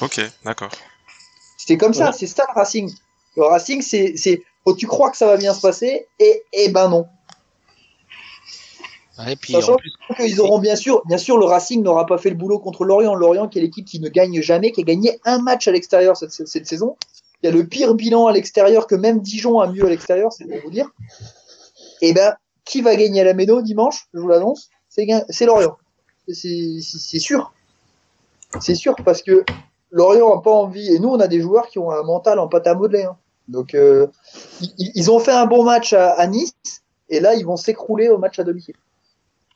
Ok, 0.00 0.20
d'accord. 0.44 0.70
C'était 1.58 1.76
comme 1.78 1.94
ça, 1.94 2.12
c'est 2.12 2.26
ça 2.26 2.44
le 2.48 2.54
Racing. 2.54 2.92
Le 3.36 3.44
Racing, 3.44 3.82
c'est, 3.82 4.16
c'est, 4.16 4.42
oh, 4.64 4.74
tu 4.74 4.86
crois 4.86 5.10
que 5.10 5.16
ça 5.16 5.26
va 5.26 5.36
bien 5.36 5.54
se 5.54 5.60
passer, 5.60 6.06
et, 6.18 6.42
et 6.52 6.68
ben 6.68 6.88
non. 6.88 7.06
Ouais, 9.18 9.32
et 9.32 9.36
puis 9.36 9.54
Sachant 9.54 9.74
en 9.74 9.76
plus, 9.76 9.92
Ils 10.28 10.40
auront 10.40 10.58
bien 10.58 10.76
sûr, 10.76 11.02
bien 11.06 11.16
sûr, 11.16 11.38
le 11.38 11.46
Racing 11.46 11.82
n'aura 11.82 12.04
pas 12.04 12.18
fait 12.18 12.28
le 12.28 12.36
boulot 12.36 12.58
contre 12.58 12.84
Lorient. 12.84 13.14
Lorient, 13.14 13.48
qui 13.48 13.58
est 13.58 13.62
l'équipe 13.62 13.86
qui 13.86 13.98
ne 13.98 14.08
gagne 14.10 14.40
jamais, 14.42 14.72
qui 14.72 14.82
a 14.82 14.84
gagné 14.84 15.18
un 15.24 15.38
match 15.38 15.66
à 15.68 15.72
l'extérieur 15.72 16.16
cette, 16.16 16.32
cette, 16.32 16.48
cette 16.48 16.66
saison. 16.66 16.96
Il 17.42 17.46
y 17.46 17.48
a 17.48 17.52
le 17.52 17.66
pire 17.66 17.94
bilan 17.94 18.26
à 18.26 18.32
l'extérieur 18.32 18.86
que 18.86 18.94
même 18.94 19.20
Dijon 19.20 19.60
a 19.60 19.66
mieux 19.68 19.86
à 19.86 19.88
l'extérieur, 19.88 20.32
c'est 20.32 20.44
pour 20.44 20.58
vous 20.62 20.70
dire. 20.70 20.90
Et 22.02 22.12
ben, 22.12 22.34
qui 22.64 22.82
va 22.82 22.94
gagner 22.96 23.22
à 23.22 23.24
la 23.24 23.34
Méno 23.34 23.62
dimanche? 23.62 24.06
Je 24.12 24.20
vous 24.20 24.28
l'annonce, 24.28 24.68
c'est, 24.88 25.06
Lorient. 25.46 25.76
C'est 26.28 27.18
sûr. 27.18 27.52
C'est 28.60 28.74
sûr 28.74 28.94
parce 29.04 29.22
que 29.22 29.44
Lorient 29.90 30.34
n'a 30.36 30.40
pas 30.42 30.50
envie, 30.50 30.94
et 30.94 30.98
nous 30.98 31.08
on 31.08 31.20
a 31.20 31.28
des 31.28 31.40
joueurs 31.40 31.68
qui 31.68 31.78
ont 31.78 31.90
un 31.90 32.02
mental 32.02 32.38
en 32.38 32.48
pâte 32.48 32.66
à 32.66 32.74
modeler. 32.74 33.04
hein. 33.04 33.16
Donc 33.48 33.74
euh, 33.74 34.06
ils, 34.60 34.90
ils 34.94 35.10
ont 35.10 35.18
fait 35.20 35.32
un 35.32 35.46
bon 35.46 35.62
match 35.64 35.92
à, 35.92 36.10
à 36.12 36.26
Nice, 36.26 36.54
et 37.08 37.20
là 37.20 37.34
ils 37.34 37.46
vont 37.46 37.56
s'écrouler 37.56 38.08
au 38.08 38.18
match 38.18 38.38
à 38.38 38.44
domicile. 38.44 38.74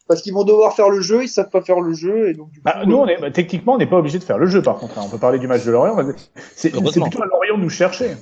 Parce 0.06 0.22
qu'ils 0.22 0.34
vont 0.34 0.42
devoir 0.44 0.74
faire 0.74 0.88
le 0.90 1.00
jeu, 1.00 1.22
ils 1.22 1.28
savent 1.28 1.50
pas 1.50 1.60
faire 1.62 1.80
le 1.80 1.92
jeu, 1.92 2.28
et 2.30 2.34
donc 2.34 2.50
du 2.50 2.58
coup, 2.58 2.64
Bah, 2.64 2.82
nous, 2.84 2.96
on 2.96 3.06
est, 3.06 3.20
bah, 3.20 3.30
techniquement, 3.30 3.74
on 3.74 3.78
n'est 3.78 3.86
pas 3.86 3.98
obligé 3.98 4.18
de 4.18 4.24
faire 4.24 4.38
le 4.38 4.46
jeu, 4.46 4.60
par 4.60 4.76
contre. 4.78 4.98
hein. 4.98 5.02
On 5.04 5.08
peut 5.08 5.18
parler 5.18 5.38
du 5.38 5.46
match 5.46 5.64
de 5.64 5.70
Lorient. 5.70 5.94
mais 5.94 6.12
C'est 6.56 6.70
plutôt 6.70 7.22
à 7.22 7.26
Lorient 7.26 7.56
de 7.58 7.62
nous 7.62 7.68
chercher, 7.70 8.16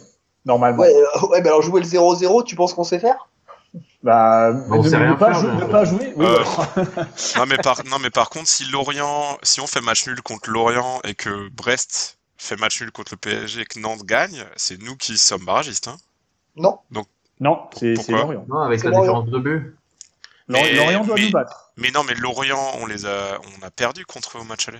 normalement. 0.44 0.82
ouais, 0.82 0.94
euh, 0.94 1.26
ouais, 1.28 1.40
mais 1.40 1.48
alors 1.48 1.62
jouer 1.62 1.80
le 1.80 1.86
0-0, 1.86 2.44
tu 2.44 2.56
penses 2.56 2.74
qu'on 2.74 2.84
sait 2.84 2.98
faire? 2.98 3.27
Bah, 4.02 4.50
on 4.70 4.82
ne, 4.82 4.88
sait 4.88 4.96
ne 4.98 5.04
rien 5.04 5.14
pas, 5.16 5.32
faire, 5.32 5.40
jou- 5.40 5.50
j'ai 5.58 5.64
ne 5.66 5.70
pas 5.70 5.84
jouer. 5.84 6.12
Oui, 6.16 6.24
Euh. 6.26 6.44
Non, 7.36 7.46
mais 7.46 7.58
par, 7.58 7.84
non, 7.84 7.98
mais 7.98 8.10
par 8.10 8.30
contre, 8.30 8.48
si 8.48 8.64
Lorient, 8.64 9.38
si 9.42 9.60
on 9.60 9.66
fait 9.66 9.80
match 9.80 10.06
nul 10.06 10.20
contre 10.22 10.50
Lorient 10.50 11.00
et 11.04 11.14
que 11.14 11.48
Brest 11.50 12.18
fait 12.36 12.56
match 12.56 12.80
nul 12.80 12.90
contre 12.92 13.12
le 13.12 13.18
PSG 13.18 13.60
et 13.62 13.64
que 13.66 13.78
Nantes 13.80 14.04
gagne, 14.04 14.44
c'est 14.56 14.80
nous 14.80 14.96
qui 14.96 15.18
sommes 15.18 15.44
barragistes, 15.44 15.88
hein. 15.88 15.96
Non. 16.56 16.78
Non, 17.40 17.68
c'est 17.76 17.94
Lorient. 18.08 18.44
Non, 18.48 18.60
avec 18.60 18.80
C'est 18.80 18.86
la 18.86 18.92
Lorient. 18.92 19.22
différence 19.22 19.30
de 19.30 19.38
but. 19.38 19.76
Mais- 20.48 20.72
Lorient 20.72 21.04
doit 21.04 21.14
mais- 21.16 21.24
nous 21.26 21.30
battre. 21.30 21.70
Mais 21.76 21.90
non, 21.90 22.02
mais 22.04 22.14
Lorient, 22.14 22.72
on 22.80 22.86
les 22.86 23.04
a, 23.06 23.38
on 23.60 23.66
a 23.66 23.70
perdu 23.70 24.06
contre 24.06 24.38
eux 24.38 24.40
au 24.40 24.44
match 24.44 24.68
aller. 24.68 24.78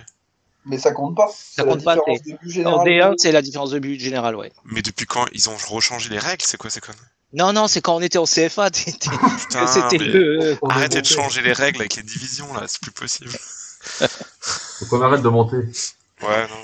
Mais 0.65 0.77
ça 0.77 0.91
compte 0.91 1.15
pas. 1.15 1.29
C'est 1.33 1.63
la 1.63 1.71
compte 1.71 1.83
pas, 1.83 1.95
différence 1.95 2.21
de 2.23 2.31
but 2.31 2.37
en 2.45 2.49
général. 2.49 2.87
D1, 2.87 3.13
c'est 3.17 3.31
la 3.31 3.41
différence 3.41 3.69
de 3.71 3.79
but 3.79 3.99
générale, 3.99 4.35
ouais. 4.35 4.51
Mais 4.65 4.81
depuis 4.81 5.05
quand 5.05 5.25
ils 5.31 5.49
ont 5.49 5.55
rechangé 5.67 6.09
les 6.09 6.19
règles 6.19 6.43
C'est 6.45 6.57
quoi 6.57 6.69
ces 6.69 6.81
conneries? 6.81 6.99
Non, 7.33 7.53
non, 7.53 7.67
c'est 7.67 7.81
quand 7.81 7.95
on 7.95 8.01
était 8.01 8.17
en 8.17 8.25
CFA. 8.25 8.69
t'étais- 8.71 9.09
Putain, 9.09 9.67
C'était 9.67 9.97
le. 9.99 10.53
Est 10.53 10.59
arrêtez 10.67 11.01
de 11.01 11.05
changer 11.05 11.41
les 11.41 11.53
règles 11.53 11.79
avec 11.81 11.95
les 11.95 12.03
divisions 12.03 12.51
là, 12.53 12.63
c'est 12.67 12.81
plus 12.81 12.91
possible. 12.91 13.31
Faut 14.41 14.85
qu'on 14.87 15.01
arrête 15.01 15.21
de 15.21 15.29
monter. 15.29 15.57
Ouais, 15.57 16.47
non. 16.47 16.55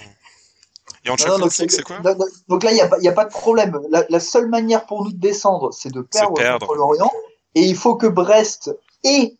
Et 1.05 1.09
en 1.09 1.13
Non, 1.13 1.17
non, 1.17 1.17
Champions 1.17 1.37
donc, 1.37 1.57
League, 1.59 1.71
c'est 1.71 1.83
quoi 1.83 1.99
donc- 1.99 2.17
donc 2.47 2.63
là, 2.63 2.71
il 2.71 2.75
n'y 2.75 2.81
a, 2.81 2.87
pas- 2.87 2.97
y 2.99 3.07
a 3.07 3.11
pas 3.13 3.25
de 3.25 3.29
problème. 3.29 3.79
La, 3.91 4.03
la 4.09 4.19
seule 4.19 4.47
manière 4.49 4.85
pour 4.87 5.03
nous 5.03 5.11
de 5.11 5.17
descendre, 5.19 5.71
c'est 5.71 5.91
de 5.91 6.01
perdre, 6.01 6.33
perdre. 6.33 6.65
contre 6.65 6.77
Lorient. 6.79 7.11
Et 7.53 7.61
il 7.61 7.75
faut 7.75 7.95
que 7.95 8.07
Brest 8.07 8.71
et 9.03 9.37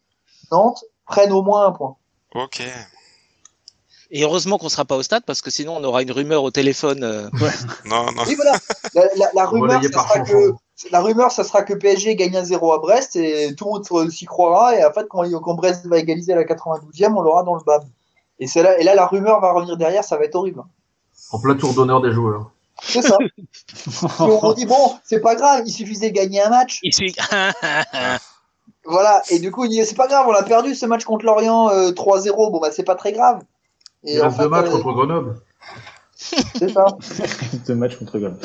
Nantes 0.51 0.84
prennent 1.07 1.32
au 1.32 1.41
moins 1.41 1.65
un 1.65 1.71
point. 1.71 1.95
Ok. 2.36 2.61
Et 4.11 4.23
heureusement 4.23 4.57
qu'on 4.59 4.69
sera 4.69 4.86
pas 4.86 4.95
au 4.95 5.03
stade 5.03 5.23
parce 5.26 5.41
que 5.41 5.49
sinon 5.49 5.78
on 5.78 5.84
aura 5.84 6.03
une 6.03 6.11
rumeur 6.11 6.43
au 6.43 6.51
téléphone. 6.51 7.03
euh, 7.03 7.30
Non, 7.86 8.11
non. 8.11 8.23
Oui, 8.28 8.36
voilà. 8.36 8.53
La, 8.93 9.03
la- 9.15 9.32
la 9.34 9.45
rumeur, 9.47 9.82
par 9.91 10.07
sera 10.13 10.19
que. 10.21 10.53
La 10.91 11.01
rumeur, 11.01 11.32
ça 11.32 11.43
sera 11.43 11.63
que 11.63 11.73
PSG 11.73 12.15
gagne 12.15 12.38
un 12.38 12.43
0 12.43 12.73
à 12.73 12.80
Brest 12.80 13.15
et 13.15 13.55
tout 13.55 13.65
le 13.65 13.71
monde 13.71 14.11
s'y 14.11 14.26
croira. 14.26 14.76
Et 14.76 14.84
en 14.84 14.91
fait, 14.91 15.07
quand, 15.09 15.23
quand 15.39 15.53
Brest 15.53 15.86
va 15.86 15.97
égaliser 15.97 16.34
à 16.34 16.36
la 16.36 16.43
92e, 16.43 17.13
on 17.15 17.21
l'aura 17.21 17.43
dans 17.43 17.55
le 17.55 17.63
BAM. 17.63 17.84
Et, 18.39 18.47
là, 18.61 18.80
et 18.80 18.84
là, 18.84 18.95
la 18.95 19.05
rumeur 19.05 19.39
va 19.39 19.53
revenir 19.53 19.78
derrière, 19.78 20.03
ça 20.03 20.17
va 20.17 20.26
être 20.26 20.36
horrible. 20.36 20.63
En 21.32 21.39
plein 21.39 21.55
tour 21.55 21.73
d'honneur 21.73 22.01
des 22.01 22.11
joueurs. 22.11 22.51
C'est 22.82 23.01
ça. 23.01 23.17
On 24.19 24.51
dit, 24.51 24.65
bon, 24.65 24.95
c'est 25.05 25.21
pas 25.21 25.36
grave, 25.36 25.63
il 25.65 25.71
suffisait 25.71 26.09
de 26.09 26.15
gagner 26.15 26.41
un 26.41 26.49
match. 26.49 26.80
Ici. 26.84 27.15
Voilà. 28.88 29.23
Et 29.32 29.39
du 29.39 29.51
coup, 29.51 29.65
il 29.65 29.69
dit, 29.69 29.84
c'est 29.84 29.95
pas 29.95 30.07
grave, 30.07 30.28
on 30.28 30.34
a 30.34 30.43
perdu 30.43 30.76
ce 30.76 30.86
match 30.86 31.05
contre 31.05 31.26
Lorient 31.26 31.69
euh, 31.69 31.89
3-0. 31.89 32.51
Bon, 32.51 32.59
bah, 32.59 32.69
c'est 32.71 32.84
pas 32.84 32.93
très 32.93 33.13
grave. 33.13 33.41
Et 34.03 34.13
Il 34.13 34.21
reste 34.21 34.38
fait, 34.38 34.43
deux 34.43 34.49
matchs 34.49 34.67
euh, 34.67 34.71
contre 34.71 34.91
Grenoble. 34.91 35.41
C'est 36.57 36.69
ça. 36.69 36.86
de 37.67 37.73
match 37.73 37.97
contre 37.97 38.19
Grenoble. 38.19 38.39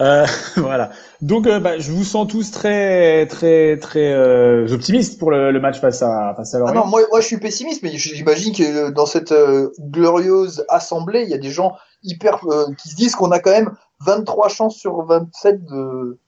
Euh, 0.00 0.26
voilà. 0.56 0.90
Donc, 1.20 1.46
euh, 1.46 1.60
bah, 1.60 1.78
je 1.78 1.92
vous 1.92 2.04
sens 2.04 2.26
tous 2.28 2.50
très, 2.50 3.26
très, 3.26 3.78
très 3.78 4.12
euh, 4.12 4.72
optimistes 4.72 5.18
pour 5.18 5.30
le, 5.30 5.50
le 5.50 5.60
match 5.60 5.80
face 5.80 6.02
à, 6.02 6.34
face 6.36 6.54
à 6.54 6.64
Ah 6.66 6.72
non, 6.72 6.86
moi, 6.86 7.02
moi 7.10 7.20
je 7.20 7.26
suis 7.26 7.38
pessimiste, 7.38 7.82
mais 7.82 7.90
j'imagine 7.90 8.54
que 8.54 8.90
dans 8.90 9.06
cette 9.06 9.34
glorieuse 9.78 10.64
assemblée, 10.68 11.22
il 11.22 11.28
y 11.28 11.34
a 11.34 11.38
des 11.38 11.50
gens 11.50 11.74
hyper 12.02 12.40
qui 12.78 12.88
se 12.88 12.96
disent 12.96 13.14
qu'on 13.14 13.30
a 13.30 13.40
quand 13.40 13.50
même 13.50 13.72
23 14.00 14.48
chances 14.48 14.76
sur 14.76 15.04
27 15.04 15.64
de 15.64 16.18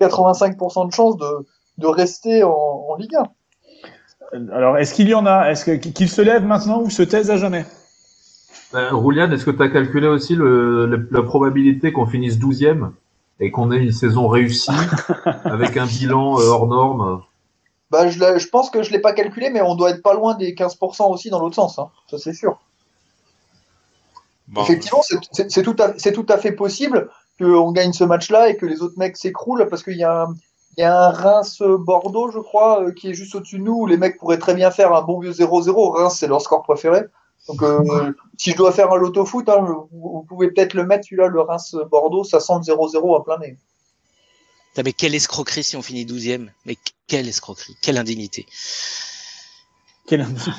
85% 0.00 0.88
de 0.88 0.92
chances 0.92 1.16
de, 1.16 1.46
de 1.78 1.86
rester 1.86 2.42
en, 2.42 2.50
en 2.50 2.96
Ligue 2.96 3.14
1. 3.16 3.24
Alors, 4.52 4.78
est-ce 4.78 4.94
qu'il 4.94 5.08
y 5.08 5.14
en 5.14 5.26
a? 5.26 5.50
Est-ce 5.50 5.70
qu'ils 5.70 6.08
se 6.08 6.22
lèvent 6.22 6.44
maintenant 6.44 6.80
ou 6.82 6.90
se 6.90 7.02
taisent 7.02 7.30
à 7.30 7.36
jamais? 7.36 7.64
Euh, 8.74 8.90
Roulian, 8.92 9.30
est-ce 9.30 9.44
que 9.44 9.50
tu 9.50 9.62
as 9.62 9.68
calculé 9.68 10.08
aussi 10.08 10.34
le, 10.34 10.86
le- 10.86 11.08
la 11.10 11.22
probabilité 11.22 11.92
qu'on 11.92 12.06
finisse 12.06 12.38
12e 12.38 12.90
et 13.40 13.50
qu'on 13.50 13.70
ait 13.72 13.78
une 13.78 13.92
saison 13.92 14.26
réussie 14.28 14.70
avec 15.44 15.76
un 15.76 15.86
bilan 15.86 16.40
euh, 16.40 16.48
hors 16.48 16.66
norme? 16.66 17.22
Bah, 17.90 18.08
je, 18.08 18.18
je 18.18 18.48
pense 18.48 18.70
que 18.70 18.82
je 18.82 18.90
l'ai 18.90 18.98
pas 18.98 19.12
calculé, 19.12 19.50
mais 19.50 19.60
on 19.60 19.76
doit 19.76 19.90
être 19.90 20.02
pas 20.02 20.14
loin 20.14 20.34
des 20.34 20.54
15% 20.54 21.12
aussi 21.12 21.30
dans 21.30 21.38
l'autre 21.38 21.54
sens. 21.54 21.78
Hein. 21.78 21.90
Ça, 22.10 22.18
c'est 22.18 22.32
sûr. 22.32 22.58
Bon, 24.48 24.62
Effectivement, 24.62 25.02
c'est- 25.02 25.62
tout, 25.62 25.76
à- 25.78 25.94
c'est 25.96 26.12
tout 26.12 26.26
à 26.28 26.36
fait 26.38 26.52
possible 26.52 27.08
qu'on 27.38 27.72
gagne 27.72 27.92
ce 27.92 28.04
match-là 28.04 28.48
et 28.48 28.56
que 28.56 28.66
les 28.66 28.82
autres 28.82 28.98
mecs 28.98 29.16
s'écroulent 29.16 29.66
parce 29.68 29.82
qu'il 29.82 29.96
y, 29.96 30.04
a 30.04 30.22
un- 30.24 30.34
il 30.76 30.80
y 30.80 30.84
a 30.84 31.06
un 31.06 31.10
Reims-Bordeaux, 31.10 32.30
je 32.30 32.40
crois, 32.40 32.82
euh, 32.82 32.92
qui 32.92 33.10
est 33.10 33.14
juste 33.14 33.34
au-dessus 33.36 33.58
de 33.58 33.64
nous, 33.64 33.74
où 33.82 33.86
les 33.86 33.96
mecs 33.96 34.18
pourraient 34.18 34.38
très 34.38 34.54
bien 34.54 34.70
faire 34.70 34.94
un 34.94 35.02
bon 35.02 35.20
vieux 35.20 35.32
0-0. 35.32 35.90
Reims, 35.90 36.16
c'est 36.18 36.26
leur 36.26 36.40
score 36.42 36.62
préféré. 36.62 37.02
Donc, 37.48 37.62
euh, 37.62 38.12
si 38.38 38.52
je 38.52 38.56
dois 38.56 38.72
faire 38.72 38.90
un 38.92 38.96
loto 38.96 39.26
foot, 39.26 39.48
hein, 39.48 39.60
vous, 39.60 39.88
vous 39.90 40.22
pouvez 40.22 40.50
peut-être 40.50 40.74
le 40.74 40.86
mettre, 40.86 41.04
celui-là, 41.04 41.28
le 41.28 41.40
Reims-Bordeaux, 41.42 42.24
ça 42.24 42.40
sent 42.40 42.54
le 42.66 42.74
0-0 42.74 43.20
à 43.20 43.24
plein 43.24 43.38
nez. 43.38 43.58
Putain, 44.70 44.82
Mais 44.82 44.92
quelle 44.92 45.14
escroquerie 45.14 45.62
si 45.62 45.76
on 45.76 45.82
finit 45.82 46.06
12e. 46.06 46.48
Mais 46.64 46.78
quelle 47.06 47.28
escroquerie, 47.28 47.76
quelle 47.82 47.98
indignité. 47.98 48.46
Quel 50.06 50.22
indice. 50.22 50.48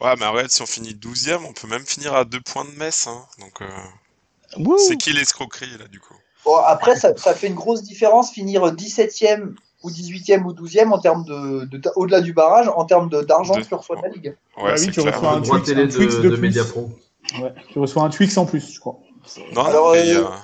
Ouais, 0.00 0.14
mais 0.16 0.26
arrête, 0.26 0.52
si 0.52 0.62
on 0.62 0.66
finit 0.66 0.94
12ème, 0.94 1.44
on 1.44 1.52
peut 1.52 1.66
même 1.66 1.84
finir 1.84 2.14
à 2.14 2.24
deux 2.24 2.40
points 2.40 2.64
de 2.64 2.70
Metz. 2.70 3.08
Hein. 3.08 3.26
Donc, 3.40 3.60
euh, 3.60 4.76
c'est 4.78 4.96
qui 4.96 5.12
l'escroquerie, 5.12 5.76
là, 5.76 5.88
du 5.88 5.98
coup? 5.98 6.14
Bon, 6.44 6.56
après, 6.58 6.94
ça, 6.94 7.16
ça 7.16 7.34
fait 7.34 7.48
une 7.48 7.56
grosse 7.56 7.82
différence 7.82 8.30
finir 8.30 8.62
17e 8.72 9.56
ou 9.82 9.90
18e 9.90 10.44
ou 10.44 10.52
12e 10.52 10.92
en 10.92 10.98
termes 10.98 11.24
de, 11.24 11.68
au-delà 11.96 12.20
du 12.20 12.32
barrage, 12.32 12.68
en 12.68 12.84
termes 12.84 13.08
de- 13.08 13.22
d'argent 13.22 13.54
que 13.54 13.62
tu 13.62 13.74
reçois 13.74 13.96
de 13.96 14.02
la 14.02 14.08
ligue. 14.08 14.36
Ouais, 14.56 14.70
Ah 14.72 14.74
oui, 14.78 14.86
tu 14.86 15.00
clair. 15.00 15.14
reçois 15.14 15.32
un 15.32 15.40
Twix, 15.40 15.64
télé 15.66 15.82
un 15.84 15.88
Twix 15.88 16.16
de, 16.16 16.22
de 16.22 16.28
de 16.30 16.34
plus. 16.36 16.42
Mediapro. 16.42 16.90
Ouais, 17.40 17.54
tu 17.70 17.78
reçois 17.78 18.02
un 18.02 18.08
Twix 18.10 18.36
en 18.38 18.46
plus, 18.46 18.72
je 18.72 18.80
crois. 18.80 18.98
Non, 19.54 19.62
Alors, 19.64 19.96
il 19.96 20.06
y 20.06 20.10
euh, 20.14 20.24
a- 20.24 20.42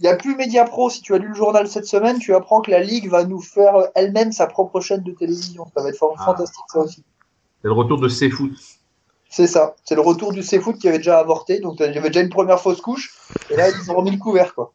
n'y 0.00 0.08
a 0.08 0.16
plus 0.16 0.34
Media 0.34 0.64
Pro. 0.64 0.90
Si 0.90 1.02
tu 1.02 1.14
as 1.14 1.18
lu 1.18 1.28
le 1.28 1.34
journal 1.34 1.68
cette 1.68 1.86
semaine, 1.86 2.18
tu 2.18 2.34
apprends 2.34 2.60
que 2.62 2.70
la 2.70 2.80
ligue 2.80 3.08
va 3.08 3.24
nous 3.24 3.40
faire 3.40 3.76
euh, 3.76 3.86
elle-même 3.94 4.32
sa 4.32 4.46
propre 4.46 4.80
chaîne 4.80 5.02
de 5.02 5.12
télévision. 5.12 5.66
Ça 5.76 5.82
va 5.82 5.90
être 5.90 6.04
Ah. 6.18 6.24
fantastique, 6.24 6.64
ça 6.72 6.80
aussi. 6.80 7.04
C'est 7.62 7.68
le 7.68 7.72
retour 7.72 8.00
de 8.00 8.08
C-Foot. 8.08 8.52
C'est 9.30 9.46
ça. 9.46 9.74
C'est 9.84 9.94
le 9.94 10.00
retour 10.00 10.32
du 10.32 10.42
C-Foot 10.42 10.78
qui 10.78 10.88
avait 10.88 10.98
déjà 10.98 11.18
avorté. 11.18 11.60
Donc, 11.60 11.76
il 11.80 11.92
y 11.92 11.98
avait 11.98 12.08
déjà 12.08 12.20
une 12.20 12.28
première 12.30 12.60
fausse 12.60 12.80
couche. 12.80 13.14
Et 13.50 13.56
là, 13.56 13.68
ils 13.68 13.90
ont 13.90 13.94
remis 13.96 14.10
le 14.12 14.18
couvert, 14.18 14.54
quoi. 14.54 14.72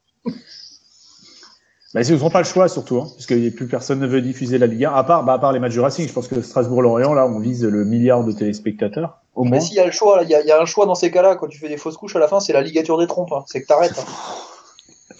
Bah, 1.93 2.01
ils 2.03 2.11
n'auront 2.13 2.29
pas 2.29 2.39
le 2.39 2.45
choix, 2.45 2.67
surtout, 2.69 2.97
hein, 2.97 3.07
parce 3.15 3.25
que 3.25 3.49
plus 3.49 3.67
personne 3.67 3.99
ne 3.99 4.05
veut 4.05 4.21
diffuser 4.21 4.59
la 4.59 4.67
Ligue 4.67 4.85
1, 4.85 4.91
à 4.93 5.03
part, 5.03 5.23
bah, 5.23 5.33
à 5.33 5.39
part 5.39 5.51
les 5.53 5.59
matchs 5.59 5.71
du 5.73 5.79
Racing. 5.79 6.07
Je 6.07 6.13
pense 6.13 6.27
que 6.27 6.39
Strasbourg-Lorient, 6.39 7.13
là, 7.15 7.25
on 7.25 7.39
vise 7.39 7.65
le 7.65 7.83
milliard 7.83 8.23
de 8.23 8.31
téléspectateurs, 8.31 9.21
au 9.33 9.43
moins. 9.43 9.53
Mais 9.57 9.59
s'il 9.61 9.75
y 9.75 9.79
a 9.79 9.85
le 9.87 9.91
choix, 9.91 10.19
il 10.23 10.29
y, 10.29 10.35
a- 10.35 10.41
il 10.41 10.47
y 10.47 10.51
a 10.51 10.61
un 10.61 10.65
choix 10.65 10.85
dans 10.85 10.93
ces 10.93 11.09
cas-là. 11.09 11.35
Quand 11.35 11.47
tu 11.47 11.57
fais 11.57 11.67
des 11.67 11.77
fausses 11.77 11.97
couches 11.97 12.15
à 12.15 12.19
la 12.19 12.27
fin, 12.27 12.39
c'est 12.39 12.53
la 12.53 12.61
ligature 12.61 12.99
des 12.99 13.07
trompes. 13.07 13.31
hein. 13.31 13.43
C'est 13.47 13.63
que 13.63 13.67
t'arrêtes. 13.67 13.97
hein. 13.97 14.03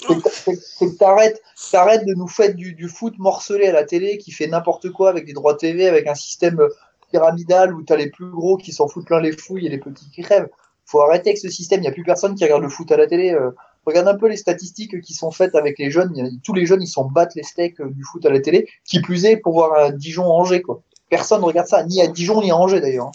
C'est 0.08 0.16
que 0.16 0.22
t'a- 0.22 0.30
c'est- 0.30 0.62
c'est 0.64 0.86
que 0.92 0.96
t'arrêtes, 0.98 1.42
t'arrêtes 1.72 2.06
de 2.06 2.14
nous 2.14 2.28
faire 2.28 2.54
du, 2.54 2.74
du 2.74 2.88
foot 2.88 3.16
morcelé 3.18 3.66
à 3.68 3.72
la 3.74 3.84
télé 3.84 4.20
qui 4.20 4.32
fait 4.32 4.48
n'importe 4.48 4.92
quoi 4.92 5.10
avec 5.10 5.26
des 5.26 5.34
droits 5.34 5.56
TV, 5.58 5.88
avec 5.88 6.06
un 6.08 6.16
système 6.16 6.60
euh, 6.60 6.70
pyramidal 7.12 7.74
où 7.74 7.82
t'as 7.82 7.96
les 7.96 8.10
plus 8.12 8.30
gros 8.30 8.58
qui 8.58 8.72
s'en 8.72 8.88
foutent 8.88 9.08
plein 9.08 9.20
les 9.20 9.32
fouilles 9.32 9.66
et 9.66 9.70
les 9.70 9.80
petits 9.80 10.10
qui 10.12 10.22
crèvent. 10.22 10.50
Faut 10.86 11.02
arrêter 11.02 11.32
avec 11.32 11.40
ce 11.40 11.50
système. 11.50 11.80
Il 11.80 11.82
n'y 11.84 11.88
a 11.88 11.92
plus 11.92 12.04
personne 12.04 12.36
qui 12.36 12.44
regarde 12.44 12.62
le 12.62 12.70
foot 12.70 12.92
à 12.92 12.98
la 12.98 13.08
télé. 13.08 13.32
euh. 13.34 13.50
Regarde 13.86 14.08
un 14.08 14.18
peu 14.18 14.28
les 14.28 14.38
statistiques 14.38 15.02
qui 15.02 15.14
sont 15.14 15.32
faites 15.32 15.56
avec 15.56 15.80
les 15.80 15.90
jeunes. 15.90 16.40
Tous 16.44 16.54
les 16.54 16.66
jeunes, 16.66 16.82
ils 16.82 16.88
s'en 16.88 17.06
battent 17.06 17.36
les 17.36 17.44
steaks 17.44 17.80
euh, 17.82 17.90
du 17.90 18.04
foot 18.04 18.26
à 18.26 18.30
la 18.30 18.40
télé. 18.40 18.68
Qui 18.86 19.02
plus 19.02 19.26
est 19.26 19.38
pour 19.38 19.54
voir 19.54 19.74
un 19.80 19.92
Dijon-Angers, 19.92 20.62
quoi. 20.62 20.82
Personne 21.10 21.42
ne 21.42 21.46
regarde 21.46 21.68
ça, 21.68 21.84
ni 21.86 22.02
à 22.02 22.08
Dijon, 22.08 22.42
ni 22.42 22.52
à 22.52 22.56
Angers, 22.58 22.82
d'ailleurs. 22.82 23.08
hein. 23.08 23.12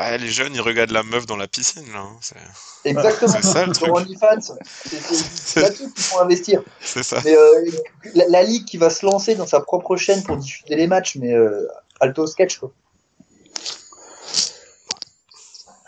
Ouais, 0.00 0.18
les 0.18 0.28
jeunes, 0.28 0.52
ils 0.54 0.60
regardent 0.60 0.90
la 0.90 1.04
meuf 1.04 1.24
dans 1.26 1.36
la 1.36 1.46
piscine, 1.46 1.84
là. 1.92 2.00
hein. 2.00 2.16
C'est- 2.20 2.34
Exactement. 2.84 3.32
C'est 3.32 3.42
ça, 3.42 3.64
le 3.66 3.72
truc. 3.72 3.92
OnlyFans, 3.94 4.40
c'est- 4.40 5.60
là-dessus 5.60 5.90
qu'il 5.92 6.02
faut 6.02 6.20
investir. 6.20 6.62
C'est 6.80 7.02
ça. 7.04 7.20
Mais 7.24 7.36
euh, 7.36 7.64
la, 8.14 8.24
la 8.28 8.42
ligue 8.42 8.64
qui 8.64 8.76
va 8.76 8.90
se 8.90 9.06
lancer 9.06 9.34
dans 9.36 9.46
sa 9.46 9.60
propre 9.60 9.96
chaîne 9.96 10.22
pour 10.24 10.36
diffuser 10.36 10.74
les 10.74 10.86
matchs, 10.88 11.16
mais 11.16 11.32
euh, 11.32 11.68
alto 12.00 12.26
sketch 12.26 12.58
quoi. 12.58 12.72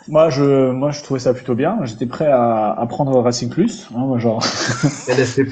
Moi, 0.07 0.29
je, 0.29 0.71
moi, 0.71 0.91
je 0.91 1.01
trouvais 1.01 1.19
ça 1.19 1.33
plutôt 1.33 1.55
bien. 1.55 1.79
J'étais 1.83 2.05
prêt 2.05 2.27
à, 2.27 2.71
à 2.71 2.85
prendre 2.87 3.19
Racing 3.21 3.49
Plus. 3.49 3.87
Hein, 3.91 3.99
moi, 4.05 4.19
genre. 4.19 4.43
LFP+. 5.07 5.43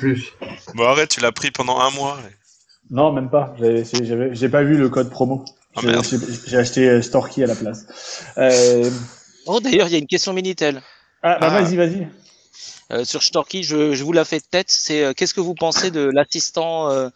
Bon, 0.76 0.84
arrête, 0.86 1.10
tu 1.10 1.20
l'as 1.20 1.32
pris 1.32 1.52
pendant 1.52 1.80
un 1.80 1.90
mois. 1.92 2.18
Non, 2.90 3.12
même 3.12 3.30
pas. 3.30 3.54
J'avais, 3.60 3.84
c'est- 3.84 4.06
j'avais, 4.06 4.34
j'ai 4.36 4.48
pas 4.50 4.64
vu 4.64 4.78
le 4.78 4.90
code 4.90 5.10
promo. 5.10 5.44
Ah, 5.76 5.82
J'ai- 5.82 5.88
merde. 5.88 6.06
j'ai, 6.10 6.18
j'ai 6.48 6.58
acheté 6.58 6.88
euh, 6.88 7.02
Storky 7.02 7.44
à 7.44 7.48
la 7.48 7.56
place. 7.56 7.86
Euh... 8.38 8.90
Oh, 9.48 9.60
d'ailleurs, 9.60 9.88
il 9.88 9.92
y 9.92 9.96
a 9.96 10.00
une 10.00 10.08
question 10.08 10.32
Minitel. 10.34 10.82
Ah, 11.22 11.38
bah, 11.40 11.48
Ah. 11.52 11.62
vas-y, 11.62 11.76
vas-y. 11.76 12.08
Euh, 12.92 13.04
sur 13.04 13.24
Storky, 13.24 13.64
je, 13.64 13.94
je 13.96 14.04
vous 14.04 14.12
la 14.14 14.24
fais 14.24 14.38
de 14.40 14.46
tête. 14.50 14.70
C'est 14.70 15.04
euh, 15.04 15.14
qu'est-ce 15.14 15.34
que 15.34 15.42
vous 15.42 15.56
pensez 15.56 15.90
de 15.92 16.02
l'assistant, 16.14 16.90
euh, 16.92 17.10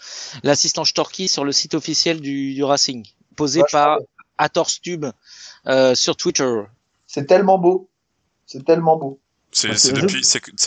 l'assistant 0.43 0.83
Storky 0.83 1.27
sur 1.27 1.45
le 1.45 1.51
site 1.51 1.75
officiel 1.75 2.19
du, 2.19 2.53
du 2.55 2.63
Racing, 2.63 3.05
posé 3.35 3.61
Vachement 3.61 3.79
par. 3.79 3.97
Atorstube 4.39 5.05
euh, 5.67 5.93
sur 5.95 6.15
Twitter. 6.17 6.49
C'est 7.11 7.25
tellement 7.25 7.57
beau. 7.57 7.89
C'est 8.45 8.63
tellement 8.63 8.95
beau. 8.95 9.19
C'est 9.51 9.91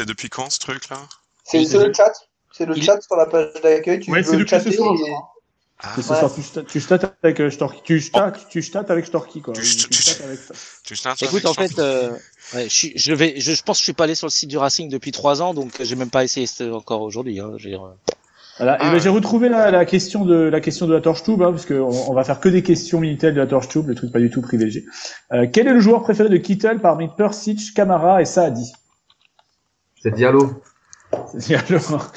depuis, 0.04 0.28
quand 0.28 0.50
ce 0.50 0.58
truc-là 0.58 0.98
C'est 1.44 1.62
le 1.62 1.94
chat. 1.94 2.12
C'est 2.52 2.66
le 2.66 2.74
chat 2.74 3.00
sur 3.00 3.14
la 3.16 3.26
page 3.26 3.54
d'accueil. 3.62 4.00
Tu 4.00 4.10
Ouais, 4.10 4.24
chatter 4.46 4.70
et-. 4.70 5.14
Ah, 5.84 5.96
Ouais. 5.96 6.04
tu, 6.34 6.40
sta- 6.42 6.64
tu 6.64 6.80
states 6.80 7.16
avec 7.22 7.40
euh, 7.40 7.50
Storky. 7.50 7.80
Tu 7.84 8.00
states, 8.00 8.48
tu 8.48 8.62
states 8.62 8.90
avec 8.90 9.06
Storky, 9.06 9.40
quoi. 9.40 9.54
Tu 9.54 9.62
Tu, 9.62 9.88
tu- 9.88 10.22
avec 10.22 10.40
tu 10.84 11.24
Écoute, 11.24 11.46
en 11.46 11.54
fait, 11.54 11.78
euh, 11.78 12.10
ouais, 12.54 12.64
je, 12.64 12.74
suis- 12.74 12.92
je 12.96 13.12
vais, 13.12 13.40
je, 13.40 13.52
je 13.52 13.62
pense 13.62 13.78
que 13.78 13.80
je 13.80 13.84
suis 13.84 13.92
pas 13.92 14.04
allé 14.04 14.14
sur 14.14 14.26
le 14.26 14.30
site 14.32 14.48
du 14.48 14.58
Racing 14.58 14.88
depuis 14.88 15.10
trois 15.10 15.42
ans, 15.42 15.54
donc 15.54 15.80
euh, 15.80 15.84
j'ai 15.84 15.96
même 15.96 16.10
pas 16.10 16.22
essayé 16.24 16.46
encore 16.72 17.02
aujourd'hui. 17.02 17.40
Hein, 17.40 17.56
Voilà. 18.62 18.76
Ah 18.80 18.84
et 18.84 18.86
ben, 18.88 18.94
ouais. 18.94 19.00
j'ai 19.00 19.08
retrouvé 19.08 19.48
la, 19.48 19.72
la 19.72 19.84
question 19.84 20.24
de 20.24 20.34
la 20.36 20.60
question 20.60 20.86
de 20.86 20.94
la 20.94 21.00
Torch 21.00 21.24
Tube, 21.24 21.42
hein, 21.42 21.50
parce 21.50 21.66
qu'on 21.66 21.80
on 22.08 22.14
va 22.14 22.22
faire 22.22 22.38
que 22.38 22.48
des 22.48 22.62
questions 22.62 23.00
Minitel 23.00 23.34
de 23.34 23.40
la 23.40 23.46
Torch 23.48 23.66
Tube, 23.68 23.88
le 23.88 23.94
truc 23.96 24.12
pas 24.12 24.20
du 24.20 24.30
tout 24.30 24.40
privilégié. 24.40 24.84
Euh, 25.32 25.46
quel 25.52 25.66
est 25.66 25.72
le 25.72 25.80
joueur 25.80 26.02
préféré 26.02 26.28
de 26.28 26.36
Kittel 26.36 26.80
parmi 26.80 27.08
Persic, 27.16 27.74
Camara 27.74 28.22
et 28.22 28.24
Saadi? 28.24 28.72
C'est 30.00 30.14
Diallo. 30.14 30.62
Alors, 31.70 32.12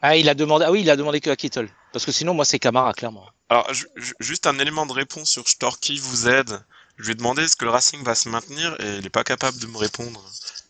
Ah, 0.00 0.16
il 0.16 0.28
a 0.28 0.34
demandé. 0.34 0.64
Ah 0.66 0.72
oui, 0.72 0.80
il 0.82 0.90
a 0.90 0.96
demandé 0.96 1.20
que 1.20 1.28
à 1.28 1.36
Kittle, 1.36 1.68
parce 1.92 2.04
que 2.06 2.12
sinon, 2.12 2.32
moi, 2.32 2.44
c'est 2.46 2.58
Camara, 2.58 2.92
clairement. 2.94 3.26
Alors, 3.50 3.72
ju- 3.74 3.88
ju- 3.96 4.14
juste 4.20 4.46
un 4.46 4.58
élément 4.58 4.86
de 4.86 4.92
réponse 4.92 5.28
sur 5.28 5.48
Storky 5.48 5.98
vous 5.98 6.28
aide. 6.28 6.60
Je 6.96 7.04
lui 7.04 7.12
ai 7.12 7.14
demandé 7.14 7.42
est-ce 7.42 7.56
que 7.56 7.64
le 7.64 7.70
Racing 7.70 8.02
va 8.04 8.14
se 8.14 8.28
maintenir 8.28 8.74
et 8.80 8.96
il 8.96 9.02
n'est 9.02 9.10
pas 9.10 9.24
capable 9.24 9.58
de 9.58 9.66
me 9.66 9.76
répondre. 9.76 10.24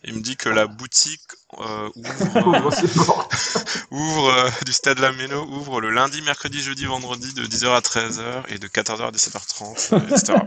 Il 0.04 0.14
me 0.14 0.20
dit 0.20 0.36
que 0.36 0.48
la 0.48 0.66
boutique 0.66 1.22
euh, 1.58 1.88
ouvre, 1.96 2.70
ouvre 3.90 4.28
euh, 4.30 4.50
du 4.66 4.72
Stade 4.72 4.98
Lameno 4.98 5.44
ouvre 5.44 5.80
le 5.80 5.90
lundi, 5.90 6.20
mercredi, 6.22 6.60
jeudi, 6.60 6.84
vendredi 6.84 7.32
de 7.34 7.44
10h 7.46 7.68
à 7.68 7.80
13h 7.80 8.42
et 8.48 8.58
de 8.58 8.68
14h 8.68 9.02
à 9.08 9.10
17h30, 9.10 9.94
euh, 9.94 10.16
etc. 10.16 10.38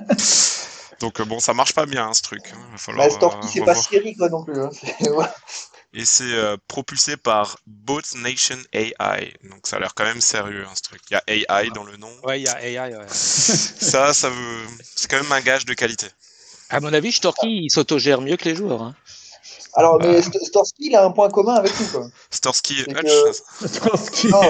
Donc 0.99 1.19
euh, 1.19 1.25
bon, 1.25 1.39
ça 1.39 1.53
marche 1.53 1.73
pas 1.73 1.85
bien 1.87 2.07
hein, 2.07 2.13
ce 2.13 2.21
truc. 2.21 2.41
hein. 2.53 2.57
Il 2.67 2.71
va 2.73 2.77
falloir, 2.77 3.07
Bah, 3.07 3.13
Storky, 3.15 3.47
euh, 3.47 3.49
c'est 3.53 3.65
pas. 3.65 3.75
Siri 3.75 4.15
quoi 4.15 4.29
non 4.29 4.43
plus. 4.43 4.61
hein. 4.61 4.69
Et 5.93 6.05
c'est 6.05 6.23
euh, 6.23 6.55
propulsé 6.69 7.17
par 7.17 7.57
Boat 7.67 8.01
Nation 8.15 8.55
AI. 8.71 9.33
Donc 9.49 9.65
ça 9.67 9.75
a 9.75 9.79
l'air 9.79 9.93
quand 9.93 10.05
même 10.05 10.21
sérieux 10.21 10.63
hein, 10.65 10.71
ce 10.75 10.81
truc. 10.83 11.01
Il 11.09 11.13
y 11.13 11.43
a 11.45 11.59
AI 11.61 11.69
dans 11.71 11.83
le 11.83 11.97
nom. 11.97 12.11
Ouais, 12.23 12.39
il 12.39 12.43
y 12.43 12.47
a 12.47 12.61
AI. 12.63 12.95
Ouais. 12.95 13.05
Ça, 13.09 14.13
ça 14.13 14.29
veut. 14.29 14.65
C'est 14.95 15.09
quand 15.09 15.21
même 15.21 15.31
un 15.31 15.41
gage 15.41 15.65
de 15.65 15.73
qualité. 15.73 16.07
À 16.69 16.79
mon 16.79 16.93
avis, 16.93 17.11
Storky, 17.11 17.63
il 17.65 17.69
s'autogère 17.71 18.21
mieux 18.21 18.37
que 18.37 18.45
les 18.45 18.55
joueurs. 18.55 18.93
Alors, 19.73 19.99
Bah. 19.99 20.07
mais 20.09 20.19
St- 20.21 20.43
Storsky, 20.43 20.87
il 20.87 20.95
a 20.95 21.05
un 21.05 21.11
point 21.11 21.29
commun 21.29 21.55
avec 21.55 21.71
nous 21.79 21.87
quoi. 21.87 22.07
Storsky 22.29 22.81
et 22.81 22.93
que-. 22.93 24.29
Non. 24.31 24.41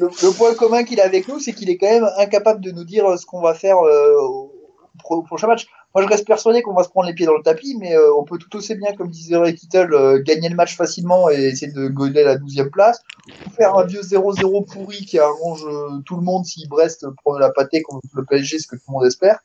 le, 0.00 0.08
le 0.22 0.30
point 0.32 0.54
commun 0.54 0.84
qu'il 0.84 1.00
a 1.00 1.04
avec 1.04 1.28
nous, 1.28 1.40
c'est 1.40 1.52
qu'il 1.52 1.70
est 1.70 1.76
quand 1.78 1.88
même 1.90 2.08
incapable 2.18 2.60
de 2.60 2.70
nous 2.70 2.84
dire 2.84 3.06
euh, 3.06 3.16
ce 3.16 3.26
qu'on 3.26 3.40
va 3.40 3.54
faire 3.54 3.78
euh, 3.78 4.14
au, 4.20 4.52
pro- 4.98 5.16
au 5.16 5.22
prochain 5.22 5.46
match. 5.46 5.66
Moi, 5.94 6.02
je 6.04 6.08
reste 6.08 6.26
persuadé 6.26 6.60
qu'on 6.60 6.74
va 6.74 6.82
se 6.84 6.90
prendre 6.90 7.06
les 7.08 7.14
pieds 7.14 7.24
dans 7.24 7.36
le 7.36 7.42
tapis, 7.42 7.74
mais 7.80 7.94
euh, 7.96 8.14
on 8.18 8.24
peut 8.24 8.36
tout 8.36 8.54
aussi 8.56 8.74
bien, 8.74 8.94
comme 8.94 9.08
disait 9.08 9.36
Ray 9.36 9.54
Kittle, 9.54 9.94
euh, 9.94 10.22
gagner 10.22 10.50
le 10.50 10.54
match 10.54 10.76
facilement 10.76 11.30
et 11.30 11.36
essayer 11.44 11.72
de 11.72 11.88
goler 11.88 12.22
la 12.22 12.36
12e 12.36 12.68
place, 12.70 13.00
ou 13.46 13.50
faire 13.50 13.74
un 13.76 13.84
vieux 13.86 14.02
0-0 14.02 14.70
pourri 14.70 15.06
qui 15.06 15.18
arrange 15.18 15.64
euh, 15.66 15.98
tout 16.04 16.16
le 16.16 16.22
monde 16.22 16.44
si 16.44 16.66
Brest 16.68 17.06
prend 17.24 17.38
la 17.38 17.50
pâtée 17.50 17.80
contre 17.80 18.06
le 18.14 18.24
PSG, 18.26 18.58
ce 18.58 18.66
que 18.66 18.76
tout 18.76 18.82
le 18.88 18.92
monde 18.92 19.06
espère. 19.06 19.38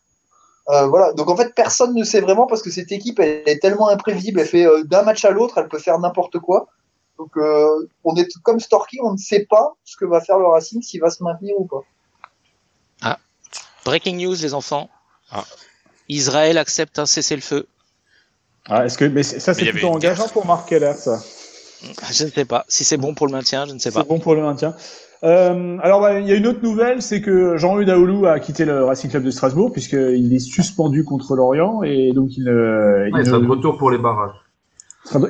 Euh, 0.70 0.88
voilà. 0.88 1.14
Donc 1.14 1.30
en 1.30 1.36
fait, 1.36 1.54
personne 1.56 1.94
ne 1.96 2.04
sait 2.04 2.22
vraiment 2.22 2.48
parce 2.48 2.62
que 2.62 2.70
cette 2.70 2.92
équipe, 2.92 3.20
elle 3.20 3.44
est 3.46 3.60
tellement 3.60 3.90
imprévisible, 3.90 4.40
elle 4.40 4.48
fait 4.48 4.66
euh, 4.66 4.84
d'un 4.84 5.02
match 5.04 5.26
à 5.26 5.32
l'autre, 5.32 5.58
elle 5.58 5.68
peut 5.68 5.80
faire 5.80 5.98
n'importe 6.00 6.40
quoi. 6.40 6.68
Donc 7.18 7.36
euh, 7.38 7.88
on 8.04 8.16
est 8.16 8.28
comme 8.44 8.60
Storky, 8.60 9.00
on 9.04 9.14
ne 9.14 9.18
sait 9.18 9.46
pas 9.50 9.76
ce 9.84 9.96
que 9.98 10.06
va 10.06 10.22
faire 10.22 10.38
le 10.38 10.48
Racing, 10.48 10.82
s'il 10.82 11.02
va 11.02 11.10
se 11.10 11.24
maintenir 11.24 11.56
ou 11.60 11.66
pas. 11.66 11.82
Breaking 13.84 14.18
news, 14.18 14.36
les 14.36 14.54
enfants. 14.54 14.90
Ah. 15.32 15.44
Israël 16.08 16.58
accepte 16.60 17.00
un 17.00 17.08
cessez-le-feu. 17.08 17.68
Ah, 18.70 18.86
est-ce 18.86 18.98
que, 18.98 19.06
mais 19.06 19.24
c'est- 19.24 19.40
ça, 19.40 19.56
c'est 19.56 19.66
plutôt 19.66 19.88
une 19.88 19.96
engageant 19.96 20.28
pour 20.28 20.46
Marc 20.46 20.70
Keller, 20.70 20.94
ça. 20.94 21.20
Je 22.12 22.26
ne 22.26 22.30
sais 22.30 22.46
pas. 22.46 22.64
Si 22.68 22.84
c'est 22.84 22.98
bon 22.98 23.16
pour 23.16 23.26
le 23.26 23.32
maintien, 23.32 23.66
je 23.66 23.74
ne 23.74 23.80
sais 23.80 23.92
pas. 23.92 24.02
C'est 24.02 24.08
bon 24.08 24.20
pour 24.20 24.36
le 24.36 24.42
maintien. 24.44 24.76
Euh, 25.24 25.78
alors, 25.84 26.02
bah, 26.02 26.20
il 26.20 26.28
y 26.28 26.32
a 26.32 26.36
une 26.36 26.48
autre 26.48 26.62
nouvelle, 26.64 27.02
c'est 27.02 27.22
que 27.22 27.56
Jean-Eudes 27.58 27.86
Daoulou 27.88 28.26
a 28.26 28.40
quitté 28.40 28.66
le 28.66 28.84
Racing 28.86 29.10
Club 29.12 29.24
de 29.24 29.30
Strasbourg 29.32 29.72
puisqu'il 29.72 30.34
est 30.34 30.40
suspendu 30.40 31.04
contre 31.04 31.36
l'Orient 31.36 31.84
et 31.84 32.12
donc 32.14 32.36
il 32.38 32.44
ne, 32.46 33.06
il 33.08 33.14
Ouais, 33.14 33.24
ne- 33.24 33.34
un 33.34 33.48
retour 33.48 33.78
pour 33.78 33.92
les 33.92 34.00
barrages. 34.00 34.34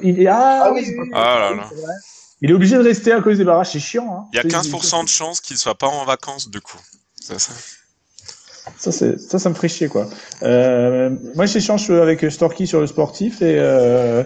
il 0.03 0.21
est, 0.21 0.27
ah, 0.27 0.63
Ah 0.65 0.71
oui, 0.73 0.79
oui, 0.79 0.85
c'est 0.85 0.97
oui, 1.01 1.09
pas- 1.11 1.17
Ah 1.35 1.39
là 1.51 1.55
là. 1.57 1.69
il 2.41 2.49
est 2.49 2.53
obligé 2.53 2.77
de 2.77 2.83
rester 2.83 3.11
à 3.11 3.19
cause 3.21 3.37
des 3.37 3.43
barrages, 3.43 3.71
c'est 3.71 3.79
chiant. 3.79 4.07
Hein. 4.13 4.25
Il 4.31 4.37
y 4.37 4.39
a 4.39 4.43
C'est- 4.43 4.47
15% 4.47 5.03
de 5.03 5.09
chances 5.09 5.41
qu'il 5.41 5.57
soit 5.57 5.75
pas 5.75 5.87
en 5.87 6.05
vacances 6.05 6.49
du 6.49 6.61
coup. 6.61 6.79
C'est 7.19 7.39
ça. 7.39 7.51
Ça, 8.77 8.91
c'est, 8.93 9.19
ça, 9.19 9.39
ça 9.39 9.49
me 9.49 9.55
ferait 9.55 9.67
chier, 9.67 9.89
quoi. 9.89 10.07
Euh, 10.43 11.09
moi, 11.35 11.47
j'échange 11.47 11.89
avec 11.89 12.23
Storky 12.31 12.65
sur 12.67 12.79
le 12.79 12.87
sportif 12.87 13.41
et, 13.41 13.57
euh, 13.59 14.23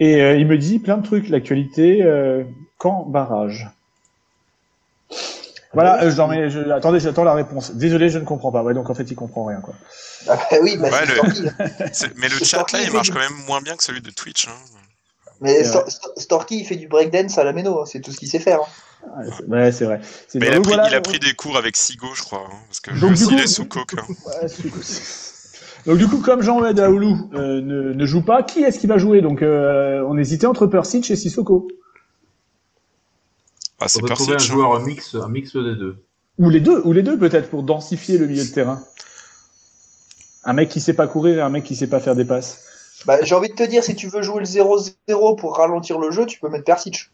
et 0.00 0.20
euh, 0.20 0.36
il 0.36 0.46
me 0.46 0.58
dit 0.58 0.78
plein 0.80 0.98
de 0.98 1.04
trucs, 1.06 1.28
l'actualité. 1.28 2.02
Euh, 2.02 2.42
Caen 2.82 3.06
barrage? 3.08 3.68
Voilà, 5.74 6.02
euh, 6.02 6.10
je- 6.10 6.70
attendez, 6.70 6.98
j'attends 7.00 7.24
la 7.24 7.34
réponse. 7.34 7.72
Désolé, 7.72 8.08
je 8.08 8.18
ne 8.18 8.24
comprends 8.24 8.50
pas. 8.50 8.62
Ouais, 8.62 8.72
donc 8.74 8.88
en 8.88 8.94
fait, 8.94 9.10
il 9.10 9.14
comprend 9.14 9.44
rien, 9.44 9.60
quoi. 9.60 9.74
Ah 10.28 10.36
bah 10.50 10.56
oui, 10.62 10.76
bah, 10.78 10.88
Ouais, 10.90 11.06
le-. 11.06 11.50
C'est- 11.92 12.12
Mais 12.16 12.28
le 12.28 12.36
chat 12.42 12.64
là, 12.72 12.80
il 12.82 12.92
marche 12.92 13.10
quand 13.10 13.18
même 13.18 13.36
moins 13.46 13.60
bien 13.60 13.76
que 13.76 13.84
celui 13.84 14.00
de 14.00 14.10
Twitch. 14.10 14.48
Hein. 14.48 14.52
Mais 15.40 15.62
Storky, 16.16 16.60
il 16.60 16.64
fait 16.64 16.76
du 16.76 16.88
breakdance 16.88 17.38
à 17.38 17.44
la 17.44 17.52
méno, 17.52 17.80
hein, 17.80 17.84
c'est 17.86 18.00
tout 18.00 18.10
ce 18.12 18.16
qu'il 18.18 18.28
sait 18.28 18.38
faire. 18.40 18.60
hein. 18.60 19.22
Ouais, 19.46 19.70
c'est- 19.70 19.84
vrai. 19.84 20.00
Mais 20.34 20.48
il 20.48 20.52
a, 20.54 20.60
pris, 20.60 20.62
voilà, 20.68 20.88
il 20.88 20.94
a 20.94 20.98
on- 20.98 21.02
pris 21.02 21.18
des 21.20 21.32
cours 21.34 21.56
avec 21.56 21.76
Sigo, 21.76 22.08
je 22.14 22.22
crois. 22.22 22.46
hein, 22.50 22.56
parce 22.66 22.80
que 22.80 22.90
Donc, 22.98 23.12
il 23.30 23.38
est 23.38 23.46
sous 23.46 23.64
coke. 23.66 23.94
hein. 23.98 24.06
Donc 25.86 25.96
du 25.98 26.06
coup, 26.08 26.18
comme 26.18 26.42
Jean-Ed 26.42 26.80
Aoulou 26.80 27.30
euh, 27.34 27.60
ne, 27.62 27.92
ne 27.94 28.06
joue 28.06 28.22
pas, 28.22 28.42
qui 28.42 28.62
est-ce 28.62 28.78
qui 28.78 28.86
va 28.86 28.98
jouer? 28.98 29.20
Donc 29.22 29.42
euh, 29.42 30.02
on 30.08 30.18
hésitait 30.18 30.46
entre 30.46 30.66
Persic 30.66 31.10
et 31.10 31.16
Sissoko. 31.16 31.68
Ah, 33.80 33.88
c'est 33.88 34.02
On 34.02 34.06
peut 34.06 34.14
trouver 34.14 34.34
un 34.34 34.38
joueur 34.38 34.74
un 34.74 34.84
mix, 34.84 35.14
un 35.14 35.28
mix 35.28 35.54
des 35.54 35.76
deux. 35.76 36.04
Ou 36.38 36.50
les 36.50 36.60
deux, 36.60 36.80
ou 36.84 36.92
les 36.92 37.02
deux 37.02 37.18
peut-être 37.18 37.50
pour 37.50 37.62
densifier 37.62 38.18
le 38.18 38.26
milieu 38.26 38.44
de 38.44 38.50
terrain. 38.50 38.80
Un 40.44 40.52
mec 40.52 40.68
qui 40.68 40.80
sait 40.80 40.94
pas 40.94 41.06
courir 41.06 41.38
et 41.38 41.40
un 41.40 41.48
mec 41.48 41.64
qui 41.64 41.76
sait 41.76 41.88
pas 41.88 42.00
faire 42.00 42.14
des 42.14 42.24
passes. 42.24 42.64
Bah, 43.06 43.18
j'ai 43.22 43.34
envie 43.34 43.48
de 43.48 43.54
te 43.54 43.62
dire, 43.62 43.84
si 43.84 43.94
tu 43.94 44.08
veux 44.08 44.22
jouer 44.22 44.40
le 44.40 44.46
0-0 44.46 45.36
pour 45.36 45.56
ralentir 45.56 45.98
le 45.98 46.10
jeu, 46.10 46.26
tu 46.26 46.40
peux 46.40 46.48
mettre 46.48 46.64
Persic. 46.64 47.10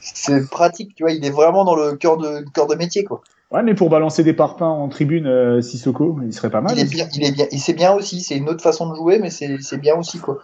C'est 0.00 0.48
pratique, 0.48 0.94
tu 0.94 1.02
vois, 1.02 1.12
il 1.12 1.24
est 1.24 1.30
vraiment 1.30 1.64
dans 1.64 1.76
le 1.76 1.96
cœur 1.96 2.16
de, 2.16 2.44
cœur 2.52 2.66
de 2.66 2.74
métier, 2.74 3.04
quoi. 3.04 3.22
Ouais, 3.50 3.62
mais 3.62 3.74
pour 3.74 3.88
balancer 3.88 4.24
des 4.24 4.32
parpaings 4.32 4.66
en 4.66 4.88
tribune, 4.88 5.26
euh, 5.26 5.60
Sissoko, 5.60 6.18
il 6.24 6.32
serait 6.32 6.50
pas 6.50 6.60
mal. 6.60 6.76
Il 6.76 6.80
est 6.80 6.90
bien, 6.90 7.08
il 7.14 7.24
est 7.24 7.30
bien, 7.30 7.46
il 7.52 7.60
sait 7.60 7.72
bien 7.72 7.92
aussi, 7.92 8.20
c'est 8.20 8.36
une 8.36 8.48
autre 8.48 8.62
façon 8.62 8.90
de 8.90 8.96
jouer, 8.96 9.18
mais 9.18 9.30
c'est 9.30 9.58
c'est 9.60 9.78
bien 9.78 9.94
aussi, 9.94 10.18
quoi. 10.18 10.38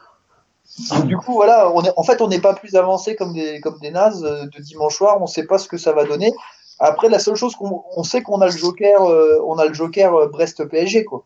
Donc, 0.91 1.07
du 1.07 1.17
coup, 1.17 1.33
voilà, 1.35 1.71
on 1.73 1.83
est, 1.83 1.93
en 1.97 2.03
fait, 2.05 2.21
on 2.23 2.29
n'est 2.29 2.41
pas 2.41 2.55
plus 2.55 2.75
avancé 2.77 3.17
comme 3.17 3.33
des, 3.33 3.61
comme 3.61 3.79
des 3.81 3.91
nazes 3.91 4.25
euh, 4.25 4.47
de 4.47 4.63
dimanche 4.63 4.97
soir, 4.97 5.21
on 5.21 5.27
sait 5.27 5.45
pas 5.47 5.59
ce 5.59 5.69
que 5.69 5.77
ça 5.77 5.93
va 5.93 6.05
donner. 6.05 6.33
Après, 6.79 7.09
la 7.09 7.19
seule 7.19 7.35
chose 7.37 7.55
qu'on 7.57 7.83
on 7.97 8.03
sait 8.05 8.23
qu'on 8.23 8.41
a 8.41 8.47
le 8.47 8.53
joker, 8.57 9.03
euh, 9.03 9.39
on 9.47 9.59
a 9.59 9.67
le 9.67 9.75
joker 9.75 10.15
euh, 10.15 10.29
Brest-PSG, 10.29 11.05
quoi. 11.05 11.25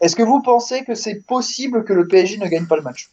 Est-ce 0.00 0.16
que 0.16 0.22
vous 0.22 0.42
pensez 0.42 0.84
que 0.84 0.94
c'est 0.94 1.20
possible 1.26 1.84
que 1.84 1.92
le 1.92 2.06
PSG 2.08 2.38
ne 2.38 2.48
gagne 2.48 2.66
pas 2.66 2.76
le 2.76 2.82
match? 2.82 3.10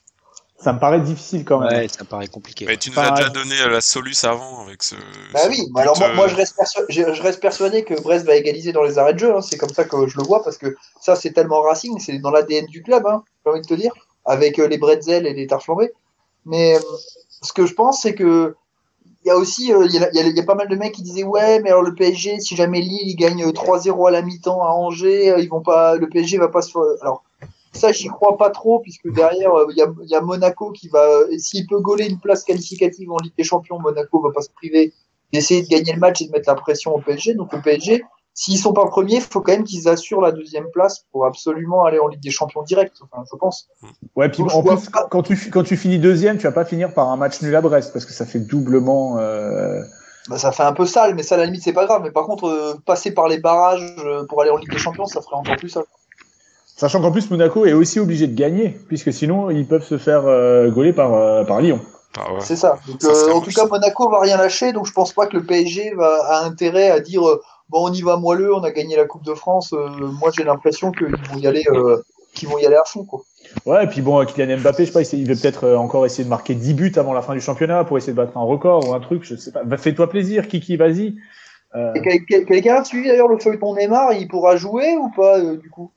Ça 0.57 0.74
me 0.74 0.80
paraît 0.80 0.99
difficile 1.01 1.43
quand 1.43 1.59
même. 1.59 1.69
Ouais, 1.72 1.88
ça 1.88 2.05
paraît 2.05 2.28
compliqué. 2.28 2.65
Mais 2.65 2.78
tu 2.78 2.91
nous 2.91 2.97
Enfin, 2.99 3.07
as 3.13 3.15
déjà 3.15 3.30
donné 3.30 3.55
la 3.67 3.82
soluce 3.82 4.24
avant 4.24 4.61
avec 4.65 4.84
ce. 4.84 4.95
Bah 5.34 5.39
ce 5.45 5.49
oui, 5.49 5.67
mais 5.74 5.82
alors 5.82 5.97
moi, 5.97 6.13
moi, 6.13 6.28
je, 6.28 6.36
reste 6.36 6.55
perso- 6.55 6.86
je, 6.88 7.13
je 7.13 7.22
reste 7.24 7.39
persuadé 7.39 7.84
que 7.84 7.99
Brest 7.99 8.26
va 8.28 8.36
égaliser 8.36 8.72
dans 8.72 8.84
les 8.84 8.99
arrêts 8.99 9.13
de 9.15 9.19
jeu. 9.19 9.36
hein. 9.36 9.41
C'est 9.41 9.57
comme 9.57 9.74
ça 9.74 9.86
que 9.86 10.07
je 10.07 10.17
le 10.17 10.24
vois 10.24 10.43
parce 10.43 10.57
que 10.59 10.76
ça, 10.99 11.15
c'est 11.15 11.32
tellement 11.32 11.61
Racing, 11.61 11.99
c'est 11.99 12.19
dans 12.19 12.30
l'ADN 12.30 12.65
du 12.67 12.84
club, 12.84 13.05
hein, 13.07 13.24
j'ai 13.43 13.51
envie 13.51 13.61
de 13.61 13.65
te 13.67 13.74
dire, 13.74 13.91
avec 14.26 14.59
euh, 14.59 14.67
les 14.67 14.78
bretzels 14.78 15.26
et 15.26 15.34
les 15.34 15.47
tartes 15.47 15.63
flambées. 15.63 15.91
Mais 16.45 16.76
euh, 16.76 16.80
ce 17.41 17.53
que 17.53 17.65
je 17.65 17.74
pense, 17.74 18.01
c'est 18.01 18.15
que 18.15 18.55
il 19.24 19.28
y 19.28 19.32
a 19.32 19.38
aussi, 19.38 19.72
euh, 19.72 19.86
il 19.86 19.93
y, 19.93 20.39
a, 20.39 20.43
pas 20.43 20.55
mal 20.55 20.67
de 20.67 20.76
mecs 20.76 20.93
qui 20.93 21.03
disaient 21.03 21.24
ouais, 21.24 21.59
mais 21.59 21.69
alors 21.69 21.84
le 21.84 21.93
PSG, 21.93 22.39
si 22.39 22.55
jamais 22.55 22.82
Lille 22.82 23.07
il 23.07 23.15
gagne 23.15 23.43
3-0 23.43 24.07
à 24.07 24.11
la 24.11 24.24
mi-temps 24.24 24.63
à 24.63 24.69
Angers, 24.69 25.36
ils 25.38 25.47
vont 25.47 25.61
pas, 25.61 25.95
le 25.95 26.09
PSG 26.09 26.39
va 26.39 26.47
pas 26.47 26.63
se. 26.63 26.72
Alors 27.01 27.24
ça, 27.72 27.91
j'y 27.91 28.07
crois 28.07 28.36
pas 28.38 28.49
trop 28.49 28.80
puisque 28.80 29.13
derrière 29.13 29.51
il 29.69 29.78
y, 29.78 30.15
a, 30.15 30.22
Monaco 30.22 30.72
qui 30.72 30.88
va, 30.88 31.05
s'il 31.38 31.67
peut 31.67 31.80
gauler 31.80 32.07
une 32.07 32.19
place 32.19 32.43
qualificative 32.43 33.11
en 33.11 33.17
Ligue 33.17 33.36
des 33.38 33.43
Champions, 33.43 33.80
Monaco 33.80 34.22
va 34.22 34.32
pas 34.32 34.41
se 34.41 34.49
priver 34.49 34.91
d'essayer 35.32 35.61
de 35.61 35.67
gagner 35.67 35.93
le 35.93 35.99
match 35.99 36.22
et 36.22 36.26
de 36.26 36.32
mettre 36.32 36.49
la 36.49 36.55
pression 36.55 36.95
au 36.95 36.99
PSG. 36.99 37.36
Donc 37.36 37.53
le 37.53 37.61
PSG, 37.61 38.03
s'ils 38.34 38.57
sont 38.57 38.73
pas 38.73 38.86
premiers, 38.86 39.15
il 39.15 39.21
faut 39.21 39.41
quand 39.41 39.51
même 39.51 39.63
qu'ils 39.63 39.88
assurent 39.89 40.21
la 40.21 40.32
deuxième 40.32 40.69
place 40.71 41.05
pour 41.11 41.25
absolument 41.25 41.84
aller 41.84 41.99
en 41.99 42.07
Ligue 42.07 42.21
des 42.21 42.32
Champions 42.32 42.63
direct. 42.63 42.97
Enfin, 43.01 43.23
je 43.32 43.36
pense. 43.38 43.67
Ouais, 44.15 44.29
puis 44.29 44.43
Donc, 44.43 44.53
en 44.53 44.63
plus, 44.63 44.89
pas- 44.89 45.07
quand 45.09 45.23
tu, 45.23 45.36
quand 45.51 45.63
tu 45.63 45.75
finis 45.77 45.99
deuxième, 45.99 46.38
tu 46.38 46.43
vas 46.43 46.51
pas 46.51 46.65
finir 46.65 46.93
par 46.93 47.09
un 47.09 47.17
match 47.17 47.41
nul 47.41 47.55
à 47.55 47.61
Brest 47.61 47.91
parce 47.93 48.05
que 48.05 48.13
ça 48.13 48.25
fait 48.25 48.39
doublement. 48.39 49.17
euh, 49.19 49.82
Bah, 50.29 50.38
ça 50.38 50.51
fait 50.51 50.63
un 50.63 50.73
peu 50.73 50.86
sale, 50.86 51.15
mais 51.15 51.23
ça 51.23 51.36
à 51.36 51.39
la 51.39 51.45
limite 51.45 51.63
c'est 51.63 51.73
pas 51.73 51.86
grave. 51.86 52.01
Mais 52.03 52.11
par 52.11 52.25
contre, 52.25 52.45
euh, 52.47 52.75
passer 52.86 53.11
par 53.13 53.27
les 53.27 53.39
barrages 53.39 53.95
euh, 54.05 54.25
pour 54.27 54.41
aller 54.41 54.51
en 54.51 54.57
Ligue 54.57 54.71
des 54.71 54.77
Champions, 54.77 55.05
ça 55.05 55.21
ferait 55.21 55.36
encore 55.36 55.55
plus 55.57 55.69
sale. 55.69 55.84
Sachant 56.77 57.01
qu'en 57.01 57.11
plus 57.11 57.29
Monaco 57.29 57.65
est 57.65 57.73
aussi 57.73 57.99
obligé 57.99 58.27
de 58.27 58.34
gagner 58.36 58.69
puisque 58.88 59.11
sinon 59.13 59.49
ils 59.49 59.67
peuvent 59.67 59.84
se 59.86 59.97
faire 59.97 60.25
euh, 60.25 60.71
gauler 60.71 60.93
par, 60.93 61.13
euh, 61.13 61.43
par 61.43 61.61
Lyon. 61.61 61.79
Ah 62.17 62.34
ouais. 62.34 62.39
C'est 62.41 62.55
ça. 62.55 62.77
Donc, 62.88 63.01
Ça 63.01 63.09
euh, 63.09 63.34
en 63.34 63.41
tout 63.41 63.51
cas. 63.51 63.65
Monaco 63.67 64.09
va 64.09 64.19
rien 64.19 64.38
lâcher, 64.38 64.73
donc 64.73 64.86
je 64.88 64.91
pense 64.93 65.13
pas 65.13 65.27
que 65.27 65.38
le 65.38 65.43
PSG 65.45 65.93
va 65.95 66.25
a 66.27 66.43
intérêt 66.45 66.89
à 66.89 66.99
dire 66.99 67.27
euh, 67.27 67.41
bon 67.72 67.89
on 67.89 67.93
y 67.93 68.01
va 68.01 68.17
moelleux, 68.17 68.53
on 68.53 68.63
a 68.63 68.72
gagné 68.72 68.95
la 68.97 69.05
Coupe 69.05 69.24
de 69.26 69.34
France. 69.34 69.74
Euh, 69.74 69.88
moi 70.19 70.30
j'ai 70.36 70.43
l'impression 70.43 70.91
qu'ils 70.91 71.07
vont 71.07 71.38
y 71.38 71.47
aller, 71.47 71.63
euh, 71.74 72.01
qu'ils 72.34 72.49
vont 72.49 72.57
y 72.59 72.65
aller 72.65 72.76
à 72.76 72.84
fond 72.86 73.05
quoi. 73.05 73.22
Ouais, 73.65 73.84
et 73.84 73.88
puis 73.88 74.01
bon, 74.01 74.24
Kylian 74.26 74.57
Mbappé, 74.59 74.86
je 74.86 74.91
sais 74.91 74.93
pas, 74.93 75.01
il 75.17 75.28
veut 75.28 75.36
peut-être 75.36 75.65
euh, 75.65 75.76
encore 75.76 76.05
essayer 76.05 76.24
de 76.24 76.30
marquer 76.30 76.53
10 76.55 76.74
buts 76.74 76.93
avant 76.95 77.13
la 77.13 77.22
fin 77.22 77.34
du 77.34 77.41
championnat 77.41 77.84
pour 77.84 77.97
essayer 77.97 78.13
de 78.13 78.17
battre 78.17 78.38
un 78.38 78.43
record 78.43 78.88
ou 78.88 78.93
un 78.93 78.99
truc, 78.99 79.24
je 79.24 79.36
sais 79.36 79.51
pas. 79.51 79.63
Va, 79.63 79.78
Fais-toi 79.78 80.09
plaisir, 80.09 80.47
Kiki, 80.47 80.78
vas-y. 80.78 81.15
Euh, 81.76 81.93
Quelqu'un 82.47 82.76
a 82.76 82.84
suivi 82.84 83.07
d'ailleurs 83.07 83.28
le 83.28 83.39
feuilleton 83.39 83.76
Neymar, 83.76 84.13
il 84.13 84.28
pourra 84.28 84.55
jouer 84.57 84.95
ou 84.97 85.09
pas 85.09 85.39
euh, 85.39 85.57
du 85.57 85.69
coup? 85.69 85.91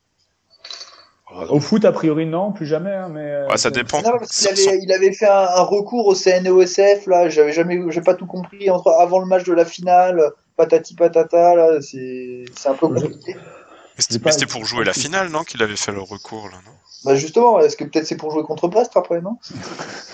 Au 1.50 1.58
foot, 1.58 1.84
a 1.84 1.90
priori, 1.90 2.26
non, 2.26 2.52
plus 2.52 2.66
jamais. 2.66 2.92
hein, 2.92 3.08
mais, 3.08 3.46
Ouais, 3.50 3.56
ça 3.56 3.70
dépend. 3.70 3.98
Non, 4.02 4.18
parce 4.18 4.30
qu'il 4.36 4.56
Sans- 4.56 4.68
avait, 4.70 4.78
il 4.82 4.92
avait 4.92 5.12
fait 5.12 5.26
un, 5.26 5.46
un 5.56 5.62
recours 5.62 6.06
au 6.06 6.14
CNOSF 6.14 7.06
là, 7.06 7.28
j'avais 7.28 7.52
jamais, 7.52 7.80
j'ai 7.88 8.02
pas 8.02 8.14
tout 8.14 8.26
compris 8.26 8.70
entre 8.70 8.90
avant 8.90 9.18
le 9.18 9.26
match 9.26 9.44
de 9.44 9.52
la 9.52 9.64
finale, 9.64 10.30
patati 10.56 10.94
patata 10.94 11.54
là, 11.54 11.80
c'est 11.80 12.44
c'est 12.56 12.68
un 12.68 12.74
peu 12.74 12.88
compliqué. 12.88 13.36
Mais 13.96 14.32
c'était 14.32 14.46
pour 14.46 14.64
jouer 14.64 14.84
la 14.84 14.92
finale, 14.92 15.28
non 15.28 15.44
Qu'il 15.44 15.62
avait 15.62 15.76
fait 15.76 15.92
le 15.92 16.00
recours, 16.00 16.48
là, 16.48 16.56
non? 16.66 16.72
Bah 17.04 17.14
justement, 17.14 17.60
est-ce 17.60 17.76
que 17.76 17.84
peut-être 17.84 18.06
c'est 18.06 18.16
pour 18.16 18.30
jouer 18.32 18.42
contre 18.42 18.66
Brest 18.66 18.92
après 18.96 19.20
non? 19.20 19.36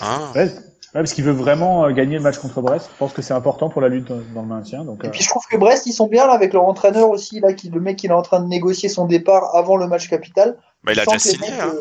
Ah, 0.00 0.32
Ouais, 0.34 0.42
ouais, 0.44 0.50
parce 0.92 1.12
qu'il 1.12 1.24
veut 1.24 1.32
vraiment 1.32 1.84
euh, 1.86 1.92
gagner 1.92 2.16
le 2.16 2.22
match 2.22 2.38
contre 2.38 2.60
Brest. 2.60 2.90
Je 2.92 2.98
pense 2.98 3.12
que 3.12 3.22
c'est 3.22 3.32
important 3.32 3.68
pour 3.70 3.80
la 3.80 3.88
lutte 3.88 4.08
dans 4.34 4.42
le 4.42 4.48
maintien. 4.48 4.84
Donc, 4.84 5.04
Et 5.04 5.06
euh, 5.06 5.10
puis 5.10 5.22
je 5.22 5.28
trouve 5.28 5.44
que 5.50 5.56
Brest 5.56 5.86
ils 5.86 5.92
sont 5.92 6.08
bien 6.08 6.26
là 6.26 6.32
avec 6.34 6.52
leur 6.52 6.64
entraîneur 6.64 7.08
aussi 7.08 7.40
là, 7.40 7.52
qui 7.54 7.70
le 7.70 7.80
mec 7.80 8.02
il 8.02 8.10
est 8.10 8.14
en 8.14 8.22
train 8.22 8.40
de 8.40 8.48
négocier 8.48 8.88
son 8.88 9.06
départ 9.06 9.54
avant 9.54 9.76
le 9.76 9.86
match 9.86 10.08
capital. 10.10 10.58
bah, 10.82 10.92
il 10.92 11.00
a 11.00 11.04
déjà 11.06 11.18
signé, 11.18 11.48
hein. 11.52 11.72
euh, 11.74 11.80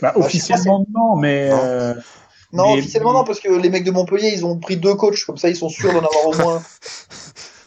bah, 0.00 0.12
sais 0.14 0.20
officiellement, 0.20 0.84
non, 0.92 1.16
mais. 1.16 1.50
Non. 1.50 1.60
euh, 1.62 1.94
Non, 2.56 2.72
Mais- 2.74 2.78
officiellement 2.80 3.12
non, 3.12 3.24
parce 3.24 3.40
que 3.40 3.48
les 3.50 3.68
mecs 3.70 3.84
de 3.84 3.90
Montpellier 3.90 4.30
ils 4.34 4.44
ont 4.46 4.56
pris 4.58 4.76
deux 4.76 4.94
coachs, 4.94 5.24
comme 5.24 5.36
ça 5.36 5.48
ils 5.48 5.56
sont 5.56 5.68
sûrs 5.68 5.92
d'en 5.92 5.98
avoir 5.98 6.26
au 6.26 6.34
moins. 6.42 6.62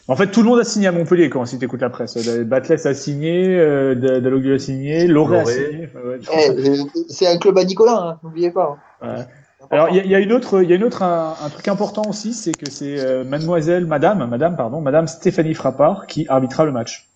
En 0.08 0.16
fait, 0.16 0.26
tout 0.32 0.42
le 0.42 0.48
monde 0.48 0.58
a 0.58 0.64
signé 0.64 0.88
à 0.88 0.92
Montpellier 0.92 1.30
quand 1.30 1.44
si 1.46 1.58
t'écoutes 1.58 1.82
la 1.82 1.90
presse. 1.90 2.16
Euh, 2.16 2.42
Batles 2.44 2.80
a 2.88 2.94
signé, 2.94 3.56
euh, 3.56 3.94
Dalloglio 3.94 4.56
a 4.56 4.58
signé, 4.58 5.06
Loré 5.06 5.38
a 5.40 5.44
signé. 5.44 5.88
Enfin, 5.94 6.08
ouais, 6.08 6.18
Eh, 6.32 6.50
euh, 6.50 6.84
c'est 7.08 7.28
un 7.28 7.38
club 7.38 7.56
à 7.58 7.64
Nicolas, 7.64 7.96
hein, 7.96 8.18
n'oubliez 8.24 8.50
pas. 8.50 8.76
hein. 9.02 9.06
Ouais. 9.16 9.24
Alors, 9.70 9.88
il 9.90 9.96
y, 9.96 10.00
a- 10.00 10.04
il 10.04 10.10
y 10.10 10.14
a 10.16 10.18
une 10.18 10.32
autre, 10.32 10.62
il 10.64 10.68
y 10.70 10.72
a 10.72 10.76
une 10.76 10.82
autre, 10.82 11.04
un, 11.04 11.36
un 11.44 11.48
truc 11.48 11.68
important 11.68 12.02
aussi, 12.08 12.34
c'est 12.34 12.50
que 12.52 12.68
c'est 12.68 12.98
euh, 12.98 13.22
Mademoiselle, 13.22 13.86
Madame, 13.86 14.26
Madame, 14.28 14.56
pardon, 14.56 14.80
Madame 14.80 15.06
Stéphanie 15.06 15.54
Frappard 15.54 16.06
qui 16.08 16.26
arbitrera 16.28 16.64
le 16.64 16.72
match. 16.72 17.06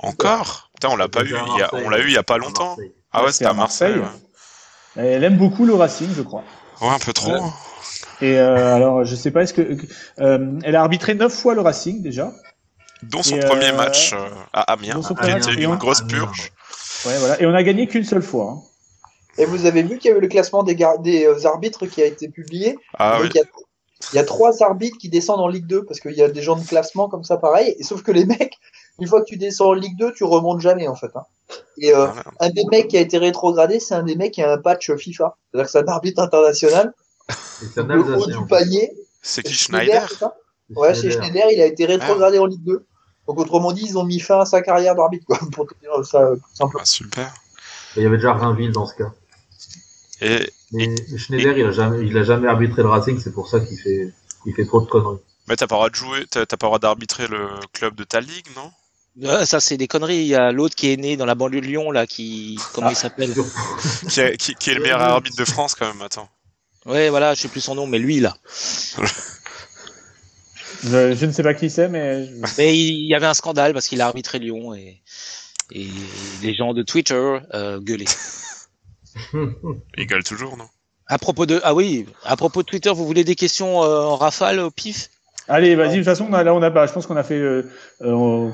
Encore? 0.00 0.70
Putain, 0.74 0.88
on 0.92 0.96
l'a 0.96 1.08
pas 1.08 1.24
eu. 1.24 1.34
A- 1.34 1.70
on 1.84 1.90
l'a 1.90 1.98
eu 1.98 2.06
il 2.06 2.12
y 2.14 2.16
a 2.16 2.22
pas 2.22 2.38
longtemps. 2.38 2.76
Ah 3.12 3.18
ouais, 3.20 3.26
Ouais, 3.26 3.32
c'était 3.32 3.44
à 3.46 3.52
Marseille. 3.52 3.96
ouais. 3.98 5.02
Elle 5.04 5.24
aime 5.24 5.36
beaucoup 5.36 5.66
le 5.66 5.74
Racing, 5.74 6.08
je 6.16 6.22
crois. 6.22 6.44
Ouais, 6.80 6.88
un 6.88 6.98
peu 6.98 7.12
trop. 7.12 7.32
Ouais. 7.32 7.40
Et 8.20 8.38
euh, 8.38 8.74
alors, 8.74 9.04
je 9.04 9.14
sais 9.14 9.30
pas, 9.30 9.42
est-ce 9.42 9.54
que 9.54 9.76
euh, 10.20 10.58
elle 10.64 10.76
a 10.76 10.80
arbitré 10.82 11.14
neuf 11.14 11.32
fois 11.32 11.54
le 11.54 11.60
Racing 11.60 12.02
déjà. 12.02 12.32
Dont 13.02 13.22
son 13.22 13.36
Et, 13.36 13.40
premier 13.40 13.68
euh, 13.70 13.76
match 13.76 14.12
euh, 14.12 14.28
à 14.52 14.72
Amiens, 14.72 14.94
dont 14.94 15.02
son 15.02 15.14
qui 15.14 15.20
premier 15.20 15.36
était 15.38 15.54
une 15.54 15.66
on- 15.66 15.76
grosse 15.76 16.02
purge. 16.02 16.52
Ouais, 17.06 17.16
voilà. 17.18 17.40
Et 17.40 17.46
on 17.46 17.54
a 17.54 17.62
gagné 17.62 17.86
qu'une 17.86 18.02
seule 18.04 18.22
fois. 18.22 18.56
hein. 18.56 18.62
Et 19.38 19.44
vous 19.44 19.66
avez 19.66 19.84
vu 19.84 19.98
qu'il 19.98 20.08
y 20.08 20.10
avait 20.12 20.20
le 20.20 20.26
classement 20.26 20.64
des, 20.64 20.74
gar- 20.74 20.98
des 20.98 21.24
euh, 21.24 21.46
arbitres 21.46 21.86
qui 21.86 22.02
a 22.02 22.06
été 22.06 22.28
publié? 22.28 22.76
Ah 22.98 23.18
Donc, 23.18 23.22
oui. 23.22 23.28
il, 23.34 23.38
y 23.38 23.40
a, 23.40 23.44
il 24.12 24.16
y 24.16 24.18
a 24.18 24.24
trois 24.24 24.64
arbitres 24.64 24.98
qui 24.98 25.08
descendent 25.08 25.40
en 25.40 25.46
Ligue 25.46 25.66
2 25.66 25.84
parce 25.84 26.00
qu'il 26.00 26.10
y 26.14 26.22
a 26.22 26.28
des 26.28 26.42
gens 26.42 26.56
de 26.56 26.66
classement 26.66 27.08
comme 27.08 27.22
ça 27.22 27.36
pareil. 27.36 27.76
Et 27.78 27.84
sauf 27.84 28.02
que 28.02 28.10
les 28.10 28.24
mecs, 28.26 28.54
une 28.98 29.06
fois 29.06 29.20
que 29.20 29.26
tu 29.26 29.36
descends 29.36 29.68
en 29.68 29.72
Ligue 29.74 29.96
2, 29.98 30.12
tu 30.12 30.24
remontes 30.24 30.60
jamais 30.60 30.88
en 30.88 30.94
fait. 30.94 31.10
hein. 31.14 31.24
Et 31.78 31.94
euh, 31.94 32.06
Ah, 32.08 32.46
un 32.46 32.50
des 32.50 32.64
mecs 32.70 32.88
qui 32.88 32.96
a 32.96 33.00
été 33.00 33.18
rétrogradé, 33.18 33.80
c'est 33.80 33.94
un 33.94 34.02
des 34.02 34.16
mecs 34.16 34.32
qui 34.32 34.42
a 34.42 34.52
un 34.52 34.58
patch 34.58 34.90
FIFA. 34.96 35.36
C'est-à-dire 35.50 35.66
que 35.66 35.70
c'est 35.72 35.78
un 35.78 35.88
arbitre 35.92 36.20
international. 36.22 36.92
Et 37.28 37.32
c'est 37.74 37.80
un 37.80 37.84
Le 37.84 38.16
haut 38.16 38.26
du 38.26 38.46
panier. 38.46 38.92
C'est 39.22 39.42
qui 39.42 39.54
Schneider, 39.54 39.86
Schneider 39.86 40.08
c'est 40.10 40.16
ça 40.18 40.34
Ouais, 40.76 40.94
c'est 40.94 41.10
Schneider. 41.10 41.22
Schneider, 41.24 41.44
il 41.52 41.60
a 41.62 41.66
été 41.66 41.86
rétrogradé 41.86 42.38
en 42.38 42.46
Ligue 42.46 42.64
2. 42.64 42.84
Donc 43.26 43.38
autrement 43.40 43.72
dit, 43.72 43.84
ils 43.84 43.98
ont 43.98 44.04
mis 44.04 44.20
fin 44.20 44.40
à 44.40 44.44
sa 44.46 44.62
carrière 44.62 44.94
d'arbitre, 44.94 45.26
quoi, 45.26 45.38
pour 45.52 45.66
te 45.66 45.74
dire 45.80 45.92
ça 46.04 46.22
euh, 46.22 46.36
tout 46.36 46.42
simplement. 46.54 46.82
Ah, 46.82 46.86
Super. 46.86 47.34
Il 47.96 48.02
y 48.02 48.06
avait 48.06 48.16
déjà 48.16 48.32
Rainville 48.34 48.72
dans 48.72 48.86
ce 48.86 48.94
cas. 48.94 49.12
Et, 50.20 50.50
Mais 50.72 50.94
Schneider, 51.16 51.56
il 51.56 51.66
a 51.66 51.70
jamais, 51.72 52.04
il 52.06 52.16
a 52.18 52.22
jamais 52.24 52.48
arbitré 52.48 52.82
le 52.82 52.88
Racing, 52.88 53.18
c'est 53.20 53.32
pour 53.32 53.48
ça 53.48 53.60
qu'il 53.60 53.78
fait, 53.78 54.12
il 54.46 54.54
fait 54.54 54.64
trop 54.66 54.80
de 54.80 54.86
conneries. 54.86 55.18
mais 55.46 55.56
t'as 55.56 55.66
pas 55.66 55.74
le 55.76 55.78
droit 55.78 55.90
de 55.90 55.94
jouer, 55.94 56.26
t'as 56.30 56.44
t'as 56.46 56.56
pas 56.56 56.66
le 56.66 56.68
droit 56.70 56.78
d'arbitrer 56.78 57.28
le 57.28 57.48
club 57.72 57.94
de 57.94 58.04
ta 58.04 58.20
ligue, 58.20 58.46
non? 58.56 58.70
Ah, 59.26 59.44
ça, 59.46 59.58
c'est 59.60 59.76
des 59.76 59.88
conneries. 59.88 60.18
Il 60.18 60.26
y 60.26 60.34
a 60.34 60.52
l'autre 60.52 60.74
qui 60.74 60.92
est 60.92 60.96
né 60.96 61.16
dans 61.16 61.26
la 61.26 61.34
banlieue 61.34 61.60
de 61.60 61.66
Lyon, 61.66 61.90
là, 61.90 62.06
qui. 62.06 62.58
Comment 62.74 62.90
il 62.90 62.96
s'appelle? 62.96 63.34
Qui, 64.08 64.20
est- 64.20 64.36
qui- 64.36 64.54
qui 64.54 64.70
est 64.70 64.74
le 64.74 64.80
meilleur 64.80 65.00
arbitre 65.00 65.36
de 65.36 65.44
France 65.44 65.74
quand 65.74 65.86
même, 65.86 66.02
attends. 66.02 66.28
Ouais, 66.86 67.10
voilà, 67.10 67.34
je 67.34 67.40
sais 67.40 67.48
plus 67.48 67.60
son 67.60 67.74
nom, 67.74 67.86
mais 67.86 67.98
lui, 67.98 68.20
là. 68.20 68.36
Je, 70.84 71.14
je 71.14 71.26
ne 71.26 71.32
sais 71.32 71.42
pas 71.42 71.54
qui 71.54 71.70
c'est, 71.70 71.88
mais 71.88 72.28
Mais 72.56 72.78
il 72.78 73.06
y 73.08 73.14
avait 73.14 73.26
un 73.26 73.34
scandale 73.34 73.72
parce 73.72 73.88
qu'il 73.88 74.00
a 74.00 74.06
arbitré 74.06 74.38
Lyon 74.38 74.74
et, 74.74 75.02
et 75.72 75.88
les 76.42 76.54
gens 76.54 76.72
de 76.72 76.82
Twitter 76.82 77.38
euh, 77.54 77.80
gueulaient. 77.80 78.04
Il 79.96 80.06
gueule 80.06 80.22
toujours, 80.22 80.56
non? 80.56 80.68
À 81.08 81.18
propos 81.18 81.46
de 81.46 81.60
ah 81.64 81.74
oui, 81.74 82.06
à 82.24 82.36
propos 82.36 82.62
de 82.62 82.66
Twitter, 82.68 82.90
vous 82.94 83.06
voulez 83.06 83.24
des 83.24 83.34
questions 83.34 83.82
euh, 83.82 84.02
en 84.02 84.16
rafale 84.16 84.60
au 84.60 84.70
pif? 84.70 85.10
Allez, 85.48 85.74
vas-y. 85.76 85.92
De 85.92 85.96
toute 85.96 86.04
façon, 86.04 86.26
on 86.30 86.34
a- 86.34 86.44
là, 86.44 86.54
on 86.54 86.62
a 86.62 86.70
pas. 86.70 86.86
Je 86.86 86.92
pense 86.92 87.06
qu'on 87.06 87.16
a 87.16 87.22
fait. 87.22 87.38
euh, 87.38 87.62
euh, 88.02 88.12
on- 88.12 88.52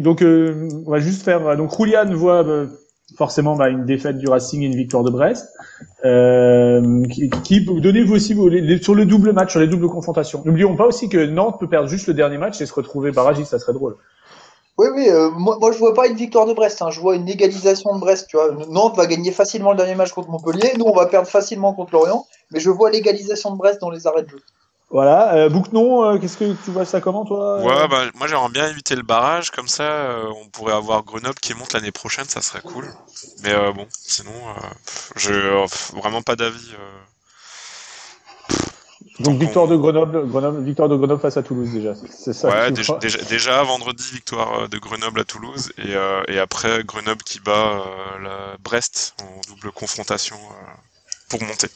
donc, 0.00 0.22
euh, 0.22 0.68
on 0.86 0.90
va 0.90 0.98
juste 0.98 1.22
faire. 1.22 1.56
Donc, 1.56 1.70
Roulian 1.70 2.12
voit 2.14 2.44
euh, 2.44 2.66
forcément 3.16 3.54
bah, 3.56 3.68
une 3.68 3.84
défaite 3.84 4.18
du 4.18 4.28
Racing 4.28 4.62
et 4.62 4.66
une 4.66 4.74
victoire 4.76 5.04
de 5.04 5.10
Brest. 5.10 5.48
Euh, 6.04 7.04
qui, 7.08 7.30
qui 7.44 7.64
donnez-vous 7.64 8.14
aussi 8.14 8.34
vos- 8.34 8.48
les- 8.48 8.60
les- 8.60 8.82
sur 8.82 8.94
le 8.94 9.04
double 9.06 9.32
match, 9.32 9.50
sur 9.52 9.60
les 9.60 9.68
doubles 9.68 9.88
confrontations. 9.88 10.42
N'oublions 10.44 10.74
pas 10.76 10.86
aussi 10.86 11.08
que 11.08 11.24
Nantes 11.24 11.60
peut 11.60 11.68
perdre 11.68 11.88
juste 11.88 12.06
le 12.08 12.14
dernier 12.14 12.38
match 12.38 12.60
et 12.60 12.66
se 12.66 12.74
retrouver 12.74 13.12
barragiste. 13.12 13.50
Ça 13.52 13.58
serait 13.58 13.72
drôle. 13.74 13.96
Oui, 14.78 14.86
oui, 14.96 15.06
euh, 15.10 15.30
moi, 15.36 15.58
moi 15.60 15.70
je 15.70 15.78
vois 15.78 15.92
pas 15.94 16.06
une 16.08 16.16
victoire 16.16 16.46
de 16.46 16.54
Brest, 16.54 16.80
hein, 16.80 16.88
je 16.90 16.98
vois 16.98 17.14
une 17.14 17.28
égalisation 17.28 17.94
de 17.94 18.00
Brest, 18.00 18.26
tu 18.28 18.36
vois. 18.38 18.48
Nantes 18.70 18.96
va 18.96 19.06
gagner 19.06 19.30
facilement 19.30 19.72
le 19.72 19.76
dernier 19.76 19.94
match 19.94 20.12
contre 20.12 20.30
Montpellier, 20.30 20.72
nous 20.78 20.86
on 20.86 20.94
va 20.94 21.06
perdre 21.06 21.28
facilement 21.28 21.74
contre 21.74 21.92
Lorient, 21.92 22.24
mais 22.50 22.58
je 22.58 22.70
vois 22.70 22.90
l'égalisation 22.90 23.52
de 23.52 23.58
Brest 23.58 23.80
dans 23.82 23.90
les 23.90 24.06
arrêts 24.06 24.22
de 24.22 24.30
jeu. 24.30 24.38
Voilà. 24.92 25.34
Euh, 25.36 25.48
euh, 25.50 26.18
qu'est-ce 26.18 26.36
que 26.36 26.52
tu 26.64 26.70
vois 26.70 26.84
ça 26.84 27.00
comment 27.00 27.24
toi 27.24 27.60
euh 27.60 27.64
Ouais, 27.64 27.88
bah, 27.88 28.04
moi 28.14 28.26
j'aimerais 28.26 28.50
bien 28.50 28.68
éviter 28.68 28.94
le 28.94 29.02
barrage, 29.02 29.50
comme 29.50 29.66
ça 29.66 29.84
euh, 29.84 30.26
on 30.36 30.48
pourrait 30.50 30.74
avoir 30.74 31.02
Grenoble 31.02 31.38
qui 31.40 31.54
monte 31.54 31.72
l'année 31.72 31.90
prochaine, 31.90 32.26
ça 32.26 32.42
serait 32.42 32.60
cool. 32.60 32.92
Mais 33.42 33.54
bon, 33.72 33.86
sinon, 33.90 34.32
pff, 34.84 35.92
vraiment 35.94 36.20
pas 36.20 36.36
d'avis. 36.36 36.72
Donc 39.20 39.38
victoire 39.40 39.66
de 39.66 39.76
Grenoble, 39.76 40.28
Grenoble, 40.28 40.62
victoire 40.62 40.88
de 40.88 40.96
Grenoble 40.96 41.20
face 41.20 41.38
à 41.38 41.42
Toulouse 41.42 41.70
déjà. 41.72 41.94
C'est 42.10 42.34
ça. 42.34 42.48
Ouais, 42.48 42.70
déjà, 42.70 42.92
vois. 42.92 43.00
déjà, 43.00 43.18
déjà, 43.22 43.62
vendredi 43.62 44.04
victoire 44.12 44.68
de 44.68 44.78
Grenoble 44.78 45.20
à 45.20 45.24
Toulouse 45.24 45.72
et, 45.78 45.94
et 46.28 46.38
après 46.38 46.84
Grenoble 46.84 47.22
qui 47.22 47.40
bat 47.40 47.82
la 48.22 48.56
Brest 48.62 49.14
en 49.22 49.40
double 49.48 49.72
confrontation 49.72 50.36
pour 51.30 51.42
monter. 51.42 51.68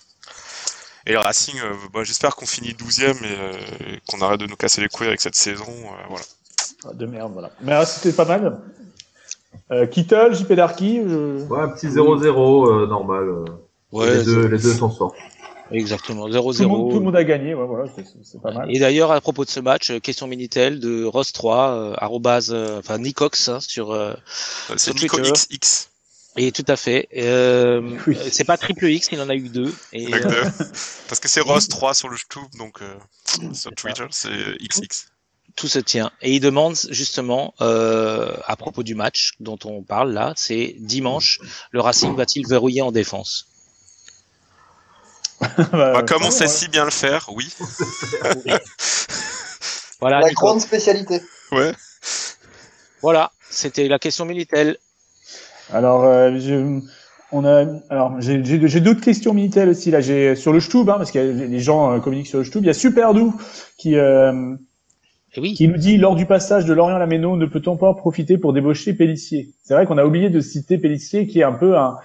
Et 1.07 1.12
le 1.12 1.19
Racing, 1.19 1.55
euh, 1.61 1.73
bah, 1.93 2.01
j'espère 2.05 2.35
qu'on 2.37 2.47
finit 2.47 2.73
12ème 2.73 3.23
et, 3.24 3.37
euh, 3.39 3.53
et 3.95 4.01
qu'on 4.09 4.20
arrête 4.23 4.41
de 4.41 4.47
nous 4.47 4.57
casser 4.57 4.81
les 4.81 4.89
couilles 4.89 5.07
avec 5.09 5.20
cette 5.20 5.37
saison. 5.37 5.65
euh, 5.65 6.07
voilà. 6.09 6.24
Ah, 6.85 6.93
De 6.95 7.07
merde, 7.07 7.33
voilà. 7.33 7.51
Mais 7.62 7.73
ah, 7.73 7.87
c'était 7.87 8.12
pas 8.12 8.24
mal. 8.24 8.61
Euh, 9.70 9.87
Kittel, 9.87 10.35
JP 10.35 10.53
Darky, 10.55 11.03
je... 11.07 11.45
Ouais, 11.47 11.61
un 11.61 11.69
petit 11.69 11.87
0-0 11.89 12.69
euh, 12.83 12.87
normal. 12.87 13.23
euh. 13.28 13.45
Ouais, 13.93 14.16
les, 14.19 14.24
deux, 14.24 14.47
les 14.49 14.59
deux 14.59 14.74
s'en 14.74 14.91
sortent. 14.91 15.16
Exactement, 15.73 16.27
tout, 16.28 16.33
le 16.33 16.66
monde, 16.69 16.91
tout 16.91 16.97
le 16.99 17.01
0-0. 17.01 17.05
monde 17.05 17.16
a 17.16 17.24
gagné, 17.24 17.55
ouais, 17.55 17.66
voilà, 17.66 17.91
c'est- 17.97 18.41
pas 18.41 18.53
mal. 18.53 18.70
Et 18.74 18.78
d'ailleurs, 18.78 19.11
à 19.11 19.20
propos 19.20 19.45
de 19.45 19.51
ce 19.51 19.59
match, 19.59 19.93
question 20.01 20.28
Minitel 20.28 20.78
de 20.78 21.05
Ross3, 21.05 21.70
euh, 21.70 21.95
arrobase, 21.99 22.51
euh, 22.53 22.78
enfin 22.78 22.99
Nicox 22.99 23.49
hein, 23.49 23.59
sur, 23.61 23.87
Sur 24.77 24.95
Nico 24.95 25.16
Twitter. 25.16 25.33
XX. 25.33 25.89
Et 26.37 26.53
tout 26.53 26.65
à 26.69 26.77
fait. 26.77 27.09
Euh, 27.17 27.97
Oui. 28.07 28.17
C'est 28.31 28.45
pas 28.45 28.57
triple 28.57 28.87
X, 28.87 29.09
il 29.13 29.21
en 29.21 29.29
a 29.29 29.35
eu 29.35 29.49
deux. 29.49 29.75
Et, 29.93 30.13
euh, 30.15 30.21
deux. 30.21 30.43
Parce 31.09 31.21
que 31.21 31.29
c'est 31.29 31.41
Ross 31.41 31.69
3 31.69 31.95
sur 31.95 32.09
le 32.09 32.17
YouTube, 32.17 32.49
donc 32.59 32.81
euh, 32.83 32.95
sur 33.55 33.73
Twitter 33.75 34.07
c'est 34.11 34.31
XX. 34.61 35.07
tout 35.57 35.69
se 35.69 35.79
tient. 35.79 36.11
Et 36.23 36.35
il 36.35 36.41
demande 36.41 36.77
justement, 36.91 37.55
euh, 37.61 38.37
à 38.47 38.57
propos 38.57 38.83
du 38.83 38.95
match 38.95 39.33
dont 39.41 39.59
on 39.65 39.83
parle 39.83 40.13
là, 40.13 40.33
c'est 40.37 40.75
dimanche, 40.79 41.39
le 41.71 41.81
Racing 41.81 42.15
va-t-il 42.17 42.47
verrouiller 42.47 42.83
en 42.83 42.93
défense? 42.93 43.47
Bah, 45.41 45.49
Bah, 45.73 46.03
comme 46.03 46.25
on 46.25 46.31
sait 46.31 46.45
ouais. 46.45 46.49
si 46.49 46.69
bien 46.69 46.85
le 46.87 46.91
faire, 46.91 47.29
oui. 47.29 47.53
Voilà, 50.01 50.21
La 50.21 50.29
Nico. 50.29 50.47
grande 50.47 50.61
spécialité. 50.61 51.23
Ouais. 51.53 51.73
voilà, 53.03 53.33
c'était 53.51 53.89
la 53.89 53.99
question 53.99 54.25
Minitel. 54.25 54.79
Alors, 55.72 56.05
euh, 56.05 56.38
je, 56.38 56.80
on 57.32 57.44
a, 57.44 57.66
alors 57.90 58.20
j'ai 58.20 58.44
j'ai- 58.44 58.68
j'ai 58.68 58.80
d'autres 58.80 59.01
questions 59.01 59.34
Minitel 59.34 59.68
aussi 59.68 59.90
là. 59.90 60.01
J'ai 60.01 60.36
sur 60.36 60.52
le 60.52 60.60
Stub, 60.60 60.88
hein, 60.90 60.94
parce 60.97 61.10
que 61.10 61.18
les 61.18 61.60
gens 61.60 61.93
euh, 61.93 61.98
communiquent 62.01 62.28
sur 62.28 62.38
le 62.38 62.44
Stub. 62.44 62.62
Il 62.62 62.66
y 62.66 62.70
a 62.70 62.74
Superdou 62.74 63.34
qui 63.76 63.97
euh, 63.97 64.55
oui, 65.36 65.55
qui 65.55 65.68
nous 65.68 65.78
dit 65.78 65.97
lors 65.97 66.16
du 66.16 66.26
passage 66.26 66.66
de 66.66 66.74
Lorient 66.74 66.97
à 66.97 66.98
la 67.01 67.06
Méno, 67.06 67.36
ne 67.36 67.47
peut-on 67.47 67.76
pas 67.76 67.88
en 67.88 67.94
profiter 67.94 68.38
pour 68.38 68.52
débaucher 68.52 68.94
Pellissier? 68.94 69.48
C'est 69.64 69.74
vrai 69.74 69.86
qu'on 69.86 69.98
a 69.98 70.05
oublié 70.05 70.30
de 70.30 70.40
citer 70.40 70.78
Pellissier, 70.78 71.26
qui 71.26 71.40
est 71.40 71.44
un 71.44 71.52
peu 71.52 71.76
un, 71.78 71.97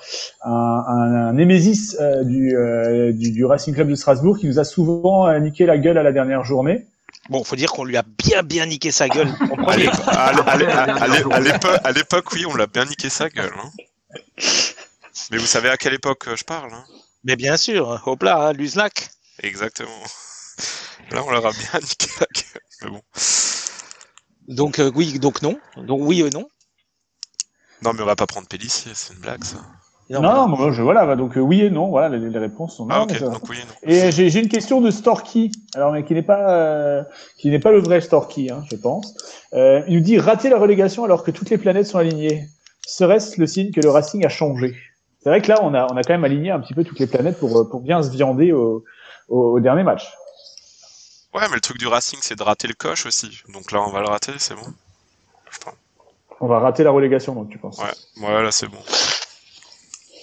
un, 0.43 0.51
un, 0.87 1.37
euh, 1.37 2.23
du, 2.23 2.55
euh, 2.55 3.11
du, 3.11 3.31
du 3.31 3.45
Racing 3.45 3.73
Club 3.73 3.89
de 3.89 3.95
Strasbourg, 3.95 4.37
qui 4.39 4.47
nous 4.47 4.59
a 4.59 4.63
souvent 4.63 5.37
niqué 5.39 5.65
la 5.65 5.77
gueule 5.77 5.97
à 5.97 6.03
la 6.03 6.13
dernière 6.13 6.45
journée. 6.45 6.85
Bon, 7.29 7.43
faut 7.43 7.55
dire 7.55 7.71
qu'on 7.71 7.83
lui 7.83 7.97
a 7.97 8.03
bien 8.03 8.43
bien 8.43 8.65
niqué 8.65 8.91
sa 8.91 9.07
gueule 9.09 9.33
À 11.83 11.91
l'époque- 11.91 12.31
oui, 12.33 12.45
on 12.45 12.55
l'a 12.55 12.67
bien 12.67 12.85
niqué 12.85 13.09
sa 13.09 13.29
gueule. 13.29 13.53
hein. 13.57 13.71
Mais 15.31 15.37
vous 15.37 15.45
savez 15.45 15.69
à 15.69 15.77
quelle 15.77 15.93
époque 15.93 16.27
euh, 16.27 16.35
je 16.35 16.43
parle 16.43 16.73
hein 16.73 16.85
Mais 17.23 17.35
bien 17.35 17.57
sûr, 17.57 18.01
hop 18.05 18.23
là, 18.23 18.47
hein, 18.47 18.53
Luznac. 18.53 19.09
Exactement. 19.43 20.03
Là, 21.11 21.23
on 21.25 21.31
leur 21.31 21.45
a 21.45 21.51
bien 21.51 21.79
niqué 21.81 22.07
la 22.19 22.27
gueule. 22.33 22.61
Mais 22.83 22.89
bon. 22.89 23.01
Donc 24.47 24.79
euh, 24.79 24.91
oui, 24.95 25.19
donc 25.19 25.41
non. 25.41 25.59
Donc 25.77 25.99
oui 26.01 26.21
et 26.21 26.29
non. 26.29 26.47
Non, 27.83 27.93
mais 27.93 28.01
on 28.01 28.05
va 28.05 28.15
pas 28.15 28.27
prendre 28.27 28.47
Pellissier, 28.47 28.91
c'est 28.95 29.13
une 29.13 29.19
blague 29.19 29.43
ça. 29.43 29.57
Non, 30.11 30.21
non, 30.21 30.47
moi, 30.47 30.71
je, 30.71 30.81
voilà, 30.81 31.05
bah, 31.05 31.15
donc 31.15 31.37
euh, 31.37 31.39
oui 31.39 31.61
et 31.61 31.69
non, 31.69 31.89
voilà, 31.89 32.09
les, 32.09 32.29
les 32.29 32.39
réponses 32.39 32.75
sont 32.77 32.85
non. 32.85 32.95
Ah, 32.95 33.05
mais 33.07 33.13
ok, 33.13 33.19
ça- 33.19 33.25
donc 33.29 33.49
oui 33.49 33.57
et 33.61 33.65
non. 33.65 33.73
Et 33.93 34.03
euh, 34.03 34.11
j'ai 34.11 34.39
une 34.39 34.49
question 34.49 34.81
de 34.81 34.91
Storky, 34.91 35.51
alors 35.73 35.91
mais 35.93 36.03
qui 36.03 36.13
n'est 36.13 36.21
pas 36.21 36.51
euh, 36.51 37.03
qui 37.37 37.49
n'est 37.49 37.59
pas 37.59 37.71
le 37.71 37.79
vrai 37.79 38.01
Storky, 38.01 38.49
hein, 38.51 38.63
je 38.69 38.75
pense. 38.75 39.15
Euh, 39.53 39.81
il 39.87 39.95
nous 39.95 40.03
dit 40.03 40.19
rater 40.19 40.49
la 40.49 40.57
relégation 40.57 41.03
alors 41.03 41.23
que 41.23 41.31
toutes 41.31 41.49
les 41.49 41.57
planètes 41.57 41.87
sont 41.87 41.97
alignées. 41.97 42.45
Serait-ce 42.85 43.39
le 43.39 43.47
signe 43.47 43.71
que 43.71 43.79
le 43.79 43.89
Racing 43.89 44.25
a 44.25 44.29
changé? 44.29 44.75
C'est 45.23 45.29
vrai 45.29 45.41
que 45.41 45.47
là, 45.49 45.59
on 45.61 45.73
a 45.73 45.85
on 45.91 45.95
a 45.95 46.03
quand 46.03 46.13
même 46.13 46.25
aligné 46.25 46.51
un 46.51 46.59
petit 46.59 46.73
peu 46.73 46.83
toutes 46.83 46.99
les 46.99 47.07
planètes 47.07 47.39
pour 47.39 47.69
pour 47.69 47.79
bien 47.81 48.01
se 48.03 48.09
viander 48.09 48.51
au, 48.51 48.83
au, 49.29 49.53
au 49.53 49.59
dernier 49.59 49.83
match. 49.83 50.11
Ouais, 51.33 51.43
mais 51.47 51.55
le 51.55 51.61
truc 51.61 51.77
du 51.77 51.87
Racing, 51.87 52.19
c'est 52.21 52.37
de 52.37 52.43
rater 52.43 52.67
le 52.67 52.73
coche 52.73 53.05
aussi. 53.05 53.41
Donc 53.53 53.71
là, 53.71 53.81
on 53.81 53.89
va 53.91 54.01
le 54.01 54.07
rater, 54.07 54.33
c'est 54.37 54.55
bon. 54.55 54.67
Je 55.49 55.57
pense. 55.59 55.75
On 56.41 56.47
va 56.47 56.59
rater 56.59 56.83
la 56.83 56.91
relégation, 56.91 57.35
donc 57.35 57.49
tu 57.49 57.57
penses 57.57 57.79
Ouais, 57.79 58.23
ouais, 58.27 58.43
là, 58.43 58.51
c'est 58.51 58.67
bon. 58.67 58.79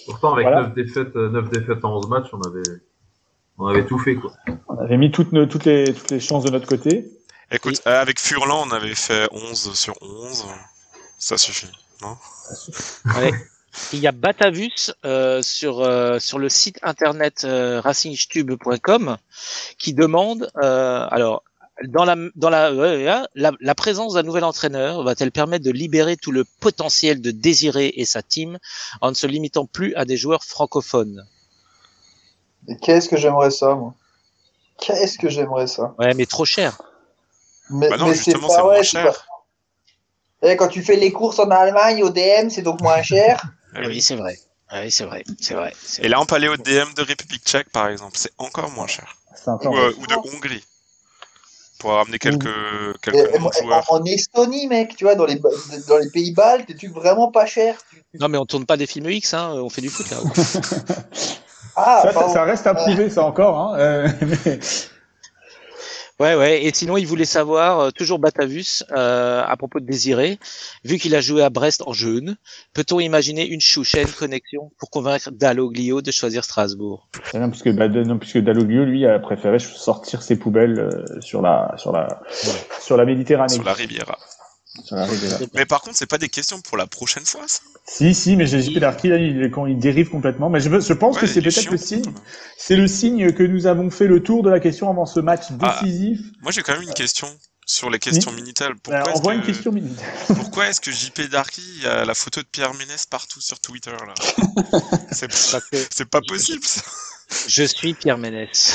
Pourtant, 0.08 0.32
avec 0.32 0.46
Voilà. 0.46 0.62
9 0.62 0.74
défaites, 0.74 1.16
euh, 1.16 1.28
9 1.28 1.50
défaites 1.50 1.84
en 1.84 1.96
11 1.98 2.08
matchs, 2.08 2.28
on 2.32 2.40
avait, 2.40 2.80
on 3.58 3.66
avait 3.66 3.84
tout 3.84 3.98
fait, 3.98 4.16
quoi. 4.16 4.32
On 4.68 4.78
avait 4.78 4.96
mis 4.96 5.10
toutes 5.10 5.32
nos, 5.32 5.46
toutes 5.46 5.64
les 5.64 5.92
toutes 5.92 6.10
les 6.10 6.20
chances 6.20 6.44
de 6.44 6.50
notre 6.50 6.66
côté. 6.66 7.10
Écoute, 7.50 7.80
euh, 7.86 8.00
avec 8.00 8.18
Furlan, 8.18 8.64
on 8.66 8.70
avait 8.70 8.94
fait 8.94 9.28
11 9.32 9.74
sur 9.74 9.94
11. 10.00 10.46
Ça 11.18 11.36
suffit. 11.36 11.70
Ouais. 12.02 13.32
Il 13.92 13.98
y 13.98 14.06
a 14.06 14.12
Batavus 14.12 14.92
euh, 15.04 15.42
sur 15.42 15.80
euh, 15.80 16.18
sur 16.18 16.38
le 16.38 16.48
site 16.48 16.78
internet 16.82 17.42
euh, 17.44 17.80
racingstube.com 17.80 19.16
qui 19.78 19.94
demande 19.94 20.50
euh, 20.62 21.06
alors 21.10 21.44
dans 21.86 22.04
la 22.04 22.16
dans 22.34 22.50
la, 22.50 22.72
ouais, 22.72 23.04
ouais, 23.06 23.22
la 23.34 23.52
la 23.60 23.74
présence 23.74 24.14
d'un 24.14 24.22
nouvel 24.24 24.44
entraîneur 24.44 25.02
va-t-elle 25.04 25.30
permettre 25.32 25.64
de 25.64 25.70
libérer 25.70 26.16
tout 26.16 26.32
le 26.32 26.44
potentiel 26.60 27.20
de 27.20 27.30
Désiré 27.30 27.92
et 27.96 28.04
sa 28.04 28.22
team 28.22 28.58
en 29.00 29.10
ne 29.10 29.14
se 29.14 29.26
limitant 29.26 29.66
plus 29.66 29.94
à 29.94 30.04
des 30.04 30.16
joueurs 30.16 30.44
francophones? 30.44 31.26
Et 32.68 32.76
qu'est-ce 32.76 33.08
que 33.08 33.16
j'aimerais 33.16 33.50
ça, 33.50 33.74
moi? 33.74 33.94
Qu'est-ce 34.80 35.18
que 35.18 35.28
j'aimerais 35.28 35.66
ça? 35.66 35.94
Ouais, 35.98 36.14
mais 36.14 36.26
trop 36.26 36.44
cher. 36.44 36.80
Mais, 37.70 37.88
Bah 37.88 37.96
non, 37.96 38.06
mais 38.08 38.14
justement, 38.14 38.48
pas 38.48 38.54
c'est 38.56 38.62
moins 38.62 38.72
vrai, 38.74 38.82
cher. 38.84 39.04
pas- 40.40 40.48
Eh, 40.50 40.56
quand 40.56 40.68
tu 40.68 40.82
fais 40.82 40.96
les 40.96 41.12
courses 41.12 41.38
en 41.38 41.50
Allemagne 41.50 42.02
au 42.02 42.10
DM, 42.10 42.48
c'est 42.48 42.62
donc 42.62 42.80
moins 42.80 43.02
cher. 43.02 43.42
Eh 43.74 43.78
oui. 43.80 43.86
Oui, 43.86 44.02
c'est 44.02 44.16
vrai. 44.16 44.38
Oui, 44.72 44.90
c'est 44.90 45.04
vrai, 45.04 45.24
c'est 45.28 45.54
vrai. 45.54 45.72
Et 46.00 46.08
là, 46.08 46.20
on 46.20 46.26
peut 46.26 46.34
aller 46.36 46.48
au 46.48 46.56
DM 46.56 46.92
de 46.94 47.02
République 47.02 47.42
tchèque, 47.44 47.70
par 47.70 47.88
exemple. 47.88 48.16
C'est 48.16 48.32
encore 48.38 48.70
moins 48.70 48.86
cher. 48.86 49.16
Ou, 49.46 49.76
euh, 49.76 49.92
ou 49.98 50.06
de 50.06 50.14
Hongrie. 50.14 50.64
Pour 51.78 51.90
ramener 51.92 52.18
quelques, 52.18 52.46
Et- 52.46 52.98
quelques 53.02 53.34
et 53.34 53.38
bons 53.38 53.40
moi, 53.44 53.52
joueurs. 53.60 53.84
en, 53.92 54.00
en 54.00 54.04
Estonie, 54.04 54.66
mec, 54.66 54.96
tu 54.96 55.04
vois, 55.04 55.14
dans 55.14 55.26
les, 55.26 55.36
dans 55.36 55.98
les 55.98 56.10
pays 56.10 56.32
baltes, 56.32 56.66
des 56.66 56.74
trucs 56.76 56.92
vraiment 56.92 57.30
pas 57.30 57.46
chers. 57.46 57.76
Non, 58.18 58.28
mais 58.28 58.36
on 58.38 58.46
tourne 58.46 58.66
pas 58.66 58.76
des 58.76 58.86
films 58.86 59.08
X, 59.10 59.32
hein, 59.34 59.52
on 59.54 59.68
fait 59.68 59.80
du 59.82 59.88
foot 59.88 60.10
là. 60.10 60.16
Ah, 61.76 62.00
ça, 62.02 62.08
ça, 62.08 62.14
pardon. 62.14 62.32
ça 62.34 62.42
reste 62.42 62.66
à 62.66 62.74
prouver, 62.74 63.08
ça 63.10 63.24
encore. 63.24 63.58
Hein, 63.74 63.78
euh, 63.78 64.08
mais- 64.44 64.58
Ouais, 66.20 66.34
ouais. 66.34 66.64
Et 66.64 66.74
sinon, 66.74 66.96
il 66.96 67.06
voulait 67.06 67.24
savoir, 67.24 67.78
euh, 67.78 67.90
toujours 67.90 68.18
Batavus, 68.18 68.82
euh, 68.90 69.44
à 69.46 69.56
propos 69.56 69.78
de 69.78 69.86
Désiré, 69.86 70.38
vu 70.84 70.98
qu'il 70.98 71.14
a 71.14 71.20
joué 71.20 71.42
à 71.42 71.50
Brest 71.50 71.82
en 71.86 71.92
jeune, 71.92 72.36
peut-on 72.74 72.98
imaginer 72.98 73.46
une 73.46 73.60
chouchaine 73.60 74.08
connexion 74.08 74.72
pour 74.78 74.90
convaincre 74.90 75.30
Dalloglio 75.30 76.02
de 76.02 76.10
choisir 76.10 76.42
Strasbourg? 76.42 77.08
Non, 77.34 77.50
puisque, 77.50 77.70
bah, 77.70 77.88
non, 77.88 78.18
puisque 78.18 78.38
Dalloglio, 78.38 78.84
lui, 78.84 79.06
a 79.06 79.20
préféré 79.20 79.60
sortir 79.60 80.22
ses 80.22 80.36
poubelles 80.36 80.80
euh, 80.80 81.20
sur 81.20 81.40
la, 81.40 81.74
sur 81.76 81.92
la, 81.92 82.20
sur 82.80 82.96
la 82.96 83.04
Méditerranée. 83.04 83.54
Sur 83.54 83.64
la 83.64 83.74
Riviera. 83.74 84.18
Mais 85.54 85.66
par 85.66 85.80
contre, 85.82 85.96
c'est 85.96 86.06
pas 86.06 86.18
des 86.18 86.28
questions 86.28 86.60
pour 86.60 86.76
la 86.76 86.86
prochaine 86.86 87.24
fois, 87.24 87.42
ça 87.46 87.60
Si, 87.86 88.14
si, 88.14 88.36
mais 88.36 88.46
j'ai 88.46 88.62
JP 88.62 88.78
Darky, 88.78 89.08
là, 89.08 89.16
il, 89.16 89.50
quand 89.50 89.66
il 89.66 89.78
dérive 89.78 90.10
complètement. 90.10 90.50
Mais 90.50 90.60
je, 90.60 90.68
pense 90.92 91.16
Ouais, 91.16 91.22
que 91.22 91.26
c'est 91.26 91.40
peut-être 91.40 91.70
le 91.70 91.76
signe. 91.76 92.12
C'est 92.56 92.76
le 92.76 92.86
signe 92.86 93.32
que 93.32 93.42
nous 93.42 93.66
avons 93.66 93.90
fait 93.90 94.06
le 94.06 94.22
tour 94.22 94.42
de 94.42 94.50
la 94.50 94.60
question 94.60 94.90
avant 94.90 95.06
ce 95.06 95.20
match 95.20 95.44
Ah. 95.60 95.80
décisif. 95.82 96.20
Moi, 96.42 96.52
j'ai 96.52 96.62
quand 96.62 96.72
même 96.72 96.82
une 96.82 96.94
question. 96.94 97.28
sur 97.66 97.90
les 97.90 97.98
questions 97.98 98.32
Minitel. 98.32 98.74
Pourquoi 98.82 98.96
Alors, 98.96 99.08
est-ce 99.08 99.18
envoie 99.18 99.32
que, 99.34 99.38
une 99.38 99.44
question 99.44 99.72
minute. 99.72 99.98
pourquoi 100.28 100.68
est-ce 100.68 100.80
que 100.80 100.90
JP 100.90 101.28
Darky 101.30 101.86
a 101.86 102.04
la 102.06 102.14
photo 102.14 102.40
de 102.40 102.46
Pierre 102.46 102.72
Ménès 102.74 103.04
partout 103.04 103.42
sur 103.42 103.60
Twitter 103.60 103.90
là? 103.90 104.14
C'est 105.12 106.08
pas 106.08 106.20
possible 106.22 106.64
ça. 106.64 106.80
je 107.46 107.64
suis 107.64 107.92
Pierre 107.92 108.16
Ménès. 108.16 108.74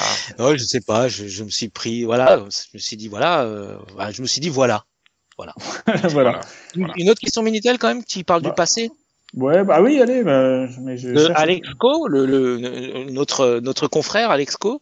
Ah. 0.00 0.04
Non, 0.38 0.52
je 0.56 0.64
sais 0.64 0.80
pas, 0.80 1.08
je, 1.08 1.28
je 1.28 1.44
me 1.44 1.50
suis 1.50 1.68
pris, 1.68 2.04
voilà, 2.04 2.38
je 2.48 2.68
me 2.74 2.78
suis 2.78 2.96
dit, 2.96 3.08
voilà, 3.08 3.42
euh, 3.42 3.76
voilà, 3.92 4.10
je 4.12 4.22
me 4.22 4.26
suis 4.26 4.40
dit, 4.40 4.48
voilà. 4.48 4.84
voilà. 6.10 6.40
Une, 6.74 6.90
une 6.96 7.10
autre 7.10 7.20
question 7.20 7.42
Minitel 7.42 7.78
quand 7.78 7.88
même 7.88 8.04
qui 8.04 8.24
parle 8.24 8.42
Bah, 8.42 8.50
du 8.50 8.54
passé 8.54 8.90
Ouais, 9.34 9.62
bah 9.62 9.80
oui, 9.80 10.00
allez, 10.02 10.24
bah, 10.24 10.66
mais 10.80 10.96
je 10.98 11.10
de 11.10 11.26
cherche- 11.26 11.38
Alexco, 11.40 12.08
le, 12.08 12.26
le, 12.26 13.04
notre, 13.10 13.60
notre 13.62 13.86
confrère 13.86 14.30
Alexco, 14.32 14.80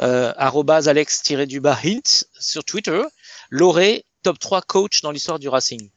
euh, 0.00 0.32
arrobase 0.36 0.88
alex-du-bas 0.88 1.78
hint 1.84 2.24
sur 2.40 2.64
Twitter, 2.64 3.02
l'aurait 3.50 4.04
top 4.24 4.38
3 4.40 4.62
coach 4.62 5.00
dans 5.02 5.12
l'histoire 5.12 5.38
du 5.38 5.48
Racing. 5.48 5.90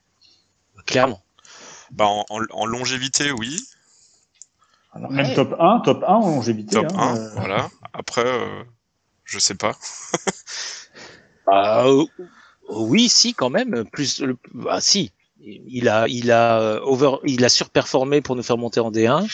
Clairement. 0.86 1.24
Bah, 1.92 2.06
en, 2.06 2.24
en- 2.30 2.42
en 2.52 2.66
longévité, 2.68 3.32
oui. 3.32 3.60
Alors, 4.94 5.10
Ouais. 5.10 5.18
Même 5.24 5.34
top 5.36 5.56
1, 5.60 5.80
top 5.80 6.04
1 6.08 6.14
en 6.14 6.30
longévité. 6.36 6.76
Top 6.76 6.88
hein, 6.96 7.16
1, 7.16 7.18
euh, 7.18 7.30
voilà. 7.36 7.70
Après, 7.94 8.26
euh, 8.28 8.64
je 9.26 9.40
sais 9.40 9.56
pas. 9.56 9.72
Bah, 11.48 11.86
euh, 11.88 12.04
oui, 12.69 13.10
si, 13.10 13.34
quand 13.34 13.49
même. 13.49 13.85
Plus, 13.91 14.22
le, 14.22 14.38
bah, 14.53 14.80
si. 14.81 15.11
Il 15.39 15.88
a, 15.88 16.07
il 16.07 16.31
a 16.31 16.60
euh, 16.60 16.80
over, 16.81 17.18
il 17.23 17.45
a 17.45 17.49
surperformé 17.49 18.22
pour 18.22 18.35
nous 18.35 18.44
faire 18.44 18.57
monter 18.57 18.80
en 18.81 18.91
D1. 18.91 19.27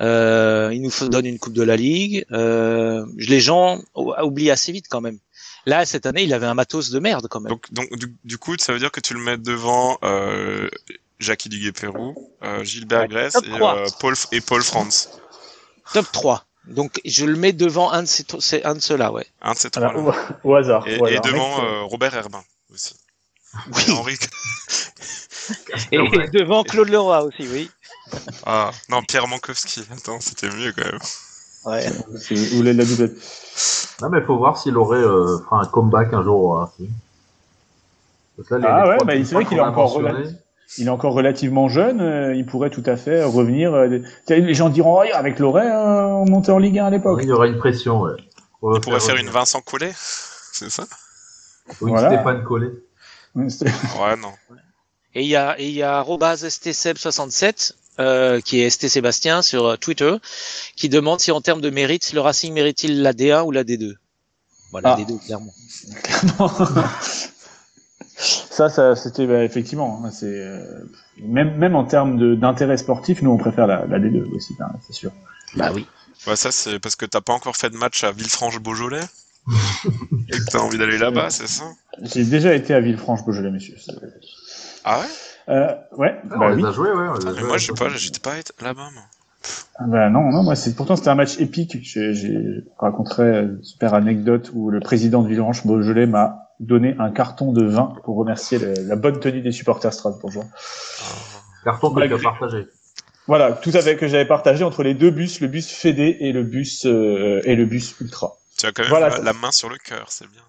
Euh, 0.00 0.70
il 0.72 0.80
nous 0.82 0.90
donne 1.08 1.26
une 1.26 1.38
coupe 1.38 1.52
de 1.52 1.62
la 1.62 1.76
ligue. 1.76 2.24
Euh, 2.32 3.04
les 3.18 3.40
gens 3.40 3.80
ou- 3.94 4.12
oublient 4.22 4.50
assez 4.50 4.72
vite 4.72 4.86
quand 4.88 5.00
même. 5.00 5.18
Là, 5.66 5.84
cette 5.86 6.06
année, 6.06 6.22
il 6.22 6.32
avait 6.34 6.46
un 6.46 6.54
matos 6.54 6.90
de 6.90 6.98
merde 6.98 7.26
quand 7.28 7.40
même. 7.40 7.50
Donc, 7.50 7.72
donc 7.72 7.94
du, 7.98 8.14
du 8.24 8.38
coup, 8.38 8.54
ça 8.58 8.72
veut 8.72 8.78
dire 8.78 8.90
que 8.90 9.00
tu 9.00 9.14
le 9.14 9.20
mets 9.20 9.36
devant 9.38 9.98
euh, 10.02 10.68
Jackie 11.20 11.48
Duguay-Pérou, 11.48 12.14
euh, 12.42 12.64
Gilbert 12.64 13.02
Ouais, 13.02 13.08
Grèce 13.08 13.32
top 13.34 13.44
et, 13.46 13.62
euh, 13.62 13.86
Paul, 14.00 14.14
et 14.32 14.40
Paul 14.40 14.62
France. 14.62 15.10
Top 15.92 16.06
3. 16.12 16.44
Donc, 16.68 17.00
je 17.04 17.26
le 17.26 17.36
mets 17.36 17.52
devant 17.52 17.90
un 17.92 18.02
de 18.02 18.08
ces, 18.08 18.62
un 18.64 18.74
de 18.74 18.80
ceux-là, 18.80 19.12
ouais. 19.12 19.26
Un 19.42 19.52
de 19.52 19.58
ces 19.58 19.70
trois. 19.70 19.94
au, 19.94 20.12
au 20.44 20.54
hasard. 20.54 20.86
Et, 20.88 20.98
au 20.98 21.06
et 21.06 21.10
hasard. 21.18 21.22
devant 21.32 21.64
euh, 21.64 21.82
Robert 21.82 22.14
Herbin 22.14 22.42
aussi. 22.74 22.94
Oui. 24.04 24.16
Et 25.92 25.98
Henri. 25.98 26.18
Et 26.24 26.28
devant 26.30 26.64
Claude 26.64 26.88
Leroy 26.88 27.22
aussi, 27.24 27.46
oui. 27.48 27.70
Ah, 28.46 28.70
non, 28.88 29.02
Pierre 29.02 29.28
Mankowski. 29.28 29.82
Attends, 29.92 30.20
c'était 30.20 30.48
mieux 30.48 30.72
quand 30.72 30.84
même. 30.84 30.98
Ouais. 31.66 31.86
c'est- 32.20 32.34
Vous 32.34 32.56
voulez 32.56 32.72
la 32.74 32.84
doublette 32.84 33.12
Non, 34.02 34.08
mais 34.10 34.18
il 34.18 34.24
faut 34.26 34.36
voir 34.36 34.58
s'il 34.58 34.76
aurait 34.76 34.98
euh, 34.98 35.38
fera 35.44 35.62
un 35.62 35.66
comeback 35.66 36.12
un 36.12 36.22
jour 36.22 36.58
là, 36.58 36.70
les- 36.78 36.88
Ah 38.50 38.84
les 38.84 38.90
ouais, 38.90 38.96
bah, 39.04 39.12
c'est 39.24 39.34
vrai 39.34 39.44
qu'il 39.44 39.56
est 39.58 39.60
encore 39.60 40.00
Il 40.78 40.86
est 40.86 40.90
encore 40.90 41.14
relativement 41.14 41.68
jeune, 41.68 42.00
euh, 42.00 42.34
il 42.34 42.44
pourrait 42.46 42.70
tout 42.70 42.82
à 42.86 42.96
fait 42.96 43.22
revenir. 43.22 43.72
euh, 43.74 43.88
des- 43.88 44.40
Les 44.40 44.54
gens 44.54 44.68
diront, 44.68 44.98
oh, 45.00 45.04
avec 45.14 45.38
Lorraine, 45.38 45.70
euh, 45.70 46.04
on 46.06 46.28
montait 46.28 46.50
en 46.52 46.58
Ligue 46.58 46.78
1 46.80 46.86
à 46.86 46.90
l'époque. 46.90 47.20
Il 47.22 47.28
y 47.28 47.32
aura 47.32 47.46
une 47.46 47.58
pression, 47.58 48.00
ouais. 48.02 48.12
On 48.60 48.80
pourrait 48.80 48.98
faire 49.00 49.10
une 49.14 49.20
revenir. 49.20 49.32
Vincent 49.32 49.60
Collet, 49.60 49.92
c'est 49.96 50.70
ça? 50.70 50.84
Ou 51.80 51.88
une 51.88 51.94
Voilà. 51.94 52.08
Stéphane 52.14 52.44
Collet. 52.44 52.70
Ouais, 53.36 54.16
non. 54.16 54.32
Et 55.16 55.22
il 55.22 55.28
y 55.28 55.36
a, 55.36 55.58
et 55.60 55.66
il 55.68 55.74
y 55.74 55.82
a 55.82 55.98
arobase 55.98 56.44
stseb67, 56.44 57.72
euh, 58.00 58.40
qui 58.40 58.60
est 58.60 58.70
ST 58.70 58.88
Sébastien 58.88 59.42
sur 59.42 59.66
euh, 59.66 59.76
Twitter, 59.76 60.14
qui 60.76 60.88
demande 60.88 61.20
si 61.20 61.30
en 61.32 61.40
termes 61.40 61.60
de 61.60 61.70
mérite, 61.70 62.12
le 62.12 62.20
Racing 62.20 62.52
mérite-t-il 62.52 63.02
la 63.02 63.12
D1 63.12 63.42
ou 63.44 63.50
la 63.50 63.64
D2 63.64 63.94
Voilà, 64.72 64.96
Ah. 64.96 65.00
D2, 65.00 65.24
clairement. 65.24 65.52
ça, 68.16 68.68
ça 68.68 68.94
c'était 68.96 69.26
bah, 69.26 69.42
effectivement. 69.44 70.02
hein, 70.04 70.10
c'est 70.10 70.26
euh, 70.26 70.84
même 71.20 71.56
même 71.56 71.74
en 71.76 71.84
termes 71.84 72.36
d'intérêt 72.38 72.76
sportif, 72.76 73.22
nous 73.22 73.30
on 73.30 73.36
préfère 73.38 73.66
la, 73.66 73.84
la 73.86 73.98
D2 73.98 74.34
aussi, 74.34 74.54
hein, 74.60 74.70
c'est 74.86 74.92
sûr. 74.92 75.10
Bah 75.54 75.70
oui. 75.74 75.86
Ouais, 76.26 76.36
ça, 76.36 76.50
c'est 76.52 76.78
parce 76.78 76.96
que 76.96 77.06
t'as 77.06 77.20
pas 77.20 77.32
encore 77.32 77.56
fait 77.56 77.70
de 77.70 77.76
match 77.76 78.02
à 78.04 78.12
Villefranche-Beaujolais 78.12 79.02
et 80.28 80.32
que 80.38 80.50
t'as 80.50 80.58
envie 80.60 80.78
d'aller 80.78 80.98
là-bas, 80.98 81.30
c'est 81.30 81.46
ça? 81.46 81.64
J'ai 82.02 82.24
déjà 82.24 82.54
été 82.54 82.74
à 82.74 82.80
Villefranche-Beaujolais, 82.80 83.50
messieurs. 83.50 83.76
Ah 84.84 85.00
ouais? 85.00 85.06
Euh, 85.48 85.74
ouais, 85.98 86.18
Ah, 86.30 86.36
bah 86.38 86.46
on 86.46 86.54
oui. 86.54 86.62
les 86.62 86.66
a 86.68 86.72
joués, 86.72 86.90
ouais. 86.90 87.08
on 87.08 87.18
les 87.18 87.26
a 87.26 87.30
Mais 87.30 87.38
joués 87.38 87.48
moi, 87.48 87.58
je 87.58 87.66
sais 87.66 87.72
pas, 87.72 87.88
j'étais 87.90 88.20
pas 88.20 88.38
été 88.38 88.52
là-bas, 88.62 88.88
moi. 88.94 89.02
Bah 89.86 90.08
non, 90.08 90.30
non, 90.30 90.42
moi 90.42 90.54
c'est 90.54 90.74
pourtant 90.74 90.96
c'était 90.96 91.10
un 91.10 91.16
match 91.16 91.38
épique. 91.38 91.76
J'ai 91.82 92.64
raconterai 92.78 93.42
une 93.42 93.62
super 93.62 93.92
anecdote 93.92 94.50
où 94.54 94.70
le 94.70 94.80
président 94.80 95.22
de 95.22 95.28
Villefranche 95.28 95.66
Beaujolais 95.66 96.06
m'a 96.06 96.48
donné 96.60 96.94
un 96.98 97.10
carton 97.10 97.52
de 97.52 97.64
vin 97.64 97.92
pour 98.04 98.16
remercier 98.16 98.58
le- 98.58 98.72
la 98.86 98.96
bonne 98.96 99.18
tenue 99.20 99.42
des 99.42 99.52
supporters 99.52 99.92
strasbourgeois. 99.92 100.44
Carton 101.64 101.92
que 101.92 102.06
tu 102.06 102.14
as 102.14 102.18
partagé. 102.18 102.66
Voilà, 103.26 103.52
tout 103.52 103.70
à 103.74 103.80
fait 103.82 103.96
que 103.96 104.06
j'avais 104.06 104.26
partagé 104.26 104.64
entre 104.64 104.82
les 104.82 104.94
deux 104.94 105.10
bus, 105.10 105.40
le 105.40 105.48
bus 105.48 105.68
Fédé 105.70 106.16
et 106.20 106.32
le 106.32 106.44
bus 106.44 106.86
euh, 106.86 107.40
et 107.44 107.56
le 107.56 107.64
bus 107.66 107.96
Ultra. 108.00 108.34
Tu 108.58 108.66
as 108.66 108.72
quand 108.72 108.82
même 108.82 108.90
Voilà, 108.90 109.08
la, 109.22 109.32
main 109.32 109.50
sur 109.50 109.68
le 109.68 109.76
cœur, 109.76 110.06
c'est 110.08 110.28
bien. 110.30 110.42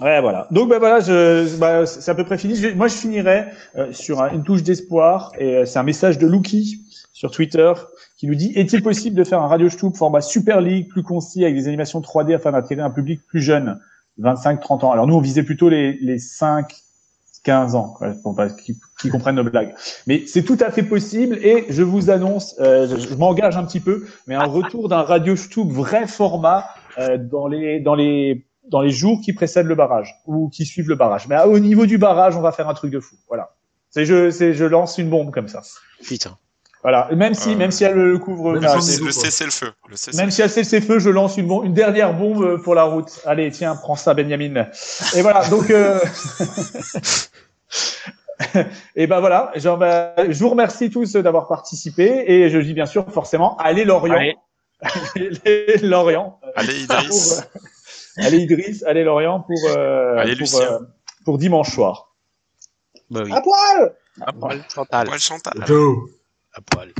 Ouais, 0.00 0.20
voilà. 0.20 0.46
Donc 0.50 0.68
bah 0.68 0.78
voilà, 0.78 1.00
je, 1.00 1.56
bah, 1.56 1.84
c'est 1.86 2.10
à 2.10 2.14
peu 2.14 2.24
près 2.24 2.38
fini. 2.38 2.54
Je 2.54 2.68
moi, 2.68 2.86
je 2.86 2.94
finirai 2.94 3.46
euh, 3.76 3.92
sur 3.92 4.22
un- 4.22 4.30
une 4.32 4.44
touche 4.44 4.62
d'espoir 4.62 5.32
et 5.38 5.56
euh, 5.56 5.64
c'est 5.64 5.78
un 5.78 5.82
message 5.82 6.18
de 6.18 6.26
Lucky 6.26 6.84
sur 7.12 7.32
Twitter 7.32 7.72
qui 8.16 8.28
nous 8.28 8.36
dit 8.36 8.52
est-il 8.54 8.82
possible 8.82 9.16
de 9.16 9.24
faire 9.24 9.40
un 9.42 9.48
Radio 9.48 9.68
Stub 9.68 9.96
format 9.96 10.20
Super 10.20 10.60
League 10.60 10.88
plus 10.88 11.02
concis 11.02 11.42
avec 11.44 11.56
des 11.56 11.66
animations 11.66 12.00
3D 12.00 12.34
afin 12.34 12.52
d'attirer 12.52 12.80
un 12.80 12.90
public 12.90 13.26
plus 13.26 13.42
jeune, 13.42 13.80
25-30 14.20 14.84
ans? 14.84 14.92
Alors 14.92 15.08
nous, 15.08 15.14
on 15.16 15.20
visait 15.20 15.42
plutôt 15.42 15.68
les, 15.68 15.94
les 16.00 16.18
5 16.18 16.72
15 17.44 17.74
ans, 17.76 17.94
quoi, 17.96 18.08
pour 18.22 18.36
pas 18.36 18.48
qu'ils 18.50 19.10
comprennent 19.10 19.36
nos 19.36 19.44
blagues. 19.44 19.74
Mais 20.06 20.24
c'est 20.26 20.42
tout 20.42 20.58
à 20.60 20.70
fait 20.70 20.82
possible 20.82 21.38
et 21.38 21.66
je 21.70 21.82
vous 21.82 22.10
annonce, 22.10 22.54
euh, 22.60 22.86
je, 22.88 22.96
je 23.08 23.14
m'engage 23.14 23.56
un 23.56 23.64
petit 23.64 23.80
peu, 23.80 24.06
mais 24.26 24.34
un 24.34 24.44
retour 24.44 24.88
d'un 24.88 25.02
Radio 25.02 25.34
Stub 25.34 25.70
vrai 25.70 26.06
format 26.06 26.66
dans 27.18 27.46
les 27.46 27.80
dans 27.80 27.94
les 27.94 28.46
dans 28.68 28.80
les 28.80 28.90
jours 28.90 29.20
qui 29.24 29.32
précèdent 29.32 29.66
le 29.66 29.74
barrage 29.74 30.14
ou 30.26 30.50
qui 30.50 30.66
suivent 30.66 30.88
le 30.88 30.94
barrage. 30.94 31.26
Mais 31.28 31.40
au 31.42 31.58
niveau 31.58 31.86
du 31.86 31.98
barrage, 31.98 32.36
on 32.36 32.40
va 32.40 32.52
faire 32.52 32.68
un 32.68 32.74
truc 32.74 32.90
de 32.90 33.00
fou. 33.00 33.16
Voilà. 33.28 33.54
C'est 33.90 34.04
je 34.04 34.30
c'est 34.30 34.52
je 34.52 34.64
lance 34.64 34.98
une 34.98 35.08
bombe 35.08 35.30
comme 35.30 35.48
ça. 35.48 35.62
Putain. 36.02 36.36
Voilà. 36.82 37.08
Même 37.14 37.34
si 37.34 37.50
Euh, 37.50 37.56
même 37.56 37.70
si 37.70 37.84
elle 37.84 37.94
le 37.94 38.18
couvre, 38.18 38.52
même 38.52 38.64
ah, 38.64 38.76
nous, 38.76 39.06
le 39.06 39.10
cessez-le-feu. 39.10 39.72
Le 39.88 39.96
cessez 39.96 40.16
même 40.16 40.30
si 40.30 40.42
elle 40.42 40.82
feux, 40.82 40.98
je 40.98 41.10
lance 41.10 41.36
une 41.36 41.48
bombe, 41.48 41.64
une 41.64 41.74
dernière 41.74 42.14
bombe 42.14 42.62
pour 42.62 42.74
la 42.74 42.84
route. 42.84 43.20
Allez, 43.24 43.50
tiens, 43.50 43.74
prends 43.74 43.96
ça, 43.96 44.14
Benjamin. 44.14 44.66
Et 45.16 45.22
voilà. 45.22 45.48
Donc. 45.48 45.70
Euh... 45.70 45.98
Et 48.94 49.08
ben 49.08 49.18
voilà, 49.18 49.50
genre, 49.56 49.78
bah, 49.78 50.14
je 50.16 50.38
vous 50.38 50.48
remercie 50.48 50.90
tous 50.90 51.14
d'avoir 51.14 51.48
participé 51.48 52.24
et 52.28 52.48
je 52.50 52.58
dis 52.58 52.72
bien 52.72 52.86
sûr 52.86 53.10
forcément 53.10 53.56
allez 53.56 53.84
Lorient, 53.84 54.14
Allez. 54.14 54.36
Allez 54.82 55.76
Lorient, 55.82 56.40
Allez, 56.54 56.86
pour, 56.86 56.96
Idriss. 56.96 57.40
euh, 57.40 58.22
allez 58.24 58.38
Idriss, 58.38 58.82
allez 58.84 59.04
Lorient 59.04 59.40
pour 59.40 59.58
euh, 59.70 60.16
Allez, 60.18 60.36
pour, 60.36 60.60
euh, 60.60 60.78
pour 61.24 61.38
dimanche 61.38 61.70
soir. 61.74 62.14
Bah 63.10 63.22
oui. 63.24 63.32
À 63.32 63.40
poil 63.40 63.94
À 64.20 64.32
poil, 64.32 64.62
Chantal. 64.72 65.06
Poil 65.08 65.20
Chantal. 65.20 65.64
Joe. 65.66 65.96
À 66.54 66.60
poil. 66.60 66.92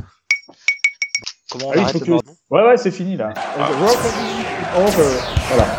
Comment 1.51 1.67
on 1.69 1.71
Ah 1.75 1.79
arrête 1.81 2.03
que- 2.03 2.11
Ouais 2.51 2.63
ouais, 2.63 2.77
c'est 2.77 2.91
fini 2.91 3.17
là. 3.17 3.33
Ah. 3.35 3.69
Over. 4.77 5.17
Voilà. 5.49 5.77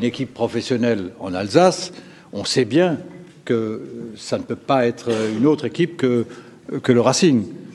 Une 0.00 0.06
équipe 0.06 0.32
professionnelle 0.32 1.10
en 1.20 1.34
Alsace, 1.34 1.92
on 2.32 2.46
sait 2.46 2.64
bien 2.64 2.96
que 3.44 3.82
ça 4.16 4.38
ne 4.38 4.42
peut 4.42 4.56
pas 4.56 4.86
être 4.86 5.10
une 5.36 5.46
autre 5.46 5.66
équipe 5.66 5.98
que, 5.98 6.24
que 6.82 6.92
le 6.92 7.02
Racing. 7.02 7.44